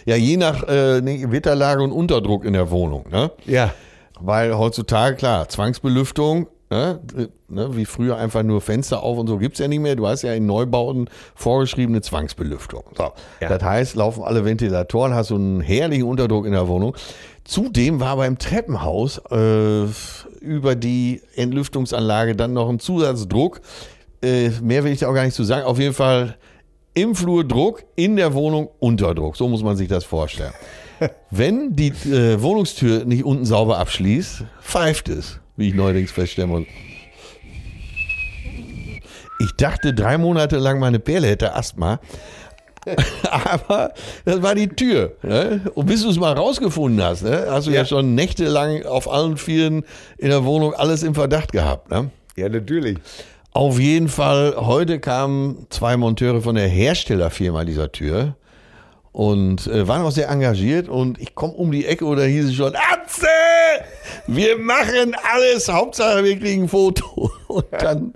Ja, 0.06 0.16
je 0.16 0.38
nach 0.38 0.64
äh, 0.64 1.02
nee, 1.02 1.26
Wetterlage 1.30 1.84
und 1.84 1.92
Unterdruck 1.92 2.46
in 2.46 2.54
der 2.54 2.72
Wohnung. 2.72 3.06
Ne? 3.12 3.32
Ja. 3.46 3.74
Weil 4.20 4.58
heutzutage, 4.58 5.16
klar, 5.16 5.48
Zwangsbelüftung, 5.48 6.48
ne, 6.70 7.00
ne, 7.48 7.76
wie 7.76 7.86
früher 7.86 8.18
einfach 8.18 8.44
nur 8.44 8.62
Fenster 8.62 9.04
auf 9.04 9.18
und 9.18 9.28
so 9.28 9.38
gibt's 9.38 9.60
ja 9.60 9.68
nicht 9.68 9.80
mehr. 9.80 9.96
Du 9.96 10.08
hast 10.08 10.22
ja 10.22 10.34
in 10.34 10.46
Neubauten 10.46 11.10
vorgeschriebene 11.36 12.02
Zwangsbelüftung. 12.02 12.84
So. 12.96 13.12
Ja. 13.42 13.50
Das 13.50 13.64
heißt, 13.64 13.96
laufen 13.96 14.24
alle 14.24 14.46
Ventilatoren, 14.46 15.14
hast 15.14 15.32
du 15.32 15.36
einen 15.36 15.62
herrlichen 15.62 16.04
Unterdruck 16.04 16.46
in 16.46 16.52
der 16.52 16.68
Wohnung. 16.68 16.96
Zudem 17.44 18.00
war 18.00 18.18
beim 18.18 18.38
Treppenhaus 18.38 19.20
äh, 19.32 19.86
über 20.40 20.76
die 20.76 21.22
Entlüftungsanlage 21.36 22.36
dann 22.36 22.54
noch 22.54 22.70
ein 22.70 22.80
Zusatzdruck. 22.80 23.62
Äh, 24.22 24.50
mehr 24.62 24.84
will 24.84 24.92
ich 24.92 25.00
da 25.00 25.08
auch 25.10 25.14
gar 25.14 25.24
nicht 25.24 25.34
zu 25.34 25.44
sagen. 25.44 25.66
Auf 25.66 25.80
jeden 25.80 25.96
Fall 25.96 26.38
im 26.94 27.16
Flur 27.16 27.44
Druck, 27.44 27.84
in 27.96 28.16
der 28.16 28.34
Wohnung 28.34 28.70
Unterdruck. 28.80 29.36
So 29.36 29.48
muss 29.48 29.64
man 29.64 29.78
sich 29.78 29.88
das 29.88 30.04
vorstellen. 30.04 30.54
Wenn 31.32 31.76
die 31.76 31.90
äh, 32.10 32.42
Wohnungstür 32.42 33.06
nicht 33.06 33.24
unten 33.24 33.46
sauber 33.46 33.78
abschließt, 33.78 34.44
pfeift 34.62 35.10
es, 35.10 35.40
wie 35.60 35.70
ich 35.70 35.76
neuerdings 35.76 36.12
feststellen 36.12 36.50
muss. 36.50 36.64
Ich 39.40 39.52
dachte 39.58 39.94
drei 39.94 40.18
Monate 40.18 40.58
lang, 40.58 40.80
meine 40.80 41.00
Perle 41.00 41.28
hätte 41.28 41.54
Asthma. 41.54 42.00
Aber 43.30 43.94
das 44.26 44.42
war 44.42 44.56
die 44.56 44.70
Tür. 44.70 45.14
Ne? 45.22 45.62
Und 45.76 45.86
bis 45.86 46.04
du 46.04 46.10
es 46.10 46.18
mal 46.18 46.34
rausgefunden 46.34 47.04
hast, 47.04 47.24
ne? 47.24 47.46
hast 47.50 47.68
du 47.68 47.72
ja. 47.72 47.80
Ja. 47.82 47.86
schon 47.86 48.16
nächtelang 48.16 48.86
auf 48.86 49.12
allen 49.12 49.38
Vieren 49.38 49.84
in 50.18 50.30
der 50.30 50.46
Wohnung 50.46 50.74
alles 50.74 51.04
im 51.04 51.14
Verdacht 51.14 51.52
gehabt. 51.52 51.92
Ne? 51.92 52.10
Ja, 52.38 52.48
natürlich. 52.50 52.98
Auf 53.52 53.80
jeden 53.80 54.08
Fall, 54.08 54.56
heute 54.58 55.00
kamen 55.00 55.68
zwei 55.70 55.98
Monteure 55.98 56.42
von 56.42 56.56
der 56.56 56.68
Herstellerfirma 56.68 57.66
dieser 57.66 57.92
Tür 57.92 58.36
und 59.12 59.68
äh, 59.68 59.88
waren 59.88 60.04
auch 60.04 60.12
sehr 60.12 60.30
engagiert 60.30 60.88
und 60.88 61.20
ich 61.20 61.36
komme 61.36 61.54
um 61.54 61.72
die 61.72 61.86
Ecke 61.86 62.06
oder 62.06 62.24
hieß 62.24 62.46
es 62.46 62.54
schon, 62.54 62.74
Atze, 62.76 63.28
wir 64.36 64.58
machen 64.58 65.16
alles, 65.34 65.68
Hauptsache 65.68 66.24
wir 66.24 66.40
kriegen 66.40 66.64
ein 66.64 66.70
Foto. 66.70 67.32
Und 67.48 67.66
dann, 67.72 68.14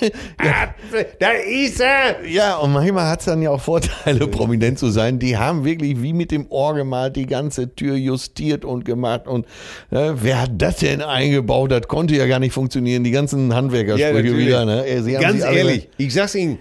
Ja. 0.42 0.74
Da 1.18 1.30
ist 1.30 1.80
er! 1.80 2.26
ja, 2.26 2.56
und 2.56 2.72
manchmal 2.72 3.06
hat 3.08 3.20
es 3.20 3.26
dann 3.26 3.42
ja 3.42 3.50
auch 3.50 3.60
Vorteile, 3.60 4.26
prominent 4.28 4.78
zu 4.78 4.90
sein. 4.90 5.18
Die 5.18 5.36
haben 5.36 5.64
wirklich 5.64 6.02
wie 6.02 6.12
mit 6.12 6.30
dem 6.30 6.46
Ohr 6.50 6.74
gemalt, 6.74 7.16
die 7.16 7.26
ganze 7.26 7.74
Tür 7.74 7.96
justiert 7.96 8.64
und 8.64 8.84
gemacht. 8.84 9.26
Und 9.26 9.46
äh, 9.90 10.12
wer 10.14 10.42
hat 10.42 10.50
das 10.58 10.76
denn 10.76 11.02
eingebaut? 11.02 11.70
Das 11.70 11.88
konnte 11.88 12.14
ja 12.14 12.26
gar 12.26 12.38
nicht 12.38 12.52
funktionieren. 12.52 13.04
Die 13.04 13.10
ganzen 13.10 13.54
Handwerkersprüche 13.54 14.14
natürlich. 14.14 14.46
wieder. 14.46 14.64
Ne? 14.64 15.02
Sie 15.02 15.12
Ganz 15.12 15.42
ehrlich, 15.42 15.88
ich 15.96 16.12
sag's 16.12 16.34
Ihnen, 16.34 16.58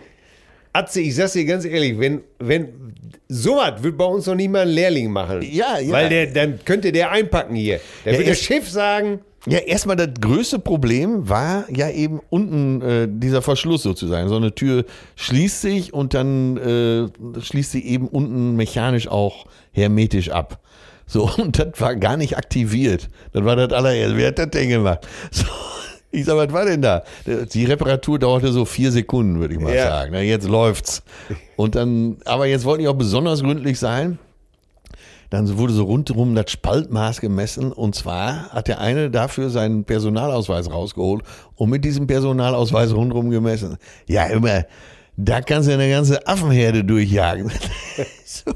Atze, 0.76 1.02
ich 1.02 1.16
sag's 1.16 1.34
dir 1.34 1.46
ganz 1.46 1.66
ehrlich, 1.66 1.98
wenn, 2.00 2.22
wenn 2.40 2.70
sowas 3.28 3.82
wird 3.82 3.98
bei 3.98 4.06
uns 4.06 4.26
noch 4.26 4.36
nicht 4.36 4.50
mal 4.50 4.62
ein 4.62 4.70
Lehrling 4.70 5.10
machen. 5.12 5.42
Ja, 5.42 5.80
ja. 5.80 5.92
Weil 5.92 6.10
der, 6.10 6.28
dann 6.28 6.60
könnte 6.64 6.92
der 6.92 7.12
einpacken 7.12 7.56
hier. 7.56 7.80
Dann 8.04 8.14
Ja, 8.14 8.20
wird 8.20 8.30
das 8.30 8.40
Schiff 8.40 8.70
sagen, 8.70 9.20
Ja, 9.48 9.60
erstmal 9.60 9.96
das 9.96 10.10
größte 10.20 10.60
Problem 10.60 11.30
war 11.30 11.66
ja 11.70 11.90
eben 11.90 12.20
unten 12.30 12.82
äh, 12.82 13.08
dieser 13.10 13.42
Verschluss 13.42 13.84
sozusagen. 13.84 14.28
So 14.30 14.36
eine 14.38 14.54
Tür 14.54 14.86
schließt 15.16 15.62
sich 15.62 15.94
und 15.94 16.14
dann 16.14 16.58
äh, 16.58 17.42
schließt 17.42 17.72
sie 17.72 17.86
eben 17.86 18.08
unten 18.08 18.56
mechanisch 18.56 19.08
auch 19.08 19.46
hermetisch 19.72 20.30
ab. 20.30 20.60
So, 21.08 21.30
und 21.38 21.60
das 21.60 21.80
war 21.80 21.96
gar 21.96 22.18
nicht 22.18 22.38
aktiviert. 22.38 23.10
Das 23.34 23.44
war 23.46 23.56
das 23.56 23.72
allererste. 23.72 24.18
Wer 24.18 24.28
hat 24.30 24.40
das 24.40 24.50
denn 24.50 24.70
gemacht? 24.70 25.08
So, 25.32 25.46
ich 26.16 26.26
sag, 26.26 26.36
was 26.38 26.52
war 26.54 26.66
denn 26.66 26.82
da? 26.82 27.04
Die 27.26 27.66
Reparatur 27.66 28.20
dauerte 28.20 28.52
so 28.52 28.66
vier 28.66 28.92
Sekunden, 28.92 29.40
würde 29.40 29.54
ich 29.56 29.60
mal 29.60 29.74
Ja. 29.74 29.88
sagen. 29.90 30.14
Jetzt 30.16 30.48
läuft's. 30.48 31.04
Und 31.56 31.76
dann, 31.76 32.18
aber 32.26 32.46
jetzt 32.48 32.66
wollten 32.66 32.84
die 32.84 32.88
auch 32.88 32.94
besonders 32.96 33.42
gründlich 33.44 33.80
sein. 33.80 34.20
Dann 35.30 35.58
wurde 35.58 35.74
so 35.74 35.84
rundherum 35.86 36.36
das 36.36 36.52
Spaltmaß 36.52 37.20
gemessen 37.20 37.72
und 37.72 37.96
zwar 37.96 38.50
hat 38.52 38.68
der 38.68 38.80
eine 38.80 39.10
dafür 39.10 39.50
seinen 39.50 39.84
Personalausweis 39.84 40.72
rausgeholt 40.72 41.24
und 41.56 41.70
mit 41.72 41.84
diesem 41.84 42.06
Personalausweis 42.08 42.94
rundherum 42.94 43.32
gemessen. 43.32 43.78
Ja, 44.08 44.26
immer, 44.28 44.66
da 45.18 45.42
kannst 45.42 45.68
du 45.68 45.74
eine 45.74 45.90
ganze 45.90 46.26
Affenherde 46.28 46.84
durchjagen. 46.84 47.52
so, 48.26 48.52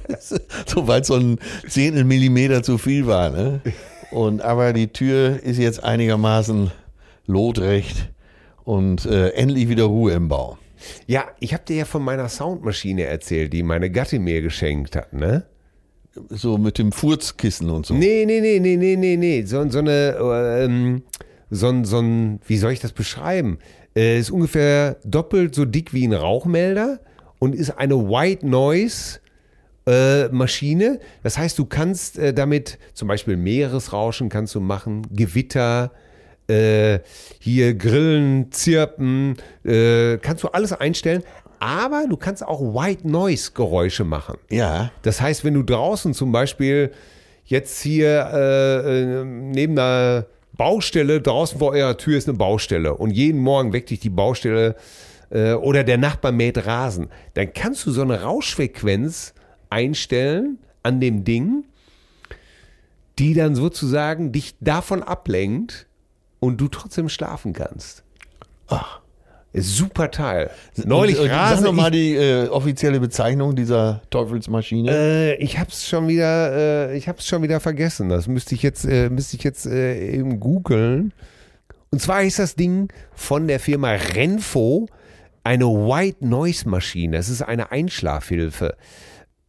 so 0.66 1.00
so 1.04 1.16
ein 1.16 1.40
Zehntel 1.68 2.04
Millimeter 2.04 2.62
zu 2.64 2.78
viel 2.78 3.08
war. 3.08 3.30
Ne? 3.32 3.62
Und, 4.12 4.42
aber 4.42 4.74
die 4.74 4.88
Tür 4.88 5.42
ist 5.42 5.58
jetzt 5.58 5.84
einigermaßen 5.84 6.72
lotrecht 7.30 8.12
und 8.64 9.06
äh, 9.06 9.30
endlich 9.30 9.70
wieder 9.70 9.86
Ruhe 9.86 10.14
im 10.14 10.28
Bau. 10.28 10.58
Ja, 11.08 11.26
ich 11.40 11.54
habe 11.54 11.64
dir 11.66 11.78
ja 11.78 11.86
von 11.86 12.04
meiner 12.04 12.30
Soundmaschine 12.30 13.04
erzählt, 13.04 13.54
die 13.54 13.64
meine 13.64 13.90
Gattin 13.90 14.24
mir 14.24 14.42
geschenkt 14.42 14.96
hat, 14.96 15.14
ne? 15.14 15.46
So 16.30 16.58
mit 16.58 16.78
dem 16.78 16.92
Furzkissen 16.92 17.70
und 17.70 17.86
so. 17.86 17.94
Nee, 17.94 18.26
nee, 18.26 18.42
nee, 18.42 18.60
nee, 18.60 18.76
nee, 18.76 18.96
nee, 18.96 19.16
nee. 19.16 19.44
So, 19.44 19.70
so 19.70 19.80
eine, 19.80 20.18
ähm, 20.62 21.04
so 21.50 21.70
ein, 21.70 21.86
so 21.86 22.00
ein, 22.00 22.40
wie 22.48 22.58
soll 22.58 22.72
ich 22.72 22.80
das 22.80 22.94
beschreiben? 22.94 23.60
Äh, 23.96 24.20
ist 24.20 24.32
ungefähr 24.32 24.98
doppelt 25.06 25.54
so 25.54 25.66
dick 25.66 25.94
wie 25.94 26.08
ein 26.08 26.14
Rauchmelder 26.14 27.00
und 27.38 27.54
ist 27.54 27.72
eine 27.72 28.10
White 28.10 28.48
Noise 28.48 29.20
äh, 29.86 30.28
Maschine. 30.30 31.00
Das 31.24 31.38
heißt, 31.38 31.60
du 31.60 31.66
kannst 31.66 32.18
äh, 32.18 32.34
damit 32.34 32.80
zum 32.94 33.08
Beispiel 33.08 33.38
Meeresrauschen 33.38 34.30
kannst 34.30 34.56
du 34.56 34.60
machen, 34.60 35.08
Gewitter, 35.12 35.92
äh, 36.50 37.00
hier 37.40 37.76
Grillen, 37.76 38.52
Zirpen, 38.52 39.38
äh, 39.64 40.18
kannst 40.18 40.44
du 40.44 40.50
alles 40.50 40.74
einstellen. 40.74 41.24
Aber 41.60 42.06
du 42.10 42.16
kannst 42.16 42.46
auch 42.46 42.62
White 42.62 43.08
Noise 43.08 43.52
Geräusche 43.54 44.06
machen. 44.06 44.38
Ja. 44.50 44.92
Das 45.02 45.20
heißt, 45.20 45.44
wenn 45.44 45.54
du 45.54 45.64
draußen 45.64 46.14
zum 46.14 46.32
Beispiel 46.32 46.92
jetzt 47.44 47.82
hier 47.82 48.30
äh, 48.32 49.02
äh, 49.02 49.26
neben 49.26 49.78
einer 49.78 50.26
Baustelle, 50.54 51.22
draußen 51.22 51.60
vor 51.60 51.72
eurer 51.72 51.98
Tür 51.98 52.18
ist 52.18 52.30
eine 52.30 52.38
Baustelle 52.38 52.94
und 52.94 53.12
jeden 53.12 53.40
Morgen 53.40 53.74
weckt 53.74 53.90
dich 53.90 54.00
die 54.00 54.10
Baustelle 54.10 54.76
äh, 55.32 55.54
oder 55.54 55.84
der 55.84 55.98
Nachbar 55.98 56.32
mäht 56.32 56.66
Rasen, 56.66 57.10
dann 57.34 57.54
kannst 57.54 57.86
du 57.86 57.92
so 57.92 58.02
eine 58.02 58.22
Rauschfrequenz 58.22 59.34
einstellen 59.70 60.60
an 60.84 61.00
dem 61.00 61.24
Ding, 61.24 61.66
die 63.18 63.34
dann 63.34 63.56
sozusagen 63.56 64.32
dich 64.32 64.56
davon 64.60 65.04
ablenkt 65.04 65.88
und 66.40 66.60
du 66.62 66.68
trotzdem 66.68 67.10
schlafen 67.10 67.54
kannst. 67.54 68.04
Ach. 68.68 69.00
Super 69.52 70.12
Teil. 70.12 70.52
Neulich 70.86 71.18
und, 71.18 71.24
und, 71.26 71.32
Rasen. 71.32 71.58
Sag 71.58 71.66
nochmal 71.66 71.94
ich- 71.96 72.00
die 72.00 72.16
äh, 72.16 72.48
offizielle 72.50 73.00
Bezeichnung 73.00 73.56
dieser 73.56 74.02
Teufelsmaschine. 74.12 74.92
Äh, 74.92 75.36
ich 75.38 75.58
hab's 75.58 75.88
schon 75.88 76.08
wieder, 76.08 76.90
äh, 76.92 76.98
ich 76.98 77.08
hab's 77.10 77.26
schon 77.28 77.42
wieder 77.42 77.60
vergessen. 77.60 78.10
Das 78.10 78.28
müsste 78.28 78.54
ich 78.54 78.62
jetzt, 78.62 78.86
äh, 78.86 79.10
müsste 79.10 79.38
ich 79.38 79.44
jetzt 79.44 79.66
äh, 79.66 80.12
eben 80.12 80.40
googeln. 80.40 81.14
Und 81.90 82.00
zwar 82.00 82.22
ist 82.22 82.38
das 82.38 82.56
Ding 82.56 82.94
von 83.16 83.48
der 83.48 83.60
Firma 83.60 83.94
Renfo 83.94 84.88
eine 85.44 85.66
White 85.66 86.28
Noise 86.28 86.70
Maschine. 86.70 87.18
Das 87.18 87.28
ist 87.30 87.42
eine 87.42 87.72
Einschlafhilfe. 87.72 88.76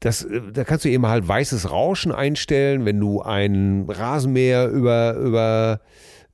Das, 0.01 0.23
äh, 0.25 0.41
da 0.51 0.65
kannst 0.65 0.87
du 0.87 0.89
eben 0.89 1.07
halt 1.09 1.29
weißes 1.29 1.71
Rauschen 1.71 2.11
einstellen, 2.11 2.87
wenn 2.87 2.99
du 2.99 3.21
einen 3.21 3.91
Rasenmäher 3.91 4.69
über, 4.69 5.13
über, 5.17 5.81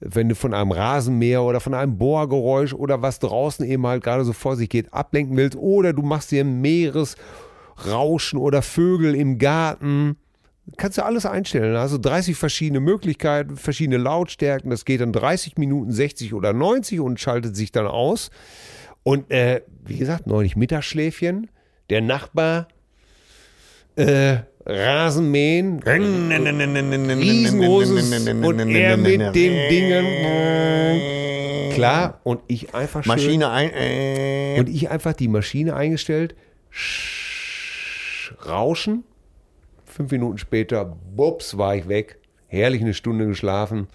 wenn 0.01 0.28
du 0.28 0.34
von 0.34 0.53
einem 0.55 0.72
Rasenmäher 0.72 1.42
oder 1.42 1.61
von 1.61 1.74
einem 1.74 1.97
Bohrgeräusch 1.97 2.74
oder 2.74 3.03
was 3.03 3.18
draußen 3.18 3.64
eben 3.64 3.86
halt 3.86 4.05
gerade 4.05 4.24
so 4.24 4.32
vor 4.32 4.57
sich 4.57 4.68
geht, 4.68 4.92
ablenken 4.92 5.36
willst. 5.36 5.57
Oder 5.57 5.92
du 5.92 6.03
machst 6.03 6.30
dir 6.30 6.44
Meeresrauschen 6.44 8.38
oder 8.38 8.62
Vögel 8.62 9.14
im 9.14 9.38
Garten. 9.38 10.16
Kannst 10.76 10.99
du 10.99 11.05
alles 11.05 11.24
einstellen. 11.24 11.76
Also 11.76 11.97
30 11.97 12.36
verschiedene 12.36 12.80
Möglichkeiten, 12.80 13.57
verschiedene 13.57 13.99
Lautstärken. 13.99 14.70
Das 14.70 14.84
geht 14.84 15.01
dann 15.01 15.12
30 15.12 15.57
Minuten, 15.57 15.92
60 15.92 16.34
oder 16.34 16.53
90 16.53 17.01
und 17.01 17.20
schaltet 17.20 17.57
sich 17.57 17.72
dann 17.72 17.86
aus. 17.86 18.30
Und 19.03 19.30
äh, 19.30 19.62
wie 19.84 19.97
gesagt, 19.97 20.26
neulich 20.26 20.57
Mittagsschläfchen. 20.57 21.49
Der 21.88 22.01
Nachbar 22.01 22.66
äh, 23.94 24.38
Rasenmähen, 24.66 25.80
riesengroßes 25.82 28.28
und 28.28 28.58
er 28.68 28.96
mit 28.96 29.20
den 29.34 29.68
Dingen. 29.70 30.06
Klar, 31.72 32.20
und 32.24 32.40
ich 32.48 32.74
einfach 32.74 33.04
schön, 33.04 33.12
Maschine 33.12 33.50
ein. 33.50 33.70
Äh, 33.72 34.56
und 34.58 34.68
ich 34.68 34.90
einfach 34.90 35.12
die 35.12 35.28
Maschine 35.28 35.76
eingestellt, 35.76 36.34
Sch- 36.72 38.32
Rauschen. 38.46 39.04
Fünf 39.84 40.10
Minuten 40.10 40.38
später, 40.38 40.84
bups, 41.14 41.56
war 41.58 41.76
ich 41.76 41.86
weg. 41.88 42.18
Herrlich 42.48 42.82
eine 42.82 42.94
Stunde 42.94 43.26
geschlafen. 43.26 43.86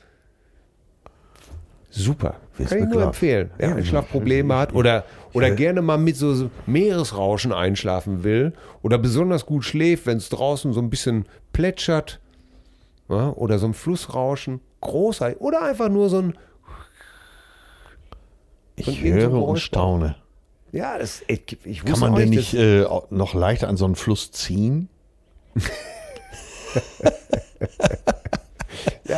Super. 1.92 2.36
Kann 2.58 2.84
ich 2.84 2.90
nur 2.90 3.04
empfehlen. 3.04 3.52
Wer 3.58 3.76
Einschlafprobleme 3.76 4.56
hat 4.56 4.74
oder, 4.74 5.04
oder 5.34 5.52
gerne 5.52 5.82
mal 5.82 5.98
mit 5.98 6.16
so 6.16 6.50
Meeresrauschen 6.66 7.52
einschlafen 7.52 8.24
will 8.24 8.54
oder 8.82 8.98
besonders 8.98 9.46
gut 9.46 9.66
schläft, 9.66 10.06
wenn 10.06 10.18
es 10.18 10.30
draußen 10.30 10.72
so 10.72 10.80
ein 10.82 10.90
bisschen 10.90 11.26
plätschert 11.52 12.22
ja, 13.10 13.32
oder 13.32 13.60
so 13.60 13.68
ein 13.68 13.74
Flussrauschen. 13.74 14.62
Großartig. 14.80 15.42
Oder 15.42 15.64
einfach 15.64 15.90
nur 15.90 16.10
so 16.10 16.20
ein, 16.20 16.38
ich 18.78 18.86
so 18.86 18.92
ein 18.92 19.14
höre 19.14 19.34
und 19.34 19.60
staune. 19.60 20.16
ja, 20.72 20.98
das, 20.98 21.22
ich, 21.28 21.58
ich 21.66 21.84
Kann 21.84 22.00
man 22.00 22.16
denn 22.16 22.30
nicht, 22.30 22.54
äh, 22.54 22.86
noch 23.10 23.34
leichter 23.34 23.68
an 23.68 23.76
so 23.76 23.86
einen 23.86 23.96
Fluss 23.96 24.32
ziehen? 24.32 24.88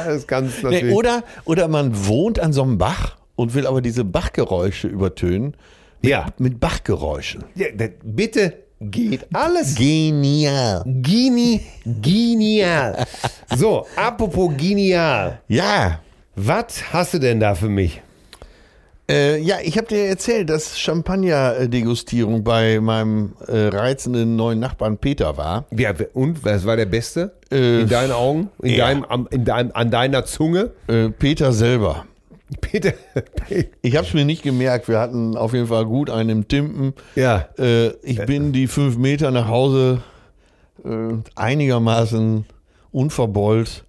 Ja, 0.06 0.14
das 0.14 0.28
kannst 0.28 0.62
du 0.64 0.68
Nee, 0.68 0.76
natürlich. 0.76 0.95
oder, 0.95 1.24
oder 1.45 1.68
man 1.68 2.08
wohnt 2.08 2.39
an 2.39 2.54
so 2.54 2.64
einem 2.64 2.78
Bach 2.78 3.18
und 3.36 3.54
will 3.54 3.66
aber 3.68 3.82
diese 3.82 4.04
Bachgeräusche 4.04 4.88
übertönen. 4.88 5.56
Mit, 6.01 6.12
Ja. 6.12 6.28
mit 6.38 6.60
Bachgeräuschen. 6.60 7.43
ja, 7.56 7.68
das, 7.76 7.89
bitte 8.04 8.54
geht 8.82 9.26
alles. 9.34 9.76
Genial. 9.76 10.84
Gini, 10.86 11.62
genial. 11.86 13.06
So, 13.56 13.86
apropos 13.95 14.51
genial. 14.58 15.39
Ja. 15.47 15.99
Was 16.36 16.91
hast 16.91 17.14
du 17.14 17.20
denn 17.20 17.39
da 17.39 17.54
für 17.56 17.70
mich? 17.70 18.01
Äh, 19.10 19.39
ja, 19.41 19.58
ich 19.62 19.78
habe 19.78 19.88
dir 19.88 20.06
erzählt, 20.06 20.49
dass 20.49 20.80
Champagner-Degustierung 20.80 22.43
bei 22.43 22.80
meinem 22.80 23.34
äh, 23.47 23.68
reizenden 23.68 24.36
neuen 24.36 24.60
Nachbarn 24.60 24.97
Peter 24.97 25.36
war. 25.38 25.66
Ja, 25.76 25.91
und 26.14 26.43
was 26.45 26.66
war 26.66 26.78
der 26.78 26.86
Beste? 26.86 27.34
Äh, 27.51 27.82
in 27.82 27.89
deinen 27.89 28.12
Augen? 28.14 28.49
In 28.62 28.72
ja. 28.76 28.86
deinem, 28.88 29.04
am- 29.04 29.28
in 29.30 29.43
deinem, 29.45 29.72
an 29.74 29.91
deiner 29.91 30.26
Zunge? 30.26 30.72
Äh, 30.88 31.10
Peter 31.10 31.51
selber. 31.51 32.06
Peter. 32.62 32.93
Ich 33.82 33.95
habe 33.97 34.06
es 34.08 34.14
mir 34.14 34.26
nicht 34.26 34.43
gemerkt. 34.43 34.88
Wir 34.88 34.99
hatten 34.99 35.36
auf 35.36 35.54
jeden 35.54 35.68
Fall 35.68 35.86
gut 35.86 36.10
einen 36.10 36.30
im 36.30 36.47
Timpen. 36.47 36.93
ja. 37.16 37.49
Äh, 37.58 37.89
ich 38.04 38.24
bin 38.26 38.54
die 38.54 38.68
fünf 38.68 38.97
Meter 38.97 39.32
nach 39.32 39.47
Hause 39.47 40.01
äh, 40.86 40.89
einigermaßen 41.36 42.45
unverbeult 42.91 43.84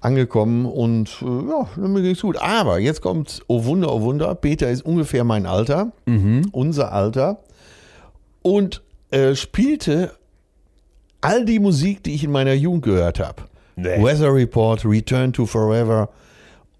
angekommen 0.00 0.66
und 0.66 1.22
äh, 1.22 1.26
ja, 1.26 1.88
mir 1.88 2.02
ging's 2.02 2.22
gut. 2.22 2.36
Aber 2.38 2.78
jetzt 2.78 3.00
kommt, 3.00 3.42
oh 3.46 3.64
Wunder, 3.64 3.92
oh 3.92 4.00
Wunder, 4.00 4.34
Peter 4.34 4.70
ist 4.70 4.84
ungefähr 4.84 5.24
mein 5.24 5.46
Alter, 5.46 5.92
unser 6.52 6.92
Alter 6.92 7.40
und 8.42 8.82
äh, 9.10 9.34
spielte 9.34 10.12
all 11.20 11.44
die 11.44 11.58
Musik, 11.58 12.02
die 12.02 12.14
ich 12.14 12.24
in 12.24 12.32
meiner 12.32 12.54
Jugend 12.54 12.84
gehört 12.84 13.20
habe. 13.20 13.42
Nee. 13.76 14.02
Weather 14.02 14.34
Report, 14.34 14.84
Return 14.84 15.32
to 15.32 15.46
Forever 15.46 16.08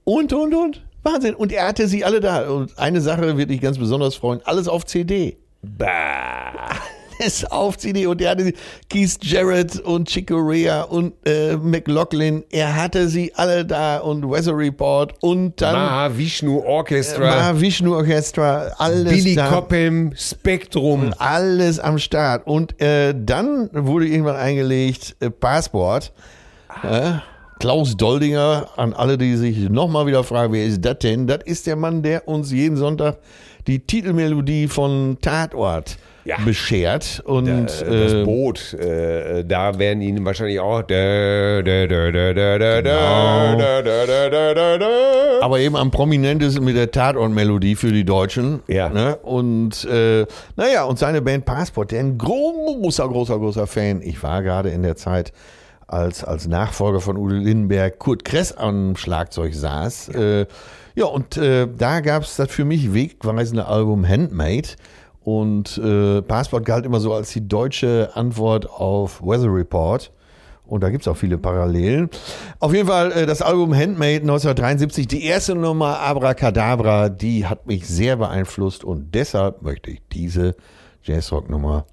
und, 0.04 0.32
und, 0.32 0.54
und. 0.54 0.82
Wahnsinn. 1.02 1.34
Und 1.34 1.52
er 1.52 1.68
hatte 1.68 1.88
sie 1.88 2.04
alle 2.04 2.20
da. 2.20 2.50
Und 2.50 2.78
eine 2.78 3.00
Sache 3.00 3.36
wird 3.36 3.50
dich 3.50 3.60
ganz 3.60 3.78
besonders 3.78 4.16
freuen. 4.16 4.40
Alles 4.44 4.68
auf 4.68 4.84
CD. 4.84 5.38
Bah. 5.62 6.76
Alles 7.20 7.44
auf 7.44 7.76
CD. 7.78 8.06
Und 8.06 8.20
er 8.20 8.30
hatte 8.30 8.52
Keith 8.88 9.18
Jarrett 9.22 9.78
und 9.80 10.08
Chick 10.08 10.28
Corea 10.28 10.82
und 10.82 11.12
äh, 11.26 11.56
McLaughlin. 11.56 12.44
Er 12.50 12.74
hatte 12.74 13.08
sie 13.08 13.32
alle 13.34 13.64
da. 13.64 13.98
Und 13.98 14.28
Weather 14.28 14.56
Report. 14.56 15.14
Und 15.20 15.60
dann 15.60 15.74
Mahavishnu 15.74 16.60
Orchestra. 16.60 17.26
Mahavishnu 17.26 17.94
Orchestra. 17.94 18.72
Alles 18.78 19.12
Billy 19.12 19.34
da. 19.34 19.48
Cobham, 19.48 20.12
Spektrum. 20.16 21.12
Alles 21.18 21.78
am 21.78 21.98
Start. 21.98 22.46
Und 22.46 22.80
äh, 22.80 23.14
dann 23.14 23.68
wurde 23.72 24.06
irgendwann 24.06 24.36
eingelegt 24.36 25.16
äh, 25.20 25.30
Passport. 25.30 26.12
Äh, 26.82 27.12
Klaus 27.58 27.94
Doldinger, 27.94 28.68
an 28.76 28.94
alle, 28.94 29.18
die 29.18 29.36
sich 29.36 29.68
nochmal 29.68 30.06
wieder 30.06 30.24
fragen, 30.24 30.54
wer 30.54 30.64
ist 30.64 30.82
das 30.82 30.98
denn? 31.00 31.26
Das 31.26 31.40
ist 31.44 31.66
der 31.66 31.76
Mann, 31.76 32.02
der 32.02 32.26
uns 32.26 32.50
jeden 32.50 32.78
Sonntag 32.78 33.18
die 33.66 33.80
Titelmelodie 33.80 34.66
von 34.66 35.18
Tatort 35.20 35.98
ja. 36.24 36.36
beschert. 36.44 37.22
Und 37.24 37.46
da, 37.46 37.60
das 37.62 38.24
Boot, 38.24 38.74
äh, 38.74 39.44
da 39.44 39.78
werden 39.78 40.02
ihnen 40.02 40.24
wahrscheinlich 40.24 40.60
auch. 40.60 40.86
Genau. 40.86 41.00
Aber 45.40 45.58
eben 45.58 45.76
am 45.76 45.90
prominentesten 45.90 46.64
mit 46.64 46.76
der 46.76 46.90
Tatort-Melodie 46.90 47.76
für 47.76 47.92
die 47.92 48.04
Deutschen. 48.04 48.60
Ja. 48.66 48.88
Ne? 48.88 49.16
Und 49.16 49.84
äh, 49.84 50.26
naja, 50.56 50.84
und 50.84 50.98
seine 50.98 51.22
Band 51.22 51.44
Passport, 51.44 51.92
der 51.92 52.00
ein 52.00 52.18
großer, 52.18 53.08
großer, 53.08 53.38
großer 53.38 53.66
Fan. 53.66 54.02
Ich 54.02 54.22
war 54.22 54.42
gerade 54.42 54.70
in 54.70 54.82
der 54.82 54.96
Zeit 54.96 55.32
als, 55.90 56.22
als 56.24 56.46
Nachfolger 56.46 57.00
von 57.00 57.16
Udo 57.16 57.34
Lindenberg 57.34 57.98
Kurt 57.98 58.24
Kress 58.24 58.52
am 58.52 58.96
Schlagzeug 58.96 59.54
saß. 59.54 60.10
Ja, 60.14 60.20
äh, 60.20 60.46
ja 60.94 61.06
und 61.06 61.36
äh, 61.36 61.66
da 61.66 62.00
gab 62.00 62.22
es 62.22 62.36
das 62.36 62.50
für 62.50 62.64
mich 62.64 62.94
wegweisende 62.94 63.66
Album 63.66 64.06
Handmade. 64.06 64.68
Und 65.30 65.78
äh, 65.78 66.22
Passport 66.22 66.64
galt 66.64 66.84
immer 66.84 66.98
so 66.98 67.14
als 67.14 67.30
die 67.30 67.46
deutsche 67.46 68.10
Antwort 68.14 68.68
auf 68.68 69.22
Weather 69.22 69.54
Report. 69.54 70.10
Und 70.66 70.82
da 70.82 70.90
gibt 70.90 71.02
es 71.02 71.08
auch 71.08 71.16
viele 71.16 71.38
Parallelen. 71.38 72.10
Auf 72.58 72.74
jeden 72.74 72.88
Fall 72.88 73.12
äh, 73.12 73.26
das 73.26 73.40
Album 73.40 73.72
Handmade 73.72 74.22
1973, 74.22 75.06
die 75.06 75.24
erste 75.24 75.54
Nummer 75.54 76.00
Abracadabra, 76.00 77.10
die 77.10 77.46
hat 77.46 77.68
mich 77.68 77.86
sehr 77.86 78.16
beeinflusst 78.16 78.82
und 78.82 79.14
deshalb 79.14 79.62
möchte 79.62 79.92
ich 79.92 80.02
diese 80.12 80.56
Jazzrock-Nummer 81.04 81.86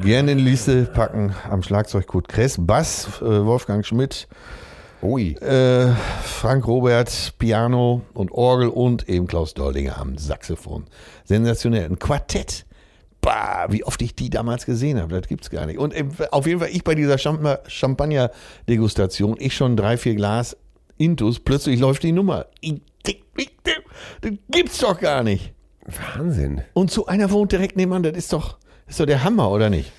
gerne 0.00 0.32
in 0.32 0.38
die 0.38 0.44
Liste 0.44 0.82
packen. 0.86 1.32
Am 1.48 1.62
Schlagzeug 1.62 2.08
Kurt 2.08 2.28
Kress, 2.28 2.56
Bass 2.58 3.06
äh, 3.22 3.44
Wolfgang 3.44 3.86
Schmidt, 3.86 4.26
Ui. 5.04 5.32
äh, 5.34 5.92
Frank 6.22 6.66
Robert, 6.66 7.34
Piano 7.38 8.02
und 8.14 8.32
Orgel 8.32 8.68
und 8.68 9.06
eben 9.08 9.26
Klaus 9.26 9.52
Doldinger 9.52 9.98
am 9.98 10.16
Saxophon. 10.16 10.86
Sensationell. 11.24 11.84
Ein 11.84 11.98
Quartett. 11.98 12.64
Bah, 13.20 13.66
wie 13.70 13.84
oft 13.84 14.00
ich 14.02 14.14
die 14.14 14.28
damals 14.30 14.66
gesehen 14.66 15.00
habe, 15.00 15.18
das 15.20 15.28
gibt's 15.28 15.50
gar 15.50 15.66
nicht. 15.66 15.78
Und 15.78 15.94
ähm, 15.98 16.10
auf 16.30 16.46
jeden 16.46 16.60
Fall, 16.60 16.70
ich 16.70 16.84
bei 16.84 16.94
dieser 16.94 17.16
Champa- 17.16 17.60
Champagner-Degustation, 17.66 19.36
ich 19.38 19.54
schon 19.54 19.76
drei, 19.76 19.96
vier 19.96 20.14
Glas 20.14 20.56
Intus, 20.96 21.40
plötzlich 21.40 21.80
läuft 21.80 22.02
die 22.02 22.12
Nummer. 22.12 22.46
Das 24.20 24.32
gibt's 24.50 24.78
doch 24.78 24.98
gar 25.00 25.22
nicht. 25.22 25.52
Wahnsinn. 26.16 26.62
Und 26.72 26.90
so 26.90 27.06
einer 27.06 27.30
wohnt 27.30 27.52
direkt 27.52 27.76
nebenan, 27.76 28.02
das 28.02 28.16
ist 28.16 28.32
doch, 28.32 28.58
ist 28.86 29.00
doch 29.00 29.06
der 29.06 29.22
Hammer, 29.24 29.50
oder 29.50 29.68
nicht? 29.70 29.92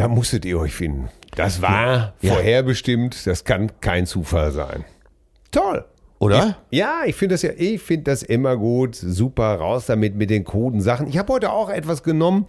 Da 0.00 0.08
musstet 0.08 0.44
ihr 0.44 0.58
euch 0.58 0.72
finden. 0.72 1.08
Das 1.36 1.60
war 1.62 2.14
Ja. 2.22 2.32
vorherbestimmt. 2.34 3.26
Das 3.26 3.44
kann 3.44 3.70
kein 3.80 4.06
Zufall 4.06 4.50
sein. 4.52 4.84
Toll. 5.50 5.84
Oder? 6.18 6.56
Ja, 6.70 7.02
ich 7.06 7.14
finde 7.16 7.34
das 7.34 7.42
ja, 7.42 7.50
ich 7.56 7.80
finde 7.80 8.04
das 8.04 8.22
immer 8.22 8.56
gut. 8.56 8.94
Super, 8.94 9.54
raus 9.56 9.86
damit 9.86 10.16
mit 10.16 10.30
den 10.30 10.44
kruden 10.44 10.80
Sachen. 10.80 11.06
Ich 11.08 11.16
habe 11.18 11.32
heute 11.32 11.50
auch 11.52 11.70
etwas 11.70 12.02
genommen. 12.02 12.46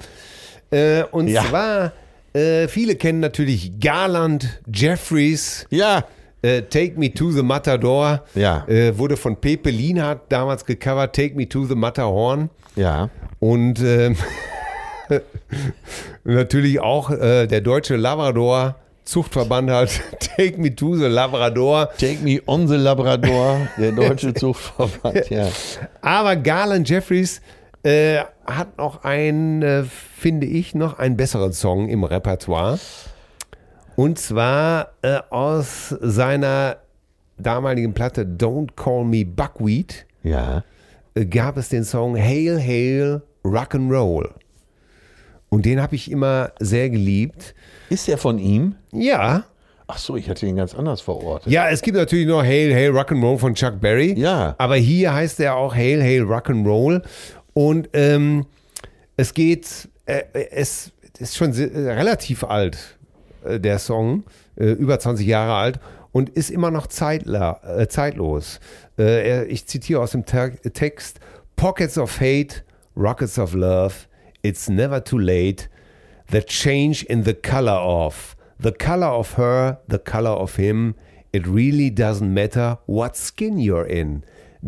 Äh, 0.72 1.04
und 1.12 1.28
Ja. 1.28 1.44
zwar, 1.46 1.92
äh, 2.34 2.68
viele 2.68 2.96
kennen 2.96 3.20
natürlich 3.22 3.80
Garland, 3.80 4.62
Jeffries, 4.74 5.66
Ja. 5.70 6.06
äh, 6.42 6.62
Take 6.64 6.94
Me 7.00 7.14
to 7.14 7.32
the 7.32 7.44
Matador. 7.44 8.24
Ja. 8.36 8.66
Äh, 8.68 8.98
wurde 8.98 9.16
von 9.18 9.36
Pepe 9.40 9.70
Lienhardt 9.70 10.32
damals 10.32 10.66
gecovert, 10.66 11.16
Take 11.16 11.36
Me 11.36 11.48
to 11.48 11.66
the 11.66 11.76
Matterhorn. 11.76 12.50
Ja. 12.76 13.10
Und 13.40 13.80
ähm, 13.82 14.16
natürlich 16.24 16.80
auch 16.80 17.10
äh, 17.12 17.48
der 17.48 17.62
deutsche 17.62 17.96
Labrador 17.96 18.76
Zuchtverband 19.04 19.70
hat 19.72 19.90
Take 20.38 20.62
Me 20.62 20.74
to 20.76 20.96
the 20.96 21.08
Labrador. 21.08 21.90
Take 21.98 22.20
me 22.24 22.40
on 22.46 22.68
the 22.68 22.76
Labrador, 22.76 23.58
der 23.78 23.92
deutsche 23.94 24.34
Zuchtverband, 24.34 25.30
ja. 25.30 25.48
Aber 26.02 26.36
Garland 26.36 26.88
Jeffries 26.88 27.42
äh, 27.84 28.20
hat 28.46 28.78
noch 28.78 29.04
einen, 29.04 29.64
äh, 29.64 29.84
finde 29.84 30.46
ich, 30.46 30.76
noch 30.76 31.00
einen 31.00 31.18
besseren 31.18 31.52
Song 31.52 31.90
im 31.90 32.04
Repertoire. 32.04 32.80
Und 33.96 34.20
zwar 34.20 34.94
äh, 35.02 35.20
aus 35.32 35.90
seiner 36.00 36.78
damaligen 37.38 37.94
Platte 37.94 38.24
Don't 38.24 38.76
Call 38.76 39.04
Me 39.04 39.26
Buckwheat 39.26 40.06
Ja. 40.24 40.64
äh, 41.16 41.26
gab 41.26 41.58
es 41.58 41.70
den 41.70 41.84
Song 41.84 42.16
Hail, 42.16 42.60
Hail, 42.62 43.24
Rock'n'Roll. 43.44 44.30
Und 45.54 45.66
den 45.66 45.82
habe 45.82 45.96
ich 45.96 46.10
immer 46.10 46.54
sehr 46.60 46.90
geliebt. 46.90 47.54
Ist 47.90 48.08
der 48.08 48.18
von 48.18 48.40
ihm? 48.40 48.76
Ja, 48.92 49.44
Ach 49.94 49.98
so, 49.98 50.16
ich 50.16 50.30
hatte 50.30 50.46
ihn 50.46 50.56
ganz 50.56 50.74
anders 50.74 51.02
verortet. 51.02 51.52
ja, 51.52 51.68
es 51.68 51.82
gibt 51.82 51.98
natürlich 51.98 52.26
noch 52.26 52.42
Hail, 52.42 52.74
Hail, 52.74 52.92
Rock'n'Roll 52.92 53.38
von 53.38 53.54
Chuck 53.56 53.82
Berry. 53.82 54.18
Ja. 54.18 54.56
Aber 54.58 54.78
hier 54.78 55.14
heißt 55.14 55.42
er 55.42 55.58
auch 55.58 55.76
Hail, 55.76 56.02
Hail, 56.02 56.24
Rock'n'Roll. 56.24 57.02
Und 57.54 57.90
ähm, 57.92 58.46
es 59.18 59.34
geht, 59.34 59.90
äh, 60.06 60.24
es 60.52 60.94
ist 61.20 61.36
schon 61.36 61.54
äh, 61.54 61.92
relativ 61.92 62.46
alt, 62.46 62.98
äh, 63.44 63.60
der 63.60 63.80
Song, 63.80 64.24
äh, 64.56 64.68
über 64.72 64.98
20 64.98 65.28
Jahre 65.28 65.56
alt 65.56 65.80
und 66.14 66.30
ist 66.30 66.52
immer 66.52 66.72
noch 66.72 66.88
zeitla, 66.88 67.60
äh, 67.78 67.88
zeitlos. 67.90 68.62
Äh, 68.98 69.44
ich 69.48 69.66
zitiere 69.68 70.00
aus 70.00 70.12
dem 70.12 70.26
Te 70.26 70.54
Text: 70.74 71.20
Pockets 71.58 71.98
of 71.98 72.18
hate, 72.22 72.64
rockets 72.96 73.38
of 73.38 73.54
love, 73.54 73.94
it's 74.44 74.70
never 74.70 75.00
too 75.00 75.20
late. 75.20 75.68
The 76.28 76.42
change 76.42 77.04
in 77.04 77.24
the 77.24 77.34
color 77.34 77.72
of, 77.72 78.36
the 78.60 78.72
color 78.72 79.08
of 79.08 79.34
her, 79.34 79.80
the 79.88 80.00
color 80.00 80.32
of 80.32 80.56
him. 80.56 80.96
It 81.34 81.48
really 81.48 81.90
doesn't 81.90 82.34
matter 82.34 82.78
what 82.86 83.16
skin 83.16 83.60
you're 83.60 83.86
in. 83.86 84.24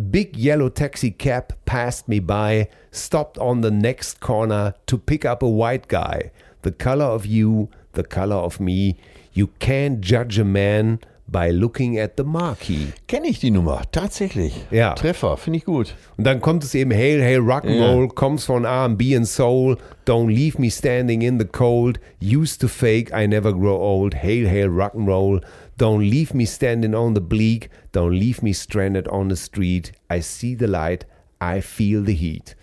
Big 0.10 0.36
yellow 0.36 0.70
taxi 0.70 1.12
cab 1.12 1.56
passed 1.66 2.08
me 2.08 2.20
by, 2.20 2.70
stopped 2.92 3.38
on 3.38 3.62
the 3.62 3.72
next 3.72 4.20
corner 4.20 4.74
to 4.88 4.98
pick 4.98 5.26
up 5.26 5.44
a 5.44 5.50
white 5.50 5.88
guy. 5.88 6.32
The 6.64 6.72
color 6.72 7.06
of 7.06 7.26
you, 7.26 7.70
the 7.92 8.04
color 8.04 8.38
of 8.38 8.60
me. 8.60 8.98
You 9.34 9.48
can't 9.60 10.02
judge 10.02 10.40
a 10.40 10.46
man 10.46 11.00
by 11.34 11.52
looking 11.52 12.00
at 12.00 12.14
the 12.16 12.24
marquee. 12.24 12.94
Kenne 13.08 13.28
ich 13.28 13.40
die 13.42 13.52
Nummer, 13.52 13.82
tatsächlich. 13.92 14.54
Ja. 14.72 14.94
Treffer, 14.94 15.36
finde 15.36 15.58
ich 15.58 15.66
gut. 15.66 15.96
Und 16.16 16.24
dann 16.26 16.40
kommt 16.40 16.64
es 16.64 16.74
eben 16.74 16.92
Hail, 16.94 17.22
Hail, 17.22 17.40
Rock'n'Roll, 17.40 18.14
comes 18.14 18.46
von 18.46 18.64
R&B 18.64 19.18
and 19.18 19.28
Soul, 19.28 19.76
Don't 20.06 20.28
leave 20.30 20.58
me 20.60 20.70
standing 20.72 21.22
in 21.22 21.38
the 21.40 21.46
cold, 21.46 22.00
used 22.22 22.62
to 22.62 22.70
fake, 22.70 23.12
I 23.14 23.28
never 23.28 23.52
grow 23.54 23.76
old, 23.76 24.14
Hail, 24.16 24.48
Hail, 24.48 24.70
Rock'n'Roll, 24.70 25.42
don't 25.78 26.00
leave 26.10 26.34
me 26.34 26.46
standing 26.46 26.94
on 26.96 27.16
the 27.16 27.22
bleak, 27.22 27.70
don't 27.92 28.12
leave 28.18 28.42
me 28.42 28.54
stranded 28.54 29.08
on 29.10 29.30
the 29.30 29.36
street, 29.36 29.92
I 30.10 30.22
see 30.22 30.56
the 30.56 30.68
light, 30.68 31.06
I 31.42 31.60
feel 31.62 32.04
the 32.06 32.14
heat. 32.16 32.56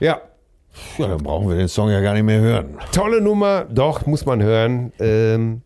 Ja, 0.00 0.20
Ja, 0.98 1.08
dann 1.08 1.22
brauchen 1.22 1.48
wir 1.48 1.56
den 1.56 1.68
Song 1.68 1.90
ja 1.90 2.00
gar 2.00 2.14
nicht 2.14 2.22
mehr 2.24 2.40
hören. 2.40 2.78
tolle 2.92 3.20
Nummer, 3.20 3.64
doch, 3.70 4.06
muss 4.06 4.24
man 4.24 4.42
hören. 4.42 4.92
Ähm, 5.00 5.62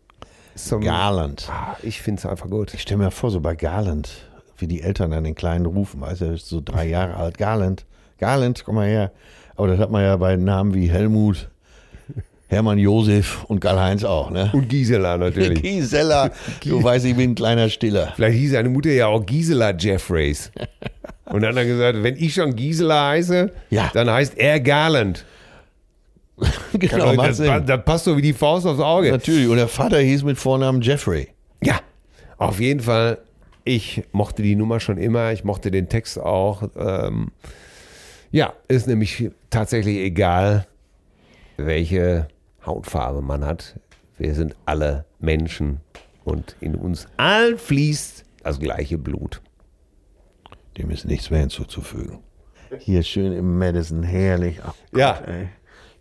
zum, 0.55 0.81
Garland. 0.81 1.47
Ah, 1.51 1.75
ich 1.83 2.01
finde 2.01 2.19
es 2.19 2.25
einfach 2.25 2.49
gut. 2.49 2.73
Ich 2.73 2.81
stelle 2.81 2.97
mir 3.03 3.11
vor, 3.11 3.31
so 3.31 3.39
bei 3.41 3.55
Garland, 3.55 4.09
wie 4.57 4.67
die 4.67 4.81
Eltern 4.81 5.13
an 5.13 5.23
den 5.23 5.35
Kleinen 5.35 5.65
rufen, 5.65 6.01
weißt 6.01 6.21
du, 6.21 6.25
ist 6.33 6.47
so 6.47 6.61
drei 6.63 6.87
Jahre 6.87 7.15
alt. 7.17 7.37
Garland, 7.37 7.85
Garland, 8.17 8.63
komm 8.65 8.75
mal 8.75 8.87
her. 8.87 9.11
Aber 9.55 9.67
das 9.67 9.79
hat 9.79 9.91
man 9.91 10.03
ja 10.03 10.15
bei 10.17 10.35
Namen 10.35 10.73
wie 10.73 10.89
Helmut, 10.89 11.49
Hermann 12.47 12.77
Josef 12.77 13.43
und 13.45 13.59
Karl-Heinz 13.59 14.03
auch, 14.03 14.29
ne? 14.29 14.49
Und 14.53 14.69
Gisela 14.69 15.17
natürlich. 15.17 15.61
Gisela, 15.63 16.29
du 16.63 16.81
weißt, 16.83 17.05
ich 17.05 17.15
bin 17.15 17.31
ein 17.31 17.35
kleiner 17.35 17.69
Stiller. 17.69 18.13
Vielleicht 18.15 18.37
hieß 18.37 18.51
seine 18.51 18.69
Mutter 18.69 18.91
ja 18.91 19.07
auch 19.07 19.25
Gisela 19.25 19.71
Jeffreys. 19.75 20.51
Und 21.25 21.41
dann 21.41 21.49
hat 21.55 21.57
er 21.57 21.65
gesagt, 21.65 22.03
wenn 22.03 22.15
ich 22.17 22.35
schon 22.35 22.55
Gisela 22.55 23.07
heiße, 23.09 23.51
Ja. 23.71 23.89
dann 23.95 24.11
heißt 24.11 24.37
er 24.37 24.59
Garland. 24.59 25.25
genau, 26.73 27.13
macht 27.13 27.39
das, 27.39 27.65
das 27.65 27.85
passt 27.85 28.05
so 28.05 28.17
wie 28.17 28.21
die 28.21 28.33
Faust 28.33 28.65
aufs 28.65 28.79
Auge. 28.81 29.11
Natürlich. 29.11 29.47
Und 29.47 29.57
der 29.57 29.67
Vater 29.67 29.99
hieß 29.99 30.23
mit 30.23 30.37
Vornamen 30.37 30.81
Jeffrey. 30.81 31.29
Ja, 31.63 31.79
auf 32.37 32.59
jeden 32.59 32.81
Fall. 32.81 33.19
Ich 33.63 34.03
mochte 34.11 34.43
die 34.43 34.55
Nummer 34.55 34.79
schon 34.79 34.97
immer. 34.97 35.31
Ich 35.31 35.43
mochte 35.43 35.71
den 35.71 35.89
Text 35.89 36.19
auch. 36.19 36.63
Ähm, 36.75 37.31
ja, 38.31 38.53
ist 38.67 38.87
nämlich 38.87 39.31
tatsächlich 39.49 39.97
egal, 39.97 40.67
welche 41.57 42.27
Hautfarbe 42.65 43.21
man 43.21 43.45
hat. 43.45 43.79
Wir 44.17 44.33
sind 44.35 44.55
alle 44.65 45.05
Menschen 45.19 45.79
und 46.25 46.55
in 46.59 46.75
uns 46.75 47.07
allen 47.17 47.57
fließt 47.57 48.23
das 48.43 48.59
gleiche 48.59 48.97
Blut. 48.97 49.41
Dem 50.77 50.89
ist 50.91 51.05
nichts 51.05 51.29
mehr 51.29 51.39
hinzuzufügen. 51.39 52.19
Hier 52.79 53.03
schön 53.03 53.31
im 53.31 53.57
Madison, 53.57 54.03
herrlich. 54.03 54.59
Ach 54.61 54.73
Gott, 54.91 54.99
Ja. 54.99 55.19
ey. 55.25 55.47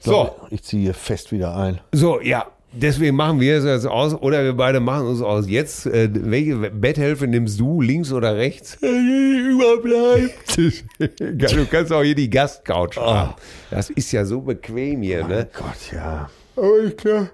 Ich 0.04 0.10
So. 0.10 0.12
glaub, 0.12 0.46
Ich 0.50 0.62
ziehe 0.62 0.82
hier 0.82 0.92
fest 0.94 1.32
wieder 1.32 1.56
ein. 1.56 1.80
So, 1.92 2.20
ja. 2.20 2.46
Deswegen 2.76 3.16
machen 3.16 3.38
wir 3.40 3.56
es 3.56 3.64
jetzt 3.64 3.86
aus, 3.86 4.14
oder 4.14 4.42
wir 4.44 4.52
beide 4.52 4.80
machen 4.80 5.06
uns 5.06 5.22
aus. 5.22 5.48
Jetzt, 5.48 5.86
äh, 5.86 6.10
welche 6.12 6.56
Betthälfte 6.70 7.26
nimmst 7.28 7.58
du, 7.58 7.80
links 7.80 8.12
oder 8.12 8.36
rechts? 8.36 8.74
Überbleibt. 8.82 10.58
du 10.98 11.66
kannst 11.70 11.90
auch 11.92 12.02
hier 12.02 12.16
die 12.16 12.28
Gastcouch 12.28 12.96
haben. 12.96 13.34
Das 13.70 13.88
ist 13.90 14.10
ja 14.12 14.24
so 14.26 14.40
bequem 14.42 15.00
hier, 15.02 15.26
ne? 15.26 15.48
Gott, 15.56 15.92
ja. 15.92 16.28
Aber 16.56 16.78
ich 16.84 16.96
klar. 16.96 17.30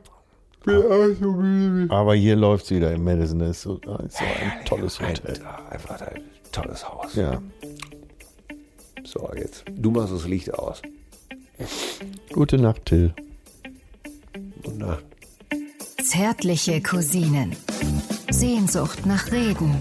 Bin 0.64 0.76
auch 0.76 1.08
so 1.18 1.32
müde. 1.32 1.92
Aber 1.92 2.14
hier 2.14 2.36
läuft 2.36 2.66
es 2.66 2.70
wieder 2.72 2.92
im 2.92 3.02
Madison. 3.02 3.38
Das 3.40 3.50
ist 3.50 3.62
so, 3.62 3.78
das 3.78 4.04
ist 4.04 4.18
so 4.18 4.24
ein 4.24 4.64
tolles 4.66 5.00
Hotel. 5.00 5.40
Einfach 5.70 6.00
ein 6.02 6.20
tolles 6.52 6.86
Haus. 6.88 7.16
Ja. 7.16 7.40
So, 9.04 9.28
jetzt. 9.36 9.64
Du 9.74 9.90
machst 9.90 10.12
das 10.12 10.28
Licht 10.28 10.52
aus. 10.52 10.82
Gute 12.32 12.58
Nacht, 12.58 12.86
Till. 12.86 13.12
Und 14.64 14.78
nach. 14.78 15.02
Zärtliche 16.02 16.80
Cousinen. 16.80 17.56
Sehnsucht 18.30 19.06
nach 19.06 19.30
Reden. 19.30 19.76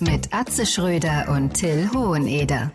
Mit 0.00 0.32
Atze 0.32 0.66
Schröder 0.66 1.28
und 1.30 1.54
Till 1.54 1.90
Hoheneder. 1.94 2.72